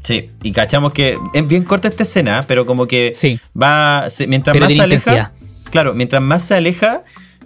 Sí, 0.00 0.30
y 0.42 0.52
cachamos 0.52 0.92
que 0.92 1.16
es 1.32 1.46
bien 1.46 1.62
corta 1.64 1.88
esta 1.88 2.02
escena, 2.02 2.44
pero 2.48 2.66
como 2.66 2.86
que 2.86 3.12
Sí, 3.14 3.38
va. 3.60 4.10
se- 4.10 4.26
mientras 4.26 4.52
pero 4.54 4.66
más 4.66 4.74
se 4.74 4.82
aleja. 4.82 5.10
intensidad. 5.12 5.32
Claro, 5.70 5.94
mientras 5.94 6.20
más 6.22 6.42
se 6.42 6.54
aleja, 6.54 7.02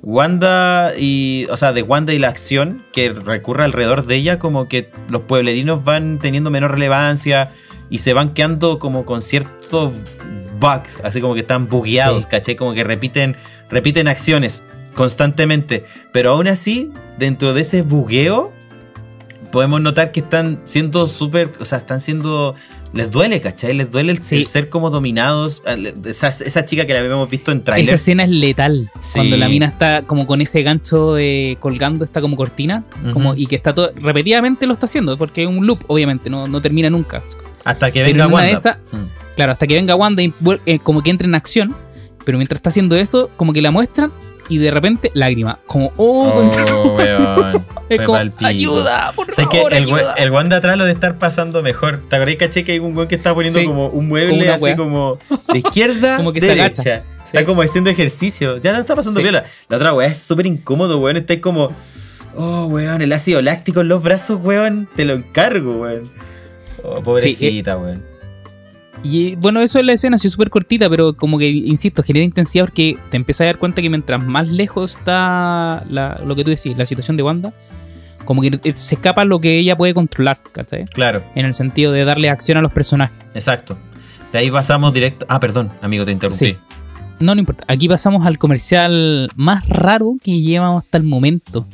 Wanda 0.06 0.92
y. 0.96 1.48
O 1.50 1.56
sea, 1.56 1.72
de 1.72 1.82
Wanda 1.82 2.14
y 2.14 2.20
la 2.20 2.28
acción 2.28 2.84
que 2.92 3.12
recurre 3.12 3.64
alrededor 3.64 4.06
de 4.06 4.14
ella, 4.14 4.38
como 4.38 4.68
que 4.68 4.88
los 5.08 5.22
pueblerinos 5.22 5.82
van 5.82 6.20
teniendo 6.20 6.48
menor 6.48 6.70
relevancia 6.70 7.50
y 7.90 7.98
se 7.98 8.12
van 8.12 8.32
quedando 8.32 8.78
como 8.78 9.04
con 9.04 9.20
ciertos 9.20 10.04
bugs, 10.60 11.00
así 11.02 11.20
como 11.20 11.34
que 11.34 11.40
están 11.40 11.66
bugueados, 11.66 12.22
Sí. 12.22 12.30
¿caché? 12.30 12.54
Como 12.54 12.72
que 12.72 12.84
repiten, 12.84 13.36
repiten 13.68 14.06
acciones 14.06 14.62
constantemente. 14.94 15.84
Pero 16.12 16.30
aún 16.30 16.46
así, 16.46 16.92
dentro 17.18 17.52
de 17.52 17.62
ese 17.62 17.82
bugueo, 17.82 18.52
podemos 19.50 19.80
notar 19.80 20.12
que 20.12 20.20
están 20.20 20.60
siendo 20.62 21.08
súper. 21.08 21.52
O 21.58 21.64
sea, 21.64 21.78
están 21.78 22.00
siendo. 22.00 22.54
Les 22.92 23.10
duele, 23.10 23.40
¿cachai? 23.40 23.74
Les 23.74 23.90
duele 23.90 24.12
el, 24.12 24.22
Sí. 24.22 24.36
el 24.36 24.46
ser 24.46 24.68
como 24.68 24.90
dominados. 24.90 25.62
Esa, 26.04 26.28
esa 26.28 26.64
chica 26.64 26.86
que 26.86 26.94
la 26.94 27.00
habíamos 27.00 27.28
visto 27.28 27.50
en 27.52 27.58
Esa 27.58 27.64
trailers. 27.64 27.92
escena 28.00 28.24
es 28.24 28.30
letal. 28.30 28.90
Sí. 29.00 29.14
Cuando 29.14 29.36
la 29.36 29.48
mina 29.48 29.66
está 29.66 30.02
como 30.02 30.26
con 30.26 30.40
ese 30.40 30.62
gancho 30.62 31.14
de 31.14 31.56
colgando 31.60 32.04
esta 32.04 32.20
como 32.20 32.36
cortina. 32.36 32.84
como, 33.12 33.34
y 33.34 33.46
que 33.46 33.56
está 33.56 33.74
todo. 33.74 33.90
Repetidamente 34.00 34.66
lo 34.66 34.72
está 34.72 34.86
haciendo. 34.86 35.16
Porque 35.18 35.42
es 35.42 35.48
un 35.48 35.66
loop, 35.66 35.84
obviamente. 35.88 36.30
No, 36.30 36.46
no 36.46 36.60
termina 36.60 36.88
nunca. 36.90 37.22
Hasta 37.64 37.90
que 37.90 38.02
venga 38.02 38.26
Wanda. 38.28 38.78
Mm. 38.92 38.96
Claro, 39.36 39.52
hasta 39.52 39.66
que 39.66 39.74
venga 39.74 39.94
Wanda 39.94 40.22
y 40.22 40.32
eh, 40.64 40.78
como 40.78 41.02
que 41.02 41.10
entre 41.10 41.26
en 41.28 41.34
acción. 41.34 41.76
Pero 42.24 42.38
mientras 42.38 42.58
está 42.58 42.70
haciendo 42.70 42.96
eso, 42.96 43.30
como 43.36 43.52
que 43.52 43.60
la 43.62 43.70
muestran. 43.70 44.12
Y 44.48 44.58
de 44.58 44.70
repente, 44.70 45.10
lágrima. 45.14 45.58
Como, 45.66 45.92
oh, 45.96 46.50
Oh, 46.72 46.94
weón. 46.96 47.66
es 47.88 48.00
como, 48.02 48.18
ayuda, 48.46 49.12
por 49.16 49.34
Sé 49.34 49.46
que 49.48 49.56
favor, 49.58 49.74
el, 49.74 49.86
we- 49.86 49.98
ayuda". 50.00 50.14
el 50.18 50.30
Wanda 50.30 50.56
atrás 50.58 50.76
lo 50.78 50.84
de 50.84 50.92
estar 50.92 51.18
pasando 51.18 51.62
mejor. 51.62 52.00
¿Te 52.08 52.16
acordás, 52.16 52.36
caché, 52.36 52.62
que 52.64 52.72
hay 52.72 52.78
un 52.78 52.96
weón 52.96 53.08
que 53.08 53.16
está 53.16 53.34
poniendo 53.34 53.58
Sí. 53.58 53.64
como 53.66 53.88
un 53.88 54.06
mueble 54.08 54.48
así 54.50 54.62
wea. 54.64 54.76
como 54.76 55.18
de 55.52 55.58
izquierda, 55.58 56.16
Como 56.16 56.32
que 56.32 56.40
se 56.40 56.46
derecha? 56.48 56.82
agacha. 56.82 57.04
Está 57.24 57.40
Sí. 57.40 57.44
como 57.44 57.62
haciendo 57.62 57.90
ejercicio. 57.90 58.58
Ya 58.58 58.72
no 58.72 58.80
está 58.80 58.94
pasando 58.94 59.18
Sí. 59.18 59.24
viola. 59.24 59.44
La 59.68 59.78
otra 59.78 59.92
weá 59.92 60.06
es 60.08 60.18
súper 60.18 60.46
incómodo, 60.46 60.98
weón. 60.98 61.16
Está 61.16 61.40
como. 61.40 61.72
Oh, 62.36 62.66
weón, 62.66 63.02
el 63.02 63.12
ácido 63.12 63.42
láctico 63.42 63.80
en 63.80 63.88
los 63.88 64.02
brazos, 64.02 64.38
weón. 64.42 64.88
Te 64.94 65.04
lo 65.04 65.14
encargo, 65.14 65.78
weón. 65.78 66.04
Oh, 66.84 67.02
pobrecita, 67.02 67.76
weón. 67.78 68.04
Y 69.08 69.36
bueno, 69.36 69.60
eso 69.60 69.78
es 69.78 69.84
la 69.84 69.92
escena, 69.92 70.16
así 70.16 70.28
súper 70.30 70.50
cortita, 70.50 70.88
pero 70.90 71.14
como 71.16 71.38
que, 71.38 71.48
insisto, 71.48 72.02
genera 72.02 72.24
intensidad 72.24 72.64
porque 72.64 72.98
te 73.10 73.16
empiezas 73.16 73.42
a 73.42 73.44
dar 73.46 73.58
cuenta 73.58 73.80
que 73.82 73.88
mientras 73.90 74.24
más 74.24 74.48
lejos 74.48 74.96
está 74.96 75.84
la- 75.88 76.20
lo 76.26 76.34
que 76.34 76.42
tú 76.44 76.50
decís, 76.50 76.76
la 76.76 76.86
situación 76.86 77.16
de 77.16 77.22
Wanda, 77.22 77.52
como 78.24 78.42
que 78.42 78.50
se 78.74 78.94
escapa 78.96 79.24
lo 79.24 79.40
que 79.40 79.58
ella 79.58 79.76
puede 79.76 79.94
controlar, 79.94 80.40
¿cachai? 80.52 80.84
Claro, 80.86 81.22
En 81.34 81.46
el 81.46 81.54
sentido 81.54 81.92
de 81.92 82.04
darle 82.04 82.28
acción 82.30 82.58
a 82.58 82.62
los 82.62 82.72
personajes. 82.72 83.16
exacto. 83.34 83.78
De 84.32 84.38
ahí 84.38 84.50
pasamos 84.50 84.92
directo. 84.92 85.24
Ah, 85.28 85.38
perdón, 85.38 85.70
amigo, 85.80 86.04
te 86.04 86.10
interrumpí. 86.12 86.46
Sí. 86.46 86.56
No, 87.20 87.34
no 87.34 87.38
importa. 87.40 87.64
Aquí 87.68 87.88
pasamos 87.88 88.26
al 88.26 88.36
comercial 88.38 89.30
más 89.36 89.66
raro 89.68 90.16
que 90.22 90.40
llevamos 90.40 90.84
hasta 90.84 90.98
el 90.98 91.04
momento, 91.04 91.64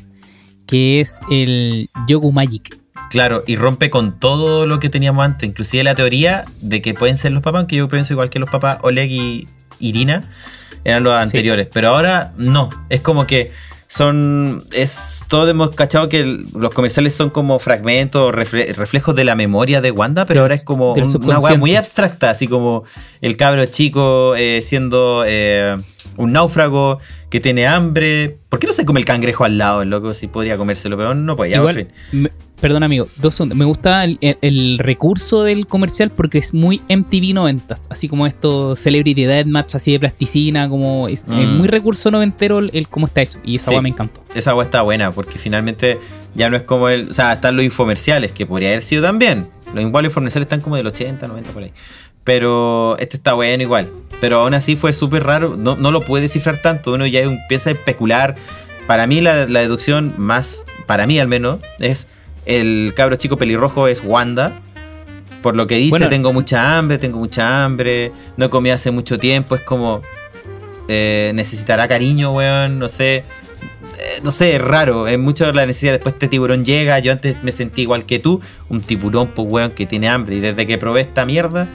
que 0.67 1.01
es 1.01 1.19
el 1.31 1.89
Yogu 2.07 2.31
Magic. 2.31 2.79
Claro, 3.13 3.45
y 3.47 3.57
rompe 3.57 3.91
con 3.91 4.19
todo 4.19 4.67
lo 4.67 4.81
que 4.81 4.89
teníamos 4.89 5.25
antes, 5.25 5.49
inclusive 5.49 5.85
la 5.85 5.95
teoría 5.95 6.45
de 6.61 6.83
que 6.83 6.95
pueden 6.95 7.17
ser 7.19 7.33
los 7.33 7.43
papás, 7.43 7.61
aunque 7.61 7.77
yo 7.77 7.89
pienso 7.89 8.13
igual 8.15 8.31
que 8.31 8.39
los 8.39 8.51
papás 8.51 8.79
Oleg 8.83 9.11
y 9.11 9.49
Irina 9.79 10.29
eran 10.85 11.05
los 11.05 11.13
anteriores, 11.15 11.69
pero 11.73 11.89
ahora 11.91 12.33
no, 12.37 12.69
es 12.89 13.01
como 13.03 13.27
que 13.27 13.53
son, 13.89 14.65
es, 14.73 15.27
todos 15.29 15.51
hemos 15.51 15.73
cachado 15.73 16.09
que 16.09 16.25
los 16.55 16.71
comerciales 16.73 17.15
son 17.15 17.29
como 17.29 17.59
fragmentos, 17.59 18.33
refle- 18.33 18.75
reflejos 18.75 19.15
de 19.15 19.25
la 19.25 19.35
memoria 19.35 19.83
de 19.83 19.91
Wanda, 19.91 20.25
pero 20.25 20.41
Del- 20.41 20.45
ahora 20.45 20.55
es 20.55 20.65
como 20.65 20.95
un- 21.03 21.11
una 21.27 21.39
weá 21.45 21.51
muy 21.61 21.77
abstracta, 21.77 22.31
así 22.31 22.49
como 22.49 22.85
el 23.21 23.37
cabro 23.37 23.67
chico 23.67 24.35
eh, 24.35 24.61
siendo 24.63 25.25
eh, 25.27 25.77
un 26.17 26.33
náufrago 26.33 27.01
que 27.29 27.41
tiene 27.41 27.67
hambre, 27.67 28.39
¿por 28.49 28.59
qué 28.59 28.67
no 28.67 28.73
se 28.73 28.87
come 28.87 28.99
el 28.99 29.05
cangrejo 29.05 29.45
al 29.45 29.59
lado, 29.59 29.83
el 29.83 29.91
loco? 29.91 30.15
Si 30.15 30.27
podría 30.27 30.57
comérselo, 30.57 30.97
pero 30.97 31.15
no 31.15 31.37
ya, 31.45 31.59
en 31.59 31.63
fin. 31.87 31.89
me- 32.13 32.31
perdón 32.63 32.83
amigo, 32.85 33.07
dos 33.17 33.35
segundos. 33.35 33.59
Me 33.59 33.67
gusta 33.67 34.05
el, 34.05 34.17
el- 34.23 34.39
el 34.41 34.79
recurso 34.79 35.43
del 35.43 35.67
comercial 35.67 36.11
porque 36.11 36.39
es 36.39 36.55
muy 36.55 36.81
MTV 36.89 37.35
90 37.35 37.77
así 37.91 38.09
como 38.09 38.27
esto 38.27 38.75
Celebrity 38.77 39.25
Deathmatch, 39.27 39.75
así 39.75 39.93
de 39.93 40.01
plasticina, 40.01 40.69
como 40.71 41.09
es, 41.09 41.23
es 41.25 41.29
Mm. 41.29 41.59
muy 41.59 41.69
recurso 41.69 42.11
noventero 42.11 42.61
el, 42.61 42.71
el 42.73 42.89
cómo 42.89 43.05
está 43.07 43.21
hecho. 43.21 43.39
Y 43.45 43.57
esa 43.57 43.67
Sí. 43.67 43.71
weá 43.73 43.83
me 43.83 43.91
encantó. 43.91 44.23
esa 44.35 44.53
agua 44.53 44.65
está 44.65 44.81
buena 44.81 45.13
porque 45.13 45.39
finalmente 45.39 45.99
ya 46.35 46.49
no 46.49 46.57
es 46.57 46.63
como 46.63 46.89
el. 46.89 47.11
O 47.11 47.13
sea, 47.13 47.35
están 47.35 47.57
los 47.57 47.65
infomerciales, 47.67 48.33
que 48.33 48.47
podría 48.47 48.69
haber 48.71 48.83
sido 48.83 49.03
también. 49.03 49.49
Los 49.75 49.85
igual 49.85 50.05
infomerciales 50.07 50.47
están 50.47 50.61
como 50.63 50.77
del 50.77 50.87
80, 50.87 51.29
90 51.29 51.51
por 51.51 51.65
ahí. 51.65 51.73
Pero 52.25 52.97
este 52.99 53.17
está 53.17 53.33
bueno 53.35 53.63
igual. 53.63 53.91
Pero 54.21 54.41
aún 54.41 54.55
así 54.55 54.77
fue 54.77 54.93
súper 54.93 55.25
raro. 55.25 55.57
No, 55.57 55.77
no 55.77 55.91
lo 55.91 56.03
puede 56.03 56.23
descifrar 56.23 56.59
tanto. 56.63 56.93
Uno 56.93 57.07
ya 57.07 57.21
empieza 57.21 57.71
a 57.71 57.73
especular. 57.73 58.37
Para 58.87 59.07
mí, 59.07 59.21
la, 59.21 59.47
la 59.47 59.61
deducción 59.61 60.15
más. 60.19 60.65
Para 60.87 61.07
mí 61.07 61.19
al 61.19 61.29
menos. 61.29 61.59
Es. 61.81 62.07
El 62.47 62.93
cabro 62.97 63.17
chico 63.17 63.37
pelirrojo 63.39 63.89
es 63.89 64.03
Wanda. 64.05 64.61
Por 65.43 65.57
lo 65.57 65.67
que 65.67 65.77
dice, 65.77 65.91
Bueno. 65.91 66.09
tengo 66.09 66.33
mucha 66.33 66.77
hambre, 66.79 66.99
tengo 66.99 67.19
mucha 67.19 67.65
hambre. 67.65 68.13
No 68.37 68.49
comí 68.51 68.71
hace 68.71 68.91
mucho 68.91 69.19
tiempo. 69.19 69.55
Es 69.55 69.63
como. 69.63 70.03
eh, 70.89 71.33
necesitará 71.35 71.87
cariño, 71.89 72.33
weón. 72.33 72.79
No 72.79 72.89
sé 72.89 73.25
eh, 73.99 74.21
no 74.25 74.31
sé, 74.33 74.57
es 74.57 74.63
raro, 74.63 75.07
es 75.07 75.19
mucho 75.19 75.51
la 75.53 75.65
necesidad. 75.67 75.93
Después 75.93 76.15
este 76.15 76.27
tiburón 76.29 76.65
llega, 76.65 76.99
yo 76.99 77.13
antes 77.13 77.37
me 77.43 77.53
sentí 77.53 77.83
igual 77.83 78.05
que 78.05 78.19
tú, 78.19 78.41
un 78.69 78.81
tiburón, 78.81 79.29
pues 79.29 79.47
weón, 79.49 79.71
que 79.71 79.87
tiene 79.87 80.09
hambre. 80.09 80.37
Y 80.37 80.41
desde 80.41 80.67
que 80.67 80.77
probé 80.79 81.03
esta 81.03 81.25
mierda, 81.25 81.69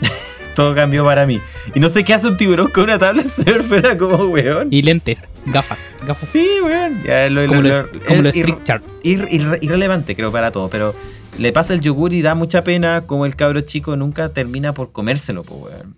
todo 0.54 0.74
cambió 0.74 1.04
para 1.04 1.26
mí. 1.26 1.40
Y 1.74 1.80
no 1.80 1.88
sé 1.88 2.04
qué 2.04 2.14
hace 2.14 2.28
un 2.28 2.36
tiburón 2.36 2.68
con 2.70 2.84
una 2.84 2.98
tabla 2.98 3.22
de 3.22 3.28
surf, 3.28 3.72
era 3.72 3.96
como 3.98 4.16
weón. 4.26 4.68
Y 4.70 4.82
lentes, 4.82 5.30
gafas, 5.46 5.86
gafas. 6.06 6.28
Sí, 6.28 6.46
weón. 6.64 7.02
Ya, 7.04 7.28
lo- 7.30 7.46
como 7.46 7.62
lo- 7.62 7.68
lo- 7.82 7.88
como 8.06 8.14
es 8.20 8.22
los 8.22 8.36
ir- 8.36 9.58
irrelevante, 9.60 10.14
creo, 10.16 10.30
para 10.32 10.50
todo. 10.50 10.68
Pero 10.70 10.94
le 11.38 11.52
pasa 11.52 11.74
el 11.74 11.80
yogur 11.80 12.12
y 12.12 12.22
da 12.22 12.34
mucha 12.34 12.62
pena 12.62 13.04
como 13.06 13.26
el 13.26 13.36
cabro 13.36 13.60
chico 13.62 13.96
nunca 13.96 14.28
termina 14.30 14.74
por 14.74 14.92
comérselo, 14.92 15.42
pues 15.44 15.60
weón. 15.72 15.94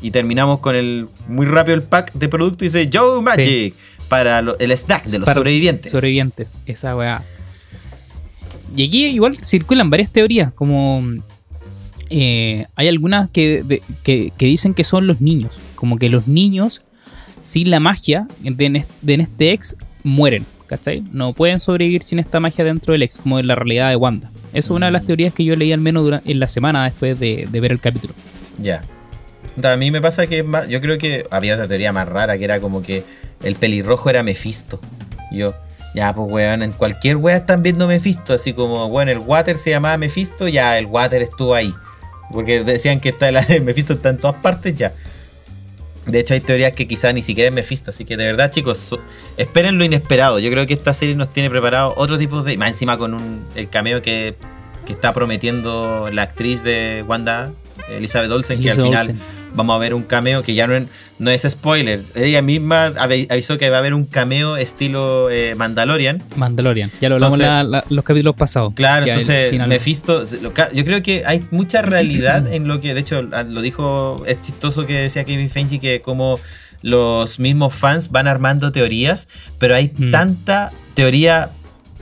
Y 0.00 0.10
terminamos 0.10 0.58
con 0.58 0.74
el 0.74 1.06
muy 1.28 1.46
rápido 1.46 1.76
el 1.76 1.82
pack 1.84 2.12
de 2.14 2.28
producto 2.28 2.64
y 2.64 2.68
dice 2.68 2.90
Joe 2.92 3.22
Magic 3.22 3.74
para 4.08 4.42
lo- 4.42 4.58
el 4.58 4.72
snack 4.72 5.04
de 5.04 5.18
los 5.20 5.26
Para 5.26 5.38
sobrevivientes. 5.38 5.92
Sobrevivientes, 5.92 6.58
esa 6.66 6.96
weá. 6.96 7.22
Y 8.74 8.86
aquí 8.86 9.06
igual 9.06 9.36
circulan 9.44 9.90
varias 9.90 10.10
teorías, 10.10 10.52
como 10.52 11.04
eh, 12.12 12.66
hay 12.76 12.88
algunas 12.88 13.30
que, 13.30 13.80
que, 14.02 14.32
dicen 14.38 14.74
que 14.74 14.84
son 14.84 15.06
los 15.06 15.20
niños, 15.20 15.58
como 15.74 15.96
que 15.96 16.08
los 16.08 16.28
niños 16.28 16.82
sin 17.40 17.70
la 17.70 17.80
magia 17.80 18.28
de, 18.40 18.84
de 19.00 19.14
este 19.14 19.52
ex 19.52 19.76
mueren, 20.04 20.44
¿cachai? 20.66 21.02
No 21.10 21.32
pueden 21.32 21.58
sobrevivir 21.58 22.02
sin 22.02 22.18
esta 22.18 22.38
magia 22.38 22.64
dentro 22.64 22.92
del 22.92 23.02
ex, 23.02 23.18
como 23.18 23.38
en 23.38 23.46
la 23.46 23.54
realidad 23.54 23.88
de 23.88 23.96
Wanda. 23.96 24.30
Eso 24.52 24.74
es 24.74 24.76
una 24.76 24.86
de 24.86 24.92
las 24.92 25.06
teorías 25.06 25.32
que 25.32 25.44
yo 25.44 25.56
leí 25.56 25.72
al 25.72 25.80
menos 25.80 26.04
dura- 26.04 26.22
en 26.24 26.38
la 26.38 26.48
semana 26.48 26.84
después 26.84 27.18
de, 27.18 27.48
ver 27.50 27.72
el 27.72 27.80
capítulo. 27.80 28.14
Ya. 28.58 28.82
A 29.62 29.76
mí 29.76 29.90
me 29.90 30.00
pasa 30.00 30.26
que 30.26 30.44
yo 30.68 30.80
creo 30.80 30.98
que 30.98 31.26
había 31.30 31.54
otra 31.54 31.66
teoría 31.68 31.92
más 31.92 32.08
rara 32.08 32.38
que 32.38 32.44
era 32.44 32.60
como 32.60 32.82
que 32.82 33.04
el 33.42 33.54
pelirrojo 33.56 34.10
era 34.10 34.22
Mephisto. 34.22 34.80
Yo, 35.30 35.54
ya, 35.94 36.14
pues 36.14 36.30
weón, 36.30 36.62
en 36.62 36.72
cualquier 36.72 37.16
wea 37.16 37.36
están 37.36 37.62
viendo 37.62 37.86
Mephisto, 37.86 38.34
así 38.34 38.52
como, 38.52 38.88
bueno, 38.88 39.10
el 39.10 39.18
water 39.18 39.58
se 39.58 39.70
llamaba 39.70 39.96
Mephisto, 39.98 40.48
ya 40.48 40.78
el 40.78 40.86
water 40.86 41.22
estuvo 41.22 41.54
ahí. 41.54 41.72
Porque 42.32 42.64
decían 42.64 42.98
que 43.00 43.10
está 43.10 43.30
la, 43.30 43.44
Mephisto 43.62 43.92
está 43.92 44.08
en 44.08 44.18
todas 44.18 44.40
partes 44.42 44.74
ya. 44.74 44.92
De 46.06 46.18
hecho, 46.18 46.34
hay 46.34 46.40
teorías 46.40 46.72
que 46.72 46.88
quizás 46.88 47.14
ni 47.14 47.22
siquiera 47.22 47.48
es 47.48 47.54
Mephisto. 47.54 47.90
Así 47.90 48.04
que 48.04 48.16
de 48.16 48.24
verdad, 48.24 48.50
chicos, 48.50 48.78
so- 48.78 49.00
esperen 49.36 49.78
lo 49.78 49.84
inesperado. 49.84 50.40
Yo 50.40 50.50
creo 50.50 50.66
que 50.66 50.74
esta 50.74 50.92
serie 50.94 51.14
nos 51.14 51.32
tiene 51.32 51.48
preparado 51.48 51.94
otro 51.96 52.18
tipo 52.18 52.42
de. 52.42 52.56
Más 52.56 52.70
encima 52.70 52.98
con 52.98 53.14
un, 53.14 53.44
el 53.54 53.68
cameo 53.68 54.02
que, 54.02 54.34
que 54.84 54.92
está 54.94 55.12
prometiendo 55.12 56.08
la 56.12 56.22
actriz 56.22 56.64
de 56.64 57.04
Wanda, 57.06 57.52
Elizabeth 57.88 58.30
Olsen, 58.32 58.60
que 58.60 58.70
al 58.70 58.76
final 58.76 59.00
Olsen. 59.10 59.20
Vamos 59.54 59.74
a 59.76 59.78
ver 59.78 59.94
un 59.94 60.02
cameo 60.02 60.42
que 60.42 60.54
ya 60.54 60.66
no, 60.66 60.74
no 61.18 61.30
es 61.30 61.42
spoiler. 61.42 62.02
Ella 62.14 62.40
misma 62.42 62.88
avi- 62.94 63.26
avisó 63.30 63.58
que 63.58 63.68
va 63.70 63.76
a 63.76 63.80
haber 63.80 63.94
un 63.94 64.04
cameo 64.06 64.56
estilo 64.56 65.30
eh, 65.30 65.54
Mandalorian. 65.54 66.22
Mandalorian. 66.36 66.90
Ya 67.00 67.08
lo 67.08 67.16
hablamos 67.16 67.40
Entonces- 67.40 67.64
la- 67.70 67.78
la- 67.78 67.84
los 67.88 68.04
capítulos 68.04 68.34
pasados. 68.36 68.72
Claro, 68.74 69.06
entonces 69.06 69.52
Mephisto, 69.68 70.24
yo 70.72 70.84
creo 70.84 71.02
que 71.02 71.22
hay 71.26 71.44
mucha 71.50 71.82
realidad 71.82 72.52
en 72.52 72.66
lo 72.68 72.80
que, 72.80 72.94
de 72.94 73.00
hecho, 73.00 73.28
a- 73.32 73.42
lo 73.42 73.60
dijo, 73.62 74.22
es 74.26 74.40
chistoso 74.40 74.86
que 74.86 74.94
decía 74.94 75.24
Kevin 75.24 75.50
Feige 75.50 75.78
que 75.80 76.00
como 76.00 76.40
los 76.82 77.38
mismos 77.38 77.74
fans 77.74 78.10
van 78.10 78.26
armando 78.26 78.72
teorías, 78.72 79.28
pero 79.58 79.74
hay 79.76 79.92
Mm. 79.96 80.10
tanta 80.10 80.72
teoría 80.94 81.50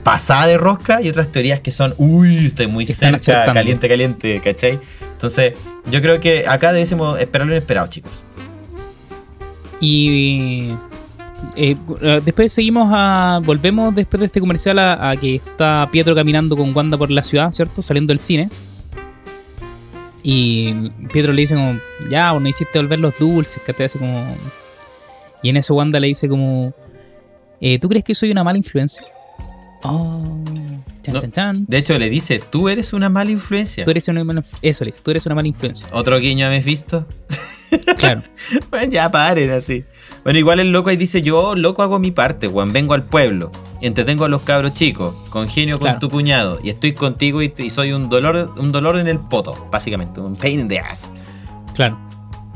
pasada 0.03 0.47
de 0.47 0.57
rosca 0.57 1.01
y 1.01 1.09
otras 1.09 1.31
teorías 1.31 1.59
que 1.59 1.69
son, 1.69 1.93
uy, 1.97 2.47
estoy 2.47 2.65
muy 2.67 2.85
están 2.85 3.19
cerca, 3.19 3.53
caliente, 3.53 3.87
caliente, 3.87 4.41
¿cachai? 4.43 4.79
Entonces, 5.21 5.53
yo 5.85 6.01
creo 6.01 6.19
que 6.19 6.47
acá 6.47 6.73
debemos 6.73 7.19
esperar 7.19 7.45
lo 7.45 7.53
inesperado, 7.53 7.85
chicos. 7.85 8.23
Y 9.79 10.71
eh, 11.55 11.77
después 12.25 12.51
seguimos 12.51 12.89
a. 12.91 13.39
Volvemos 13.45 13.93
después 13.93 14.19
de 14.19 14.25
este 14.25 14.39
comercial 14.39 14.79
a, 14.79 15.15
que 15.21 15.35
está 15.35 15.87
Pietro 15.91 16.15
caminando 16.15 16.57
con 16.57 16.75
Wanda 16.75 16.97
por 16.97 17.11
la 17.11 17.21
ciudad, 17.21 17.51
¿cierto? 17.51 17.83
Saliendo 17.83 18.09
del 18.09 18.17
cine. 18.17 18.49
Y 20.23 20.89
Pietro 21.13 21.33
le 21.33 21.41
dice 21.41 21.53
como, 21.53 21.79
ya, 22.09 22.31
bueno, 22.31 22.47
hiciste 22.47 22.79
volver 22.79 22.97
los 22.97 23.15
dulces, 23.19 23.61
que 23.63 23.73
te 23.73 23.83
hace 23.83 23.99
como. 23.99 24.25
Y 25.43 25.49
en 25.49 25.57
eso 25.57 25.75
Wanda 25.75 25.99
le 25.99 26.07
dice 26.07 26.27
como, 26.27 26.73
eh, 27.59 27.77
¿tú 27.77 27.89
crees 27.89 28.03
que 28.03 28.15
soy 28.15 28.31
una 28.31 28.43
mala 28.43 28.57
influencia? 28.57 29.03
Oh, 29.83 30.43
chan, 31.03 31.13
No. 31.13 31.21
chan, 31.21 31.31
chan. 31.31 31.65
De 31.67 31.77
hecho, 31.77 31.97
le 31.97 32.09
dice, 32.09 32.39
tú 32.39 32.69
eres 32.69 32.93
una 32.93 33.09
mala 33.09 33.31
influencia. 33.31 33.83
Tú 33.85 33.91
eres 33.91 34.07
una 34.07 34.23
mala, 34.23 34.43
eso 34.61 34.83
le 34.85 34.89
dice, 34.89 35.01
tú 35.03 35.11
eres 35.11 35.25
una 35.25 35.35
mala 35.35 35.47
influencia. 35.47 35.87
Otro 35.91 36.19
guiño 36.19 36.45
a 36.47 36.49
Mephisto. 36.49 37.07
Claro. 37.97 38.21
Bueno, 38.69 38.91
ya 38.91 39.09
paren 39.11 39.49
así. 39.51 39.85
Bueno, 40.23 40.37
igual 40.39 40.59
el 40.59 40.71
loco 40.73 40.89
ahí 40.89 40.97
dice, 40.97 41.21
yo 41.21 41.55
loco 41.55 41.83
hago 41.83 41.99
mi 41.99 42.11
parte, 42.11 42.47
Juan, 42.47 42.73
vengo 42.73 42.93
al 42.93 43.05
pueblo, 43.05 43.49
entretengo 43.81 44.25
a 44.25 44.29
los 44.29 44.41
cabros 44.41 44.73
chicos, 44.73 45.15
congenio 45.29 45.79
con 45.79 45.85
Claro. 45.87 45.99
tu 45.99 46.09
cuñado, 46.09 46.59
y 46.63 46.69
estoy 46.69 46.93
contigo 46.93 47.41
y, 47.41 47.53
y 47.57 47.69
soy 47.69 47.93
un 47.93 48.09
dolor, 48.09 48.53
un 48.57 48.71
dolor 48.73 48.97
en 48.99 49.07
el 49.07 49.19
poto, 49.19 49.67
básicamente, 49.71 50.19
un 50.19 50.35
pain 50.35 50.59
in 50.59 50.67
the 50.67 50.79
ass. 50.79 51.09
Claro. 51.73 51.97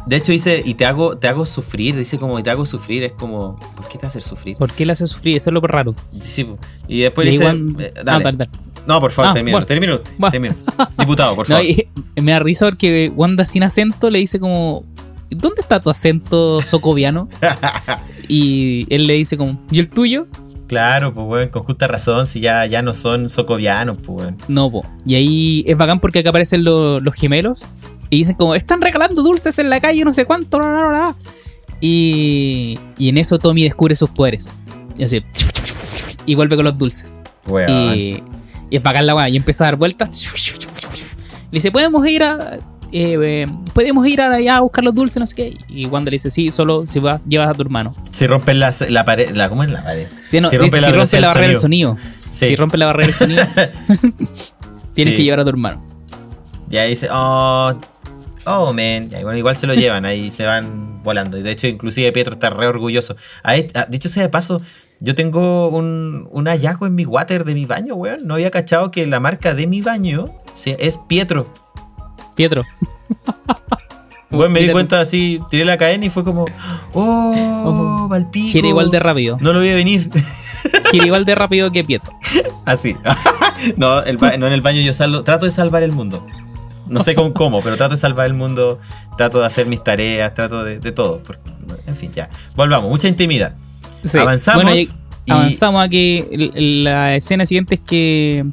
De 0.05 0.15
hecho 0.17 0.31
dice, 0.31 0.61
y 0.63 0.75
te 0.75 0.85
hago, 0.85 1.17
te 1.17 1.27
hago 1.27 1.45
sufrir, 1.45 1.95
dice 1.95 2.19
como, 2.19 2.37
y 2.37 2.43
te 2.43 2.49
hago 2.51 2.65
sufrir, 2.65 3.03
es 3.03 3.11
como, 3.13 3.59
¿por 3.75 3.87
qué 3.87 3.97
te 3.97 4.05
hace 4.05 4.21
sufrir? 4.21 4.55
¿Por 4.57 4.71
qué 4.71 4.85
le 4.85 4.91
hace 4.93 5.07
sufrir? 5.07 5.37
Eso 5.37 5.49
es 5.49 5.53
lo 5.53 5.61
raro. 5.61 5.95
Sí, 6.19 6.47
y 6.87 7.01
después 7.01 7.27
ahí 7.27 7.33
dice, 7.33 7.45
eh, 7.79 7.93
Ah, 8.05 8.19
dale. 8.19 8.47
No, 8.87 8.99
por 9.01 9.11
favor, 9.11 9.31
Ah, 9.31 9.33
termina, 9.33 9.55
bueno. 9.55 9.65
termina 9.65 9.95
usted, 9.95 10.11
Bueno. 10.19 10.31
termina. 10.31 10.55
Diputado, 10.99 11.35
por 11.35 11.49
No, 11.49 11.55
favor. 11.55 11.69
y 11.71 12.21
me 12.21 12.31
da 12.33 12.39
risa 12.39 12.65
porque 12.67 13.11
Wanda 13.15 13.45
sin 13.47 13.63
acento 13.63 14.11
le 14.11 14.19
dice 14.19 14.39
como, 14.39 14.85
¿dónde 15.31 15.61
está 15.61 15.79
tu 15.79 15.89
acento 15.89 16.61
socoviano? 16.61 17.27
y 18.27 18.85
él 18.93 19.07
le 19.07 19.13
dice 19.13 19.37
como, 19.37 19.59
¿y 19.71 19.79
el 19.79 19.89
tuyo? 19.89 20.27
Claro, 20.67 21.13
pues 21.13 21.27
weón, 21.27 21.49
con 21.49 21.63
justa 21.63 21.87
razón, 21.87 22.25
si 22.25 22.39
ya, 22.39 22.65
ya 22.65 22.81
no 22.81 22.93
son 22.95 23.29
socovianos, 23.29 23.97
pues 24.03 24.19
weón. 24.21 24.37
No, 24.47 24.71
po. 24.71 24.83
Y 25.05 25.13
ahí 25.15 25.63
es 25.67 25.77
bacán 25.77 25.99
porque 25.99 26.19
acá 26.19 26.29
aparecen 26.29 26.63
lo- 26.63 26.99
los 26.99 27.13
gemelos 27.13 27.65
y 28.09 28.19
dicen 28.19 28.35
como, 28.35 28.55
están 28.55 28.81
regalando 28.81 29.21
dulces 29.23 29.57
en 29.59 29.69
la 29.69 29.79
calle, 29.79 30.03
no 30.05 30.13
sé 30.13 30.25
cuánto, 30.25 30.57
bla, 30.59 30.67
bla, 30.69 30.87
bla". 30.87 31.15
Y, 31.81 32.79
y 32.97 33.09
en 33.09 33.17
eso 33.17 33.37
Tommy 33.39 33.63
descubre 33.63 33.95
sus 33.95 34.09
poderes. 34.09 34.49
Y 34.97 35.03
así, 35.03 35.21
y 36.25 36.35
vuelve 36.35 36.55
con 36.55 36.65
los 36.65 36.77
dulces. 36.77 37.13
Weón. 37.47 37.69
Y, 37.95 38.23
y 38.69 38.77
es 38.77 38.81
bacán 38.83 39.05
la 39.05 39.15
weá. 39.15 39.29
Y 39.29 39.35
empieza 39.37 39.65
a 39.65 39.67
dar 39.67 39.75
vueltas. 39.75 40.25
Le 41.51 41.57
dice, 41.57 41.71
podemos 41.71 42.05
ir 42.07 42.23
a. 42.23 42.55
eh, 42.91 43.17
eh, 43.21 43.47
podemos 43.73 44.07
ir 44.07 44.21
allá 44.21 44.57
a 44.57 44.61
buscar 44.61 44.83
los 44.83 44.95
dulces, 44.95 45.17
no 45.19 45.25
sé 45.27 45.35
qué. 45.35 45.57
Y 45.67 45.85
Wanda 45.87 46.09
le 46.09 46.15
dice, 46.15 46.31
sí, 46.31 46.49
solo 46.49 46.87
si 46.87 46.99
vas, 46.99 47.21
llevas 47.27 47.49
a 47.49 47.53
tu 47.53 47.61
hermano. 47.61 47.93
Si 48.11 48.25
rompen 48.25 48.59
la, 48.59 48.73
la 48.89 49.05
pared, 49.05 49.31
la, 49.35 49.49
¿cómo 49.49 49.63
es 49.63 49.69
la 49.71 49.83
pared? 49.83 50.07
Sí, 50.27 50.39
no, 50.39 50.49
si 50.49 50.57
dice, 50.57 50.61
rompe 50.63 50.81
la 50.81 50.87
si 50.87 50.91
rompe 50.93 50.97
velocidad 50.97 51.21
la 51.21 51.27
del 51.27 51.33
barrera 51.35 51.51
del 51.51 51.59
sonido. 51.59 51.97
Sí. 52.31 52.47
Si 52.47 52.55
rompe 52.55 52.77
la 52.77 52.85
barrera 52.87 53.07
del 53.07 53.15
sonido, 53.15 53.43
tienes 54.93 55.13
Sí. 55.13 55.17
que 55.17 55.23
llevar 55.23 55.41
a 55.41 55.43
tu 55.43 55.49
hermano. 55.49 55.83
Y 56.71 56.77
ahí 56.77 56.89
dice, 56.91 57.09
oh, 57.11 57.75
oh, 58.45 58.73
man. 58.73 59.09
Bueno, 59.09 59.37
igual 59.37 59.55
se 59.55 59.67
lo 59.67 59.73
llevan, 59.73 60.05
ahí 60.05 60.31
se 60.31 60.45
van 60.45 61.01
volando. 61.03 61.37
De 61.37 61.51
hecho, 61.51 61.67
inclusive 61.67 62.11
Pietro 62.11 62.33
está 62.33 62.49
re 62.49 62.67
orgulloso. 62.67 63.15
A 63.43 63.55
este- 63.55 63.77
a- 63.79 63.85
dicho 63.85 64.09
sea 64.09 64.23
de 64.23 64.29
paso, 64.29 64.61
yo 64.99 65.15
tengo 65.15 65.69
un, 65.69 66.27
un 66.31 66.47
hallazgo 66.47 66.87
en 66.87 66.95
mi 66.95 67.05
water 67.05 67.43
de 67.45 67.53
mi 67.53 67.65
baño, 67.65 67.95
weón. 67.95 68.25
No 68.25 68.35
había 68.35 68.51
cachado 68.51 68.91
que 68.91 69.05
la 69.07 69.19
marca 69.19 69.53
de 69.53 69.67
mi 69.67 69.81
baño 69.81 70.25
es 70.65 70.97
Pietro. 71.07 71.51
Pietro. 72.35 72.63
Bueno, 74.29 74.53
me 74.53 74.59
di 74.61 74.69
cuenta 74.69 74.99
así, 74.99 75.39
tiré 75.49 75.63
la 75.63 75.77
cadena 75.77 76.05
y 76.05 76.09
fue 76.09 76.23
como, 76.23 76.45
oh, 76.93 78.07
Valpico. 78.09 78.47
Gira 78.51 78.67
igual 78.67 78.89
de 78.91 78.99
rápido. 78.99 79.37
No 79.39 79.53
lo 79.53 79.59
voy 79.59 79.69
a 79.69 79.75
venir. 79.75 80.09
Gira 80.91 81.05
igual 81.05 81.25
de 81.25 81.35
rápido 81.35 81.71
que 81.71 81.83
Pietro. 81.83 82.11
Así. 82.65 82.95
no, 83.77 84.03
el 84.03 84.17
no 84.17 84.47
en 84.47 84.53
el 84.53 84.61
baño 84.61 84.81
yo 84.81 84.91
salvo, 84.91 85.23
trato 85.23 85.45
de 85.45 85.51
salvar 85.51 85.83
el 85.83 85.91
mundo. 85.91 86.25
No 86.87 86.99
sé 87.01 87.15
con 87.15 87.31
cómo, 87.33 87.61
pero 87.61 87.77
trato 87.77 87.91
de 87.95 87.97
salvar 87.97 88.25
el 88.27 88.33
mundo, 88.33 88.79
trato 89.17 89.39
de 89.39 89.45
hacer 89.45 89.65
mis 89.67 89.83
tareas, 89.83 90.33
trato 90.33 90.63
de, 90.63 90.79
de 90.79 90.91
todo. 90.91 91.21
en 91.87 91.95
fin, 91.95 92.11
ya. 92.13 92.29
Volvamos, 92.55 92.89
mucha 92.89 93.07
intimidad. 93.07 93.55
Sí. 94.03 94.17
Avanzamos 94.19 94.63
Bueno, 94.63 94.77
y 94.79 94.83
y- 95.25 95.31
avanzamos 95.31 95.83
a 95.83 95.89
que 95.89 96.51
la 96.55 97.15
escena 97.15 97.45
siguiente 97.45 97.75
es 97.75 97.81
que 97.81 98.45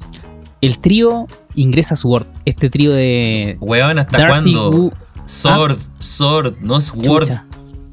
el 0.63 0.79
trío 0.79 1.27
ingresa 1.55 1.95
a 1.95 1.97
Sword. 1.97 2.27
Este 2.47 2.71
trío 2.71 2.93
de 2.93 3.57
Weón, 3.61 3.99
¿hasta 3.99 4.27
cuándo? 4.27 4.91
Sword, 5.27 5.79
Sword, 5.99 6.57
no 6.61 6.79
es 6.79 6.93
Word. 6.95 7.25
Chucha. 7.27 7.47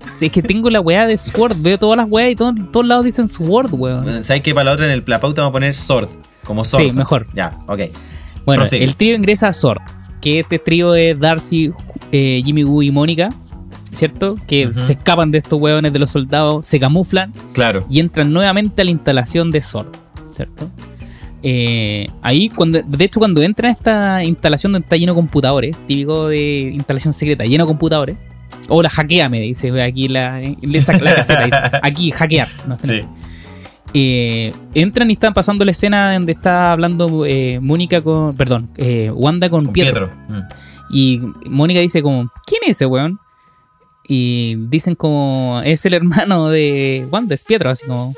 Sí, 0.05 0.27
Es 0.27 0.31
que 0.31 0.41
tengo 0.41 0.69
la 0.69 0.79
weá 0.79 1.05
de 1.05 1.17
Sword, 1.17 1.57
veo 1.59 1.77
todas 1.77 1.97
las 1.97 2.07
weas 2.09 2.31
y 2.31 2.35
todo- 2.35 2.53
todos 2.71 2.85
lados 2.85 3.03
dicen 3.05 3.27
Sword, 3.29 3.69
weón. 3.73 4.23
¿Sabes 4.23 4.41
que 4.41 4.53
para 4.55 4.65
la 4.65 4.71
otra 4.71 4.85
en 4.85 4.91
el, 4.93 5.03
la 5.05 5.19
pauta 5.19 5.41
vamos 5.41 5.51
a 5.51 5.53
poner 5.53 5.75
Sword? 5.75 6.07
Como 6.45 6.63
Sword. 6.63 6.83
Sí, 6.83 6.91
mejor. 6.93 7.27
Ya, 7.33 7.51
ok. 7.67 7.81
Bueno, 8.45 8.61
Prosigue. 8.61 8.85
el 8.85 8.95
trío 8.95 9.15
ingresa 9.15 9.49
a 9.49 9.53
Sword, 9.53 9.81
que 10.21 10.39
es 10.39 10.45
este 10.45 10.59
trío 10.59 10.91
de 10.91 11.15
Darcy, 11.15 11.71
eh, 12.11 12.41
Jimmy 12.45 12.63
Woo 12.63 12.81
y 12.83 12.91
Mónica, 12.91 13.29
¿cierto? 13.93 14.37
Que 14.47 14.71
se 14.73 14.93
escapan 14.93 15.31
de 15.31 15.39
estos 15.39 15.59
weones 15.59 15.91
de 15.93 15.99
los 15.99 16.09
soldados, 16.11 16.65
se 16.65 16.79
camuflan 16.79 17.33
Claro. 17.53 17.85
y 17.89 17.99
entran 17.99 18.31
nuevamente 18.31 18.81
a 18.81 18.85
la 18.85 18.91
instalación 18.91 19.51
de 19.51 19.61
Sword, 19.61 19.89
¿cierto? 20.35 20.69
Eh, 21.41 22.07
ahí, 22.21 22.49
cuando, 22.49 22.81
de 22.81 23.05
hecho, 23.05 23.19
cuando 23.19 23.41
entran 23.41 23.69
a 23.69 23.71
esta 23.73 24.23
instalación 24.23 24.73
donde 24.73 24.85
está 24.85 24.97
lleno 24.97 25.13
de 25.13 25.17
computadores, 25.17 25.75
típico 25.87 26.27
de 26.27 26.71
instalación 26.73 27.13
secreta, 27.13 27.45
lleno 27.45 27.63
de 27.63 27.67
computadores, 27.69 28.17
o 28.67 28.83
la 28.83 28.89
hackea, 28.89 29.29
me 29.29 29.39
dice 29.39 29.81
aquí 29.81 30.07
la, 30.09 30.39
saca 30.85 30.99
la 31.03 31.15
caseta, 31.15 31.45
dice, 31.45 31.57
aquí, 31.81 32.11
hackear. 32.11 32.47
No, 32.67 32.77
Sí. 32.83 33.01
Eh, 33.93 34.53
entran 34.73 35.09
y 35.09 35.13
están 35.13 35.33
pasando 35.33 35.65
la 35.65 35.71
escena 35.71 36.13
donde 36.13 36.33
está 36.33 36.71
hablando 36.71 37.25
eh, 37.25 37.59
Mónica 37.61 38.01
con. 38.01 38.35
Perdón, 38.35 38.69
eh, 38.77 39.11
Wanda 39.13 39.49
con, 39.49 39.65
Con 39.65 39.73
Pietro. 39.73 40.09
Pietro. 40.09 40.35
Mm. 40.35 40.43
Y 40.91 41.21
Mónica 41.45 41.79
dice 41.79 42.01
como, 42.01 42.31
¿quién 42.45 42.61
es 42.63 42.71
ese 42.71 42.85
weón? 42.85 43.19
Y 44.07 44.55
dicen 44.69 44.95
como, 44.95 45.61
es 45.63 45.85
el 45.85 45.93
hermano 45.93 46.49
de 46.49 47.07
Wanda, 47.11 47.35
es 47.35 47.45
Pietro, 47.45 47.69
así 47.69 47.85
como. 47.85 48.13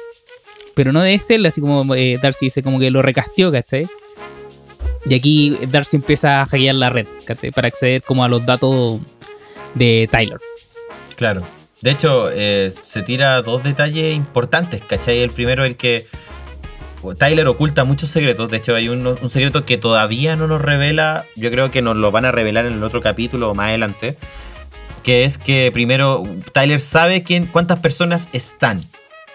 Pero 0.74 0.94
no 0.94 1.04
es 1.04 1.30
él, 1.30 1.46
así 1.46 1.60
como 1.60 1.84
Darcy 1.84 2.46
dice 2.46 2.64
como 2.64 2.80
que 2.80 2.92
lo 2.92 3.02
recasteó, 3.02 3.52
¿cachai? 3.52 3.88
Y 5.06 5.16
aquí 5.16 5.58
Darcy 5.70 5.98
empieza 5.98 6.42
a 6.42 6.46
hackear 6.46 6.76
la 6.76 6.90
red, 6.90 7.08
¿cachai? 7.26 7.52
Para 7.52 7.68
acceder 7.68 8.02
como 8.02 8.24
a 8.24 8.30
los 8.30 8.46
datos 8.46 9.02
de 9.74 10.08
Tyler. 10.10 10.40
Claro. 11.18 11.44
De 11.82 11.92
hecho, 11.92 12.30
eh, 12.32 12.74
se 12.82 13.02
tira 13.02 13.42
dos 13.42 13.64
detalles 13.64 14.16
importantes, 14.16 14.82
¿cachai? 14.88 15.20
El 15.20 15.32
primero, 15.32 15.66
el 15.66 15.78
que 15.78 16.06
Tyler 17.18 17.48
oculta 17.48 17.84
muchos 17.84 18.10
secretos. 18.10 18.50
De 18.50 18.58
hecho, 18.58 18.76
hay 18.76 18.90
un, 18.90 19.08
un 19.08 19.30
secreto 19.30 19.66
que 19.66 19.78
todavía 19.78 20.36
no 20.36 20.48
nos 20.48 20.62
revela. 20.62 21.26
Yo 21.36 21.50
creo 21.50 21.72
que 21.72 21.82
nos 21.82 21.96
lo 21.96 22.12
van 22.12 22.26
a 22.26 22.32
revelar 22.32 22.66
en 22.66 22.74
el 22.74 22.84
otro 22.84 23.02
capítulo 23.02 23.50
o 23.50 23.56
más 23.56 23.70
adelante. 23.70 24.18
Que 25.02 25.26
es 25.26 25.40
que 25.40 25.72
primero 25.74 26.24
Tyler 26.54 26.80
sabe 26.80 27.24
quién, 27.24 27.48
cuántas 27.48 27.80
personas 27.80 28.30
están. 28.34 28.86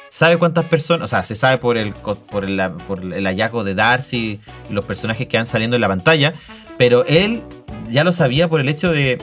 Sabe 0.09 0.39
cuántas 0.39 0.65
personas, 0.67 1.07
o 1.07 1.09
sea, 1.09 1.25
se 1.25 1.35
sabe 1.35 1.59
por 1.59 1.77
el, 1.77 1.93
por 1.93 2.45
el, 2.45 2.63
por 2.87 3.01
el 3.01 3.27
hallazgo 3.27 3.65
de 3.65 3.75
Darcy 3.75 4.41
y 4.71 4.73
los 4.73 4.85
personajes 4.85 5.27
que 5.27 5.37
van 5.37 5.47
saliendo 5.47 5.75
en 5.75 5.81
la 5.81 5.89
pantalla. 5.89 6.33
Pero 6.79 7.05
él 7.07 7.43
ya 7.89 8.05
lo 8.05 8.13
sabía 8.13 8.49
por 8.49 8.61
el 8.61 8.69
hecho 8.69 8.93
de, 8.93 9.19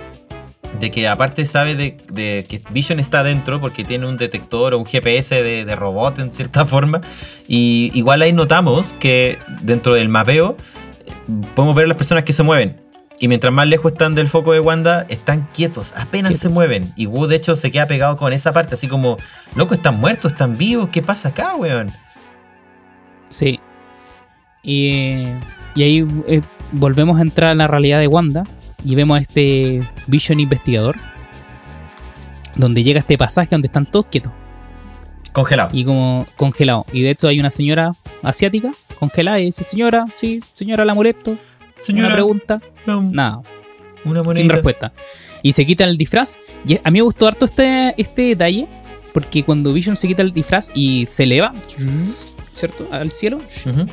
de 0.80 0.92
que 0.92 1.08
aparte 1.08 1.46
sabe 1.46 1.76
de, 1.76 1.98
de 2.12 2.46
que 2.48 2.62
Vision 2.72 3.00
está 3.00 3.20
adentro 3.20 3.62
porque 3.62 3.84
tiene 3.84 4.08
un 4.08 4.18
detector 4.18 4.74
o 4.74 4.80
un 4.80 4.86
GPS 4.86 5.44
de, 5.44 5.66
de 5.66 5.76
robot 5.76 6.20
en 6.20 6.34
cierta 6.34 6.66
forma. 6.66 7.02
Y 7.48 7.92
igual 7.94 8.22
ahí 8.22 8.34
notamos 8.34 8.94
que 8.94 9.40
dentro 9.62 9.94
del 9.94 10.10
mapeo 10.10 10.58
podemos 11.56 11.76
ver 11.76 11.88
las 11.88 11.98
personas 11.98 12.24
que 12.24 12.34
se 12.34 12.44
mueven. 12.44 12.82
Y 13.20 13.28
mientras 13.28 13.54
más 13.54 13.68
lejos 13.68 13.94
están 13.94 14.16
del 14.16 14.28
foco 14.28 14.54
de 14.54 14.60
Wanda, 14.60 15.06
están 15.08 15.48
quietos, 15.54 15.94
apenas 15.96 16.36
se 16.38 16.50
mueven. 16.50 16.92
Y 16.98 17.06
Wu, 17.06 17.28
de 17.28 17.38
hecho, 17.38 17.56
se 17.56 17.72
queda 17.72 17.88
pegado 17.88 18.18
con 18.18 18.34
esa 18.34 18.52
parte, 18.52 18.74
así 18.74 18.88
como, 18.88 19.18
loco, 19.56 19.76
están 19.76 20.00
muertos, 20.00 20.34
están 20.34 20.58
vivos, 20.58 20.90
¿qué 20.90 21.02
pasa 21.02 21.30
acá, 21.30 21.56
weón? 21.56 21.92
Sí. 23.30 23.60
Y, 24.64 25.26
y 25.76 25.84
ahí 25.84 26.08
eh, 26.28 26.42
volvemos 26.72 27.20
a 27.20 27.22
entrar 27.22 27.52
a 27.52 27.56
la 27.56 27.68
realidad 27.68 28.00
de 28.00 28.08
Wanda 28.08 28.44
y 28.86 28.96
vemos 28.96 29.18
a 29.18 29.22
este 29.22 29.88
Vision 30.08 30.40
investigador. 30.40 30.98
Donde 32.56 32.84
llega 32.84 33.00
este 33.00 33.18
pasaje 33.18 33.50
donde 33.52 33.66
están 33.66 33.86
todos 33.88 34.06
quietos 34.12 34.32
Congelado. 35.32 35.72
y 35.74 35.84
como 35.84 36.28
congelados. 36.36 36.86
Y 36.94 37.02
de 37.02 37.10
hecho 37.10 37.28
hay 37.28 37.40
una 37.40 37.50
señora 37.50 37.96
asiática 38.22 38.72
congelada 39.00 39.40
y 39.40 39.46
dice, 39.46 39.64
señora, 39.64 40.06
sí, 40.16 40.40
señora 40.54 40.86
la 40.86 40.94
molesto. 40.94 41.36
Señora, 41.82 42.08
Una 42.08 42.16
pregunta, 42.16 42.62
no, 42.86 43.02
nada, 43.02 43.42
una 44.06 44.20
sin 44.22 44.28
moneda. 44.28 44.54
respuesta. 44.54 44.94
Y 45.42 45.52
se 45.54 45.66
quita 45.66 45.84
el 45.84 45.98
disfraz. 45.98 46.40
Y 46.66 46.76
a 46.76 46.92
mí 46.92 47.00
me 47.00 47.02
gustó 47.02 47.28
harto 47.28 47.46
este, 47.46 47.94
este 47.98 48.22
detalle. 48.22 48.68
Porque 49.14 49.44
cuando 49.44 49.74
Vision 49.74 49.96
se 49.96 50.08
quita 50.08 50.22
el 50.22 50.32
disfraz 50.34 50.70
y 50.74 51.06
se 51.10 51.24
eleva, 51.24 51.52
¿cierto? 52.54 52.88
Al 52.92 53.12
cielo, 53.12 53.40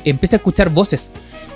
empieza 0.04 0.36
a 0.36 0.38
escuchar 0.38 0.68
voces. 0.70 1.08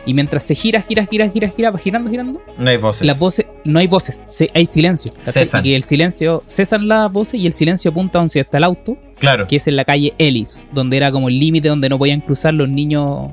Y 0.06 0.12
mientras 0.12 0.42
se 0.42 0.54
gira, 0.54 0.82
gira, 0.82 1.06
gira, 1.06 1.28
gira, 1.30 1.48
gira, 1.48 1.70
va 1.70 1.78
girando, 1.78 2.10
girando, 2.10 2.42
No 2.58 2.68
hay 2.70 2.76
voces. 2.76 3.06
las 3.06 3.18
voces, 3.18 3.46
no 3.64 3.78
hay 3.78 3.86
voces, 3.86 4.22
se- 4.26 4.50
hay 4.54 4.66
silencio. 4.66 5.10
Cesan. 5.22 5.64
Y 5.64 5.72
el 5.72 5.82
silencio, 5.82 6.42
cesan 6.46 6.88
las 6.88 7.10
voces 7.10 7.40
y 7.40 7.46
el 7.46 7.54
silencio 7.54 7.90
apunta 7.90 8.20
hacia 8.20 8.42
está 8.42 8.58
el 8.58 8.64
auto, 8.64 8.98
Claro. 9.18 9.46
que 9.46 9.56
es 9.56 9.66
en 9.66 9.76
la 9.76 9.84
calle 9.86 10.12
Ellis, 10.18 10.66
donde 10.72 10.98
era 10.98 11.10
como 11.10 11.28
el 11.30 11.38
límite 11.38 11.68
donde 11.68 11.88
no 11.88 11.98
podían 11.98 12.20
cruzar 12.20 12.52
los 12.52 12.68
niños 12.68 13.30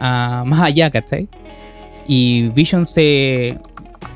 ah, 0.00 0.42
más 0.46 0.62
allá, 0.62 0.90
¿cachai? 0.90 1.28
Y 2.08 2.48
Vision 2.48 2.86
se 2.86 3.56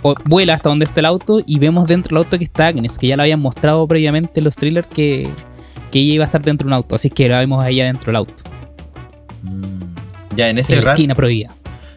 o- 0.02 0.14
vuela 0.24 0.54
hasta 0.54 0.70
donde 0.70 0.86
está 0.86 0.98
el 1.00 1.06
auto 1.06 1.42
y 1.46 1.58
vemos 1.60 1.86
dentro 1.86 2.16
del 2.16 2.24
auto 2.24 2.36
que 2.38 2.44
está 2.44 2.66
Agnes, 2.68 2.98
que 2.98 3.06
ya 3.06 3.16
lo 3.16 3.22
habían 3.22 3.40
mostrado 3.40 3.86
previamente 3.86 4.40
en 4.40 4.44
los 4.44 4.56
trailers 4.56 4.88
que, 4.88 5.28
que 5.92 6.00
ella 6.00 6.14
iba 6.14 6.24
a 6.24 6.26
estar 6.26 6.42
dentro 6.42 6.64
de 6.64 6.70
un 6.70 6.72
auto, 6.74 6.96
así 6.96 7.08
que 7.08 7.28
la 7.28 7.38
vemos 7.38 7.62
a 7.62 7.68
ella 7.70 7.84
dentro 7.84 8.06
del 8.06 8.16
auto, 8.16 8.42
Mm. 9.42 10.36
Ya, 10.36 10.48
en 10.48 10.58
ese 10.58 10.72
en 10.74 10.80
la 10.80 10.84
rato. 10.86 10.94
esquina 10.94 11.14
prohibida. 11.14 11.54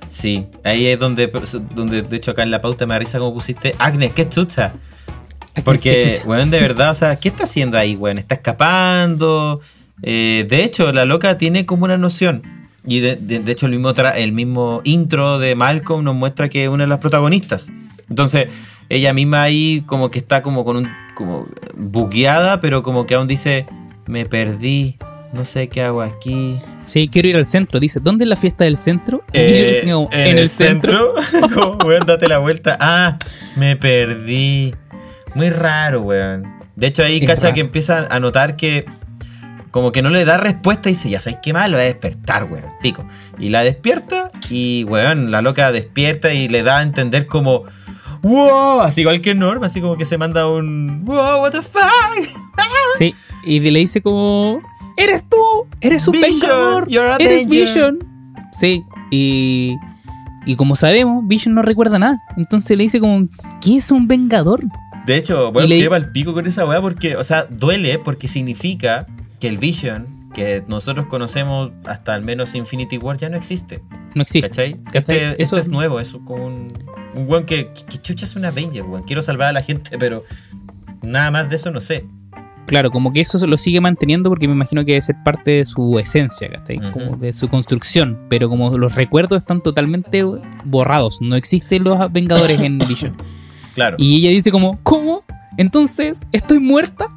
Sí, 0.10 0.48
ahí 0.64 0.86
es 0.88 1.00
donde, 1.00 1.28
donde, 1.76 2.02
de 2.02 2.18
hecho, 2.18 2.32
acá 2.32 2.44
en 2.44 2.52
la 2.52 2.62
pauta 2.62 2.86
me 2.86 2.94
da 2.94 3.00
risa 3.00 3.20
como 3.20 3.34
pusiste 3.34 3.76
Agnes, 3.80 4.12
qué 4.14 4.28
chucha. 4.28 4.74
Porque, 5.64 6.22
weón, 6.26 6.50
de 6.52 6.60
verdad, 6.62 6.92
o 6.92 6.96
sea, 6.96 7.16
¿qué 7.18 7.30
está 7.30 7.44
haciendo 7.46 7.78
ahí, 7.78 7.96
weón? 7.96 8.18
Está 8.20 8.36
escapando. 8.36 9.60
Eh, 10.04 10.46
de 10.50 10.64
hecho, 10.64 10.92
la 10.94 11.06
loca 11.06 11.38
tiene 11.38 11.66
como 11.66 11.86
una 11.86 11.98
noción. 11.98 12.44
Y 12.86 13.00
de, 13.00 13.16
de- 13.18 13.40
de 13.40 13.52
hecho, 13.52 13.66
el 13.66 13.74
mismo, 13.74 13.94
tra- 13.94 14.14
el 14.16 14.32
mismo 14.32 14.82
intro 14.86 15.40
de 15.40 15.56
Malcolm 15.56 16.04
nos 16.04 16.16
muestra 16.16 16.48
que 16.48 16.64
es 16.64 16.70
una 16.70 16.84
de 16.84 16.88
las 16.90 17.00
protagonistas. 17.00 17.70
Entonces, 18.10 18.48
ella 18.90 19.14
misma 19.14 19.42
ahí 19.44 19.84
como 19.86 20.10
que 20.12 20.20
está 20.20 20.42
como 20.42 20.64
con 20.64 20.78
un. 20.78 20.90
como 21.16 21.48
bugueada, 21.76 22.62
pero 22.62 22.84
como 22.84 23.06
que 23.08 23.16
aún 23.16 23.28
dice, 23.28 23.66
me 24.06 24.26
perdí, 24.26 24.96
no 25.34 25.46
sé 25.46 25.68
qué 25.68 25.82
hago 25.84 26.02
aquí. 26.02 26.60
Sí, 26.86 27.10
quiero 27.12 27.28
ir 27.28 27.36
al 27.36 27.46
centro. 27.46 27.80
Dice, 27.80 28.00
¿dónde 28.00 28.24
es 28.26 28.30
la 28.30 28.36
fiesta 28.38 28.64
del 28.64 28.78
centro? 28.78 29.24
Y 29.34 29.40
Eh, 29.40 29.82
yo 29.86 30.08
en, 30.12 30.38
el, 30.38 30.50
centro. 30.50 31.14
Como, 31.54 31.78
weón, 31.86 32.06
date 32.06 32.28
la 32.28 32.38
vuelta. 32.40 32.78
Ah, 32.80 33.18
me 33.56 33.76
perdí. 33.76 34.74
Muy 35.36 35.50
raro, 35.50 36.02
weón. 36.02 36.44
De 36.76 36.88
hecho, 36.88 37.04
ahí 37.04 37.18
Es 37.22 37.28
cacha 37.28 37.44
raro. 37.44 37.56
que 37.56 37.62
empieza 37.62 38.08
a 38.10 38.20
notar 38.20 38.56
que 38.56 38.86
como 39.72 39.92
que 39.92 40.02
no 40.02 40.10
le 40.10 40.26
da 40.26 40.38
respuesta 40.38 40.90
y 40.90 40.94
dice, 40.94 41.10
ya 41.10 41.20
sabes 41.20 41.40
qué 41.44 41.54
mal, 41.54 41.70
lo 41.70 41.78
voy 41.78 41.84
a 41.84 41.88
despertar, 41.88 42.46
weón. 42.46 42.66
Pico. 42.82 43.06
Y 43.38 43.50
la 43.50 43.64
despierta 43.64 44.30
y, 44.50 44.84
weón, 44.86 45.30
la 45.30 45.42
loca 45.42 45.72
despierta 45.72 46.34
y 46.34 46.48
le 46.48 46.64
da 46.64 46.78
a 46.80 46.82
entender 46.82 47.28
como, 47.28 47.64
wow, 48.24 48.82
así 48.82 49.02
igual 49.02 49.22
que 49.22 49.36
Norm, 49.36 49.64
así 49.64 49.82
como 49.82 49.96
que 49.98 50.06
se 50.06 50.18
manda 50.18 50.48
un, 50.48 51.04
wow, 51.06 51.42
what 51.42 51.52
the 51.52 51.62
fuck. 51.62 51.84
Sí, 52.98 53.14
y 53.44 53.60
le 53.60 53.80
dice 53.80 54.02
como, 54.02 54.60
eres 54.98 55.28
tú, 55.30 55.38
eres 55.82 56.08
un 56.08 56.14
Vision, 56.14 56.32
vengador, 56.42 56.90
you're 56.90 57.12
a 57.12 57.16
eres 57.18 57.48
danger". 57.48 57.68
Vision. 57.94 58.00
Sí, 58.52 58.84
y, 59.12 59.76
y 60.46 60.56
como 60.56 60.76
sabemos, 60.76 61.28
Vision 61.28 61.56
no 61.56 61.62
recuerda 61.62 62.00
nada. 62.00 62.20
Entonces 62.38 62.76
le 62.78 62.84
dice 62.84 63.00
como, 63.00 63.28
¿qué 63.62 63.78
es 63.78 63.92
un 63.92 64.08
vengador? 64.08 64.62
De 65.06 65.16
hecho, 65.18 65.52
bueno, 65.52 65.68
le- 65.70 65.78
lleva 65.80 65.98
el 65.98 66.12
pico 66.12 66.34
con 66.34 66.46
esa 66.48 66.66
weá 66.66 66.82
porque, 66.82 67.16
o 67.16 67.24
sea, 67.24 67.46
duele 67.50 68.00
porque 68.00 68.28
significa 68.28 69.08
que 69.40 69.48
el 69.48 69.58
Vision 69.58 70.08
que 70.34 70.64
nosotros 70.68 71.08
conocemos 71.08 71.72
hasta 71.86 72.14
al 72.14 72.22
menos 72.24 72.54
Infinity 72.54 72.98
War 72.98 73.18
ya 73.18 73.30
no 73.30 73.38
existe. 73.38 73.82
No 74.14 74.22
existe. 74.22 74.48
¿Cachai? 74.50 74.82
¿Cachai? 74.92 75.16
Este, 75.18 75.42
Eso- 75.42 75.56
este 75.58 75.60
es 75.62 75.70
nuevo, 75.70 76.00
es 76.00 76.12
como 76.26 76.46
un, 76.46 76.68
un 77.16 77.28
weón 77.30 77.46
que, 77.46 77.70
que, 77.74 77.84
que 77.86 78.02
chucha 78.02 78.26
es 78.26 78.36
un 78.36 78.46
Avenger, 78.46 78.84
weón. 78.84 79.04
Quiero 79.04 79.22
salvar 79.22 79.48
a 79.50 79.52
la 79.54 79.62
gente, 79.62 79.98
pero 79.98 80.24
nada 81.02 81.32
más 81.32 81.50
de 81.50 81.56
eso 81.56 81.72
no 81.72 81.82
sé. 81.82 82.06
Claro, 82.68 82.92
como 82.92 83.12
que 83.12 83.22
eso 83.22 83.46
lo 83.48 83.58
sigue 83.58 83.82
manteniendo 83.82 84.30
porque 84.30 84.48
me 84.48 84.54
imagino 84.54 84.84
que 84.86 84.92
debe 84.92 85.02
ser 85.02 85.16
parte 85.24 85.52
de 85.52 85.66
su 85.66 85.98
esencia, 86.00 86.50
¿cachai? 86.50 86.80
Como 86.92 87.16
de 87.18 87.34
su 87.34 87.48
construcción. 87.48 88.18
Pero 88.30 88.50
como 88.50 88.78
los 88.78 88.94
recuerdos 88.94 89.38
están 89.38 89.62
totalmente 89.62 90.24
borrados, 90.66 91.20
no 91.22 91.36
existen 91.36 91.84
los 91.86 92.12
Vengadores 92.12 92.62
en 92.62 92.78
Vision. 92.88 93.16
Claro. 93.74 93.96
Y 94.00 94.18
ella 94.18 94.30
dice 94.32 94.52
como, 94.52 94.80
¿cómo? 94.84 95.24
Entonces, 95.58 96.26
¿estoy 96.32 96.60
muerta? 96.60 97.08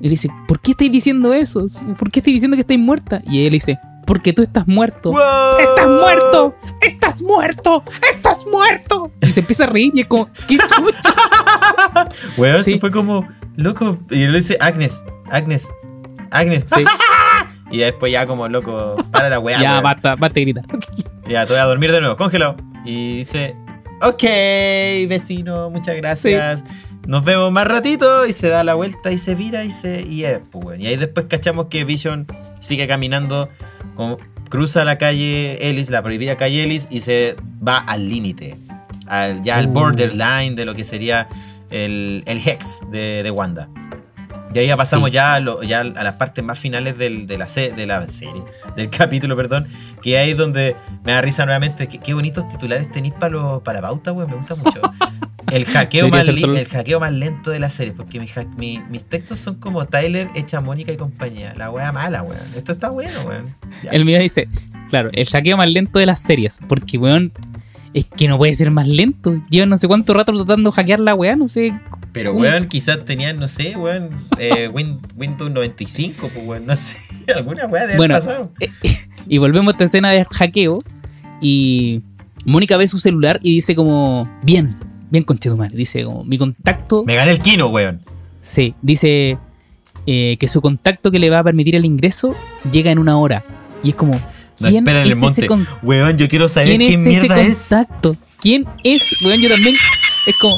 Y 0.00 0.04
le 0.04 0.10
dice, 0.10 0.28
¿por 0.46 0.60
qué 0.60 0.72
estáis 0.72 0.92
diciendo 0.92 1.34
eso? 1.34 1.66
¿Por 1.98 2.10
qué 2.10 2.20
estáis 2.20 2.34
diciendo 2.36 2.56
que 2.56 2.62
estáis 2.62 2.80
muerta? 2.80 3.20
Y 3.26 3.42
le 3.44 3.50
dice, 3.50 3.78
porque 4.06 4.32
tú 4.32 4.42
estás 4.42 4.66
muerto. 4.66 5.12
¡Wow! 5.12 5.58
¡Estás 5.60 5.86
muerto! 5.88 6.54
¡Estás 6.80 7.22
muerto! 7.22 7.84
¡Estás 8.10 8.46
muerto! 8.50 9.10
Y 9.22 9.26
se 9.26 9.40
empieza 9.40 9.64
a 9.64 9.66
reír 9.68 9.92
y 9.94 10.00
es 10.00 10.06
como, 10.06 10.26
¿qué 10.48 10.56
chucha? 10.58 11.14
Weón, 12.36 12.62
Sí. 12.64 12.72
sí 12.74 12.78
fue 12.78 12.90
como, 12.90 13.26
loco. 13.62 13.98
Y 14.10 14.26
le 14.26 14.38
dice, 14.38 14.56
Agnes, 14.60 15.04
Agnes, 15.30 15.68
Agnes. 16.30 16.64
Sí, 16.66 16.84
Y 17.72 17.78
después 17.78 18.12
ya 18.12 18.26
como, 18.26 18.48
loco, 18.48 18.96
para 19.12 19.28
la 19.28 19.38
weá. 19.38 19.58
ya, 19.62 19.70
weón. 19.72 19.82
basta, 19.84 20.16
basta 20.16 20.34
de 20.34 20.40
gritar. 20.40 20.64
Ya, 21.28 21.46
te 21.46 21.52
voy 21.52 21.60
a 21.60 21.64
dormir 21.66 21.92
de 21.92 22.00
nuevo, 22.00 22.16
congelado. 22.16 22.56
Y 22.84 23.18
dice, 23.18 23.54
ok, 24.02 24.22
vecino, 25.08 25.70
muchas 25.70 25.94
gracias. 25.96 26.64
Nos 27.06 27.24
vemos 27.24 27.52
más 27.52 27.66
ratito. 27.68 28.26
Y 28.26 28.32
se 28.32 28.48
da 28.48 28.64
la 28.64 28.74
vuelta 28.74 29.12
y 29.12 29.18
se 29.18 29.34
vira 29.36 29.64
y 29.64 29.70
se. 29.70 30.02
Y, 30.02 30.24
es, 30.24 30.40
pues, 30.50 30.80
y 30.80 30.86
ahí 30.88 30.96
después 30.96 31.26
cachamos 31.28 31.66
que 31.66 31.84
Vision 31.84 32.26
sigue 32.60 32.88
caminando, 32.88 33.48
como- 33.94 34.18
cruza 34.48 34.82
la 34.84 34.98
calle 34.98 35.68
Ellis, 35.70 35.90
la 35.90 36.02
prohibida 36.02 36.36
calle 36.36 36.64
Ellis, 36.64 36.88
y 36.90 37.00
se 37.00 37.36
va 37.66 37.76
al 37.78 38.08
límite. 38.08 38.56
Al, 39.06 39.42
ya 39.42 39.58
al 39.58 39.66
Uh. 39.68 39.72
borderline 39.72 40.56
de 40.56 40.64
lo 40.64 40.74
que 40.74 40.84
sería 40.84 41.28
el, 41.70 42.22
el 42.26 42.38
Hex 42.38 42.82
de, 42.90 43.22
de 43.22 43.30
Wanda. 43.30 43.68
Y 44.52 44.58
ahí 44.58 44.66
ya 44.66 44.76
pasamos 44.76 45.10
Sí. 45.10 45.14
ya, 45.14 45.34
a 45.34 45.40
lo- 45.40 45.62
ya 45.62 45.80
a 45.80 45.84
las 45.84 46.14
partes 46.14 46.42
más 46.44 46.58
finales 46.58 46.98
del- 46.98 47.28
de, 47.28 47.38
la 47.38 47.46
se- 47.46 47.70
de 47.72 47.86
la 47.86 48.08
serie, 48.08 48.42
del 48.76 48.90
capítulo, 48.90 49.36
perdón. 49.36 49.68
Que 50.02 50.18
ahí 50.18 50.30
es 50.30 50.36
donde 50.36 50.74
me 51.04 51.12
da 51.12 51.20
risa 51.22 51.44
nuevamente. 51.44 51.86
Qué, 51.86 51.98
qué 51.98 52.14
bonitos 52.14 52.48
titulares 52.48 52.90
tenéis 52.90 53.14
para 53.14 53.30
lo- 53.30 53.60
para 53.62 53.80
la 53.80 53.86
pauta, 53.88 54.10
weón. 54.12 54.28
Me 54.30 54.36
gusta 54.36 54.54
mucho. 54.56 54.80
El 55.52 55.64
hackeo, 55.64 56.08
más 56.10 56.26
solo- 56.26 56.56
el 56.56 56.64
hackeo 56.68 57.00
más 57.00 57.10
lento 57.12 57.50
de 57.50 57.58
la 57.58 57.70
serie. 57.70 57.92
Porque 57.92 58.20
mi 58.20 58.26
ha- 58.36 58.44
mi- 58.56 58.78
mis 58.88 59.04
textos 59.04 59.38
son 59.38 59.56
como 59.56 59.84
Tyler 59.86 60.28
hecha 60.36 60.60
Mónica 60.60 60.92
y 60.92 60.96
compañía. 60.96 61.54
La 61.56 61.70
wea 61.70 61.90
mala, 61.90 62.22
weón. 62.22 62.36
Esto 62.36 62.70
está 62.72 62.88
bueno, 62.88 63.20
weón. 63.26 63.52
Ya. 63.82 63.90
El 63.90 64.04
mío 64.04 64.20
dice, 64.20 64.48
claro, 64.90 65.10
el 65.12 65.26
hackeo 65.28 65.56
más 65.56 65.68
lento 65.68 65.98
de 65.98 66.06
las 66.06 66.20
series. 66.20 66.60
Porque, 66.68 66.98
weón, 66.98 67.32
es 67.94 68.06
que 68.06 68.28
no 68.28 68.38
puede 68.38 68.54
ser 68.54 68.70
más 68.70 68.86
lento. 68.86 69.40
Llevan 69.50 69.68
no 69.70 69.78
sé 69.78 69.88
cuánto 69.88 70.14
rato 70.14 70.32
tratando 70.32 70.70
de 70.70 70.74
hackear 70.76 71.00
la 71.00 71.14
weá, 71.14 71.36
no 71.36 71.48
sé. 71.48 71.78
Pero, 72.12 72.32
weón, 72.32 72.66
quizás 72.68 73.04
tenían, 73.04 73.38
no 73.38 73.46
sé, 73.48 73.76
weón, 73.76 74.10
eh, 74.38 74.68
Win- 74.72 74.98
Windows 75.16 75.50
95, 75.50 76.28
pues, 76.32 76.46
weón. 76.46 76.66
No 76.66 76.74
sé. 76.74 76.96
Alguna 77.36 77.66
wea 77.66 77.86
de 77.86 77.96
Bueno, 77.96 78.14
pasado. 78.14 78.52
Y 79.28 79.38
volvemos 79.38 79.68
a 79.68 79.72
esta 79.72 79.84
escena 79.84 80.10
de 80.10 80.24
hackeo. 80.24 80.82
Y 81.40 82.02
Mónica 82.44 82.76
ve 82.76 82.88
su 82.88 82.98
celular 82.98 83.38
y 83.42 83.54
dice 83.56 83.74
como, 83.74 84.28
bien, 84.42 84.70
bien 85.10 85.24
conchetumare. 85.24 85.76
Dice 85.76 86.04
como, 86.04 86.24
mi 86.24 86.36
contacto... 86.38 87.04
Me 87.04 87.14
gané 87.14 87.32
el 87.32 87.38
kino, 87.38 87.68
weón. 87.68 88.00
Sí, 88.42 88.74
dice 88.82 89.38
eh, 90.06 90.36
que 90.40 90.48
su 90.48 90.60
contacto 90.60 91.10
que 91.10 91.18
le 91.18 91.30
va 91.30 91.38
a 91.40 91.44
permitir 91.44 91.76
el 91.76 91.84
ingreso 91.84 92.34
llega 92.72 92.90
en 92.90 92.98
una 92.98 93.18
hora. 93.18 93.44
Y 93.82 93.90
es 93.90 93.94
como, 93.94 94.14
¿quién 94.68 94.88
en 94.88 94.96
es 94.96 95.08
el 95.08 95.16
monte. 95.16 95.44
ese 95.44 95.54
Weón, 95.82 96.16
yo 96.18 96.28
quiero 96.28 96.48
saber 96.48 96.68
¿Quién 96.68 96.80
qué 96.80 96.88
ese 96.94 97.08
mierda 97.08 97.40
es. 97.40 97.68
contacto? 97.68 98.16
¿Quién 98.40 98.66
es? 98.84 99.02
Weón, 99.24 99.40
yo 99.40 99.48
también. 99.48 99.74
Es 100.26 100.36
como. 100.40 100.56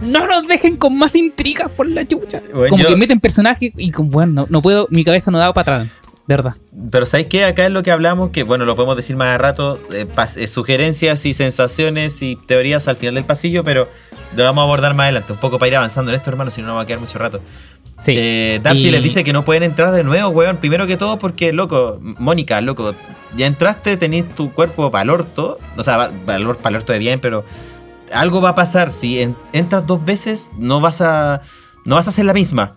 No 0.00 0.26
nos 0.28 0.46
dejen 0.46 0.76
con 0.76 0.96
más 0.96 1.14
intrigas 1.16 1.70
por 1.70 1.88
la 1.88 2.06
chucha. 2.06 2.40
Weón, 2.54 2.70
como 2.70 2.82
yo- 2.84 2.88
que 2.90 2.96
meten 2.96 3.18
personajes 3.20 3.72
y 3.76 3.90
como, 3.90 4.10
bueno, 4.10 4.32
no, 4.32 4.46
no 4.48 4.62
puedo, 4.62 4.86
mi 4.90 5.04
cabeza 5.04 5.30
no 5.30 5.38
da 5.38 5.52
para 5.52 5.76
atrás. 5.78 5.88
De 6.26 6.36
verdad. 6.36 6.54
Pero 6.90 7.06
¿sabes 7.06 7.26
qué? 7.26 7.44
Acá 7.44 7.64
es 7.64 7.72
lo 7.72 7.82
que 7.82 7.90
hablamos, 7.90 8.30
que 8.30 8.42
bueno, 8.42 8.64
lo 8.66 8.76
podemos 8.76 8.96
decir 8.96 9.16
más 9.16 9.34
a 9.34 9.38
rato, 9.38 9.80
eh, 9.92 10.06
pas- 10.06 10.36
eh, 10.36 10.46
sugerencias 10.46 11.24
y 11.24 11.32
sensaciones 11.32 12.20
y 12.22 12.36
teorías 12.36 12.86
al 12.86 12.96
final 12.98 13.14
del 13.14 13.24
pasillo, 13.24 13.64
pero 13.64 13.88
lo 14.36 14.44
vamos 14.44 14.62
a 14.62 14.64
abordar 14.64 14.94
más 14.94 15.04
adelante, 15.04 15.32
un 15.32 15.38
poco 15.38 15.58
para 15.58 15.68
ir 15.68 15.76
avanzando 15.76 16.10
en 16.10 16.16
esto, 16.16 16.30
hermano, 16.30 16.50
si 16.50 16.60
no 16.60 16.68
nos 16.68 16.76
va 16.76 16.82
a 16.82 16.86
quedar 16.86 17.00
mucho 17.00 17.18
rato. 17.18 17.40
Sí. 17.98 18.14
Eh, 18.16 18.60
Darcy 18.62 18.88
Y- 18.88 18.90
les 18.90 19.02
dice 19.02 19.24
que 19.24 19.32
no 19.32 19.44
pueden 19.44 19.62
entrar 19.64 19.90
de 19.92 20.04
nuevo, 20.04 20.28
weón, 20.28 20.58
primero 20.58 20.86
que 20.86 20.96
todo 20.96 21.18
porque, 21.18 21.52
loco, 21.52 21.98
Mónica, 22.02 22.60
loco, 22.60 22.94
ya 23.36 23.46
entraste, 23.46 23.96
tenés 23.96 24.28
tu 24.34 24.52
cuerpo 24.52 24.90
para 24.90 25.02
el 25.02 25.10
orto, 25.10 25.58
o 25.76 25.82
sea, 25.82 25.96
va- 25.96 26.10
para 26.26 26.38
el 26.38 26.46
orto 26.76 26.92
de 26.92 26.98
bien, 26.98 27.18
pero 27.20 27.44
algo 28.12 28.40
va 28.40 28.50
a 28.50 28.54
pasar. 28.54 28.92
Si 28.92 29.20
en- 29.20 29.36
entras 29.52 29.86
dos 29.86 30.04
veces, 30.04 30.50
no 30.58 30.80
vas 30.80 31.00
a. 31.00 31.42
No 31.84 31.96
vas 31.96 32.06
a 32.06 32.10
hacer 32.10 32.24
la 32.24 32.32
misma. 32.34 32.76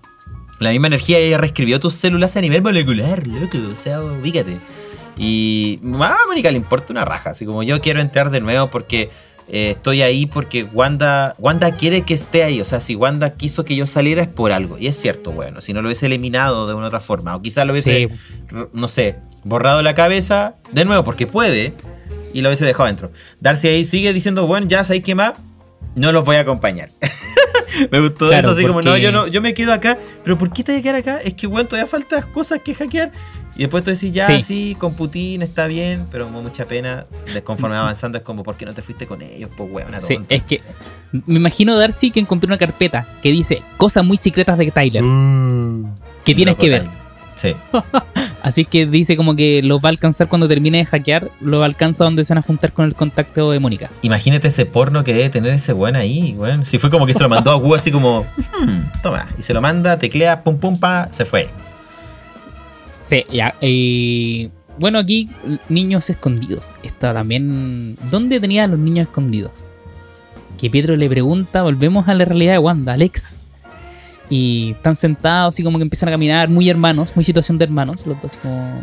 La 0.59 0.71
misma 0.71 0.87
energía 0.87 1.17
ella 1.19 1.37
reescribió 1.37 1.79
tus 1.79 1.93
células 1.93 2.35
a 2.37 2.41
nivel 2.41 2.61
molecular, 2.61 3.25
loco. 3.27 3.57
O 3.71 3.75
sea, 3.75 4.01
ubícate. 4.01 4.59
Y 5.17 5.79
a 5.83 6.15
Mónica 6.27 6.49
le 6.51 6.57
importa 6.57 6.93
una 6.93 7.05
raja. 7.05 7.31
Así 7.31 7.45
como 7.45 7.63
yo 7.63 7.79
quiero 7.81 7.99
entrar 8.01 8.29
de 8.31 8.41
nuevo 8.41 8.69
porque 8.69 9.09
eh, 9.53 9.71
estoy 9.71 10.01
ahí 10.01 10.27
porque 10.27 10.63
Wanda, 10.63 11.35
Wanda 11.37 11.75
quiere 11.75 12.03
que 12.03 12.13
esté 12.13 12.43
ahí. 12.43 12.61
O 12.61 12.65
sea, 12.65 12.79
si 12.79 12.95
Wanda 12.95 13.31
quiso 13.35 13.65
que 13.65 13.75
yo 13.75 13.85
saliera 13.85 14.21
es 14.21 14.29
por 14.29 14.53
algo. 14.53 14.77
Y 14.77 14.87
es 14.87 14.95
cierto, 14.95 15.33
bueno. 15.33 15.59
Si 15.59 15.73
no 15.73 15.81
lo 15.81 15.89
hubiese 15.89 16.05
eliminado 16.05 16.67
de 16.67 16.73
una 16.73 16.87
otra 16.87 17.01
forma. 17.01 17.35
O 17.35 17.41
quizás 17.41 17.65
lo 17.65 17.73
hubiese, 17.73 18.07
Sí. 18.09 18.55
no 18.71 18.87
sé, 18.87 19.17
borrado 19.43 19.81
la 19.81 19.93
cabeza 19.93 20.55
de 20.71 20.85
nuevo 20.85 21.03
porque 21.03 21.27
puede. 21.27 21.73
Y 22.33 22.39
lo 22.39 22.47
hubiese 22.47 22.63
dejado 22.63 22.85
adentro. 22.85 23.11
Darcy 23.41 23.67
ahí 23.67 23.83
sigue 23.83 24.13
diciendo, 24.13 24.47
bueno, 24.47 24.67
ya 24.67 24.85
sabéis 24.85 25.03
qué 25.03 25.15
más. 25.15 25.33
No 25.95 26.13
los 26.13 26.23
voy 26.23 26.37
a 26.37 26.41
acompañar. 26.41 26.89
me 27.91 27.99
gustó 27.99 28.29
Claro, 28.29 28.47
eso, 28.51 28.57
así 28.57 28.65
como, 28.65 28.81
no, 28.81 28.95
yo 28.95 29.11
no, 29.11 29.27
yo 29.27 29.41
me 29.41 29.53
quedo 29.53 29.73
acá. 29.73 29.97
Pero 30.23 30.37
¿por 30.37 30.53
qué 30.53 30.63
te 30.63 30.71
voy 30.71 30.79
a 30.79 30.83
quedar 30.83 30.95
acá? 30.95 31.19
Es 31.21 31.33
que, 31.33 31.47
bueno, 31.47 31.67
todavía 31.67 31.87
faltan 31.87 32.31
cosas 32.31 32.61
que 32.63 32.73
hackear. 32.73 33.11
Y 33.61 33.65
después 33.65 33.83
tú 33.83 33.91
decís, 33.91 34.11
ya, 34.11 34.25
sí. 34.25 34.41
Sí. 34.41 34.75
con 34.79 34.95
Putin 34.95 35.43
está 35.43 35.67
bien, 35.67 36.07
pero 36.11 36.27
me 36.27 36.37
da 36.37 36.41
mucha 36.41 36.65
pena. 36.65 37.05
De- 37.31 37.43
Conforme 37.43 37.75
va 37.75 37.83
avanzando, 37.83 38.17
es 38.17 38.23
como, 38.23 38.41
¿por 38.41 38.57
qué 38.57 38.65
no 38.65 38.73
te 38.73 38.81
fuiste 38.81 39.05
con 39.05 39.21
ellos? 39.21 39.51
Pues, 39.55 39.69
weón, 39.71 39.91
Sí, 40.01 40.17
es 40.29 40.41
que 40.41 40.61
me 41.27 41.35
imagino 41.35 41.77
Darcy 41.77 42.09
que 42.09 42.19
encontró 42.19 42.47
una 42.47 42.57
carpeta 42.57 43.07
que 43.21 43.29
dice 43.31 43.61
cosas 43.77 44.03
muy 44.03 44.17
secretas 44.17 44.57
de 44.57 44.71
Tyler, 44.71 45.03
que 46.25 46.33
tienes 46.33 46.55
que 46.55 46.69
ver. 46.69 46.87
Sí. 47.35 47.53
Así 48.41 48.65
que 48.65 48.87
dice 48.87 49.15
como 49.15 49.35
que 49.35 49.61
los 49.61 49.79
va 49.79 49.89
a 49.89 49.91
alcanzar 49.91 50.27
cuando 50.27 50.47
termine 50.47 50.79
de 50.79 50.85
hackear, 50.85 51.29
lo 51.41 51.63
alcanza 51.63 52.03
donde 52.03 52.23
se 52.23 52.33
van 52.33 52.39
a 52.43 52.47
juntar 52.47 52.73
con 52.73 52.85
el 52.85 52.95
contacto 52.95 53.51
de 53.51 53.59
Mónica. 53.59 53.91
Imagínate 54.01 54.47
ese 54.47 54.65
porno 54.65 55.03
que 55.03 55.13
debe 55.13 55.29
tener 55.29 55.53
ese 55.53 55.73
weón 55.73 55.95
ahí, 55.95 56.33
weón. 56.35 56.65
Si 56.65 56.79
fue 56.79 56.89
como 56.89 57.05
que 57.05 57.13
se 57.13 57.21
lo 57.21 57.29
mandó 57.29 57.51
a 57.51 57.57
Wu 57.57 57.75
así 57.75 57.91
como, 57.91 58.21
"Hmm, 58.37 59.01
toma. 59.03 59.27
Y 59.37 59.43
se 59.43 59.53
lo 59.53 59.61
manda, 59.61 59.99
teclea, 59.99 60.43
pum 60.43 60.57
pum 60.57 60.79
pa, 60.79 61.07
se 61.11 61.25
fue. 61.25 61.49
Sí, 63.01 63.25
ya. 63.31 63.55
eh, 63.61 64.49
bueno, 64.79 64.99
aquí 64.99 65.29
niños 65.69 66.09
escondidos. 66.09 66.69
Está 66.83 67.13
también. 67.13 67.97
¿Dónde 68.09 68.39
tenía 68.39 68.63
a 68.63 68.67
los 68.67 68.79
niños 68.79 69.07
escondidos? 69.07 69.67
Que 70.59 70.69
Pietro 70.69 70.95
le 70.95 71.09
pregunta, 71.09 71.63
volvemos 71.63 72.07
a 72.07 72.13
la 72.13 72.25
realidad 72.25 72.53
de 72.53 72.59
Wanda, 72.59 72.93
Alex. 72.93 73.35
Y 74.29 74.71
están 74.77 74.95
sentados 74.95 75.59
y 75.59 75.63
como 75.63 75.77
que 75.77 75.83
empiezan 75.83 76.09
a 76.09 76.11
caminar, 76.13 76.47
muy 76.49 76.69
hermanos, 76.69 77.11
muy 77.15 77.25
situación 77.25 77.57
de 77.57 77.65
hermanos, 77.65 78.05
los 78.07 78.21
dos 78.21 78.37
como. 78.37 78.81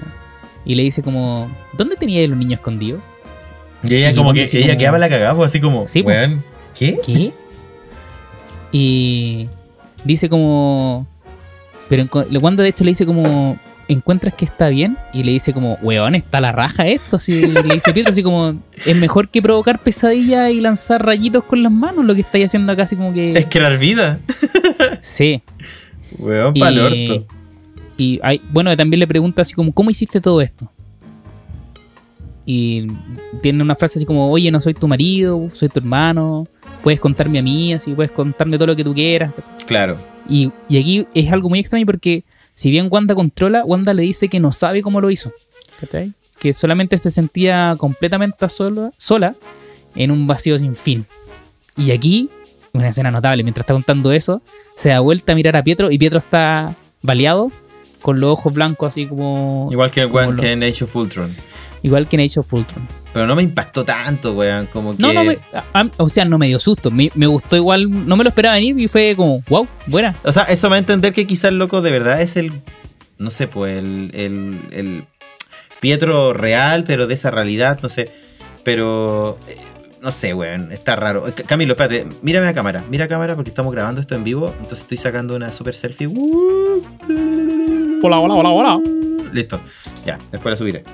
Y 0.64 0.74
le 0.74 0.82
dice 0.82 1.02
como, 1.02 1.48
¿dónde 1.76 1.96
tenía 1.96 2.22
a 2.24 2.28
los 2.28 2.36
niños 2.36 2.54
escondidos? 2.58 3.00
Y 3.84 3.94
ella 3.94 4.10
Y 4.10 4.14
como 4.14 4.34
que, 4.34 4.42
ella 4.44 4.66
como- 4.66 4.78
quedaba 4.78 4.98
la 4.98 5.08
cagada, 5.08 5.34
pues, 5.34 5.50
así 5.50 5.60
como, 5.60 5.86
Sí, 5.88 6.02
pues. 6.02 6.16
weón, 6.18 6.44
¿qué? 6.76 6.98
¿Qué? 7.04 7.30
Y 8.72 9.48
dice 10.04 10.28
como. 10.28 11.06
Pero 11.88 12.02
enco- 12.04 12.26
Wanda 12.40 12.62
de 12.62 12.68
hecho 12.70 12.84
le 12.84 12.90
dice 12.90 13.06
como. 13.06 13.58
¿Encuentras 13.88 14.34
que 14.34 14.44
está 14.44 14.68
bien? 14.68 14.98
Y 15.14 15.22
le 15.22 15.32
dice 15.32 15.54
como, 15.54 15.78
weón, 15.80 16.14
está 16.14 16.42
la 16.42 16.52
raja 16.52 16.86
esto. 16.86 17.16
Así, 17.16 17.46
le 17.46 17.74
dice 17.74 17.94
Pietro 17.94 18.10
así 18.10 18.22
como, 18.22 18.54
es 18.84 18.96
mejor 18.96 19.30
que 19.30 19.40
provocar 19.40 19.82
pesadillas 19.82 20.52
y 20.52 20.60
lanzar 20.60 21.04
rayitos 21.06 21.42
con 21.44 21.62
las 21.62 21.72
manos 21.72 22.04
lo 22.04 22.14
que 22.14 22.20
estáis 22.20 22.46
haciendo 22.46 22.70
acá, 22.72 22.82
así 22.82 22.96
como 22.96 23.14
que... 23.14 23.32
Es 23.32 23.46
crear 23.46 23.78
vida. 23.78 24.20
Sí. 25.00 25.42
Weón, 26.18 26.52
Y, 26.54 26.60
pa'l 26.60 26.78
orto. 26.78 27.26
y 27.96 28.20
hay, 28.22 28.40
bueno, 28.50 28.76
también 28.76 29.00
le 29.00 29.06
pregunta 29.06 29.42
así 29.42 29.54
como, 29.54 29.72
¿cómo 29.72 29.90
hiciste 29.90 30.20
todo 30.20 30.40
esto? 30.42 30.70
Y 32.44 32.86
tiene 33.42 33.62
una 33.62 33.74
frase 33.74 33.98
así 33.98 34.06
como, 34.06 34.30
oye, 34.30 34.50
no 34.50 34.60
soy 34.60 34.74
tu 34.74 34.88
marido, 34.88 35.50
soy 35.52 35.68
tu 35.68 35.80
hermano, 35.80 36.46
puedes 36.82 37.00
contarme 37.00 37.38
a 37.38 37.42
mí, 37.42 37.72
así 37.74 37.92
puedes 37.92 38.10
contarme 38.12 38.56
todo 38.56 38.68
lo 38.68 38.76
que 38.76 38.84
tú 38.84 38.94
quieras. 38.94 39.32
Claro. 39.66 39.96
Y, 40.28 40.50
y 40.68 40.78
aquí 40.78 41.06
es 41.14 41.30
algo 41.32 41.48
muy 41.48 41.58
extraño 41.58 41.84
porque 41.86 42.24
si 42.58 42.72
bien 42.72 42.88
Wanda 42.90 43.14
controla, 43.14 43.64
Wanda 43.64 43.94
le 43.94 44.02
dice 44.02 44.26
que 44.26 44.40
no 44.40 44.50
sabe 44.50 44.82
cómo 44.82 45.00
lo 45.00 45.12
hizo. 45.12 45.32
¿cachai? 45.78 46.12
Que 46.40 46.52
solamente 46.52 46.98
se 46.98 47.12
sentía 47.12 47.76
completamente 47.78 48.48
sola, 48.48 48.90
sola 48.96 49.36
en 49.94 50.10
un 50.10 50.26
vacío 50.26 50.58
sin 50.58 50.74
fin. 50.74 51.06
Y 51.76 51.92
aquí, 51.92 52.28
una 52.72 52.88
escena 52.88 53.12
notable, 53.12 53.44
mientras 53.44 53.62
está 53.62 53.74
contando 53.74 54.10
eso, 54.10 54.42
se 54.74 54.88
da 54.88 54.98
vuelta 54.98 55.30
a 55.30 55.34
mirar 55.36 55.56
a 55.56 55.62
Pietro 55.62 55.92
y 55.92 55.98
Pietro 55.98 56.18
está 56.18 56.74
baleado, 57.00 57.52
con 58.02 58.20
los 58.20 58.30
ojos 58.32 58.52
blancos 58.54 58.88
así 58.88 59.06
como... 59.06 59.68
Igual 59.70 59.90
que 59.90 60.02
el 60.02 60.06
weón 60.10 60.36
que 60.36 60.52
en 60.52 60.62
Age 60.62 60.84
of 60.84 60.94
Ultron. 60.96 61.34
Igual 61.82 62.08
que 62.08 62.16
en 62.16 62.22
Age 62.22 62.40
of 62.40 62.52
Ultron. 62.52 62.86
Pero 63.12 63.26
no 63.26 63.36
me 63.36 63.42
impactó 63.42 63.84
tanto, 63.84 64.32
weón. 64.34 64.66
Como 64.66 64.96
que. 64.96 65.02
No, 65.02 65.12
no, 65.12 65.24
me, 65.24 65.38
a- 65.52 65.80
a- 65.80 65.90
o 65.96 66.08
sea, 66.08 66.24
no 66.24 66.36
me 66.36 66.46
dio 66.48 66.58
susto. 66.58 66.90
Me, 66.90 67.10
me 67.14 67.26
gustó 67.26 67.54
igual, 67.56 68.06
no 68.06 68.16
me 68.16 68.24
lo 68.24 68.28
esperaba 68.30 68.56
venir 68.56 68.78
y 68.78 68.88
fue 68.88 69.14
como, 69.16 69.42
wow, 69.48 69.66
buena. 69.86 70.14
O 70.24 70.32
sea, 70.32 70.42
eso 70.44 70.66
me 70.66 70.70
va 70.70 70.76
a 70.76 70.78
entender 70.80 71.12
que 71.12 71.26
quizás 71.26 71.50
el 71.50 71.58
loco 71.58 71.80
de 71.80 71.90
verdad 71.92 72.20
es 72.20 72.36
el. 72.36 72.52
No 73.16 73.30
sé, 73.30 73.46
pues 73.48 73.78
el. 73.78 74.10
el, 74.14 74.58
el 74.72 75.04
Pietro 75.80 76.32
real, 76.32 76.82
pero 76.84 77.06
de 77.06 77.14
esa 77.14 77.30
realidad, 77.30 77.78
no 77.82 77.88
sé. 77.88 78.10
Pero. 78.64 79.38
eh, 79.48 79.56
No 80.02 80.10
sé, 80.10 80.34
weón, 80.34 80.72
está 80.72 80.96
raro. 80.96 81.26
Eh, 81.28 81.32
Camilo, 81.46 81.72
espérate, 81.74 82.06
mírame 82.22 82.48
a 82.48 82.54
cámara, 82.54 82.84
mira 82.90 83.04
a 83.04 83.08
cámara 83.08 83.34
porque 83.36 83.50
estamos 83.50 83.72
grabando 83.72 84.00
esto 84.00 84.14
en 84.16 84.24
vivo, 84.24 84.48
entonces 84.58 84.80
estoy 84.80 84.96
sacando 84.98 85.34
una 85.36 85.50
super 85.52 85.74
selfie. 85.74 86.08
Hola, 88.00 88.20
hola, 88.20 88.34
hola, 88.34 88.50
hola. 88.50 88.80
Listo, 89.32 89.60
ya, 90.06 90.18
después 90.30 90.52
la 90.52 90.56
subiré. 90.56 90.84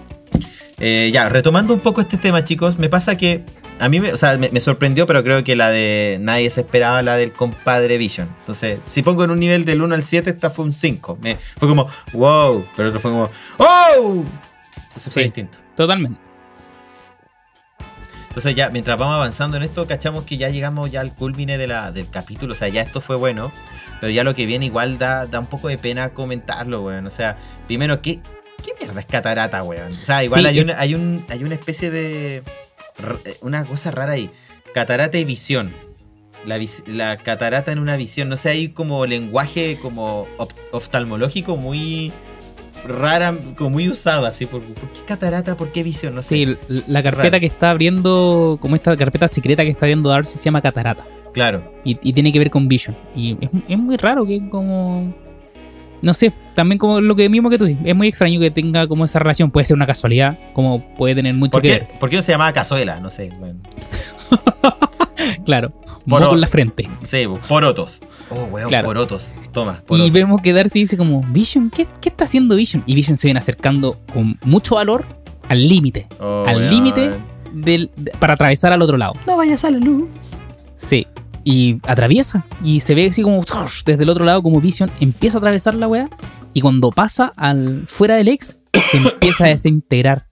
Eh, 0.78 1.10
ya, 1.12 1.28
retomando 1.28 1.74
un 1.74 1.80
poco 1.80 2.00
este 2.00 2.16
tema, 2.16 2.44
chicos, 2.44 2.78
me 2.78 2.88
pasa 2.88 3.16
que 3.16 3.42
a 3.78 3.88
mí 3.88 4.00
me, 4.00 4.12
o 4.12 4.16
sea, 4.16 4.38
me, 4.38 4.48
me 4.50 4.60
sorprendió, 4.60 5.06
pero 5.06 5.22
creo 5.22 5.44
que 5.44 5.54
la 5.54 5.68
de 5.68 6.18
nadie 6.20 6.48
se 6.48 6.62
esperaba 6.62 7.02
la 7.02 7.16
del 7.16 7.32
compadre 7.32 7.98
Vision. 7.98 8.28
Entonces, 8.40 8.78
si 8.86 9.02
pongo 9.02 9.24
en 9.24 9.30
un 9.30 9.38
nivel 9.38 9.64
del 9.66 9.82
1 9.82 9.94
al 9.94 10.02
7, 10.02 10.30
esta 10.30 10.48
fue 10.48 10.64
un 10.64 10.72
5. 10.72 11.18
Me, 11.20 11.36
fue 11.36 11.68
como, 11.68 11.88
wow, 12.14 12.64
pero 12.74 12.88
otro 12.88 13.00
fue 13.00 13.10
como, 13.10 13.30
¡oh! 13.58 14.24
Entonces 14.76 15.12
fue 15.12 15.24
distinto. 15.24 15.58
Totalmente. 15.76 16.18
Entonces 18.34 18.56
ya, 18.56 18.68
mientras 18.70 18.98
vamos 18.98 19.14
avanzando 19.14 19.56
en 19.56 19.62
esto, 19.62 19.86
cachamos 19.86 20.24
que 20.24 20.36
ya 20.36 20.48
llegamos 20.48 20.90
ya 20.90 21.00
al 21.02 21.14
culmine 21.14 21.56
de 21.56 21.68
la, 21.68 21.92
del 21.92 22.10
capítulo. 22.10 22.52
O 22.54 22.56
sea, 22.56 22.66
ya 22.68 22.82
esto 22.82 23.00
fue 23.00 23.14
bueno. 23.14 23.52
Pero 24.00 24.10
ya 24.12 24.24
lo 24.24 24.34
que 24.34 24.44
viene 24.44 24.66
igual 24.66 24.98
da, 24.98 25.26
da 25.26 25.38
un 25.38 25.46
poco 25.46 25.68
de 25.68 25.78
pena 25.78 26.10
comentarlo, 26.14 26.82
weón. 26.82 27.06
O 27.06 27.12
sea, 27.12 27.38
primero, 27.68 28.02
¿qué, 28.02 28.20
qué 28.64 28.72
mierda 28.80 28.98
es 28.98 29.06
catarata, 29.06 29.62
weón? 29.62 29.92
O 29.92 30.04
sea, 30.04 30.24
igual 30.24 30.40
Sí, 30.40 30.46
hay, 30.48 30.58
es- 30.58 30.64
una, 30.64 30.80
hay, 30.80 30.94
un, 30.96 31.24
hay 31.28 31.44
una 31.44 31.54
especie 31.54 31.90
de... 31.92 32.38
eh, 32.38 33.38
Una 33.40 33.64
cosa 33.64 33.92
rara 33.92 34.14
ahí. 34.14 34.30
Catarata 34.74 35.16
y 35.16 35.24
visión. 35.24 35.72
La, 36.44 36.58
vis- 36.58 36.82
la 36.88 37.16
catarata 37.18 37.70
en 37.70 37.78
una 37.78 37.96
visión. 37.96 38.28
No 38.28 38.36
sé, 38.36 38.50
hay 38.50 38.68
como 38.70 39.06
lenguaje 39.06 39.78
como 39.80 40.26
oftalmológico 40.72 41.56
muy 41.56 42.12
rara, 42.86 43.34
como 43.56 43.70
muy 43.70 43.88
usado 43.88 44.26
así. 44.26 44.46
¿Por, 44.46 44.62
por 44.62 44.88
qué 44.90 45.00
catarata? 45.06 45.56
¿Por 45.56 45.72
qué 45.72 45.82
visión? 45.82 46.14
No 46.14 46.22
sé. 46.22 46.34
Sí, 46.34 46.56
la 46.86 47.02
carpeta 47.02 47.40
que 47.40 47.46
está 47.46 47.70
abriendo, 47.70 48.58
como 48.60 48.76
esta 48.76 48.96
carpeta 48.96 49.28
secreta 49.28 49.64
que 49.64 49.70
está 49.70 49.86
abriendo 49.86 50.08
Darcy 50.08 50.38
se 50.38 50.44
llama 50.44 50.60
Catarata. 50.60 51.04
Claro. 51.32 51.64
Y, 51.84 51.98
y 52.02 52.12
tiene 52.12 52.32
que 52.32 52.38
ver 52.38 52.50
con 52.50 52.68
Vision. 52.68 52.96
Y 53.16 53.32
es, 53.40 53.50
es 53.68 53.78
muy 53.78 53.96
raro 53.96 54.24
que 54.26 54.48
como... 54.48 55.12
No 56.02 56.12
sé, 56.12 56.34
también 56.54 56.78
como 56.78 57.00
lo 57.00 57.16
que 57.16 57.28
mismo 57.30 57.48
que 57.48 57.56
tú 57.56 57.64
dices. 57.64 57.82
Es 57.86 57.96
muy 57.96 58.08
extraño 58.08 58.38
que 58.38 58.50
tenga 58.50 58.86
como 58.86 59.06
esa 59.06 59.18
relación. 59.18 59.50
Puede 59.50 59.64
ser 59.64 59.74
una 59.74 59.86
casualidad, 59.86 60.38
como 60.52 60.94
puede 60.96 61.14
tener 61.14 61.34
mucho 61.34 61.52
¿Por 61.52 61.62
que 61.62 61.68
qué, 61.68 61.74
ver. 61.78 61.98
por 61.98 62.10
qué 62.10 62.16
no 62.16 62.22
se 62.22 62.32
llamaba 62.32 62.52
cazuela? 62.52 63.00
No 63.00 63.08
sé. 63.10 63.30
Bueno. 63.38 63.60
Claro, 65.44 65.72
Por 66.06 66.20
moco 66.20 66.32
o- 66.32 66.34
en 66.34 66.40
la 66.40 66.46
frente. 66.48 66.88
Sí, 67.04 67.24
porotos. 67.48 68.00
Oh, 68.30 68.44
weón, 68.44 68.68
Claro. 68.68 68.86
porotos. 68.88 69.32
Toma, 69.52 69.78
Y 69.82 69.86
porotos. 69.86 70.12
vemos 70.12 70.40
que 70.42 70.52
Darcy 70.52 70.80
dice 70.80 70.96
como, 70.96 71.22
Vision, 71.28 71.70
¿qué, 71.70 71.86
qué 72.00 72.08
está 72.08 72.24
haciendo 72.24 72.56
Vision? 72.56 72.82
Y 72.86 72.94
Vision 72.94 73.16
se 73.16 73.26
viene 73.28 73.38
acercando 73.38 73.98
con 74.12 74.38
mucho 74.44 74.74
valor 74.76 75.04
al 75.48 75.66
límite. 75.68 76.06
Oh, 76.20 76.44
al 76.46 76.70
límite 76.70 77.12
del, 77.52 77.90
de- 77.96 78.10
para 78.18 78.34
atravesar 78.34 78.72
al 78.72 78.82
otro 78.82 78.96
lado. 78.96 79.14
No 79.26 79.36
vayas 79.36 79.64
a 79.64 79.70
la 79.70 79.78
luz. 79.78 80.08
Sí. 80.76 81.06
Y 81.44 81.76
atraviesa. 81.86 82.44
Y 82.64 82.80
se 82.80 82.94
ve 82.94 83.06
así 83.08 83.22
como 83.22 83.42
desde 83.84 84.02
el 84.02 84.08
otro 84.08 84.24
lado, 84.24 84.42
como 84.42 84.60
Vision 84.60 84.90
empieza 85.00 85.36
a 85.36 85.40
atravesar 85.40 85.74
la 85.74 85.86
weá. 85.88 86.08
Y 86.54 86.60
cuando 86.60 86.90
pasa 86.90 87.32
al 87.36 87.84
fuera 87.86 88.16
del 88.16 88.28
ex, 88.28 88.56
se 88.90 88.96
empieza 88.98 89.44
a 89.44 89.48
desintegrar. 89.48 90.26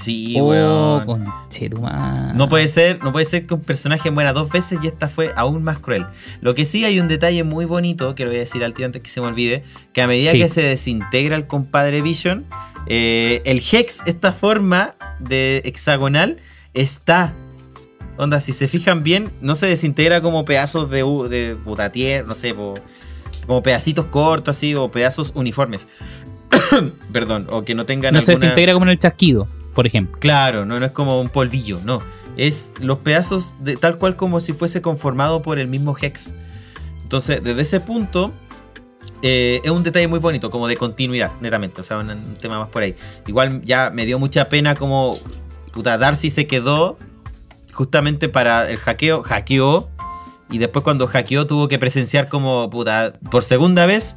Sí, 0.00 0.36
oh, 0.40 0.46
weón. 0.46 1.04
conchetumare. 1.06 2.32
No 2.34 2.48
puede 2.48 2.68
ser, 2.68 3.02
no 3.02 3.10
puede 3.10 3.24
ser 3.26 3.46
que 3.46 3.54
un 3.54 3.60
personaje 3.62 4.10
muera 4.12 4.32
dos 4.32 4.48
veces 4.48 4.78
y 4.82 4.86
esta 4.86 5.08
fue 5.08 5.32
aún 5.34 5.64
más 5.64 5.80
cruel. 5.80 6.06
Lo 6.40 6.54
que 6.54 6.64
sí 6.64 6.84
hay 6.84 7.00
un 7.00 7.08
detalle 7.08 7.42
muy 7.42 7.64
bonito, 7.64 8.14
que 8.14 8.22
lo 8.24 8.30
voy 8.30 8.36
a 8.36 8.40
decir 8.40 8.62
al 8.62 8.74
tío 8.74 8.86
antes 8.86 9.02
que 9.02 9.10
se 9.10 9.20
me 9.20 9.26
olvide, 9.26 9.64
que 9.92 10.00
a 10.02 10.06
medida 10.06 10.30
Sí. 10.30 10.38
que 10.38 10.48
se 10.48 10.62
desintegra 10.62 11.34
el 11.36 11.48
compadre 11.48 12.00
Vision, 12.00 12.46
eh, 12.86 13.42
el 13.44 13.58
Hex, 13.58 14.02
esta 14.06 14.32
forma 14.32 14.92
de 15.18 15.62
hexagonal, 15.64 16.38
está. 16.74 17.34
Onda, 18.18 18.40
si 18.40 18.52
se 18.52 18.68
fijan 18.68 19.02
bien, 19.02 19.30
no 19.40 19.56
se 19.56 19.66
desintegra 19.66 20.20
como 20.20 20.44
pedazos 20.44 20.90
de, 20.90 21.02
de 21.28 22.24
no 22.26 22.34
sé, 22.36 22.54
po- 22.54 22.74
como 23.46 23.62
pedacitos 23.64 24.06
cortos 24.06 24.56
así, 24.56 24.74
o 24.76 24.90
pedazos 24.92 25.32
uniformes. 25.34 25.88
Perdón, 27.12 27.46
o 27.50 27.64
que 27.64 27.74
no 27.74 27.84
tengan 27.86 28.14
No 28.14 28.20
se 28.20 28.32
desintegra 28.32 28.72
como 28.74 28.84
en 28.86 28.90
el 28.90 28.98
chasquido. 28.98 29.48
Por 29.78 29.86
ejemplo. 29.86 30.18
Claro, 30.18 30.66
no, 30.66 30.84
es 30.84 30.90
como 30.90 31.20
un 31.20 31.28
polvillo, 31.28 31.78
no. 31.84 32.02
Es 32.36 32.72
los 32.80 32.98
pedazos 32.98 33.54
de 33.60 33.76
tal 33.76 33.96
cual 33.96 34.16
como 34.16 34.40
si 34.40 34.52
fuese 34.52 34.82
conformado 34.82 35.40
por 35.40 35.60
el 35.60 35.68
mismo 35.68 35.96
Hex. 35.96 36.34
Entonces, 37.04 37.44
desde 37.44 37.62
ese 37.62 37.78
punto, 37.78 38.32
eh, 39.22 39.60
es 39.62 39.70
un 39.70 39.84
detalle 39.84 40.08
muy 40.08 40.18
bonito, 40.18 40.50
como 40.50 40.66
de 40.66 40.76
continuidad, 40.76 41.30
netamente. 41.40 41.80
O 41.80 41.84
sea, 41.84 41.98
un, 41.98 42.10
un 42.10 42.34
tema 42.34 42.58
más 42.58 42.70
por 42.70 42.82
ahí. 42.82 42.96
Igual 43.28 43.62
ya 43.64 43.90
me 43.94 44.04
dio 44.04 44.18
mucha 44.18 44.48
pena 44.48 44.74
como. 44.74 45.16
Puta, 45.72 45.96
Darcy 45.96 46.30
se 46.30 46.48
quedó 46.48 46.98
justamente 47.72 48.28
para 48.28 48.68
el 48.68 48.78
hackeo. 48.78 49.22
Hackeó. 49.22 49.88
Y 50.50 50.58
después 50.58 50.82
cuando 50.82 51.06
hackeó 51.06 51.46
tuvo 51.46 51.68
que 51.68 51.78
presenciar 51.78 52.28
como, 52.28 52.68
puta, 52.68 53.12
por 53.30 53.44
segunda 53.44 53.86
vez 53.86 54.16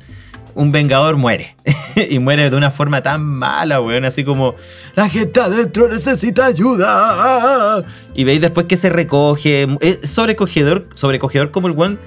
un 0.55 0.71
vengador 0.71 1.17
muere. 1.17 1.55
y 2.09 2.19
muere 2.19 2.49
de 2.49 2.55
una 2.55 2.71
forma 2.71 3.01
tan 3.01 3.23
mala, 3.23 3.81
weón. 3.81 4.05
Así 4.05 4.23
como, 4.23 4.55
la 4.95 5.09
gente 5.09 5.39
adentro 5.39 5.87
necesita 5.87 6.45
ayuda. 6.45 7.83
Y 8.15 8.23
veis 8.23 8.41
después 8.41 8.65
que 8.65 8.77
se 8.77 8.89
recoge. 8.89 9.67
Es 9.81 10.09
sobrecogedor, 10.09 10.87
sobrecogedor 10.93 11.51
como 11.51 11.67
el 11.67 11.73
weón. 11.73 11.99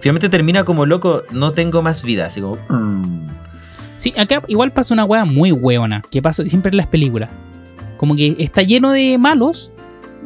Finalmente 0.00 0.28
termina 0.28 0.64
como 0.64 0.86
loco, 0.86 1.24
no 1.30 1.52
tengo 1.52 1.82
más 1.82 2.02
vida. 2.02 2.26
Así 2.26 2.40
como... 2.40 2.56
"Mm". 2.68 3.26
Sí, 3.96 4.12
acá 4.16 4.42
igual 4.46 4.72
pasa 4.72 4.92
una 4.92 5.04
weá 5.04 5.24
muy 5.24 5.52
weona, 5.52 6.02
que 6.10 6.20
pasa 6.20 6.44
siempre 6.44 6.70
en 6.70 6.76
las 6.76 6.86
películas. 6.86 7.30
Como 7.96 8.14
que 8.14 8.36
está 8.38 8.62
lleno 8.62 8.92
de 8.92 9.16
malos 9.16 9.72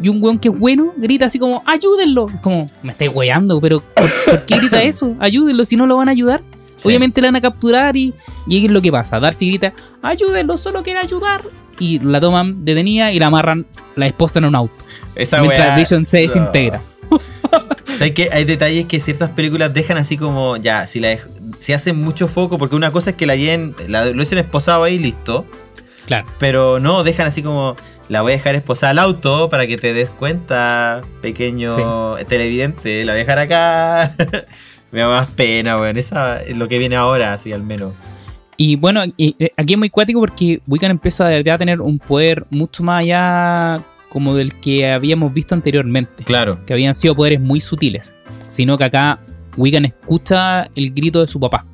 y 0.03 0.09
un 0.09 0.23
weón 0.23 0.39
que 0.39 0.49
es 0.49 0.59
bueno 0.59 0.93
grita 0.97 1.27
así 1.27 1.39
como, 1.39 1.63
ayúdenlo. 1.67 2.27
Es 2.35 2.41
como, 2.41 2.71
me 2.83 2.93
estáis 2.93 3.13
weando, 3.15 3.61
pero 3.61 3.81
¿por, 3.81 4.11
por 4.27 4.45
qué 4.45 4.57
grita 4.57 4.83
eso? 4.83 5.15
Ayúdenlo, 5.21 5.65
si 5.65 5.77
no 5.77 5.87
lo 5.87 5.97
van 5.97 6.09
a 6.09 6.13
ayudar. 6.13 6.43
Sí. 6.81 6.89
Obviamente 6.89 7.21
la 7.21 7.29
van 7.29 7.37
a 7.37 7.41
capturar 7.41 7.97
y, 7.97 8.15
es 8.51 8.71
lo 8.71 8.81
que 8.83 8.91
pasa. 8.91 9.21
Darcy 9.21 9.49
grita, 9.49 9.73
ayúdenlo, 10.03 10.57
solo 10.57 10.83
quiere 10.83 11.01
ayudar. 11.01 11.43
Y 11.79 11.99
la 12.01 12.21
toman 12.21 12.65
detenida 12.65 13.13
y 13.13 13.19
la 13.19 13.27
amarran, 13.27 13.67
la 13.97 14.07
esposan 14.07 14.45
en 14.45 14.49
un 14.49 14.55
auto. 14.55 14.85
Esa 15.15 15.41
mientras 15.41 15.77
Vision 15.77 16.05
se 16.05 16.19
No. 16.19 16.23
desintegra. 16.29 16.83
¿Sabes 17.87 18.13
que 18.13 18.29
Hay 18.33 18.45
detalles 18.45 18.87
que 18.87 19.01
ciertas 19.01 19.31
películas 19.31 19.73
dejan 19.73 19.97
así 19.97 20.17
como, 20.17 20.57
ya, 20.57 20.87
si 20.87 21.01
la 21.01 21.17
si 21.59 21.73
hacen 21.73 22.03
mucho 22.03 22.29
foco, 22.29 22.59
porque 22.59 22.77
una 22.77 22.93
cosa 22.93 23.11
es 23.11 23.17
que 23.17 23.27
la 23.27 23.37
lleven, 23.37 23.75
la, 23.87 24.07
lo 24.07 24.13
hubiesen 24.13 24.39
esposado 24.39 24.85
ahí, 24.85 24.99
listo. 24.99 25.47
Claro. 26.07 26.27
Pero 26.39 26.81
no, 26.81 27.05
dejan 27.05 27.27
así 27.27 27.43
como, 27.43 27.77
la 28.09 28.23
voy 28.23 28.33
a 28.33 28.37
dejar 28.37 28.57
esposada 28.57 28.91
al 28.91 28.99
auto 28.99 29.49
para 29.49 29.67
que 29.67 29.77
te 29.77 29.93
des 29.93 30.11
cuenta, 30.11 31.03
pequeño 31.23 32.17
televidente, 32.29 33.05
la 33.05 33.13
voy 33.13 33.21
a 33.21 33.25
dejar 33.25 33.39
acá. 33.39 34.17
Me 34.93 35.01
da 35.01 35.09
más 35.09 35.29
pena, 35.31 35.79
weón. 35.79 35.97
Esa 35.97 36.43
es 36.43 36.57
lo 36.57 36.69
que 36.69 36.79
viene 36.79 36.97
ahora, 36.97 37.33
así 37.33 37.53
al 37.53 37.63
menos. 37.63 37.95
Y 38.57 38.77
bueno, 38.77 39.03
eh, 39.17 39.33
aquí 39.57 39.73
es 39.75 39.79
muy 39.79 39.89
cuático 39.89 40.21
porque 40.21 40.61
Wiccan 40.67 40.91
empieza 40.91 41.27
de 41.27 41.37
verdad 41.39 41.55
a 41.55 41.59
tener 41.59 41.81
un 41.81 41.99
poder 41.99 42.45
mucho 42.51 42.83
más 42.83 43.01
allá 43.01 43.83
como 44.11 44.35
del 44.35 44.55
que 44.61 44.91
habíamos 44.91 45.33
visto 45.33 45.55
anteriormente. 45.55 46.25
Claro. 46.25 46.65
Que 46.67 46.73
habían 46.75 46.95
sido 46.95 47.15
poderes 47.15 47.41
muy 47.41 47.61
sutiles. 47.61 48.15
Sino 48.49 48.77
que 48.77 48.85
acá 48.85 49.21
Wiccan 49.57 49.85
escucha 49.85 50.65
el 50.75 50.93
grito 50.93 51.21
de 51.21 51.29
su 51.29 51.39
papá. 51.41 51.65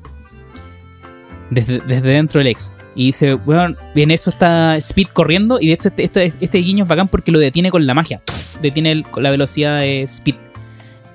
Desde, 1.49 1.79
desde 1.79 2.09
dentro 2.09 2.39
del 2.39 2.47
ex. 2.47 2.73
Y 2.95 3.07
dice, 3.07 3.33
bueno, 3.33 3.75
en 3.95 4.11
eso 4.11 4.29
está 4.29 4.75
Speed 4.77 5.07
corriendo. 5.13 5.59
Y 5.59 5.67
de 5.67 5.73
hecho 5.73 5.89
este, 5.89 6.03
este, 6.03 6.25
este 6.25 6.57
guiño 6.59 6.83
es 6.83 6.87
bacán 6.89 7.07
porque 7.07 7.31
lo 7.31 7.39
detiene 7.39 7.69
con 7.71 7.85
la 7.85 7.93
magia. 7.93 8.21
Detiene 8.61 8.91
el- 8.91 9.03
con 9.03 9.23
la 9.23 9.31
velocidad 9.31 9.79
de 9.79 10.03
Speed. 10.03 10.35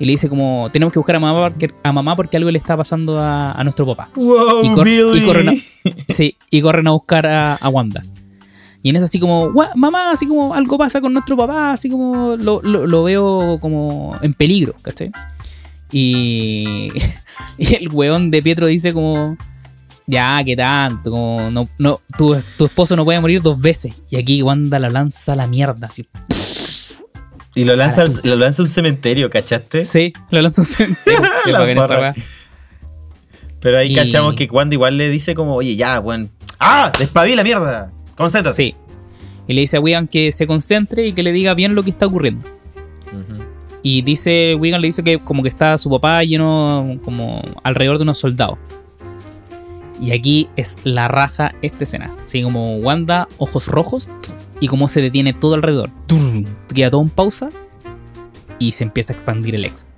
Y 0.02 0.04
le 0.04 0.10
dice 0.14 0.28
como, 0.28 0.68
tenemos 0.72 0.92
que 0.92 0.98
buscar 0.98 1.14
a 1.14 1.20
mamá 1.20 1.48
porque, 1.48 1.70
a 1.84 1.92
mamá 1.92 2.16
porque 2.16 2.36
algo 2.36 2.50
le 2.50 2.58
está 2.58 2.76
pasando 2.76 3.20
a, 3.20 3.52
a 3.52 3.62
nuestro 3.62 3.86
papá. 3.86 4.10
Wow, 4.16 4.64
Y 4.64 4.70
cor- 4.74 4.84
really? 4.84 5.20
y 5.20 5.24
corren 5.24 5.48
a- 5.50 5.52
Sí, 6.12 6.36
y 6.50 6.60
corren 6.60 6.88
a 6.88 6.90
buscar 6.90 7.24
a, 7.24 7.54
a 7.54 7.68
Wanda. 7.68 8.02
Y 8.82 8.90
en 8.90 8.96
eso 8.96 9.04
así 9.04 9.20
como, 9.20 9.52
"Gua- 9.52 9.70
mamá, 9.76 10.10
así 10.10 10.26
como 10.26 10.54
algo 10.54 10.76
pasa 10.76 11.00
con 11.00 11.12
nuestro 11.12 11.36
papá, 11.36 11.72
así 11.74 11.88
como 11.88 12.34
lo, 12.36 12.60
lo- 12.62 12.84
lo 12.88 13.04
veo 13.04 13.58
como 13.60 14.16
en 14.22 14.34
peligro, 14.34 14.74
¿cachai? 14.82 15.12
Y, 15.92 16.88
y 17.58 17.74
el 17.76 17.88
weón 17.92 18.32
de 18.32 18.42
Pietro 18.42 18.66
dice 18.66 18.92
como, 18.92 19.36
ya, 20.08 20.42
que 20.44 20.56
tanto, 20.56 21.12
como, 21.12 21.48
no, 21.52 21.68
no, 21.78 22.00
tu, 22.18 22.36
tu 22.58 22.64
esposo 22.64 22.96
no 22.96 23.04
puede 23.04 23.20
morir 23.20 23.40
dos 23.40 23.60
veces. 23.60 23.94
Y 24.10 24.16
aquí 24.16 24.42
Wanda 24.42 24.80
la 24.80 24.90
lanza 24.90 25.34
a 25.34 25.36
la 25.36 25.46
mierda, 25.46 25.86
así. 25.86 26.04
Y 27.54 27.64
lo 27.64 27.76
lanza, 27.76 28.02
Ah, 28.02 28.04
al- 28.04 28.20
lo 28.30 28.36
lanza 28.36 28.62
a 28.62 28.64
un 28.64 28.70
cementerio, 28.70 29.28
¿cachaste? 29.28 29.84
Sí, 29.84 30.12
lo 30.30 30.40
lanza 30.40 30.62
a 30.62 30.64
un 30.64 30.66
cementerio. 30.94 32.14
Pero 33.60 33.78
ahí 33.78 33.92
Y- 33.92 33.94
cachamos 33.94 34.34
que 34.34 34.44
Wanda 34.50 34.74
igual 34.74 34.96
le 34.98 35.08
dice 35.10 35.34
como, 35.34 35.54
oye, 35.54 35.76
ya, 35.76 36.00
weón. 36.00 36.30
¡Ah! 36.58 36.90
¡Despabila, 36.98 37.42
mierda! 37.42 37.92
Concéntrate. 38.16 38.56
Sí. 38.56 38.74
Y 39.48 39.52
le 39.54 39.62
dice 39.62 39.76
a 39.76 39.80
Wigan 39.80 40.06
que 40.08 40.32
se 40.32 40.46
concentre 40.46 41.06
y 41.06 41.12
que 41.12 41.22
le 41.22 41.32
diga 41.32 41.54
bien 41.54 41.74
lo 41.74 41.82
que 41.82 41.90
está 41.90 42.06
ocurriendo. 42.06 42.48
Y 43.84 44.02
dice, 44.02 44.54
Wigan 44.54 44.80
le 44.80 44.86
dice 44.86 45.02
que 45.02 45.18
como 45.18 45.42
que 45.42 45.48
está 45.48 45.76
su 45.76 45.90
papá 45.90 46.22
lleno 46.22 46.98
como 47.04 47.42
alrededor 47.64 47.98
de 47.98 48.04
unos 48.04 48.16
soldados. 48.18 48.56
Y 50.00 50.12
aquí 50.12 50.48
es 50.56 50.78
la 50.84 51.08
raja 51.08 51.52
esta 51.62 51.82
escena. 51.82 52.14
Así 52.24 52.42
como 52.44 52.76
Wanda, 52.76 53.26
ojos 53.38 53.66
rojos, 53.66 54.08
y 54.62 54.68
como 54.68 54.86
se 54.86 55.00
detiene 55.00 55.32
todo 55.32 55.54
alrededor. 55.54 55.90
Turr, 56.06 56.44
Queda 56.72 56.88
todo 56.88 57.02
en 57.02 57.10
pausa 57.10 57.48
y 58.60 58.70
se 58.70 58.84
empieza 58.84 59.12
a 59.12 59.14
expandir 59.14 59.56
el 59.56 59.64
ex. 59.64 59.88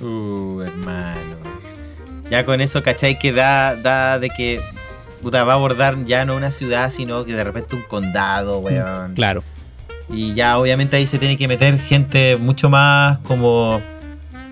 Uh, 0.00 0.62
hermano. 0.62 1.36
Ya 2.28 2.44
con 2.44 2.60
eso, 2.60 2.82
¿cachai? 2.82 3.20
Que 3.20 3.30
da, 3.32 3.76
da 3.76 4.18
de 4.18 4.30
que 4.30 4.60
puta, 5.22 5.44
va 5.44 5.52
a 5.52 5.54
abordar 5.54 6.04
ya 6.06 6.24
no 6.24 6.34
una 6.34 6.50
ciudad, 6.50 6.90
sino 6.90 7.24
que 7.24 7.34
de 7.34 7.44
repente 7.44 7.76
un 7.76 7.82
condado, 7.82 8.58
weón. 8.58 9.14
Claro. 9.14 9.44
Y 10.10 10.34
ya 10.34 10.58
obviamente 10.58 10.96
ahí 10.96 11.06
se 11.06 11.20
tiene 11.20 11.36
que 11.36 11.46
meter 11.46 11.78
gente 11.78 12.36
mucho 12.36 12.68
más 12.68 13.20
como... 13.20 13.80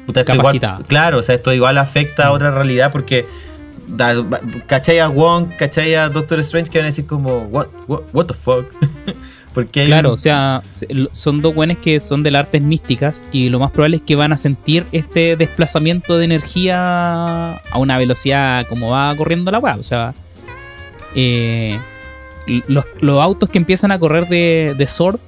Puta, 0.06 0.20
esto 0.20 0.34
igual- 0.36 0.84
claro, 0.86 1.18
o 1.18 1.22
sea, 1.24 1.34
esto 1.34 1.52
igual 1.52 1.78
afecta 1.78 2.28
a 2.28 2.30
otra 2.30 2.52
realidad 2.52 2.92
porque... 2.92 3.26
da- 3.86 4.24
¿Cachai 4.66 4.98
a 4.98 5.08
Wong? 5.08 5.48
¿Cachai 5.58 5.94
a 5.94 6.08
Doctor 6.08 6.38
Strange? 6.40 6.70
Que 6.70 6.78
van 6.78 6.84
a 6.86 6.88
decir 6.88 7.06
como... 7.06 7.42
What, 7.44 7.66
what, 7.88 8.02
what 8.12 8.26
the 8.26 8.34
fuck? 8.34 8.66
porque 9.54 9.86
Claro, 9.86 10.10
un- 10.10 10.14
o 10.14 10.18
sea, 10.18 10.62
son 11.12 11.40
dos 11.42 11.54
buenos 11.54 11.78
que 11.78 12.00
son 12.00 12.22
de 12.22 12.30
las 12.32 12.40
artes 12.46 12.60
místicas 12.62 13.24
y 13.32 13.48
lo 13.50 13.58
más 13.60 13.70
probable 13.70 13.96
es 13.96 14.02
que 14.02 14.16
van 14.16 14.32
a 14.32 14.36
sentir 14.36 14.84
este 14.92 15.36
desplazamiento 15.36 16.18
de 16.18 16.24
energía 16.24 17.54
a 17.54 17.78
una 17.78 17.96
velocidad 17.98 18.66
como 18.68 18.90
va 18.90 19.14
corriendo 19.16 19.50
la 19.50 19.58
weá. 19.60 19.76
O 19.76 19.82
sea, 19.82 20.12
eh, 21.14 21.78
los, 22.66 22.84
los 23.00 23.20
autos 23.22 23.48
que 23.48 23.58
empiezan 23.58 23.92
a 23.92 23.98
correr 23.98 24.28
de, 24.28 24.74
de 24.76 24.86
Sword 24.86 25.20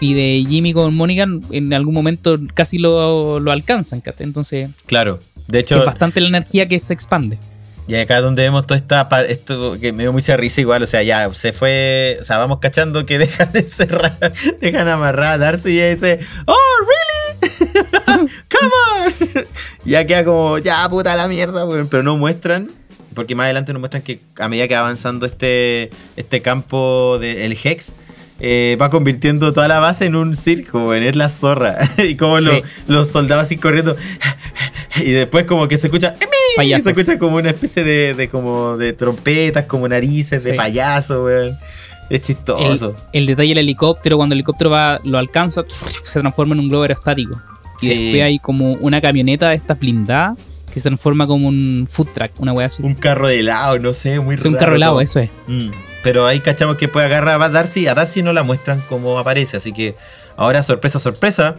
y 0.00 0.14
de 0.14 0.44
Jimmy 0.48 0.72
con 0.72 0.94
Mónica 0.94 1.26
en 1.50 1.72
algún 1.72 1.94
momento 1.94 2.38
casi 2.54 2.78
lo, 2.78 3.40
lo 3.40 3.50
alcanzan. 3.52 4.02
Entonces 4.18 4.70
Claro. 4.86 5.18
De 5.48 5.60
hecho, 5.60 5.78
es 5.78 5.86
bastante 5.86 6.20
la 6.20 6.28
energía 6.28 6.66
que 6.68 6.78
se 6.78 6.92
expande. 6.92 7.38
Y 7.88 7.94
acá 7.94 8.20
donde 8.20 8.42
vemos 8.42 8.66
toda 8.66 8.78
esta 8.78 9.08
esto 9.28 9.78
que 9.80 9.92
me 9.92 10.02
dio 10.02 10.12
mucha 10.12 10.36
risa 10.36 10.60
igual, 10.60 10.82
o 10.82 10.86
sea, 10.86 11.02
ya 11.02 11.32
se 11.34 11.52
fue, 11.52 12.18
o 12.20 12.24
sea, 12.24 12.38
vamos 12.38 12.58
cachando 12.58 13.06
que 13.06 13.18
dejan 13.18 13.52
de 13.52 13.62
cerrar, 13.62 14.16
dejan 14.60 14.88
amarrar 14.88 15.34
a 15.34 15.38
Darcy 15.38 15.70
y 15.70 15.80
ella 15.80 15.90
dice, 15.90 16.18
"Oh, 16.46 16.56
really? 17.40 17.52
Come 18.48 18.72
on." 18.96 19.46
ya 19.84 20.04
queda 20.06 20.24
como, 20.24 20.58
ya 20.58 20.88
puta 20.88 21.14
la 21.14 21.28
mierda, 21.28 21.64
weón, 21.64 21.88
pero 21.88 22.02
no 22.02 22.16
muestran 22.16 22.70
porque 23.14 23.34
más 23.34 23.44
adelante 23.44 23.72
nos 23.72 23.80
muestran 23.80 24.02
que 24.02 24.20
a 24.38 24.48
medida 24.48 24.68
que 24.68 24.74
va 24.74 24.80
avanzando 24.80 25.24
este 25.24 25.90
este 26.16 26.42
campo 26.42 27.18
del 27.18 27.56
Hex 27.64 27.94
eh, 28.40 28.76
va 28.80 28.90
convirtiendo 28.90 29.52
toda 29.52 29.68
la 29.68 29.78
base 29.80 30.04
en 30.06 30.16
un 30.16 30.36
circo, 30.36 30.86
weón, 30.88 31.02
es 31.02 31.16
la 31.16 31.28
zorra. 31.28 31.76
y 32.08 32.16
como 32.16 32.38
Sí. 32.40 32.46
los 32.86 33.08
soldados 33.10 33.44
así 33.44 33.56
corriendo. 33.56 33.96
y 34.96 35.10
después 35.12 35.44
como 35.44 35.68
que 35.68 35.78
se 35.78 35.86
escucha. 35.88 36.14
Y 36.62 36.80
se 36.80 36.90
escucha 36.90 37.18
como 37.18 37.36
una 37.36 37.50
especie 37.50 37.84
de, 37.84 38.14
de 38.14 38.28
como 38.28 38.76
de 38.76 38.92
trompetas, 38.94 39.64
como 39.66 39.86
narices, 39.88 40.42
de 40.44 40.54
payaso, 40.54 41.24
weón. 41.24 41.58
Es 42.08 42.20
El, 42.20 42.20
chistoso. 42.20 42.96
el 43.12 43.26
detalle 43.26 43.48
del 43.48 43.58
helicóptero, 43.58 44.16
cuando 44.16 44.34
el 44.34 44.38
helicóptero 44.38 44.70
va, 44.70 45.00
lo 45.02 45.18
alcanza, 45.18 45.64
se 46.04 46.20
transforma 46.20 46.54
en 46.54 46.60
un 46.60 46.68
globo 46.68 46.82
aerostático. 46.82 47.40
Y 47.82 47.86
Sí. 47.86 47.88
después 48.04 48.22
hay 48.22 48.38
como 48.38 48.74
una 48.74 49.00
camioneta 49.00 49.48
de 49.50 49.56
estas 49.56 49.78
blindadas 49.78 50.38
que 50.76 50.80
se 50.80 50.90
transforma 50.90 51.26
como 51.26 51.48
un 51.48 51.88
food 51.90 52.08
truck, 52.12 52.32
una 52.38 52.52
wea 52.52 52.66
así. 52.66 52.82
Un 52.82 52.92
carro 52.92 53.28
de 53.28 53.38
helado, 53.40 53.78
no 53.78 53.94
sé, 53.94 54.20
muy 54.20 54.34
Es 54.34 54.44
un 54.44 54.52
raro 54.52 54.58
carro 54.58 54.76
helado, 54.76 54.92
todo. 54.92 55.00
eso 55.00 55.20
es. 55.20 55.30
Mm. 55.46 55.70
Pero 56.02 56.26
ahí 56.26 56.40
cachamos 56.40 56.76
que 56.76 56.86
puede 56.86 57.06
agarrar 57.06 57.40
a 57.40 57.48
Darcy. 57.48 57.86
A 57.88 57.94
Darcy 57.94 58.22
no 58.22 58.34
la 58.34 58.42
muestran 58.42 58.82
como 58.86 59.18
aparece. 59.18 59.56
Así 59.56 59.72
que 59.72 59.94
ahora, 60.36 60.62
sorpresa, 60.62 60.98
sorpresa. 60.98 61.56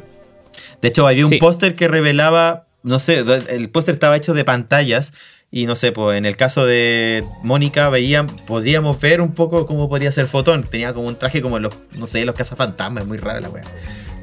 De 0.84 0.89
hecho, 0.89 1.07
había 1.07 1.23
un 1.26 1.31
Sí. 1.31 1.38
póster 1.39 1.76
que 1.76 1.88
revelaba. 1.88 2.68
No 2.84 2.99
sé, 2.99 3.26
el 3.49 3.69
póster 3.72 3.95
estaba 3.95 4.15
hecho 4.15 4.35
de 4.35 4.45
pantallas. 4.45 5.14
Y 5.49 5.65
no 5.65 5.76
sé, 5.76 5.91
pues 5.94 6.15
en 6.19 6.27
el 6.27 6.38
caso 6.38 6.64
de 6.64 7.26
Mónica 7.41 7.89
veían, 7.89 8.27
podríamos 8.27 9.02
ver 9.02 9.19
un 9.19 9.34
poco 9.34 9.65
cómo 9.65 9.89
podría 9.89 10.11
ser 10.11 10.27
Fotón. 10.27 10.61
Tenía 10.64 10.94
como 10.94 11.07
un 11.07 11.15
traje 11.18 11.41
como 11.41 11.57
los, 11.57 11.73
no 11.98 12.06
sé, 12.06 12.23
los 12.23 12.35
cazafantasmas, 12.35 13.02
es 13.02 13.07
muy 13.07 13.18
rara 13.18 13.39
la 13.39 13.49
wea. 13.49 13.64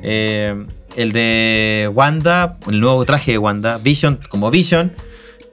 Eh, 0.04 0.66
el 0.96 1.12
de 1.12 1.90
Wanda, 1.94 2.58
el 2.68 2.80
nuevo 2.80 3.04
traje 3.04 3.32
de 3.32 3.38
Wanda, 3.38 3.78
Vision 3.78 4.18
como 4.28 4.50
Vision. 4.50 4.92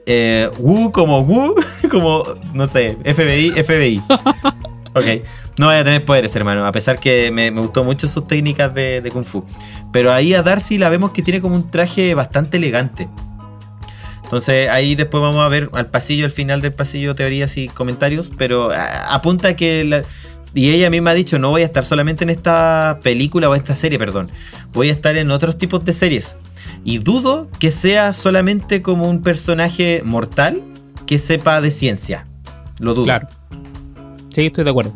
Eh, 0.06 0.50
Wu 0.58 0.90
como 0.92 1.20
Wu, 1.22 1.54
como, 1.90 2.24
no 2.54 2.66
sé, 2.66 2.96
FBI, 3.04 3.50
FBI. 3.62 4.02
Ok. 4.94 5.06
No 5.56 5.68
vaya 5.68 5.80
a 5.80 5.84
tener 5.84 6.04
poderes, 6.04 6.36
hermano. 6.36 6.66
A 6.66 6.72
pesar 6.72 6.98
que 7.00 7.30
me, 7.30 7.50
me 7.50 7.62
gustó 7.62 7.82
mucho 7.82 8.06
sus 8.08 8.26
técnicas 8.26 8.74
de, 8.74 9.00
de 9.00 9.10
Kung 9.10 9.24
Fu. 9.24 9.42
Pero 9.90 10.12
ahí 10.12 10.34
a 10.34 10.42
Darcy 10.42 10.76
la 10.76 10.90
vemos 10.90 11.12
que 11.12 11.22
tiene 11.22 11.40
como 11.40 11.54
un 11.54 11.70
traje 11.70 12.12
bastante 12.14 12.58
elegante. 12.58 13.08
Entonces 14.22 14.68
ahí 14.68 14.94
después 14.94 15.22
vamos 15.22 15.42
a 15.44 15.48
ver 15.48 15.70
al 15.72 15.86
pasillo, 15.90 16.26
al 16.26 16.30
final 16.30 16.60
del 16.60 16.74
pasillo, 16.74 17.14
teorías 17.14 17.56
y 17.56 17.68
comentarios. 17.68 18.30
Pero 18.36 18.70
a- 18.70 19.14
apunta 19.14 19.56
que... 19.56 19.84
la- 19.84 20.02
y 20.54 20.70
ella 20.70 20.90
misma 20.90 21.10
ha 21.10 21.14
dicho, 21.14 21.38
no 21.38 21.50
voy 21.50 21.62
a 21.62 21.64
estar 21.64 21.84
solamente 21.84 22.24
en 22.24 22.30
esta 22.30 22.98
película 23.02 23.48
o 23.48 23.54
esta 23.54 23.74
serie, 23.74 23.98
perdón. 23.98 24.30
Voy 24.72 24.90
a 24.90 24.92
estar 24.92 25.16
en 25.16 25.30
otros 25.30 25.56
tipos 25.56 25.84
de 25.84 25.92
series. 25.92 26.36
Y 26.84 26.98
dudo 26.98 27.48
que 27.58 27.70
sea 27.70 28.12
solamente 28.12 28.82
como 28.82 29.08
un 29.08 29.22
personaje 29.22 30.02
mortal 30.04 30.62
que 31.06 31.18
sepa 31.18 31.60
de 31.60 31.70
ciencia. 31.70 32.26
Lo 32.80 32.94
dudo. 32.94 33.04
Claro. 33.04 33.28
Sí, 34.30 34.46
estoy 34.46 34.64
de 34.64 34.70
acuerdo. 34.70 34.94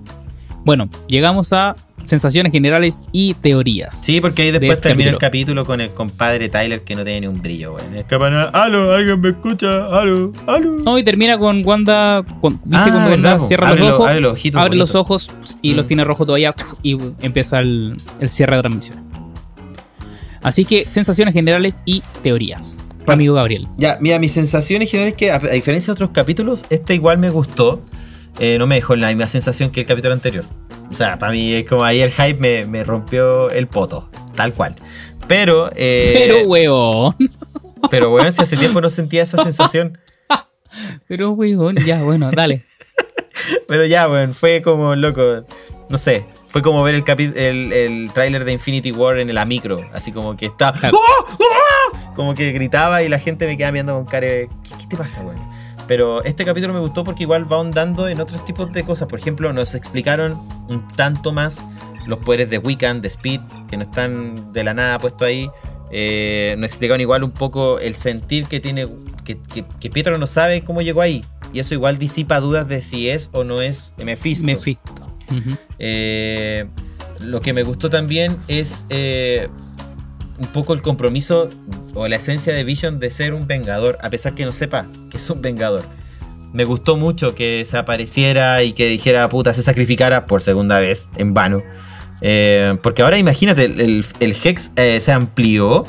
Bueno, 0.65 0.89
llegamos 1.07 1.53
a 1.53 1.77
sensaciones 2.07 2.53
generales 2.53 3.05
y 3.13 3.35
teorías. 3.35 3.95
Sí, 4.01 4.21
porque 4.21 4.43
ahí 4.43 4.51
de 4.51 4.59
después 4.61 4.79
este 4.79 4.89
termina 4.91 5.11
el 5.11 5.19
capítulo. 5.19 5.65
con 5.67 5.81
el 5.81 5.93
compadre 5.93 6.49
Tyler 6.49 6.83
que 6.83 6.95
no 6.97 7.05
tiene 7.05 7.23
ni 7.23 7.27
un 7.27 7.41
brillo, 7.43 7.73
güey. 7.73 7.85
Es 7.99 8.05
que 8.07 8.19
para 8.19 8.45
aló, 8.51 8.93
alguien 8.93 9.21
me 9.21 9.29
escucha, 9.31 9.87
aló, 9.87 10.33
aló. 10.47 10.73
No, 10.85 10.99
y 10.99 11.05
termina 11.05 11.39
con 11.39 11.65
Wanda. 11.67 12.25
con- 12.41 12.55
¿Viste 12.65 12.77
Ah, 12.77 12.85
cuando 12.91 13.11
verdad, 13.11 13.31
Wanda 13.33 13.47
cierra 13.47 13.69
Abre 13.69 13.81
los 13.81 13.89
lo- 13.91 13.95
ojos? 13.97 14.09
abre 14.09 14.21
los 14.21 14.33
ojitos 14.33 14.61
abre 14.63 14.77
los 14.79 14.95
ojos 14.95 15.31
y 15.63 15.75
los 15.75 15.85
Mm. 15.85 15.89
tiene 15.89 16.05
rojos 16.05 16.27
todavía. 16.27 16.51
Y 16.83 16.97
empieza 17.21 17.61
el, 17.61 17.97
el 18.21 18.29
cierre 18.29 18.57
de 18.57 18.63
transmisión. 18.63 19.05
Así 20.43 20.65
que 20.65 20.85
sensaciones 20.85 21.35
generales 21.35 21.83
y 21.85 22.03
teorías. 22.23 22.83
Amigo 23.07 23.35
Gabriel. 23.35 23.67
Ya, 23.79 23.99
mira, 24.01 24.19
mi 24.19 24.29
sensación 24.29 24.83
en 24.83 24.89
general 24.89 25.11
es 25.11 25.17
que, 25.17 25.31
a, 25.31 25.37
a 25.37 25.39
diferencia 25.39 25.87
de 25.87 25.93
otros 25.93 26.11
capítulos, 26.11 26.65
este 26.71 26.95
igual 26.95 27.19
me 27.19 27.31
gustó. 27.31 27.83
Eh, 28.39 28.57
no 28.59 28.67
me 28.67 28.75
dejó 28.75 28.97
la 28.97 29.09
misma 29.09 29.27
sensación 29.29 29.71
que 29.71 29.81
el 29.81 29.87
capítulo 29.87 30.13
anterior. 30.13 30.45
O 30.91 30.95
sea, 30.95 31.19
para 31.19 31.33
mí 31.33 31.53
es 31.55 31.65
como 31.69 31.85
ahí 31.85 32.01
el 32.01 32.11
hype 32.11 32.39
me, 32.39 32.65
me 32.65 32.85
rompió 32.85 33.51
el 33.51 33.67
poto, 33.67 34.09
tal 34.35 34.55
cual. 34.55 34.77
Pero, 35.29 35.71
eh, 35.75 36.13
Pero, 36.29 36.49
weón. 36.49 37.17
pero 37.91 38.11
bueno, 38.11 38.31
si 38.33 38.43
hace 38.43 38.57
tiempo 38.57 38.81
no 38.81 38.91
sentía 38.91 39.23
esa 39.23 39.43
sensación. 39.43 39.99
Pero, 41.09 41.31
weón. 41.33 41.77
Ya, 41.85 42.03
bueno, 42.03 42.31
dale. 42.31 42.63
Pero 43.69 43.85
ya, 43.87 44.07
bueno, 44.07 44.33
fue 44.33 44.63
como 44.63 44.95
loco. 44.95 45.45
No 45.89 45.99
sé, 45.99 46.27
fue 46.49 46.63
como 46.63 46.83
ver 46.83 46.97
el, 46.97 47.05
el, 47.37 47.73
el 47.73 48.11
tráiler 48.13 48.45
de 48.45 48.53
Infinity 48.53 48.91
War 48.93 49.19
en 49.19 49.33
la 49.35 49.45
micro. 49.45 49.89
Así 49.93 50.11
como 50.13 50.37
que 50.37 50.47
está. 50.47 50.75
¡Oh! 50.93 51.25
¡Oh! 51.39 52.15
Como 52.15 52.35
que 52.35 52.51
gritaba 52.53 53.03
y 53.03 53.09
la 53.09 53.19
gente 53.19 53.47
me 53.47 53.57
quedaba 53.57 53.73
mirando 53.73 53.95
con 53.95 54.07
cara 54.07 54.27
de. 54.27 54.49
¿Qué, 54.65 54.77
qué 54.79 54.87
te 54.89 54.97
pasa, 54.97 55.21
weón? 55.23 55.39
Pero 55.87 56.25
este 56.25 56.45
capítulo 56.45 56.75
me 56.75 56.81
gustó 56.81 57.05
porque 57.05 57.23
igual 57.23 57.51
va 57.51 57.57
ahondando 57.57 58.09
en 58.09 58.21
otros 58.21 58.45
tipos 58.45 58.73
de 58.73 58.85
cosas. 58.85 59.09
Por 59.09 59.19
ejemplo, 59.19 59.53
nos 59.53 59.75
explicaron 59.75 60.41
un 60.69 60.87
tanto 60.89 61.33
más 61.33 61.65
los 62.07 62.19
poderes 62.19 62.51
de 62.51 62.59
Wiccan, 62.59 63.01
de 63.01 63.09
Speed, 63.09 63.41
que 63.69 63.77
no 63.77 63.85
están 63.85 64.53
de 64.53 64.65
la 64.65 64.75
nada 64.75 64.99
puesto 64.99 65.25
ahí. 65.25 65.51
Eh, 65.91 66.57
nos 66.59 66.69
explicaron 66.69 67.01
igual 67.01 67.23
un 67.23 67.31
poco 67.31 67.79
el 67.79 67.95
sentir 67.95 68.47
que 68.47 68.61
tiene. 68.61 68.89
Que, 69.25 69.39
que, 69.41 69.65
que 69.81 69.91
Pietro 69.91 70.19
no 70.19 70.27
sabe 70.27 70.63
cómo 70.63 70.83
llegó 70.83 71.01
ahí. 71.03 71.25
Y 71.53 71.61
eso 71.61 71.75
igual 71.75 71.99
disipa 71.99 72.41
dudas 72.41 72.69
de 72.69 72.83
si 72.83 73.09
es 73.09 73.31
o 73.33 73.45
no 73.45 73.61
es 73.63 73.95
Mephisto. 73.97 74.47
Mephisto. 74.47 75.07
Eh, 75.79 76.67
lo 77.21 77.41
que 77.41 77.53
me 77.53 77.63
gustó 77.63 77.91
también 77.91 78.37
es 78.49 78.85
eh, 78.89 79.49
un 80.39 80.47
poco 80.49 80.73
el 80.75 80.83
compromiso 80.83 81.49
o 81.95 82.09
la 82.09 82.17
esencia 82.17 82.53
de 82.55 82.65
Vision 82.65 82.99
de 82.99 83.11
ser 83.11 83.35
un 83.35 83.47
vengador, 83.47 83.99
a 84.03 84.11
pesar 84.11 84.35
que 84.35 84.45
no 84.45 84.53
sepa 84.53 84.87
que 85.11 85.17
es 85.17 85.31
un 85.31 85.41
vengador. 85.43 85.85
Me 86.53 86.65
gustó 86.65 86.97
mucho 86.97 87.35
que 87.35 87.65
se 87.65 87.77
apareciera 87.77 88.63
y 88.63 88.73
que 88.73 88.89
dijera 88.89 89.29
puta, 89.29 89.53
se 89.53 89.63
sacrificara 89.63 90.27
por 90.27 90.43
segunda 90.43 90.79
vez 90.79 91.11
en 91.17 91.35
vano. 91.35 91.63
Eh, 92.23 92.77
porque 92.83 93.03
ahora 93.03 93.19
imagínate, 93.19 93.65
el, 93.67 94.05
el- 94.21 94.37
Hex 94.43 94.73
eh, 94.77 95.01
se 95.01 95.13
amplió 95.13 95.87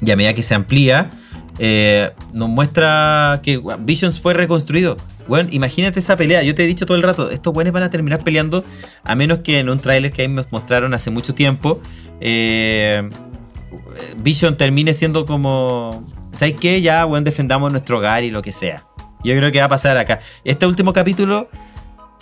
y 0.00 0.10
a 0.10 0.16
medida 0.16 0.32
que 0.34 0.42
se 0.42 0.54
amplía, 0.54 1.10
eh, 1.58 2.12
nos 2.32 2.48
muestra 2.48 3.40
que 3.42 3.60
Visions 3.80 4.20
fue 4.20 4.32
reconstruido. 4.34 4.96
Bueno, 5.26 5.48
imagínate 5.52 5.98
esa 6.00 6.16
pelea. 6.16 6.42
Yo 6.42 6.54
te 6.54 6.64
he 6.64 6.66
dicho 6.66 6.86
todo 6.86 6.96
el 6.96 7.02
rato, 7.02 7.30
estos 7.30 7.52
buenos 7.52 7.72
van 7.72 7.82
a 7.82 7.90
terminar 7.90 8.22
peleando, 8.24 8.64
a 9.04 9.14
menos 9.14 9.40
que 9.40 9.58
en 9.58 9.68
un 9.68 9.80
tráiler 9.80 10.12
que 10.12 10.22
ahí 10.22 10.28
nos 10.28 10.50
mostraron 10.52 10.94
hace 10.94 11.10
mucho 11.10 11.34
tiempo, 11.34 11.80
eh, 12.20 13.08
Vision 14.18 14.56
termine 14.56 14.94
siendo 14.94 15.26
como, 15.26 16.04
¿sabes 16.36 16.56
qué? 16.60 16.80
Ya, 16.82 17.04
bueno, 17.04 17.24
defendamos 17.24 17.70
nuestro 17.70 17.98
hogar 17.98 18.24
y 18.24 18.30
lo 18.30 18.42
que 18.42 18.52
sea. 18.52 18.84
Yo 19.22 19.36
creo 19.36 19.52
que 19.52 19.58
va 19.58 19.66
a 19.66 19.68
pasar 19.68 19.96
acá. 19.96 20.20
Este 20.44 20.66
último 20.66 20.92
capítulo, 20.92 21.48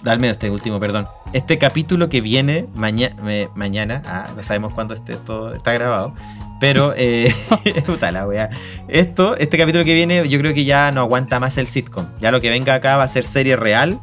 al 0.05 0.19
menos 0.19 0.37
este 0.37 0.51
último, 0.51 0.81
perdón. 0.81 1.07
Este 1.33 1.59
capítulo 1.59 2.09
que 2.09 2.21
viene 2.21 2.67
maña- 2.75 3.15
me- 3.23 3.49
mañana, 3.55 4.03
ah, 4.07 4.29
no 4.37 4.43
sabemos 4.43 4.73
cuándo 4.75 4.95
este, 4.95 5.13
esto 5.13 5.55
está 5.55 5.73
grabado, 5.73 6.15
pero, 6.61 6.93
eh, 6.97 7.33
puta 7.87 8.11
la 8.13 8.27
wea. 8.27 8.51
Esto, 8.89 9.37
este 9.37 9.57
capítulo 9.59 9.85
que 9.85 9.95
viene, 9.95 10.29
yo 10.29 10.39
creo 10.41 10.55
que 10.55 10.65
ya 10.65 10.91
no 10.91 11.01
aguanta 11.03 11.39
más 11.41 11.57
el 11.59 11.67
sitcom. 11.69 12.07
Ya 12.21 12.31
lo 12.33 12.41
que 12.41 12.51
venga 12.51 12.75
acá 12.75 12.97
va 12.97 13.05
a 13.05 13.09
ser 13.09 13.25
serie 13.25 13.55
real, 13.57 14.01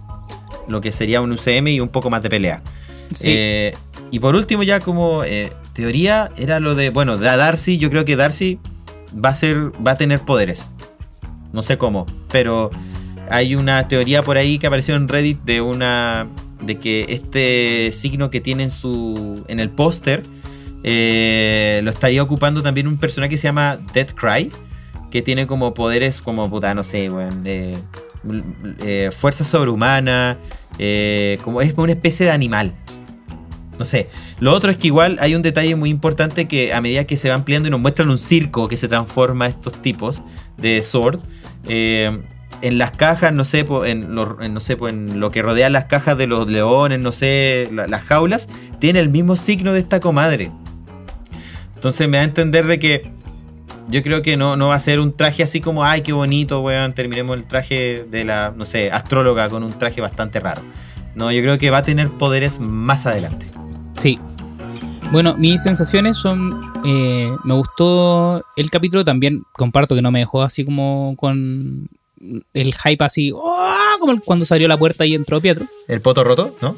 lo 0.68 0.80
que 0.82 0.92
sería 0.92 1.22
un 1.22 1.32
UCM 1.34 1.68
y 1.68 1.80
un 1.82 1.90
poco 1.90 2.10
más 2.10 2.24
de 2.24 2.30
pelea. 2.30 2.64
Sí. 3.14 3.28
Eh, 3.30 3.76
y 4.10 4.20
por 4.20 4.36
último, 4.36 4.64
ya 4.64 4.80
como 4.80 5.24
eh, 5.26 5.52
teoría, 5.76 6.32
era 6.38 6.60
lo 6.60 6.74
de, 6.74 6.90
bueno, 6.90 7.18
de 7.18 7.26
Darcy, 7.26 7.78
yo 7.78 7.92
creo 7.92 8.06
que 8.06 8.16
Darcy 8.16 8.60
va 9.14 9.30
a 9.30 9.34
ser, 9.36 9.72
va 9.86 9.92
a 9.92 9.98
tener 9.98 10.22
poderes. 10.22 10.70
No 11.54 11.62
sé 11.62 11.78
cómo, 11.78 12.06
pero 12.32 12.72
hay 13.30 13.56
una 13.56 13.88
teoría 13.88 14.24
por 14.24 14.38
ahí 14.38 14.58
que 14.58 14.68
apareció 14.68 14.96
en 14.96 15.08
Reddit 15.08 15.44
de 15.44 15.62
una 15.62 16.28
de 16.62 16.80
que 16.80 17.06
este 17.10 17.92
signo 17.92 18.32
que 18.32 18.42
tiene 18.42 18.64
en 18.64 18.72
su 18.72 19.44
en 19.48 19.60
el 19.60 19.70
póster 19.70 20.24
eh, 20.84 21.82
lo 21.84 21.92
estaría 21.92 22.24
ocupando 22.24 22.64
también 22.64 22.88
un 22.88 22.98
personaje 22.98 23.32
que 23.32 23.38
se 23.38 23.48
llama 23.48 23.78
Death 23.94 24.14
Cry, 24.14 24.52
que 25.12 25.22
tiene 25.22 25.46
como 25.48 25.74
poderes 25.74 26.22
como 26.22 26.50
puta, 26.50 26.74
no 26.74 26.84
sé, 26.84 27.10
weón, 27.10 27.42
eh, 27.46 27.78
eh, 28.80 29.10
fuerza 29.12 29.44
sobrehumana, 29.44 30.38
eh, 30.78 31.40
como 31.44 31.62
es 31.62 31.74
una 31.76 31.92
especie 31.92 32.26
de 32.26 32.32
animal. 32.32 32.74
No 33.80 33.86
sé. 33.86 34.08
Lo 34.40 34.54
otro 34.54 34.72
es 34.72 34.78
que 34.78 34.88
igual 34.88 35.18
hay 35.20 35.36
un 35.36 35.42
detalle 35.42 35.76
muy 35.76 35.90
importante 35.90 36.48
que 36.48 36.74
a 36.74 36.80
medida 36.82 37.04
que 37.06 37.18
se 37.18 37.30
va 37.30 37.36
ampliando 37.36 37.68
y 37.68 37.72
nos 37.72 37.80
muestran 37.82 38.10
un 38.10 38.18
circo 38.18 38.68
que 38.68 38.78
se 38.78 38.88
transforma 38.88 39.48
estos 39.48 39.82
tipos 39.82 40.22
de 40.58 40.82
Sword. 40.84 41.20
eh, 41.68 42.22
en 42.62 42.78
las 42.78 42.92
cajas, 42.92 43.34
no 43.34 43.44
sé, 43.44 43.66
en, 43.86 44.16
lo, 44.16 44.42
en, 44.42 44.54
no 44.54 44.60
sé 44.62 44.78
en 44.88 45.20
lo 45.20 45.30
que 45.30 45.42
rodea 45.42 45.70
las 45.70 45.86
cajas 45.86 46.18
de 46.18 46.26
los 46.26 46.48
leones, 46.48 47.00
no 47.00 47.12
sé, 47.12 47.68
la- 47.72 47.86
las 47.88 48.02
jaulas, 48.04 48.48
tiene 48.80 49.00
el 49.00 49.10
mismo 49.10 49.36
signo 49.36 49.74
de 49.74 49.80
esta 49.80 50.00
comadre. 50.00 50.52
Entonces 51.76 52.08
me 52.08 52.18
da 52.18 52.22
a 52.22 52.26
entender 52.26 52.66
de 52.66 52.80
que 52.80 53.12
yo 53.90 54.02
creo 54.02 54.22
que 54.22 54.38
no, 54.38 54.56
no 54.56 54.70
va 54.70 54.76
a 54.76 54.80
ser 54.80 55.00
un 55.00 55.14
traje 55.16 55.44
así 55.44 55.60
como, 55.60 55.84
ay, 55.84 56.02
qué 56.02 56.14
bonito, 56.14 56.62
weón, 56.62 56.94
terminemos 56.94 57.38
el 57.38 57.44
traje 57.46 58.06
de 58.10 58.24
la, 58.24 58.54
no 58.56 58.66
sé, 58.66 58.90
astróloga 58.90 59.50
con 59.50 59.62
un 59.64 59.78
traje 59.78 60.02
bastante 60.02 60.40
raro. 60.40 60.62
No, 61.14 61.32
yo 61.32 61.42
creo 61.42 61.58
que 61.58 61.70
va 61.70 61.80
a 61.80 61.84
tener 61.84 62.10
poderes 62.10 62.60
más 62.60 63.06
adelante. 63.06 63.48
Sí. 63.98 64.20
Bueno, 65.12 65.36
mis 65.38 65.62
sensaciones 65.62 66.18
son. 66.18 66.74
eh, 66.84 67.32
me 67.44 67.54
gustó 67.54 68.44
el 68.56 68.70
capítulo 68.70 69.06
también. 69.06 69.44
Comparto 69.54 69.96
que 69.96 70.02
no 70.02 70.12
me 70.12 70.20
dejó 70.20 70.42
así 70.42 70.66
como 70.66 71.16
con 71.18 71.90
el 72.54 72.74
hype 72.74 73.04
así. 73.04 73.32
¡oh! 73.34 73.98
Como 74.00 74.20
cuando 74.22 74.46
salió 74.46 74.68
la 74.68 74.78
puerta 74.78 75.06
y 75.06 75.14
entró 75.16 75.40
Pietro. 75.40 75.66
El 75.88 76.02
poto 76.02 76.24
roto, 76.24 76.56
¿no? 76.62 76.76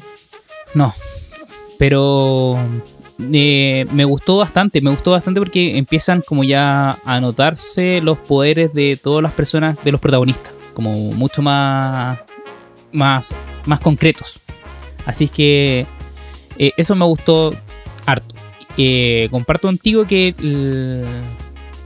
No. 0.74 0.94
Pero 1.78 2.58
eh, 3.32 3.86
me 3.92 4.04
gustó 4.04 4.38
bastante. 4.38 4.80
Me 4.80 4.90
gustó 4.90 5.12
bastante 5.12 5.40
porque 5.40 5.78
empiezan 5.78 6.22
como 6.22 6.44
ya 6.44 6.98
a 7.04 7.20
notarse 7.20 8.00
los 8.02 8.18
poderes 8.18 8.72
de 8.74 8.98
todas 9.02 9.22
las 9.22 9.32
personas, 9.32 9.82
de 9.84 9.92
los 9.92 10.00
protagonistas. 10.00 10.52
Como 10.74 10.92
mucho 11.12 11.42
más. 11.42 12.18
Más, 12.92 13.34
más 13.66 13.80
concretos. 13.80 14.40
Así 15.04 15.24
es 15.24 15.30
que 15.30 15.86
eh, 16.58 16.72
eso 16.76 16.94
me 16.96 17.04
gustó 17.04 17.54
harto. 18.06 18.34
Eh, 18.76 19.28
comparto 19.30 19.68
contigo 19.68 20.06
que 20.06 20.34
el, 20.38 21.04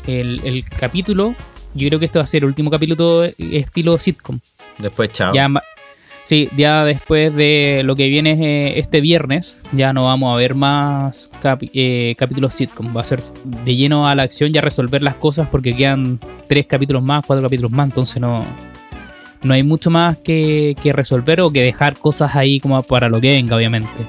el- 0.06 0.40
el 0.44 0.64
capítulo, 0.68 1.34
yo 1.74 1.88
creo 1.88 1.98
que 1.98 2.04
esto 2.06 2.18
va 2.18 2.24
a 2.24 2.26
ser 2.26 2.42
el 2.42 2.48
último 2.48 2.70
capítulo 2.70 3.24
estilo 3.38 3.98
sitcom. 3.98 4.38
Después, 4.78 5.10
chao. 5.12 5.32
Ya, 5.34 5.48
sí, 6.22 6.48
ya 6.56 6.84
después 6.84 7.34
de 7.34 7.82
lo 7.84 7.96
que 7.96 8.08
viene 8.08 8.32
eh, 8.32 8.78
este 8.78 9.00
viernes, 9.00 9.60
ya 9.72 9.92
no 9.92 10.04
vamos 10.04 10.32
a 10.32 10.36
ver 10.36 10.54
más 10.54 11.30
capi- 11.40 11.70
eh, 11.72 12.14
capítulos 12.18 12.52
sitcom. 12.54 12.94
Va 12.96 13.00
a 13.00 13.04
ser 13.04 13.20
de 13.64 13.74
lleno 13.76 14.06
a 14.08 14.14
la 14.14 14.24
acción, 14.24 14.52
ya 14.52 14.60
resolver 14.60 15.02
las 15.02 15.14
cosas 15.16 15.48
porque 15.50 15.74
quedan 15.74 16.18
tres 16.48 16.66
capítulos 16.66 17.02
más, 17.02 17.24
cuatro 17.26 17.42
capítulos 17.42 17.70
más, 17.70 17.86
entonces 17.86 18.20
no, 18.20 18.44
no 19.42 19.54
hay 19.54 19.62
mucho 19.62 19.88
más 19.90 20.18
que, 20.18 20.76
que 20.82 20.92
resolver 20.92 21.40
o 21.40 21.50
que 21.50 21.62
dejar 21.62 21.96
cosas 21.96 22.36
ahí 22.36 22.60
como 22.60 22.82
para 22.82 23.08
lo 23.08 23.18
que 23.20 23.30
venga, 23.32 23.56
obviamente. 23.56 24.06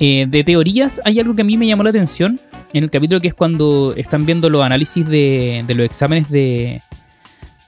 Eh, 0.00 0.26
de 0.28 0.44
teorías, 0.44 1.00
hay 1.04 1.20
algo 1.20 1.34
que 1.34 1.42
a 1.42 1.44
mí 1.44 1.56
me 1.56 1.66
llamó 1.66 1.82
la 1.84 1.90
atención 1.90 2.40
en 2.72 2.84
el 2.84 2.90
capítulo 2.90 3.20
que 3.20 3.28
es 3.28 3.34
cuando 3.34 3.94
están 3.96 4.26
viendo 4.26 4.50
los 4.50 4.62
análisis 4.64 5.06
de, 5.08 5.62
de 5.66 5.74
los 5.74 5.86
exámenes 5.86 6.28
de, 6.30 6.82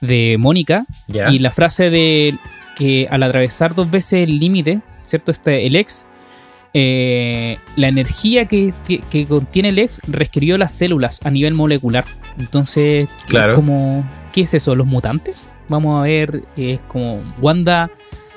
de 0.01 0.35
Mónica 0.37 0.85
y 1.31 1.39
la 1.39 1.51
frase 1.51 1.89
de 1.89 2.35
que 2.75 3.07
al 3.09 3.23
atravesar 3.23 3.73
dos 3.73 3.89
veces 3.89 4.27
el 4.27 4.39
límite, 4.39 4.81
¿cierto? 5.03 5.31
Este, 5.31 5.65
el 5.65 5.75
ex 5.77 6.07
eh, 6.73 7.57
la 7.75 7.87
energía 7.87 8.45
que, 8.45 8.73
que- 9.09 9.25
contiene 9.25 9.69
el 9.69 9.79
ex 9.79 10.01
reescribió 10.09 10.57
las 10.57 10.73
células 10.73 11.21
a 11.25 11.31
nivel 11.31 11.53
molecular. 11.55 12.05
Entonces, 12.37 13.09
Claro. 13.27 13.55
como, 13.55 14.05
¿qué 14.31 14.41
es 14.41 14.53
eso? 14.53 14.75
¿Los 14.75 14.85
mutantes? 14.85 15.49
Vamos 15.69 15.97
a 15.99 16.03
ver, 16.03 16.43
es 16.55 16.79
como 16.87 17.19
Wanda 17.41 17.89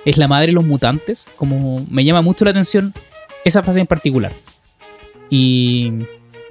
es 0.07 0.17
la 0.17 0.27
madre 0.29 0.47
de 0.47 0.53
los 0.53 0.65
mutantes. 0.65 1.27
Como 1.37 1.85
me 1.91 2.03
llama 2.05 2.23
mucho 2.23 2.45
la 2.47 2.53
atención 2.53 2.95
esa 3.45 3.63
fase 3.63 3.81
en 3.81 3.87
particular. 3.87 4.33
Y 5.29 5.93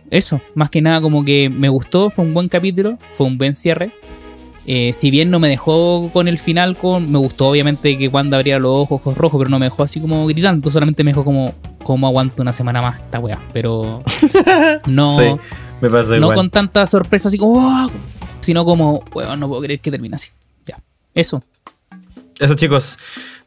eso, 0.10 0.42
más 0.56 0.70
que 0.70 0.82
nada 0.82 1.02
como 1.02 1.24
que 1.26 1.50
me 1.50 1.70
gustó, 1.70 2.10
fue 2.10 2.26
un 2.26 2.34
buen 2.34 2.48
capítulo, 2.50 2.98
fue 3.14 3.28
un 3.28 3.38
buen 3.38 3.56
cierre. 3.56 3.92
Eh, 4.66 4.94
si 4.94 5.10
bien 5.10 5.32
no 5.32 5.40
me 5.40 5.48
dejó 5.48 6.10
con 6.14 6.28
el 6.28 6.38
final, 6.38 6.78
con, 6.78 7.12
me 7.12 7.18
gustó 7.18 7.48
obviamente 7.50 7.98
que 7.98 8.08
Wanda 8.08 8.38
abriera 8.38 8.60
los 8.60 8.72
ojos, 8.72 9.02
ojos 9.02 9.18
rojos, 9.18 9.40
pero 9.40 9.50
no 9.50 9.58
me 9.58 9.66
dejó 9.66 9.84
así 9.84 10.00
como 10.00 10.28
gritando, 10.28 10.70
solamente 10.70 11.04
me 11.04 11.12
dejó 11.12 11.24
como, 11.24 11.54
como 11.84 12.06
aguanto 12.08 12.42
una 12.44 12.54
semana 12.54 12.82
más 12.82 13.00
esta 13.00 13.20
wea. 13.20 13.40
Pero 13.52 14.04
no, 14.86 15.18
Sí, 15.18 15.26
me 15.82 15.90
pasa 15.90 16.12
no 16.16 16.18
igual. 16.28 16.36
con 16.36 16.50
tanta 16.52 16.86
sorpresa 16.86 17.30
así 17.30 17.38
como, 17.40 17.54
"Oh", 17.86 17.90
sino 18.42 18.64
como, 18.64 19.04
weón, 19.14 19.40
no 19.40 19.48
puedo 19.48 19.62
creer 19.62 19.80
que 19.80 19.90
termine 19.92 20.16
así. 20.16 20.30
Ya, 20.68 20.78
eso. 21.16 21.42
Eso 22.40 22.56
chicos, 22.56 22.98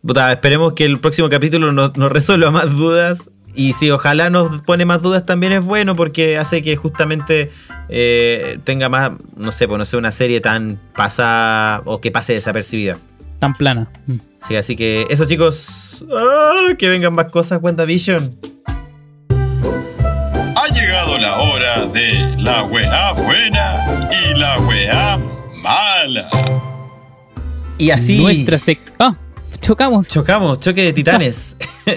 puta, 0.07 0.33
esperemos 0.33 0.75
que 0.75 0.85
el 0.85 0.99
próximo 1.01 1.29
capítulo 1.29 1.73
nos, 1.73 1.97
nos 1.97 2.13
resuelva 2.13 2.51
más 2.51 2.71
dudas. 2.71 3.31
Y 3.55 3.75
si 3.75 3.91
ojalá 3.91 4.31
nos 4.31 4.63
pone 4.63 4.85
más 4.85 5.03
dudas 5.03 5.27
también 5.27 5.53
es 5.53 5.63
bueno 5.63 5.95
porque 5.95 6.39
hace 6.39 6.63
que 6.63 6.75
justamente 6.77 7.51
eh, 7.91 8.59
tenga 8.65 8.89
más, 8.89 9.13
no 9.37 9.53
sé, 9.53 9.69
pues 9.69 9.79
no 9.79 9.85
sé, 9.85 9.97
una 9.99 10.11
serie 10.11 10.41
tan 10.41 10.81
pasada 10.95 11.83
o 11.85 12.01
que 12.01 12.11
pase 12.11 12.33
desapercibida. 12.33 12.99
Tan 13.39 13.55
plana. 13.55 13.91
Mm. 14.07 14.17
Sí, 14.47 14.57
así 14.57 14.77
que 14.77 15.07
eso 15.11 15.27
chicos, 15.27 16.05
¡ah! 16.17 16.75
que 16.79 16.89
vengan 16.89 17.15
más 17.15 17.27
cosas, 17.27 17.61
WandaVision. 17.63 18.31
Ha 20.57 20.69
llegado 20.73 21.19
la 21.19 21.37
hora 21.39 21.87
de 21.87 22.35
la 22.39 22.65
weá 22.65 23.13
buena 23.13 24.09
y 24.11 24.39
la 24.39 24.59
weá 24.61 25.19
mala. 25.63 26.52
Y 27.83 27.91
así 27.91 28.23
Nuestra 28.23 28.59
sec... 28.59 28.79
Ah, 28.99 29.17
chocamos. 29.61 30.09
chocamos, 30.09 30.61
choque 30.61 30.83
de 30.85 30.93
titanes. 30.93 31.57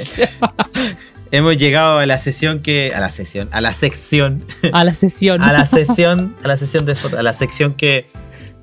Hemos 1.31 1.57
llegado 1.57 1.99
a 1.99 2.05
la 2.05 2.17
sesión 2.17 2.59
que. 2.59 2.91
A 2.95 2.99
la 2.99 3.09
sesión. 3.09 3.49
A 3.51 3.61
la 3.61 3.73
sección. 3.73 4.43
a 4.71 4.83
la 4.83 4.93
sesión. 4.95 5.41
a 5.43 5.53
la 5.53 5.65
sesión, 5.67 6.35
a 6.43 6.47
la 6.47 6.57
sesión 6.57 6.85
de 6.85 6.95
fotos, 6.95 7.19
a 7.19 7.23
la 7.23 7.33
sección 7.33 7.75
que, 7.75 8.07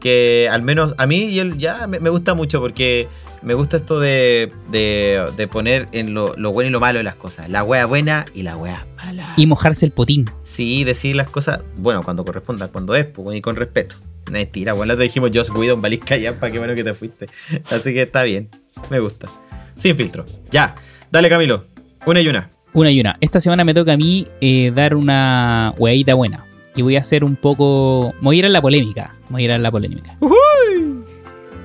que 0.00 0.48
al 0.50 0.62
menos 0.62 0.94
a 0.98 1.06
mí 1.06 1.32
yo 1.32 1.44
ya 1.44 1.86
me, 1.86 1.98
gusta 2.10 2.34
mucho 2.34 2.60
porque 2.60 3.08
me 3.42 3.54
gusta 3.54 3.76
esto 3.76 4.00
de, 4.00 4.52
de, 4.70 5.32
de 5.36 5.48
poner 5.48 5.88
en 5.92 6.14
lo, 6.14 6.34
lo 6.36 6.50
bueno 6.50 6.70
y 6.70 6.72
lo 6.72 6.80
malo 6.80 6.98
de 6.98 7.04
las 7.04 7.16
cosas. 7.16 7.48
La 7.48 7.62
wea 7.62 7.86
buena 7.86 8.24
y 8.34 8.42
la 8.42 8.56
wea 8.56 8.84
mala. 8.96 9.34
y 9.36 9.46
mojarse 9.46 9.86
el 9.86 9.92
potín. 9.92 10.28
Sí, 10.42 10.82
decir 10.82 11.14
las 11.14 11.28
cosas, 11.28 11.60
bueno, 11.76 12.02
cuando 12.02 12.24
corresponda, 12.24 12.66
cuando 12.68 12.96
es, 12.96 13.06
pues, 13.06 13.36
y 13.36 13.40
con 13.40 13.54
respeto. 13.54 13.96
No 14.30 14.38
es 14.38 14.50
tira, 14.50 14.72
bueno, 14.72 14.88
la 14.88 14.94
otra 14.94 15.04
dijimos 15.04 15.30
Joss 15.34 15.50
Whedon, 15.50 15.82
valís 15.82 16.00
callampa, 16.00 16.50
qué 16.50 16.58
bueno 16.58 16.74
que 16.74 16.84
te 16.84 16.94
fuiste. 16.94 17.26
Así 17.70 17.92
que 17.92 18.02
está 18.02 18.22
bien, 18.22 18.48
me 18.90 19.00
gusta. 19.00 19.28
Sin 19.74 19.96
filtro. 19.96 20.24
Ya, 20.50 20.74
dale 21.10 21.28
Camilo, 21.28 21.64
una 22.06 22.20
y 22.20 22.28
una. 22.28 22.50
Una 22.74 22.90
y 22.90 23.00
una. 23.00 23.16
Esta 23.20 23.40
semana 23.40 23.64
me 23.64 23.74
toca 23.74 23.92
a 23.92 23.96
mí 23.96 24.26
eh, 24.40 24.72
dar 24.74 24.94
una 24.94 25.74
hueadita 25.78 26.14
buena. 26.14 26.46
Y 26.74 26.80
voy 26.80 26.96
a 26.96 27.00
hacer 27.00 27.22
un 27.22 27.36
poco. 27.36 28.14
Me 28.20 28.24
voy 28.24 28.36
a 28.36 28.38
ir 28.38 28.46
a 28.46 28.48
la 28.48 28.62
polémica. 28.62 29.14
Me 29.24 29.32
voy 29.32 29.42
a 29.42 29.44
ir 29.44 29.52
a 29.52 29.58
la 29.58 29.70
polémica. 29.70 30.16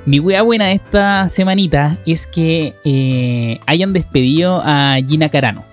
Mi 0.05 0.19
wea 0.19 0.41
buena 0.41 0.71
esta 0.71 1.27
semanita 1.29 1.97
es 2.05 2.27
que 2.27 2.75
eh, 2.84 3.59
hayan 3.65 3.93
despedido 3.93 4.61
a 4.63 4.97
Gina 5.05 5.29
Carano. 5.29 5.63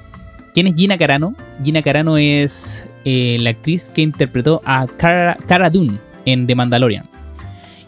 ¿Quién 0.53 0.69
es 0.69 0.75
Gina 0.75 0.99
Carano? 0.99 1.35
Gina 1.63 1.83
Carano 1.83 2.17
es 2.17 2.87
eh, 3.05 3.37
la 3.41 3.51
actriz 3.51 3.91
que 3.91 4.03
interpretó 4.03 4.63
a 4.65 4.87
Cara, 4.87 5.37
Cara 5.47 5.69
Dune 5.71 5.99
en 6.25 6.47
The 6.47 6.55
Mandalorian. 6.55 7.09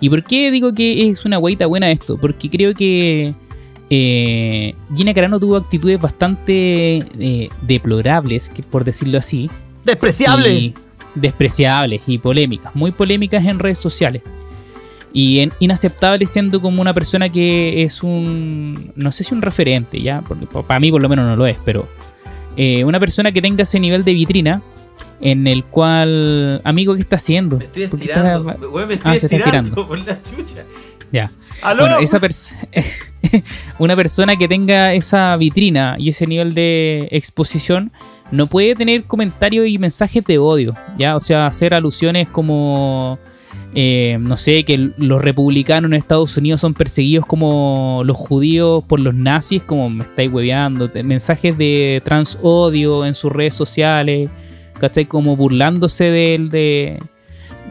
¿Y 0.00 0.10
por 0.10 0.22
qué 0.24 0.50
digo 0.50 0.74
que 0.74 1.08
es 1.10 1.24
una 1.24 1.38
hueita 1.38 1.66
buena 1.66 1.90
esto? 1.90 2.18
Porque 2.18 2.50
creo 2.50 2.74
que 2.74 3.34
eh, 3.90 4.74
Gina 4.94 5.14
Carano 5.14 5.38
tuvo 5.40 5.56
actitudes 5.56 6.00
bastante 6.00 6.98
eh, 7.18 7.48
deplorables, 7.62 8.50
por 8.70 8.84
decirlo 8.84 9.18
así, 9.18 9.48
¡Despreciable! 9.84 10.52
y 10.54 10.74
despreciables 11.14 12.02
y 12.06 12.18
polémicas, 12.18 12.74
muy 12.74 12.90
polémicas 12.92 13.44
en 13.46 13.58
redes 13.58 13.78
sociales. 13.78 14.22
Y 15.12 15.38
en- 15.38 15.52
inaceptable 15.60 16.26
siendo 16.26 16.60
como 16.60 16.82
una 16.82 16.92
persona 16.92 17.30
que 17.30 17.82
es 17.84 18.02
un, 18.02 18.92
no 18.96 19.12
sé 19.12 19.24
si 19.24 19.32
un 19.34 19.40
referente, 19.40 20.02
ya, 20.02 20.20
porque 20.28 20.46
pa- 20.46 20.66
para 20.66 20.78
mí 20.78 20.90
por 20.90 21.00
lo 21.00 21.08
menos 21.08 21.24
no 21.24 21.36
lo 21.36 21.46
es, 21.46 21.56
pero 21.64 21.88
eh, 22.58 22.84
una 22.84 23.00
persona 23.00 23.32
que 23.32 23.40
tenga 23.40 23.62
ese 23.62 23.80
nivel 23.80 24.04
de 24.04 24.12
vitrina 24.12 24.62
en 25.20 25.46
el 25.46 25.64
cual, 25.64 26.60
amigo, 26.64 26.94
¿qué 26.94 27.00
está 27.00 27.16
haciendo? 27.16 27.58
Me 27.58 27.64
estoy 27.64 27.86
¿Por 27.86 27.98
qué 27.98 28.06
estirando, 28.06 28.50
está- 28.50 28.86
me 28.86 28.94
estoy 28.94 28.98
Ah, 29.04 29.10
se 29.18 29.26
está 29.26 29.36
estirando 29.36 29.68
estirando. 29.70 29.88
por 29.88 29.98
la 29.98 30.18
chucha. 30.22 30.64
Ya. 31.12 31.30
¡Aló! 31.62 31.82
Bueno, 31.84 31.98
esa 32.00 32.20
pers- 32.20 32.54
una 33.78 33.96
persona 33.96 34.36
que 34.36 34.48
tenga 34.48 34.92
esa 34.94 35.36
vitrina 35.36 35.96
y 35.98 36.08
ese 36.10 36.26
nivel 36.26 36.54
de 36.54 37.08
exposición 37.10 37.92
no 38.30 38.48
puede 38.48 38.74
tener 38.74 39.04
comentarios 39.04 39.66
y 39.68 39.78
mensajes 39.78 40.24
de 40.24 40.38
odio, 40.38 40.74
¿ya? 40.98 41.16
O 41.16 41.20
sea, 41.20 41.46
hacer 41.46 41.74
alusiones 41.74 42.28
como, 42.28 43.20
eh, 43.74 44.18
no 44.20 44.36
sé, 44.36 44.64
que 44.64 44.90
los 44.98 45.22
republicanos 45.22 45.88
en 45.90 45.94
Estados 45.94 46.36
Unidos 46.36 46.60
son 46.60 46.74
perseguidos 46.74 47.24
como 47.24 48.02
los 48.04 48.16
judíos 48.16 48.82
por 48.88 48.98
los 48.98 49.14
nazis, 49.14 49.62
como 49.62 49.88
me 49.88 50.02
estáis 50.02 50.30
hueveando, 50.32 50.90
mensajes 51.04 51.56
de 51.56 52.02
trans 52.04 52.36
odio 52.42 53.06
en 53.06 53.14
sus 53.14 53.30
redes 53.30 53.54
sociales, 53.54 54.28
¿cachai? 54.78 55.06
Como 55.06 55.36
burlándose 55.36 56.04
del, 56.04 56.48
de, 56.50 56.98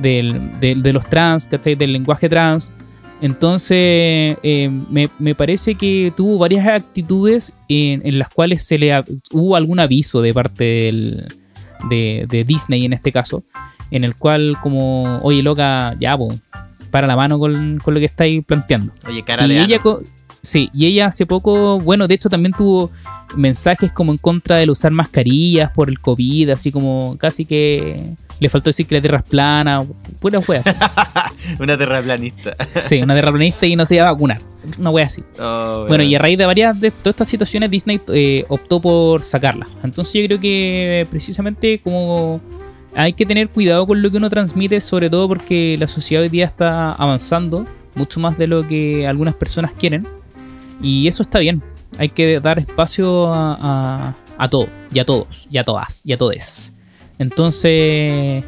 del- 0.01 0.59
del- 0.59 0.81
de 0.81 0.93
los 0.93 1.07
trans, 1.07 1.47
¿cachai? 1.47 1.75
Del 1.75 1.93
lenguaje 1.93 2.29
trans. 2.29 2.71
Entonces, 3.21 4.37
eh, 4.43 4.69
me, 4.89 5.09
me 5.19 5.35
parece 5.35 5.75
que 5.75 6.13
tuvo 6.15 6.37
varias 6.37 6.67
actitudes 6.67 7.53
en, 7.69 8.01
en 8.05 8.19
las 8.19 8.29
cuales 8.29 8.65
se 8.65 8.77
le 8.77 8.91
hubo 9.31 9.55
algún 9.55 9.79
aviso 9.79 10.21
de 10.21 10.33
parte 10.33 10.63
del- 10.63 11.27
de, 11.89 12.25
de 12.29 12.43
Disney 12.43 12.85
en 12.85 12.93
este 12.93 13.11
caso, 13.11 13.43
en 13.91 14.03
el 14.03 14.15
cual 14.15 14.57
como, 14.61 15.19
oye 15.23 15.41
loca, 15.43 15.95
ya, 15.99 16.17
po, 16.17 16.33
para 16.91 17.07
la 17.07 17.15
mano 17.15 17.37
con, 17.39 17.77
con 17.83 17.93
lo 17.93 17.99
que 17.99 18.05
estáis 18.05 18.43
planteando. 18.45 18.91
Oye, 19.07 19.23
cara 19.23 19.45
Y 19.45 19.49
de 19.49 19.61
ella, 19.61 19.75
ano. 19.75 19.99
Sí, 20.45 20.69
y 20.73 20.85
ella 20.85 21.07
hace 21.07 21.25
poco, 21.25 21.79
bueno, 21.79 22.07
de 22.07 22.15
hecho 22.15 22.29
también 22.29 22.53
tuvo 22.53 22.91
mensajes 23.35 23.91
como 23.91 24.11
en 24.11 24.17
contra 24.17 24.57
del 24.57 24.69
usar 24.69 24.91
mascarillas 24.91 25.71
por 25.71 25.89
el 25.89 25.99
COVID, 25.99 26.51
así 26.51 26.71
como 26.71 27.17
casi 27.19 27.45
que 27.45 28.15
le 28.39 28.49
faltó 28.49 28.69
decir 28.69 28.85
que 28.85 28.95
la 28.95 29.01
tierra 29.01 29.17
es 29.17 29.23
plana, 29.23 29.85
pura 30.19 30.39
wea. 30.47 30.61
así. 30.63 31.55
Una 31.59 31.77
terraplanista. 31.77 32.55
Sí, 32.75 33.01
una 33.01 33.13
terraplanista 33.13 33.65
y 33.65 33.75
no 33.75 33.85
se 33.85 33.95
iba 33.95 34.07
a 34.07 34.11
vacunar. 34.11 34.41
Una 34.79 34.89
wea 34.89 35.05
así. 35.05 35.23
Oh, 35.39 35.85
Bueno, 35.87 36.03
y 36.03 36.15
a 36.15 36.19
raíz 36.19 36.37
de 36.37 36.45
varias 36.45 36.79
de 36.79 36.91
todas 36.91 37.13
estas 37.13 37.29
situaciones, 37.29 37.69
Disney 37.69 38.01
eh, 38.13 38.45
optó 38.49 38.81
por 38.81 39.21
sacarla. 39.21 39.67
Entonces 39.83 40.13
yo 40.13 40.25
creo 40.25 40.39
que 40.39 41.07
precisamente 41.09 41.79
como 41.79 42.41
hay 42.95 43.13
que 43.13 43.25
tener 43.25 43.49
cuidado 43.49 43.85
con 43.85 44.01
lo 44.01 44.09
que 44.09 44.17
uno 44.17 44.29
transmite, 44.29 44.81
sobre 44.81 45.09
todo 45.09 45.27
porque 45.27 45.75
la 45.79 45.87
sociedad 45.87 46.23
hoy 46.23 46.29
día 46.29 46.45
está 46.45 46.91
avanzando 46.91 47.67
mucho 47.93 48.19
más 48.19 48.37
de 48.37 48.47
lo 48.47 48.67
que 48.67 49.07
algunas 49.07 49.35
personas 49.35 49.71
quieren. 49.77 50.07
Y 50.81 51.07
eso 51.07 51.23
está 51.23 51.39
bien. 51.39 51.61
Hay 51.97 52.09
que 52.09 52.39
dar 52.39 52.59
espacio 52.59 53.33
a, 53.33 53.57
a, 53.59 54.15
a 54.37 54.49
todo, 54.49 54.67
y 54.93 54.99
a 54.99 55.05
todos, 55.05 55.47
y 55.49 55.57
a 55.57 55.63
todas, 55.63 56.05
y 56.05 56.13
a 56.13 56.17
todes. 56.17 56.73
Entonces, 57.17 58.43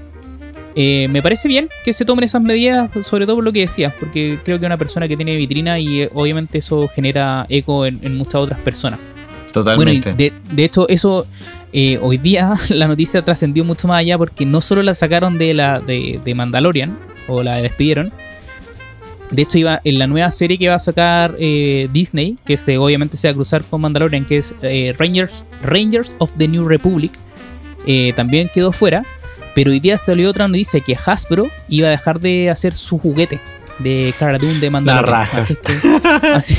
eh, 0.76 1.08
me 1.10 1.22
parece 1.22 1.48
bien 1.48 1.70
que 1.84 1.94
se 1.94 2.06
tomen 2.06 2.24
esas 2.24 2.42
medidas, 2.42 2.90
sobre 3.06 3.26
todo 3.26 3.38
por 3.38 3.46
lo 3.46 3.54
que 3.54 3.62
decías, 3.62 3.94
porque 4.00 4.40
creo 4.44 4.60
que 4.60 4.66
es 4.66 4.68
una 4.68 4.78
persona 4.78 5.08
que 5.08 5.16
tiene 5.16 5.36
vitrina 5.36 5.80
y 5.80 6.02
eh, 6.02 6.10
obviamente 6.14 6.60
eso 6.60 6.88
genera 6.90 7.46
eco 7.50 7.86
en, 7.86 8.00
en 8.04 8.16
muchas 8.16 8.36
otras 8.36 8.62
personas. 8.62 9.00
Bueno, 9.00 9.66
Totalmente. 9.74 10.14
de, 10.14 10.34
de 10.52 10.64
hecho, 10.64 10.88
eso 10.88 11.26
eh, 11.74 11.98
hoy 12.02 12.18
día 12.18 12.54
la 12.70 12.88
noticia 12.88 13.24
trascendió 13.24 13.64
mucho 13.66 13.88
más 13.88 14.00
allá 14.00 14.18
porque 14.18 14.46
no 14.46 14.62
solo 14.62 14.84
la 14.84 14.94
sacaron 14.94 15.38
de 15.38 15.54
la 15.54 15.80
de, 15.80 16.20
de 16.24 16.36
Mandalorian 16.36 16.98
o 17.28 17.42
la 17.44 17.56
despidieron. 17.56 18.12
De 19.32 19.42
hecho, 19.42 19.58
iba 19.58 19.82
en 19.84 20.00
la 20.00 20.08
nueva 20.08 20.32
serie 20.32 20.58
que 20.58 20.70
va 20.70 20.76
a 20.76 20.80
sacar 20.80 21.36
eh, 21.40 21.90
Disney, 21.92 22.38
que 22.46 22.56
se, 22.58 22.78
obviamente 22.78 23.18
se 23.18 23.28
va 23.28 23.32
a 23.32 23.36
cruzar 23.36 23.64
con 23.66 23.82
Mandalorian, 23.82 24.26
que 24.26 24.38
es 24.38 24.56
eh, 24.62 24.96
Rangers, 24.98 25.46
Rangers 25.62 26.16
of 26.20 26.32
the 26.38 26.48
New 26.48 26.66
Republic, 26.68 27.12
eh, 27.86 28.14
también 28.16 28.50
quedó 28.54 28.72
fuera. 28.72 29.04
Pero 29.54 29.72
hoy 29.72 29.80
día 29.80 29.98
salió 29.98 30.30
otra 30.30 30.48
noticia 30.48 30.80
que 30.82 30.96
Hasbro 30.96 31.50
iba 31.68 31.88
a 31.88 31.92
dejar 31.92 32.20
de 32.20 32.50
hacer 32.50 32.74
su 32.74 33.00
juguete 33.00 33.40
de 33.80 34.14
Cara 34.18 34.38
Dune 34.38 34.60
de 34.60 34.70
Mandalorian. 34.70 35.12
raja. 35.14 35.38
Así 35.40 35.56
que, 35.56 36.28
así 36.34 36.56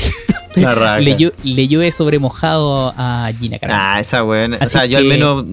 que 0.53 0.61
La 0.61 0.75
raja. 0.75 0.99
le, 0.99 1.15
llo- 1.17 1.33
le 1.43 1.67
llueve 1.67 1.91
sobre 1.91 2.19
mojado 2.19 2.93
a 2.97 3.31
Gina 3.39 3.57
Carano. 3.57 3.79
Ah, 3.81 3.99
esa 4.01 4.23
weón. 4.23 4.53
O 4.61 4.65
sea, 4.67 4.85
yo 4.85 4.97
al 4.97 5.05
menos 5.05 5.45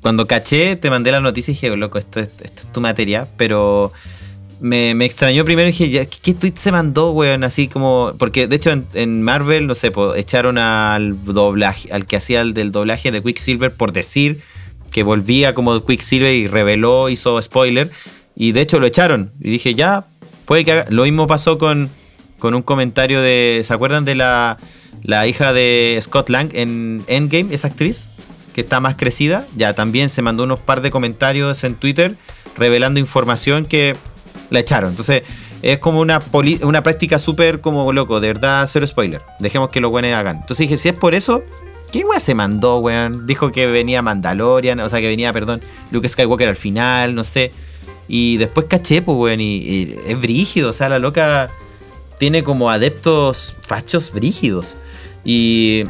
cuando 0.00 0.26
caché, 0.26 0.74
te 0.76 0.90
mandé 0.90 1.12
la 1.12 1.20
noticia 1.20 1.52
y 1.52 1.54
dije, 1.54 1.74
loco, 1.76 1.98
esto 1.98 2.18
es, 2.20 2.30
esto 2.42 2.62
es 2.62 2.72
tu 2.72 2.80
materia, 2.80 3.28
pero 3.36 3.92
me, 4.62 4.94
me 4.94 5.04
extrañó 5.04 5.44
primero 5.44 5.68
y 5.68 5.72
dije, 5.72 6.08
¿qué, 6.22 6.34
tweet 6.34 6.54
se 6.54 6.70
mandó, 6.70 7.10
weón? 7.10 7.42
Así 7.42 7.66
como. 7.66 8.14
Porque 8.16 8.46
de 8.46 8.56
hecho 8.56 8.70
en, 8.70 8.86
en 8.94 9.22
Marvel, 9.22 9.66
no 9.66 9.74
sé, 9.74 9.90
po, 9.90 10.14
echaron 10.14 10.56
al 10.56 11.22
doblaje, 11.24 11.92
al 11.92 12.06
que 12.06 12.16
hacía 12.16 12.40
el 12.40 12.54
del 12.54 12.70
doblaje 12.70 13.10
de 13.10 13.22
Quicksilver 13.22 13.74
por 13.74 13.92
decir 13.92 14.40
que 14.92 15.02
volvía 15.02 15.52
como 15.54 15.84
Quicksilver 15.84 16.32
y 16.32 16.46
reveló, 16.46 17.08
hizo 17.08 17.42
spoiler. 17.42 17.90
Y 18.36 18.52
de 18.52 18.60
hecho 18.60 18.78
lo 18.78 18.86
echaron. 18.86 19.32
Y 19.40 19.50
dije, 19.50 19.74
ya, 19.74 20.06
puede 20.44 20.64
que 20.64 20.72
haga. 20.72 20.86
Lo 20.90 21.02
mismo 21.02 21.26
pasó 21.26 21.58
con, 21.58 21.90
con 22.38 22.54
un 22.54 22.62
comentario 22.62 23.20
de. 23.20 23.62
¿Se 23.64 23.74
acuerdan 23.74 24.04
de 24.04 24.14
la, 24.14 24.58
la 25.02 25.26
hija 25.26 25.52
de 25.52 25.98
Scott 26.00 26.30
Lang 26.30 26.50
en 26.54 27.04
Endgame, 27.08 27.52
esa 27.52 27.66
actriz? 27.66 28.10
Que 28.54 28.60
está 28.60 28.78
más 28.78 28.94
crecida. 28.94 29.44
Ya 29.56 29.74
también 29.74 30.08
se 30.08 30.22
mandó 30.22 30.44
unos 30.44 30.60
par 30.60 30.82
de 30.82 30.92
comentarios 30.92 31.64
en 31.64 31.74
Twitter 31.74 32.16
revelando 32.56 33.00
información 33.00 33.64
que 33.64 33.96
la 34.52 34.60
echaron. 34.60 34.90
Entonces, 34.90 35.22
es 35.62 35.78
como 35.78 36.00
una, 36.00 36.20
una 36.62 36.82
práctica 36.82 37.18
súper 37.18 37.60
como 37.60 37.92
loco, 37.92 38.20
de 38.20 38.28
verdad, 38.28 38.68
cero 38.70 38.86
spoiler. 38.86 39.22
Dejemos 39.38 39.70
que 39.70 39.80
los 39.80 39.90
buenos 39.90 40.12
hagan. 40.12 40.36
Entonces 40.36 40.68
dije, 40.68 40.76
si 40.76 40.88
es 40.88 40.94
por 40.94 41.14
eso, 41.14 41.42
¿qué 41.92 42.04
weón 42.04 42.20
se 42.20 42.34
mandó, 42.34 42.78
weón? 42.78 43.26
Dijo 43.26 43.52
que 43.52 43.66
venía 43.66 44.02
Mandalorian, 44.02 44.80
o 44.80 44.88
sea, 44.88 45.00
que 45.00 45.08
venía, 45.08 45.32
perdón, 45.32 45.62
Luke 45.90 46.08
Skywalker 46.08 46.48
al 46.48 46.56
final, 46.56 47.14
no 47.14 47.24
sé. 47.24 47.52
Y 48.08 48.38
después 48.38 48.66
caché, 48.68 49.02
pues, 49.02 49.16
weón, 49.16 49.40
y, 49.40 49.96
es 50.06 50.20
brígido, 50.20 50.70
o 50.70 50.72
sea, 50.72 50.88
la 50.88 50.98
loca 50.98 51.48
tiene 52.18 52.42
como 52.42 52.70
adeptos 52.70 53.56
fachos 53.62 54.12
brígidos. 54.12 54.76
Y, 55.24 55.84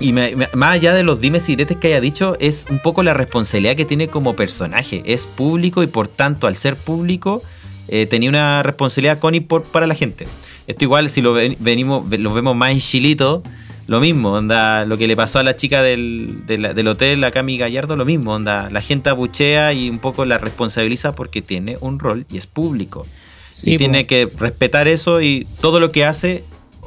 y 0.00 0.12
más 0.12 0.72
allá 0.72 0.92
de 0.94 1.02
los 1.04 1.20
dimes 1.20 1.48
y 1.48 1.52
diretes 1.52 1.76
que 1.76 1.88
haya 1.88 2.00
dicho, 2.00 2.36
es 2.40 2.66
un 2.70 2.80
poco 2.80 3.02
la 3.02 3.14
responsabilidad 3.14 3.76
que 3.76 3.84
tiene 3.84 4.08
como 4.08 4.34
personaje. 4.34 5.02
Es 5.06 5.26
público 5.26 5.82
y 5.82 5.86
por 5.86 6.08
tanto, 6.08 6.46
al 6.46 6.56
ser 6.56 6.76
público, 6.76 7.42
eh, 7.88 8.06
tenía 8.06 8.28
una 8.28 8.62
responsabilidad 8.62 9.18
con 9.18 9.34
y 9.34 9.40
por, 9.40 9.62
para 9.62 9.86
la 9.86 9.94
gente. 9.94 10.26
Esto 10.66 10.84
igual, 10.84 11.10
si 11.10 11.22
lo 11.22 11.32
ven- 11.32 11.56
venimos, 11.60 12.08
ve- 12.08 12.18
lo 12.18 12.32
vemos 12.34 12.56
más 12.56 12.70
en 12.72 12.80
Chilito, 12.80 13.42
lo 13.86 14.00
mismo, 14.00 14.32
onda, 14.32 14.84
lo 14.84 14.98
que 14.98 15.06
le 15.06 15.14
pasó 15.14 15.38
a 15.38 15.44
la 15.44 15.54
chica 15.54 15.80
del, 15.82 16.42
del 16.46 16.88
hotel, 16.88 17.22
a 17.22 17.30
Cami 17.30 17.56
Gallardo, 17.56 17.94
lo 17.94 18.04
mismo, 18.04 18.32
onda, 18.34 18.68
la 18.70 18.80
gente 18.80 19.10
abuchea 19.10 19.72
y 19.72 19.88
un 19.88 20.00
poco 20.00 20.24
la 20.24 20.38
responsabiliza 20.38 21.14
porque 21.14 21.40
tiene 21.42 21.76
un 21.80 22.00
rol 22.00 22.26
y 22.28 22.36
es 22.38 22.46
público. 22.48 23.06
Sí, 23.50 23.74
y 23.74 23.76
tiene 23.76 24.06
que 24.06 24.28
respetar 24.38 24.88
eso 24.88 25.20
y 25.20 25.46
todo 25.60 25.78
lo 25.80 25.92
que 25.92 26.04
hace 26.04 26.42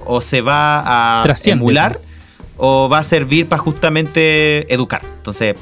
o 0.06 0.20
se 0.22 0.42
va 0.42 1.22
a 1.22 1.24
emular 1.54 2.00
o 2.58 2.90
va 2.90 2.98
a 3.00 3.04
servir 3.06 3.48
para 3.48 3.62
justamente 3.62 4.72
educar. 4.74 5.02
Entonces, 5.18 5.56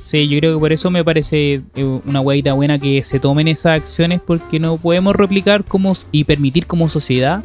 Sí, 0.00 0.28
yo 0.28 0.38
creo 0.38 0.54
que 0.54 0.60
por 0.60 0.72
eso 0.72 0.90
me 0.90 1.04
parece 1.04 1.62
eh, 1.74 1.84
una 1.84 2.20
huevita 2.20 2.52
buena 2.52 2.78
que 2.78 3.02
se 3.02 3.20
tomen 3.20 3.48
esas 3.48 3.80
acciones 3.80 4.20
porque 4.24 4.60
no 4.60 4.76
podemos 4.76 5.14
replicar 5.16 5.64
como 5.64 5.92
y 6.12 6.24
permitir 6.24 6.66
como 6.66 6.88
sociedad 6.88 7.42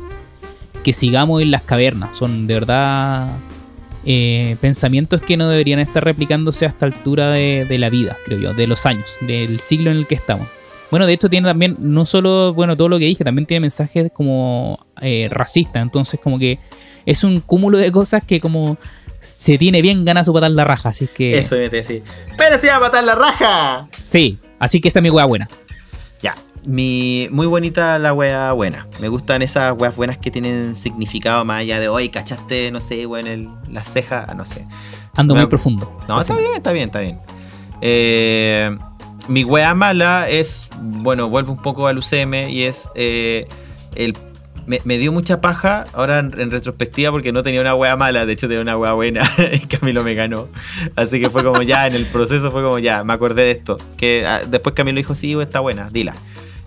que 0.84 0.94
sigamos 0.94 1.42
en 1.42 1.52
las 1.52 1.64
cavernas. 1.64 2.16
Son 2.16 2.48
de 2.48 2.54
verdad 2.54 3.30
eh, 4.06 4.58
pensamientos 4.62 5.22
que 5.22 5.38
no 5.38 5.50
deberían 5.50 5.80
estar 5.80 6.04
replicándose 6.04 6.66
a 6.66 6.70
esta 6.70 6.86
altura 6.86 7.32
de, 7.32 7.66
de 7.68 7.78
la 7.78 7.90
vida, 7.90 8.18
creo 8.26 8.40
yo, 8.40 8.54
de 8.54 8.68
los 8.68 8.86
años, 8.86 9.18
del 9.22 9.60
siglo 9.60 9.92
en 9.92 9.98
el 9.98 10.08
que 10.08 10.16
estamos. 10.16 10.48
Bueno, 10.92 11.08
de 11.08 11.14
hecho 11.14 11.28
tiene 11.28 11.48
también, 11.48 11.76
no 11.80 12.06
solo, 12.06 12.54
bueno, 12.54 12.78
todo 12.78 12.88
lo 12.88 13.00
que 13.00 13.06
dije, 13.06 13.24
también 13.24 13.48
tiene 13.48 13.62
mensajes 13.62 14.12
como 14.14 14.86
eh, 15.02 15.28
racistas, 15.32 15.82
entonces 15.82 16.20
como 16.22 16.38
que 16.38 16.60
es 17.06 17.24
un 17.24 17.40
cúmulo 17.40 17.80
de 17.80 17.92
cosas 17.92 18.24
que 18.24 18.40
como 18.40 18.78
se 19.24 19.58
tiene 19.58 19.82
bien 19.82 20.04
ganas 20.04 20.26
su 20.26 20.34
patar 20.34 20.52
la 20.52 20.66
raja, 20.66 20.90
así 20.90 21.08
que... 21.08 21.38
eso 21.38 21.56
me 21.56 21.70
te 21.70 21.78
decir. 21.78 22.04
¡Pero 22.38 22.60
se 22.60 22.68
va 22.68 22.76
a 22.76 22.80
matar 22.80 23.04
la 23.04 23.16
raja! 23.16 23.88
Sí, 23.92 24.38
así 24.60 24.82
que 24.82 24.90
esta 24.90 25.00
es 25.00 25.04
mi 25.04 25.10
hueá 25.10 25.26
buena. 25.26 25.48
Ya, 26.22 26.36
mi, 26.66 27.30
muy 27.32 27.48
bonita 27.48 27.98
la 28.00 28.14
wea 28.14 28.52
buena. 28.52 28.88
Me 29.00 29.08
gustan 29.08 29.42
esas 29.42 29.74
weas 29.78 29.96
buenas 29.96 30.18
que 30.18 30.30
tienen 30.30 30.76
significado 30.76 31.46
más 31.46 31.62
allá 31.62 31.80
de 31.80 31.88
hoy, 31.88 32.10
cachaste, 32.10 32.70
no 32.72 32.82
sé, 32.82 33.06
weón, 33.06 33.28
el, 33.28 33.50
la 33.72 33.84
ceja, 33.84 34.26
ah, 34.28 34.34
no 34.34 34.46
sé. 34.46 34.68
Ando 35.16 35.36
muy 35.36 35.48
profundo. 35.48 36.02
No, 36.08 36.20
está 36.20 36.36
bien, 36.36 36.52
está 36.56 36.72
bien, 36.72 36.86
está 36.88 37.00
bien. 37.00 37.20
Eh, 37.82 38.78
mi 39.30 39.46
wea 39.46 39.74
mala 39.74 40.28
es, 40.28 40.70
bueno, 40.82 41.30
vuelvo 41.30 41.54
un 41.54 41.62
poco 41.62 41.88
al 41.88 41.98
UCM 41.98 42.50
y 42.50 42.64
es 42.64 42.90
eh, 42.96 43.48
el 43.96 44.14
me, 44.68 44.82
me 44.84 44.98
dio 44.98 45.12
mucha 45.12 45.42
paja 45.42 45.86
ahora 45.94 46.20
en, 46.20 46.32
en 46.40 46.52
retrospectiva 46.52 47.12
porque 47.12 47.32
no 47.32 47.44
tenía 47.44 47.62
una 47.62 47.76
wea 47.76 47.96
mala, 47.98 48.26
de 48.26 48.34
hecho 48.34 48.48
tenía 48.48 48.62
una 48.62 48.78
wea 48.78 48.94
buena 48.94 49.22
y 49.54 49.60
Camilo 49.68 50.04
me 50.04 50.14
ganó. 50.16 50.48
Así 50.96 51.20
que 51.20 51.30
fue 51.30 51.44
como 51.44 51.62
ya, 51.62 51.88
en 51.88 51.96
el 51.96 52.06
proceso 52.06 52.52
fue 52.52 52.62
como 52.64 52.80
ya, 52.80 53.04
me 53.04 53.14
acordé 53.14 53.44
de 53.44 53.52
esto. 53.52 53.78
Que 53.98 54.26
ah, 54.28 54.42
después 54.48 54.76
Camilo 54.76 54.98
dijo, 54.98 55.16
sí, 55.16 55.34
está 55.40 55.60
buena, 55.60 55.90
dila. 55.90 56.16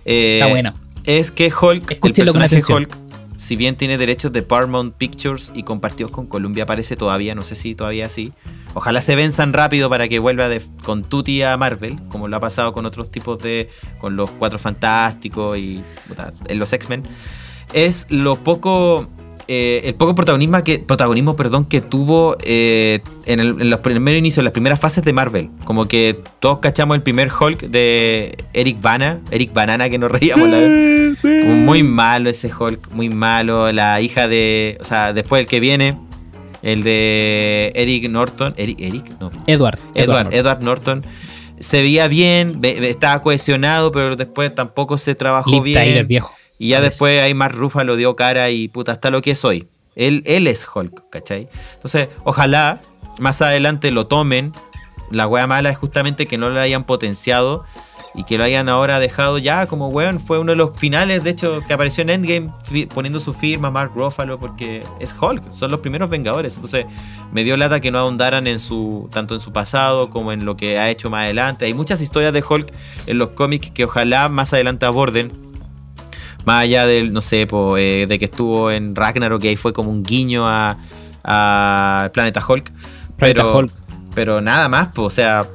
Eh, 0.05 0.39
Está 0.41 0.51
buena. 0.51 0.75
Es 1.05 1.31
que 1.31 1.47
Hulk, 1.53 1.91
el 1.91 1.95
Escúchenlo 1.97 2.33
con 2.33 2.41
personaje. 2.43 2.73
Hulk, 2.73 2.97
si 3.37 3.55
bien 3.55 3.77
tiene 3.77 3.99
derechos 3.99 4.33
de 4.33 4.43
Paramount 4.43 4.95
Pictures 4.97 5.53
y 5.55 5.63
compartidos 5.63 6.11
con 6.11 6.27
Columbia, 6.27 6.65
parece 6.67 6.97
todavía, 6.97 7.35
no 7.35 7.45
sé 7.45 7.55
si 7.55 7.75
todavía 7.75 8.09
sí. 8.09 8.33
Ojalá 8.75 9.01
se 9.01 9.15
venzan 9.17 9.53
rápido 9.53 9.89
para 9.89 10.09
que 10.09 10.19
vuelva 10.19 10.49
de- 10.49 10.63
con 10.85 11.03
Tutti 11.05 11.43
a 11.43 11.57
Marvel, 11.57 11.99
como 12.09 12.29
lo 12.29 12.37
ha 12.37 12.41
pasado 12.41 12.73
con 12.73 12.87
otros 12.87 13.11
tipos 13.11 13.39
de. 13.39 13.69
con 13.99 14.17
los 14.17 14.31
Cuatro 14.31 14.59
Fantásticos 14.59 15.57
y. 15.59 15.83
en 16.49 16.59
los 16.59 16.73
X-Men. 16.73 17.03
Es 17.73 18.07
lo 18.11 18.37
poco. 18.37 19.09
eh, 19.49 19.83
el 19.85 19.95
poco 19.95 20.15
protagonismo 20.17 20.65
que, 20.65 20.81
protagonismo 20.81 21.37
perdón, 21.37 21.67
que 21.67 21.81
tuvo 21.81 22.37
eh, 22.43 22.99
en, 23.27 23.39
el- 23.39 23.61
en 23.61 23.71
los 23.71 23.79
primeros 23.79 24.19
inicios, 24.19 24.39
en 24.39 24.45
las 24.45 24.53
primeras 24.53 24.81
fases 24.81 25.05
de 25.05 25.13
Marvel. 25.13 25.51
Como 25.65 25.87
que 25.87 26.19
todos 26.41 26.59
cachamos 26.59 26.97
el 26.97 27.03
primer 27.03 27.31
Hulk 27.31 27.61
de 27.69 28.37
Eric 28.55 28.81
Bana, 28.81 29.21
Eric 29.31 29.53
Banana, 29.53 29.89
que 29.89 29.99
nos 29.99 30.11
reíamos. 30.11 30.49
la- 30.49 31.15
como 31.23 31.55
muy 31.55 31.83
malo 31.85 32.29
ese 32.29 32.51
Hulk, 32.53 32.91
muy 32.91 33.09
malo. 33.09 33.71
La 33.73 34.01
hija 34.01 34.27
de. 34.27 34.79
O 34.81 34.85
sea, 34.85 35.13
después 35.13 35.43
el 35.43 35.47
que 35.47 35.61
viene, 35.61 35.97
el 36.63 36.83
de 36.83 37.71
Eric 37.77 38.09
Norton. 38.11 38.53
Eric, 38.57 38.81
Eric, 38.81 39.13
no. 39.21 39.31
Edward. 39.47 39.79
Edward, 39.95 40.25
Norton. 40.25 40.33
Edward 40.41 40.63
Norton. 40.63 41.05
Se 41.61 41.81
veía 41.83 42.09
bien, 42.09 42.59
estaba 42.63 43.23
cohesionado, 43.23 43.93
pero 43.93 44.17
después 44.17 44.53
tampoco 44.55 44.99
se 44.99 45.15
trabajó 45.15 45.51
Liv 45.53 45.63
bien. 45.63 45.79
Tyler, 45.85 46.05
viejo. 46.07 46.35
Y 46.59 46.71
ya 46.71 46.81
después 46.81 47.21
ahí 47.23 47.35
Mark 47.35 47.55
Ruffalo 47.55 47.97
dio 47.97 48.17
cara 48.17 48.51
y 48.51 48.69
puta, 48.69 48.93
hasta 48.93 49.11
lo 49.11 49.23
que 49.23 49.33
es 49.33 49.45
hoy. 49.45 49.69
Él, 49.95 50.23
él 50.27 50.47
es 50.47 50.67
Hulk, 50.73 51.09
¿cachai? 51.11 51.49
Entonces, 51.75 52.09
ojalá 52.25 52.81
más 53.19 53.43
adelante 53.43 53.91
lo 53.91 54.07
tomen. 54.07 54.53
La 55.11 55.27
wea 55.27 55.47
mala 55.47 55.71
es 55.71 55.79
justamente 55.79 56.27
que 56.27 56.39
no 56.39 56.51
lo 56.51 56.61
hayan 56.61 56.85
potenciado 56.85 57.65
y 58.17 58.25
que 58.25 58.39
lo 58.39 58.45
hayan 58.45 58.69
ahora 58.69 58.99
dejado 58.99 59.39
ya 59.39 59.67
como 59.67 59.89
weón. 59.89 60.19
Fue 60.19 60.39
uno 60.39 60.53
de 60.53 60.57
los 60.57 60.77
finales, 60.77 61.23
de 61.23 61.31
hecho, 61.31 61.61
que 61.67 61.75
apareció 61.75 62.03
en 62.03 62.11
Endgame 62.11 62.51
poniendo 62.93 63.21
su 63.21 63.33
firma 63.33 63.71
Mark 63.71 63.93
Ruffalo 63.95 64.41
porque 64.41 64.83
es 64.99 65.15
Hulk, 65.19 65.53
son 65.53 65.71
los 65.71 65.81
primeros 65.81 66.11
Vengadores. 66.11 66.55
Entonces, 66.55 66.87
me 67.31 67.45
dio 67.45 67.57
lata 67.57 67.81
que 67.81 67.91
no 67.91 67.99
ahondaran 67.99 68.47
en 68.47 68.59
su 68.59 69.09
tanto 69.13 69.35
en 69.35 69.41
su 69.41 69.53
pasado 69.53 70.11
como 70.11 70.33
en 70.33 70.45
lo 70.45 70.57
que 70.57 70.79
ha 70.79 70.91
hecho 70.91 71.11
más 71.11 71.25
adelante. 71.25 71.67
Hay 71.67 71.75
muchas 71.75 72.01
historias 72.01 72.33
de 72.33 72.43
Hulk 72.49 72.73
en 73.07 73.19
los 73.19 73.31
cómics 73.31 73.71
que 73.71 73.85
ojalá 73.85 74.29
más 74.29 74.53
adelante 74.53 74.87
aborden. 74.87 75.46
Más 76.47 76.63
allá 76.63 76.87
del, 76.87 77.13
no 77.13 77.21
sé, 77.21 77.47
po, 77.47 77.77
eh, 77.77 78.07
de 78.07 78.19
que 78.19 78.25
estuvo 78.25 78.71
en 78.71 78.95
Ragnarok, 78.97 79.43
que 79.43 79.49
ahí 79.49 79.57
fue 79.57 79.75
como 79.75 79.91
un 79.91 80.03
guiño 80.03 80.49
a, 80.49 80.79
a 81.25 82.11
Planeta 82.15 82.43
Hulk. 82.47 82.73
Planeta 83.19 83.43
pero, 83.43 83.59
Hulk. 83.59 83.73
pero 84.15 84.41
nada 84.41 84.69
más, 84.71 84.89
po, 84.89 85.03
o 85.03 85.11
sea, 85.11 85.47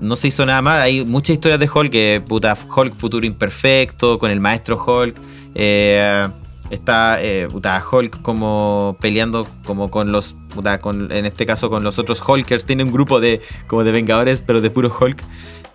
no 0.00 0.16
se 0.16 0.28
hizo 0.28 0.44
nada 0.44 0.60
más. 0.60 0.80
Hay 0.82 1.04
muchas 1.04 1.34
historias 1.34 1.60
de 1.60 1.70
Hulk, 1.72 1.90
que 1.90 2.22
puta, 2.26 2.54
Hulk 2.76 2.92
futuro 2.92 3.24
imperfecto, 3.24 4.18
con 4.18 4.30
el 4.30 4.40
maestro 4.40 4.76
Hulk. 4.84 5.16
eh, 5.54 6.28
está 6.70 7.22
eh, 7.22 7.48
puta, 7.50 7.82
Hulk 7.90 8.22
como 8.22 8.96
peleando 9.00 9.46
como 9.64 9.90
con 9.90 10.10
los, 10.10 10.34
puta, 10.54 10.80
con, 10.80 11.12
en 11.12 11.26
este 11.26 11.46
caso 11.46 11.70
con 11.70 11.84
los 11.84 11.98
otros 11.98 12.22
Hulkers. 12.26 12.64
Tiene 12.64 12.82
un 12.82 12.90
grupo 12.90 13.20
de 13.20 13.40
como 13.68 13.84
de 13.84 13.92
Vengadores, 13.92 14.42
pero 14.42 14.60
de 14.60 14.70
puro 14.70 14.92
Hulk. 14.98 15.22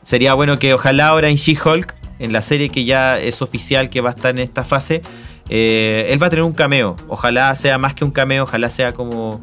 Sería 0.01 0.33
bueno 0.33 0.57
que 0.57 0.73
ojalá 0.73 1.07
ahora 1.07 1.29
en 1.29 1.35
She-Hulk, 1.35 1.96
en 2.19 2.33
la 2.33 2.41
serie 2.41 2.69
que 2.69 2.85
ya 2.85 3.19
es 3.19 3.41
oficial 3.41 3.89
que 3.89 4.01
va 4.01 4.09
a 4.09 4.13
estar 4.13 4.31
en 4.31 4.39
esta 4.39 4.63
fase, 4.63 5.01
eh, 5.49 6.07
él 6.09 6.21
va 6.21 6.27
a 6.27 6.29
tener 6.29 6.43
un 6.43 6.53
cameo. 6.53 6.95
Ojalá 7.07 7.55
sea 7.55 7.77
más 7.77 7.93
que 7.93 8.03
un 8.03 8.11
cameo, 8.11 8.43
ojalá 8.43 8.69
sea 8.69 8.93
como, 8.93 9.41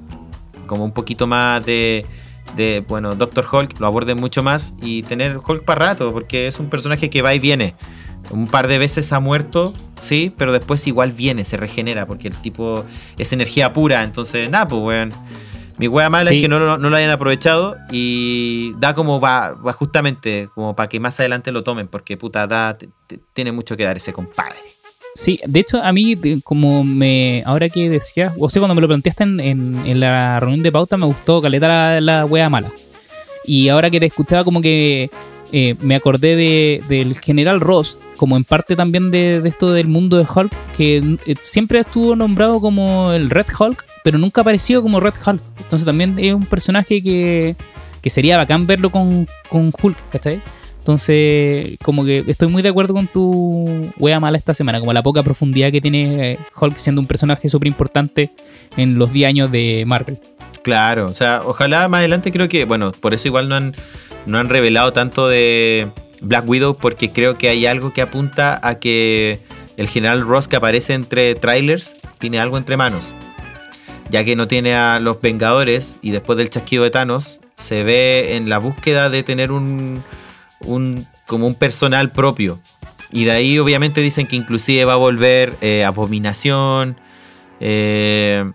como 0.67 0.85
un 0.85 0.93
poquito 0.93 1.27
más 1.27 1.65
de, 1.65 2.07
de, 2.57 2.85
bueno, 2.87 3.15
Doctor 3.15 3.47
Hulk, 3.51 3.81
lo 3.81 3.87
aborden 3.87 4.19
mucho 4.19 4.43
más 4.43 4.75
y 4.83 5.03
tener 5.03 5.39
Hulk 5.39 5.65
para 5.65 5.87
rato, 5.87 6.13
porque 6.13 6.47
es 6.47 6.59
un 6.61 6.69
personaje 6.69 7.11
que 7.11 7.23
va 7.23 7.35
y 7.35 7.39
viene. 7.39 7.75
Un 8.31 8.47
par 8.47 8.69
de 8.69 8.79
veces 8.79 9.13
ha 9.13 9.21
muerto, 9.21 9.75
sí, 10.01 10.33
pero 10.37 10.53
después 10.53 10.87
igual 10.87 11.13
viene, 11.13 11.45
se 11.45 11.57
regenera, 11.57 12.07
porque 12.07 12.29
el 12.29 12.37
tipo 12.37 12.85
es 13.19 13.33
energía 13.33 13.73
pura. 13.73 14.03
Entonces, 14.03 14.51
nada, 14.51 14.69
pues, 14.69 14.83
weón. 14.83 15.13
Mi 15.79 15.89
wea 15.89 16.09
mala 16.09 16.31
Sí. 16.31 16.37
es 16.37 16.43
que 16.43 16.49
no, 16.49 16.59
lo- 16.61 16.79
no 16.79 16.89
lo 16.91 16.97
hayan 16.97 17.11
aprovechado 17.11 17.77
y 17.91 18.73
da 18.79 18.95
como 18.95 19.21
va, 19.21 19.55
va 19.55 19.73
justamente 19.73 20.49
como 20.55 20.77
para 20.77 20.89
que 20.89 21.01
más 21.01 21.19
adelante 21.19 21.51
lo 21.53 21.65
tomen, 21.65 21.89
porque 21.89 22.17
puta, 22.17 22.47
da, 22.47 22.79
tiene 23.33 23.51
mucho 23.53 23.77
que 23.77 23.85
dar 23.85 23.97
ese 23.97 24.13
compadre. 24.13 24.57
Sí, 25.17 25.41
de 25.47 25.61
hecho, 25.61 25.81
a 25.83 25.93
mí, 25.93 26.17
como 26.43 26.83
me. 26.83 27.43
Ahora 27.47 27.69
que 27.69 27.89
decías, 27.89 28.33
o 28.39 28.51
sea, 28.51 28.61
cuando 28.61 28.75
me 28.75 28.81
lo 28.81 28.89
planteaste 28.89 29.23
en, 29.23 29.39
en- 29.41 29.83
en 29.87 30.01
la 30.01 30.41
reunión 30.41 30.63
de 30.63 30.73
pauta, 30.73 30.97
me 30.97 31.07
gustó 31.07 31.41
caleta 31.41 31.69
la, 31.69 32.01
la 32.01 32.25
wea 32.25 32.49
mala. 32.51 32.73
Y 33.45 33.69
ahora 33.69 33.91
que 33.91 34.01
te 34.01 34.07
escuchaba, 34.07 34.43
como 34.43 34.61
que 34.61 35.11
eh, 35.53 35.77
me 35.81 35.95
acordé 35.95 36.35
de, 36.35 36.83
del 36.89 37.17
general 37.21 37.61
Ross, 37.61 37.97
como 38.17 38.37
en 38.37 38.43
parte 38.45 38.75
también 38.75 39.11
de, 39.13 39.41
de 39.41 39.49
esto 39.49 39.73
del 39.73 39.87
mundo 39.87 40.17
de 40.17 40.27
Hulk, 40.33 40.53
que 40.77 41.19
eh, 41.27 41.35
siempre 41.41 41.79
estuvo 41.81 42.17
nombrado 42.17 42.61
como 42.61 43.13
el 43.13 43.31
Red 43.31 43.47
Hulk, 43.57 43.85
pero 44.05 44.19
nunca 44.19 44.43
apareció 44.43 44.83
como 44.83 45.01
Red 45.01 45.15
Hulk. 45.27 45.41
Entonces 45.61 45.87
también 45.87 46.17
es 46.19 46.35
un 46.35 46.45
personaje 46.45 47.03
que, 47.03 47.57
que 48.03 48.11
sería 48.11 48.37
bacán 48.37 48.67
verlo 48.67 48.91
con, 48.91 49.27
con 49.49 49.73
Hulk, 49.73 49.97
¿cachai? 50.11 50.43
Entonces, 50.79 51.79
como 51.83 52.05
que 52.05 52.23
estoy 52.27 52.49
muy 52.49 52.61
de 52.61 52.69
acuerdo 52.69 52.93
con 52.93 53.07
tu 53.07 53.91
wea 53.99 54.21
mala 54.21 54.37
esta 54.37 54.53
semana, 54.53 54.79
como 54.79 54.93
la 54.93 55.03
poca 55.03 55.23
profundidad 55.23 55.73
que 55.73 55.81
tiene 55.81 56.33
eh, 56.33 56.39
Hulk 56.55 56.77
siendo 56.77 57.01
un 57.01 57.07
personaje 57.07 57.49
súper 57.49 57.67
importante 57.67 58.31
en 58.77 58.99
los 58.99 59.11
10 59.11 59.29
años 59.31 59.51
de 59.51 59.85
Marvel. 59.87 60.21
Claro, 60.63 61.07
o 61.07 61.15
sea, 61.15 61.41
ojalá 61.43 61.89
más 61.89 62.01
adelante 62.01 62.31
creo 62.31 62.47
que, 62.51 62.67
bueno, 62.67 62.93
por 62.93 63.15
eso 63.15 63.29
igual 63.29 63.49
no 63.49 63.55
han, 63.55 63.75
no 64.27 64.39
han 64.39 64.51
revelado 64.51 64.93
tanto 64.93 65.29
de 65.29 65.89
Black 66.21 66.47
Widow, 66.47 66.77
porque 66.77 67.11
creo 67.11 67.37
que 67.37 67.49
hay 67.49 67.65
algo 67.65 67.95
que 67.95 68.03
apunta 68.03 68.61
a 68.63 68.75
que 68.79 69.41
el 69.79 69.89
general 69.89 70.21
Ross 70.21 70.47
que 70.47 70.57
aparece 70.57 70.93
entre 70.93 71.35
trailers 71.35 71.97
tiene 72.19 72.39
algo 72.39 72.59
entre 72.59 72.77
manos. 72.77 73.15
Ya 74.15 74.24
que 74.24 74.36
no 74.36 74.47
tiene 74.47 74.77
a 74.77 75.01
los 75.01 75.20
Vengadores 75.20 75.99
y 76.01 76.12
después 76.12 76.39
del 76.39 76.49
chasquido 76.49 76.85
de 76.85 76.93
Thanos, 76.93 77.41
se 77.57 77.82
ve 77.82 78.36
en 78.36 78.49
la 78.49 78.59
búsqueda 78.59 79.11
de 79.11 79.24
tener 79.24 79.51
un, 79.51 80.05
un 80.61 81.05
como 81.27 81.49
un 81.49 81.57
personal 81.57 82.12
propio. 82.12 82.61
Y 83.11 83.24
de 83.24 83.32
ahí 83.32 83.59
obviamente 83.59 84.01
dicen 84.01 84.28
que 84.28 84.36
inclusive 84.36 84.85
va 84.85 84.93
a 84.93 84.99
volver 84.99 85.57
eh, 85.62 85.82
Abominación. 85.82 86.97
eh, 87.59 88.49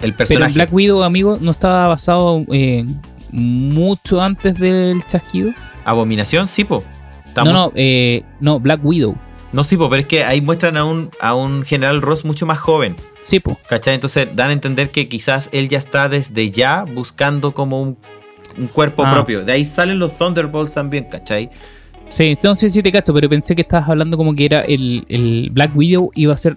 el 0.00 0.14
personaje... 0.14 0.54
Black 0.54 0.72
Widow, 0.72 1.04
amigo, 1.04 1.38
no 1.40 1.52
estaba 1.52 1.86
basado 1.86 2.44
eh, 2.50 2.84
mucho 3.30 4.20
antes 4.20 4.58
del 4.58 5.06
chasquido. 5.06 5.52
Abominación, 5.84 6.48
sí, 6.48 6.64
po. 6.64 6.82
No, 7.36 7.44
no, 7.44 7.72
no, 8.40 8.58
Black 8.58 8.80
Widow. 8.84 9.16
No, 9.52 9.64
sí, 9.64 9.76
po, 9.76 9.88
pero 9.88 10.00
es 10.02 10.06
que 10.06 10.24
ahí 10.24 10.40
muestran 10.42 10.76
a 10.76 10.84
un, 10.84 11.10
a 11.20 11.34
un 11.34 11.64
general 11.64 12.02
Ross 12.02 12.24
mucho 12.24 12.44
más 12.44 12.58
joven. 12.58 12.96
Sí, 13.20 13.40
po. 13.40 13.58
¿Cachai? 13.68 13.94
Entonces 13.94 14.28
dan 14.34 14.50
a 14.50 14.52
entender 14.52 14.90
que 14.90 15.08
quizás 15.08 15.48
él 15.52 15.68
ya 15.68 15.78
está 15.78 16.08
desde 16.08 16.50
ya 16.50 16.84
buscando 16.84 17.54
como 17.54 17.80
un, 17.80 17.96
un 18.58 18.66
cuerpo 18.66 19.04
Ah. 19.06 19.12
propio. 19.14 19.44
De 19.44 19.52
ahí 19.52 19.64
salen 19.64 19.98
los 19.98 20.16
Thunderbolts 20.18 20.74
también, 20.74 21.04
¿cachai? 21.04 21.50
Sí, 22.10 22.36
no 22.42 22.54
sé 22.54 22.70
si 22.70 22.82
te 22.82 22.90
cacho, 22.90 23.12
pero 23.12 23.28
pensé 23.28 23.54
que 23.54 23.62
estabas 23.62 23.88
hablando 23.88 24.16
como 24.16 24.34
que 24.34 24.46
era 24.46 24.60
el, 24.62 25.04
el 25.08 25.48
Black 25.52 25.72
Widow 25.76 26.10
iba 26.14 26.32
a 26.32 26.36
ser 26.38 26.56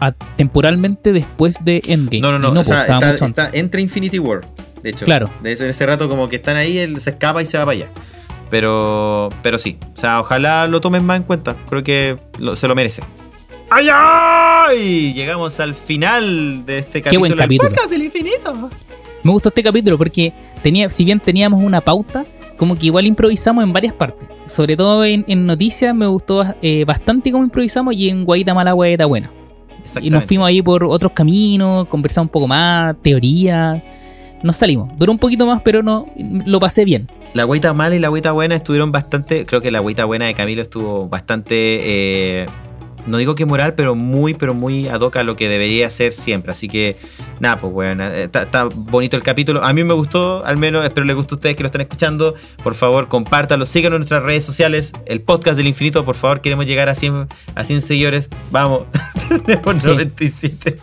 a- 0.00 0.12
temporalmente 0.36 1.12
después 1.12 1.56
de 1.64 1.82
Endgame. 1.86 2.20
No, 2.20 2.32
no, 2.38 2.52
no. 2.52 2.60
o 2.60 2.64
sea, 2.64 2.84
está, 3.12 3.50
entre 3.52 3.82
Infinity 3.82 4.18
War. 4.18 4.40
De 4.82 4.90
hecho, 4.90 5.04
Claro. 5.04 5.28
De 5.42 5.52
ese, 5.52 5.68
ese 5.68 5.84
rato 5.86 6.08
como 6.08 6.28
que 6.28 6.36
están 6.36 6.56
ahí, 6.56 6.78
él 6.78 7.00
se 7.00 7.10
escapa 7.10 7.42
y 7.42 7.46
se 7.46 7.58
va 7.58 7.64
para 7.66 7.76
allá. 7.76 7.88
Pero, 8.50 9.28
pero 9.42 9.58
sí. 9.58 9.78
O 9.94 9.98
sea, 9.98 10.20
ojalá 10.20 10.66
lo 10.66 10.80
tomen 10.80 11.04
más 11.04 11.16
en 11.16 11.22
cuenta. 11.24 11.56
Creo 11.68 11.82
que 11.82 12.18
lo- 12.38 12.56
se 12.56 12.68
lo 12.68 12.74
merece. 12.74 13.02
¡Ay, 13.70 13.88
ay! 13.92 15.12
Llegamos 15.14 15.58
al 15.60 15.74
final 15.74 16.64
de 16.64 16.78
este 16.78 17.02
capítulo. 17.02 17.20
buen 17.20 17.30
del 17.30 17.38
capítulo. 17.38 17.68
podcast 17.70 17.90
del 17.90 18.02
infinito. 18.04 18.70
Me 19.24 19.32
gustó 19.32 19.48
este 19.48 19.62
capítulo 19.64 19.98
porque 19.98 20.32
tenía, 20.62 20.88
si 20.88 21.04
bien 21.04 21.18
teníamos 21.18 21.60
una 21.62 21.80
pauta, 21.80 22.24
como 22.56 22.78
que 22.78 22.86
igual 22.86 23.06
improvisamos 23.06 23.64
en 23.64 23.72
varias 23.72 23.92
partes. 23.92 24.28
Sobre 24.46 24.76
todo 24.76 25.04
en, 25.04 25.24
en 25.26 25.46
noticias 25.46 25.92
me 25.94 26.06
gustó 26.06 26.44
eh, 26.62 26.84
bastante 26.84 27.32
cómo 27.32 27.42
improvisamos 27.42 27.94
y 27.96 28.08
en 28.08 28.24
Guaita 28.24 28.54
Mala 28.54 28.70
Guaita 28.72 29.06
Buena. 29.06 29.30
Y 30.00 30.10
nos 30.10 30.24
fuimos 30.24 30.46
ahí 30.48 30.62
por 30.62 30.84
otros 30.84 31.12
caminos, 31.12 31.86
conversamos 31.88 32.26
un 32.26 32.32
poco 32.32 32.46
más, 32.48 32.96
teoría. 33.02 33.82
Nos 34.42 34.56
salimos. 34.56 34.90
Duró 34.96 35.10
un 35.12 35.18
poquito 35.18 35.44
más, 35.46 35.62
pero 35.62 35.82
no 35.82 36.06
lo 36.44 36.60
pasé 36.60 36.84
bien. 36.84 37.08
La 37.36 37.42
agüita 37.42 37.74
mala 37.74 37.94
y 37.94 37.98
la 37.98 38.06
agüita 38.06 38.32
buena 38.32 38.54
estuvieron 38.54 38.92
bastante. 38.92 39.44
Creo 39.44 39.60
que 39.60 39.70
la 39.70 39.76
agüita 39.76 40.06
buena 40.06 40.24
de 40.24 40.32
Camilo 40.32 40.62
estuvo 40.62 41.06
bastante. 41.06 41.54
eh, 41.54 42.46
no 43.06 43.18
digo 43.18 43.34
que 43.34 43.44
moral, 43.46 43.74
pero 43.74 43.94
muy, 43.94 44.34
pero 44.34 44.54
muy 44.54 44.88
ad 44.88 45.00
hoc 45.00 45.16
a 45.16 45.22
lo 45.22 45.36
que 45.36 45.48
debería 45.48 45.88
ser 45.90 46.12
siempre. 46.12 46.52
Así 46.52 46.68
que, 46.68 46.96
nada, 47.40 47.58
pues, 47.58 47.72
bueno, 47.72 48.04
está, 48.06 48.42
está 48.42 48.64
bonito 48.64 49.16
el 49.16 49.22
capítulo. 49.22 49.64
A 49.64 49.72
mí 49.72 49.84
me 49.84 49.94
gustó, 49.94 50.44
al 50.44 50.56
menos, 50.56 50.84
espero 50.84 51.04
les 51.06 51.16
guste 51.16 51.34
a 51.34 51.36
ustedes 51.36 51.56
que 51.56 51.62
lo 51.62 51.66
están 51.66 51.80
escuchando. 51.82 52.34
Por 52.62 52.74
favor, 52.74 53.08
compártanlo, 53.08 53.66
síganos 53.66 53.96
en 53.96 54.00
nuestras 54.00 54.22
redes 54.22 54.44
sociales. 54.44 54.92
El 55.06 55.20
podcast 55.22 55.56
del 55.56 55.66
infinito, 55.68 56.04
por 56.04 56.16
favor, 56.16 56.40
queremos 56.40 56.66
llegar 56.66 56.88
a 56.88 56.94
100, 56.94 57.28
a 57.54 57.64
100 57.64 57.82
seguidores. 57.82 58.30
Vamos, 58.50 58.82
tenemos 59.46 59.82
Sí. 59.82 59.88
97. 59.88 60.78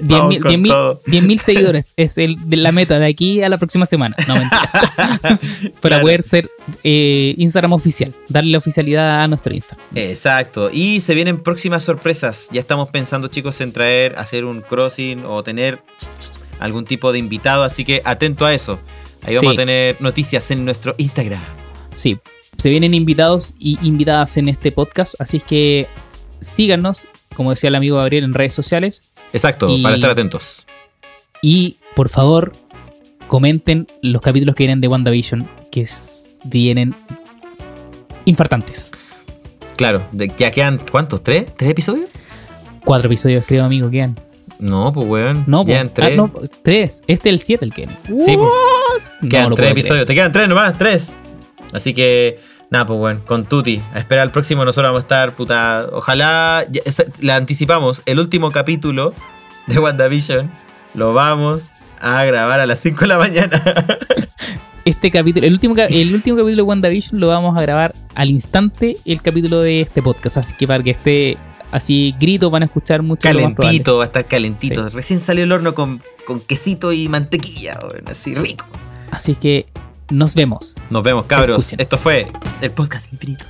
Vamos 0.00 0.34
10.000 0.34 0.40
con 0.40 0.52
10.000 0.52 0.68
todo. 0.68 1.02
10.000 1.06 1.38
seguidores 1.42 1.84
es 1.96 2.18
el, 2.18 2.36
de 2.48 2.56
la 2.56 2.72
meta 2.72 2.98
de 2.98 3.06
aquí 3.06 3.42
a 3.42 3.48
la 3.48 3.58
próxima 3.58 3.86
semana. 3.86 4.16
No, 4.26 4.34
mentira. 4.36 4.70
Para 5.80 5.96
Claro. 5.98 6.02
poder 6.02 6.22
ser 6.22 6.50
eh, 6.84 7.34
Instagram 7.38 7.72
oficial, 7.72 8.14
darle 8.28 8.56
oficialidad 8.56 9.22
a 9.22 9.28
nuestro 9.28 9.54
Instagram. 9.54 9.86
Exacto. 9.94 10.70
Y 10.72 11.00
se 11.00 11.14
vienen 11.14 11.38
próximas 11.68 11.84
sorpresas. 11.84 12.48
Ya 12.50 12.60
estamos 12.62 12.88
pensando, 12.88 13.28
chicos, 13.28 13.60
en 13.60 13.72
traer, 13.72 14.14
hacer 14.18 14.44
un 14.46 14.62
crossing 14.62 15.24
o 15.26 15.42
tener 15.42 15.82
algún 16.60 16.84
tipo 16.86 17.12
de 17.12 17.18
invitado. 17.18 17.62
Así 17.62 17.84
que 17.84 18.00
atento 18.06 18.46
a 18.46 18.54
eso. 18.54 18.78
Ahí 19.22 19.34
vamos 19.36 19.50
Sí. 19.52 19.56
a 19.56 19.60
tener 19.60 19.96
noticias 20.00 20.50
en 20.50 20.64
nuestro 20.64 20.94
Instagram. 20.96 21.42
Sí, 21.94 22.18
se 22.56 22.70
vienen 22.70 22.94
invitados 22.94 23.54
y 23.58 23.78
invitadas 23.86 24.36
en 24.38 24.48
este 24.48 24.72
podcast, 24.72 25.14
así 25.18 25.36
es 25.38 25.44
que 25.44 25.86
síganos, 26.40 27.06
como 27.36 27.50
decía 27.50 27.68
el 27.68 27.74
amigo 27.74 27.96
Gabriel, 27.98 28.24
en 28.24 28.32
redes 28.34 28.54
sociales 28.54 29.04
Exacto, 29.34 29.68
Y- 29.68 29.82
para 29.82 29.96
estar 29.96 30.10
atentos. 30.12 30.64
y 31.42 31.76
por 31.94 32.08
favor 32.08 32.52
comenten 33.26 33.86
los 34.00 34.22
capítulos 34.22 34.54
que 34.54 34.62
vienen 34.62 34.80
de 34.80 34.88
WandaVision, 34.88 35.46
que 35.70 35.86
vienen 36.44 36.94
infartantes. 38.24 38.92
Claro, 39.78 40.06
de- 40.12 40.30
ya 40.36 40.50
quedan, 40.50 40.78
¿cuántos? 40.90 41.22
¿Tres? 41.22 41.46
¿Tres 41.56 41.70
episodios? 41.70 42.10
Cuatro 42.84 43.06
episodios, 43.08 43.44
creo, 43.46 43.64
amigo, 43.64 43.88
quedan. 43.90 44.18
No, 44.58 44.92
pues 44.92 45.06
weón. 45.06 45.44
No, 45.46 45.64
quedan 45.64 45.86
Ah, 45.86 45.90
tres. 45.94 46.16
no, 46.16 46.30
tres. 46.62 47.02
Este 47.06 47.28
es 47.30 47.32
el 47.32 47.38
7 47.40 47.64
el 47.64 47.72
que. 47.72 47.88
Sí, 48.18 48.36
pues. 48.36 48.50
No 49.22 49.28
Quedan 49.28 49.50
lo 49.50 49.56
tres 49.56 49.70
episodios. 49.72 50.04
Te 50.04 50.14
quedan 50.14 50.32
tres 50.32 50.48
nomás, 50.48 50.76
tres. 50.76 51.16
Así 51.72 51.94
que, 51.94 52.40
nada, 52.70 52.86
pues 52.86 52.98
bueno, 52.98 53.20
con 53.24 53.44
Tuti. 53.46 53.80
A 53.94 54.00
esperar 54.00 54.26
el 54.26 54.32
próximo, 54.32 54.64
nosotros 54.64 54.88
vamos 54.90 55.00
a 55.00 55.04
estar, 55.04 55.32
puta. 55.36 55.86
Ojalá, 55.92 56.64
ya- 56.70 56.82
la 57.20 57.36
anticipamos, 57.36 58.02
el 58.06 58.18
último 58.18 58.50
capítulo 58.50 59.14
de 59.68 59.78
WandaVision 59.78 60.50
lo 60.94 61.12
vamos 61.12 61.70
a 62.00 62.24
grabar 62.24 62.58
a 62.58 62.66
las 62.66 62.80
5 62.80 63.00
de 63.02 63.06
la 63.06 63.18
mañana. 63.18 63.62
Este 64.88 65.10
capítulo, 65.10 65.46
el 65.46 65.52
último, 65.52 65.74
el 65.76 66.14
último 66.14 66.38
capítulo 66.38 66.56
de 66.56 66.62
WandaVision 66.62 67.20
lo 67.20 67.28
vamos 67.28 67.54
a 67.58 67.60
grabar 67.60 67.94
al 68.14 68.30
instante 68.30 68.96
el 69.04 69.20
capítulo 69.20 69.60
de 69.60 69.82
este 69.82 70.00
podcast. 70.00 70.38
Así 70.38 70.54
que 70.54 70.66
para 70.66 70.82
que 70.82 70.92
esté 70.92 71.36
así 71.70 72.14
grito 72.18 72.48
van 72.48 72.62
a 72.62 72.64
escuchar 72.64 73.02
mucho. 73.02 73.20
calentito, 73.20 73.98
va 73.98 74.04
a 74.04 74.06
estar 74.06 74.24
calentito. 74.24 74.88
Sí. 74.88 74.94
Recién 74.96 75.20
salió 75.20 75.44
el 75.44 75.52
horno 75.52 75.74
con, 75.74 76.00
con 76.26 76.40
quesito 76.40 76.90
y 76.94 77.06
mantequilla, 77.10 77.78
así 78.06 78.32
rico. 78.32 78.64
Así 79.10 79.34
que 79.34 79.66
nos 80.08 80.34
vemos. 80.34 80.76
Nos 80.88 81.02
vemos, 81.02 81.26
cabros. 81.26 81.58
Escuchen. 81.58 81.80
Esto 81.80 81.98
fue 81.98 82.26
el 82.62 82.70
podcast 82.70 83.12
infinito. 83.12 83.44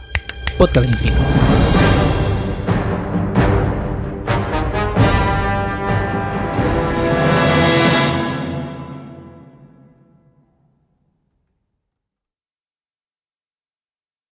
Podcast 0.58 0.90
infinito. 0.90 1.20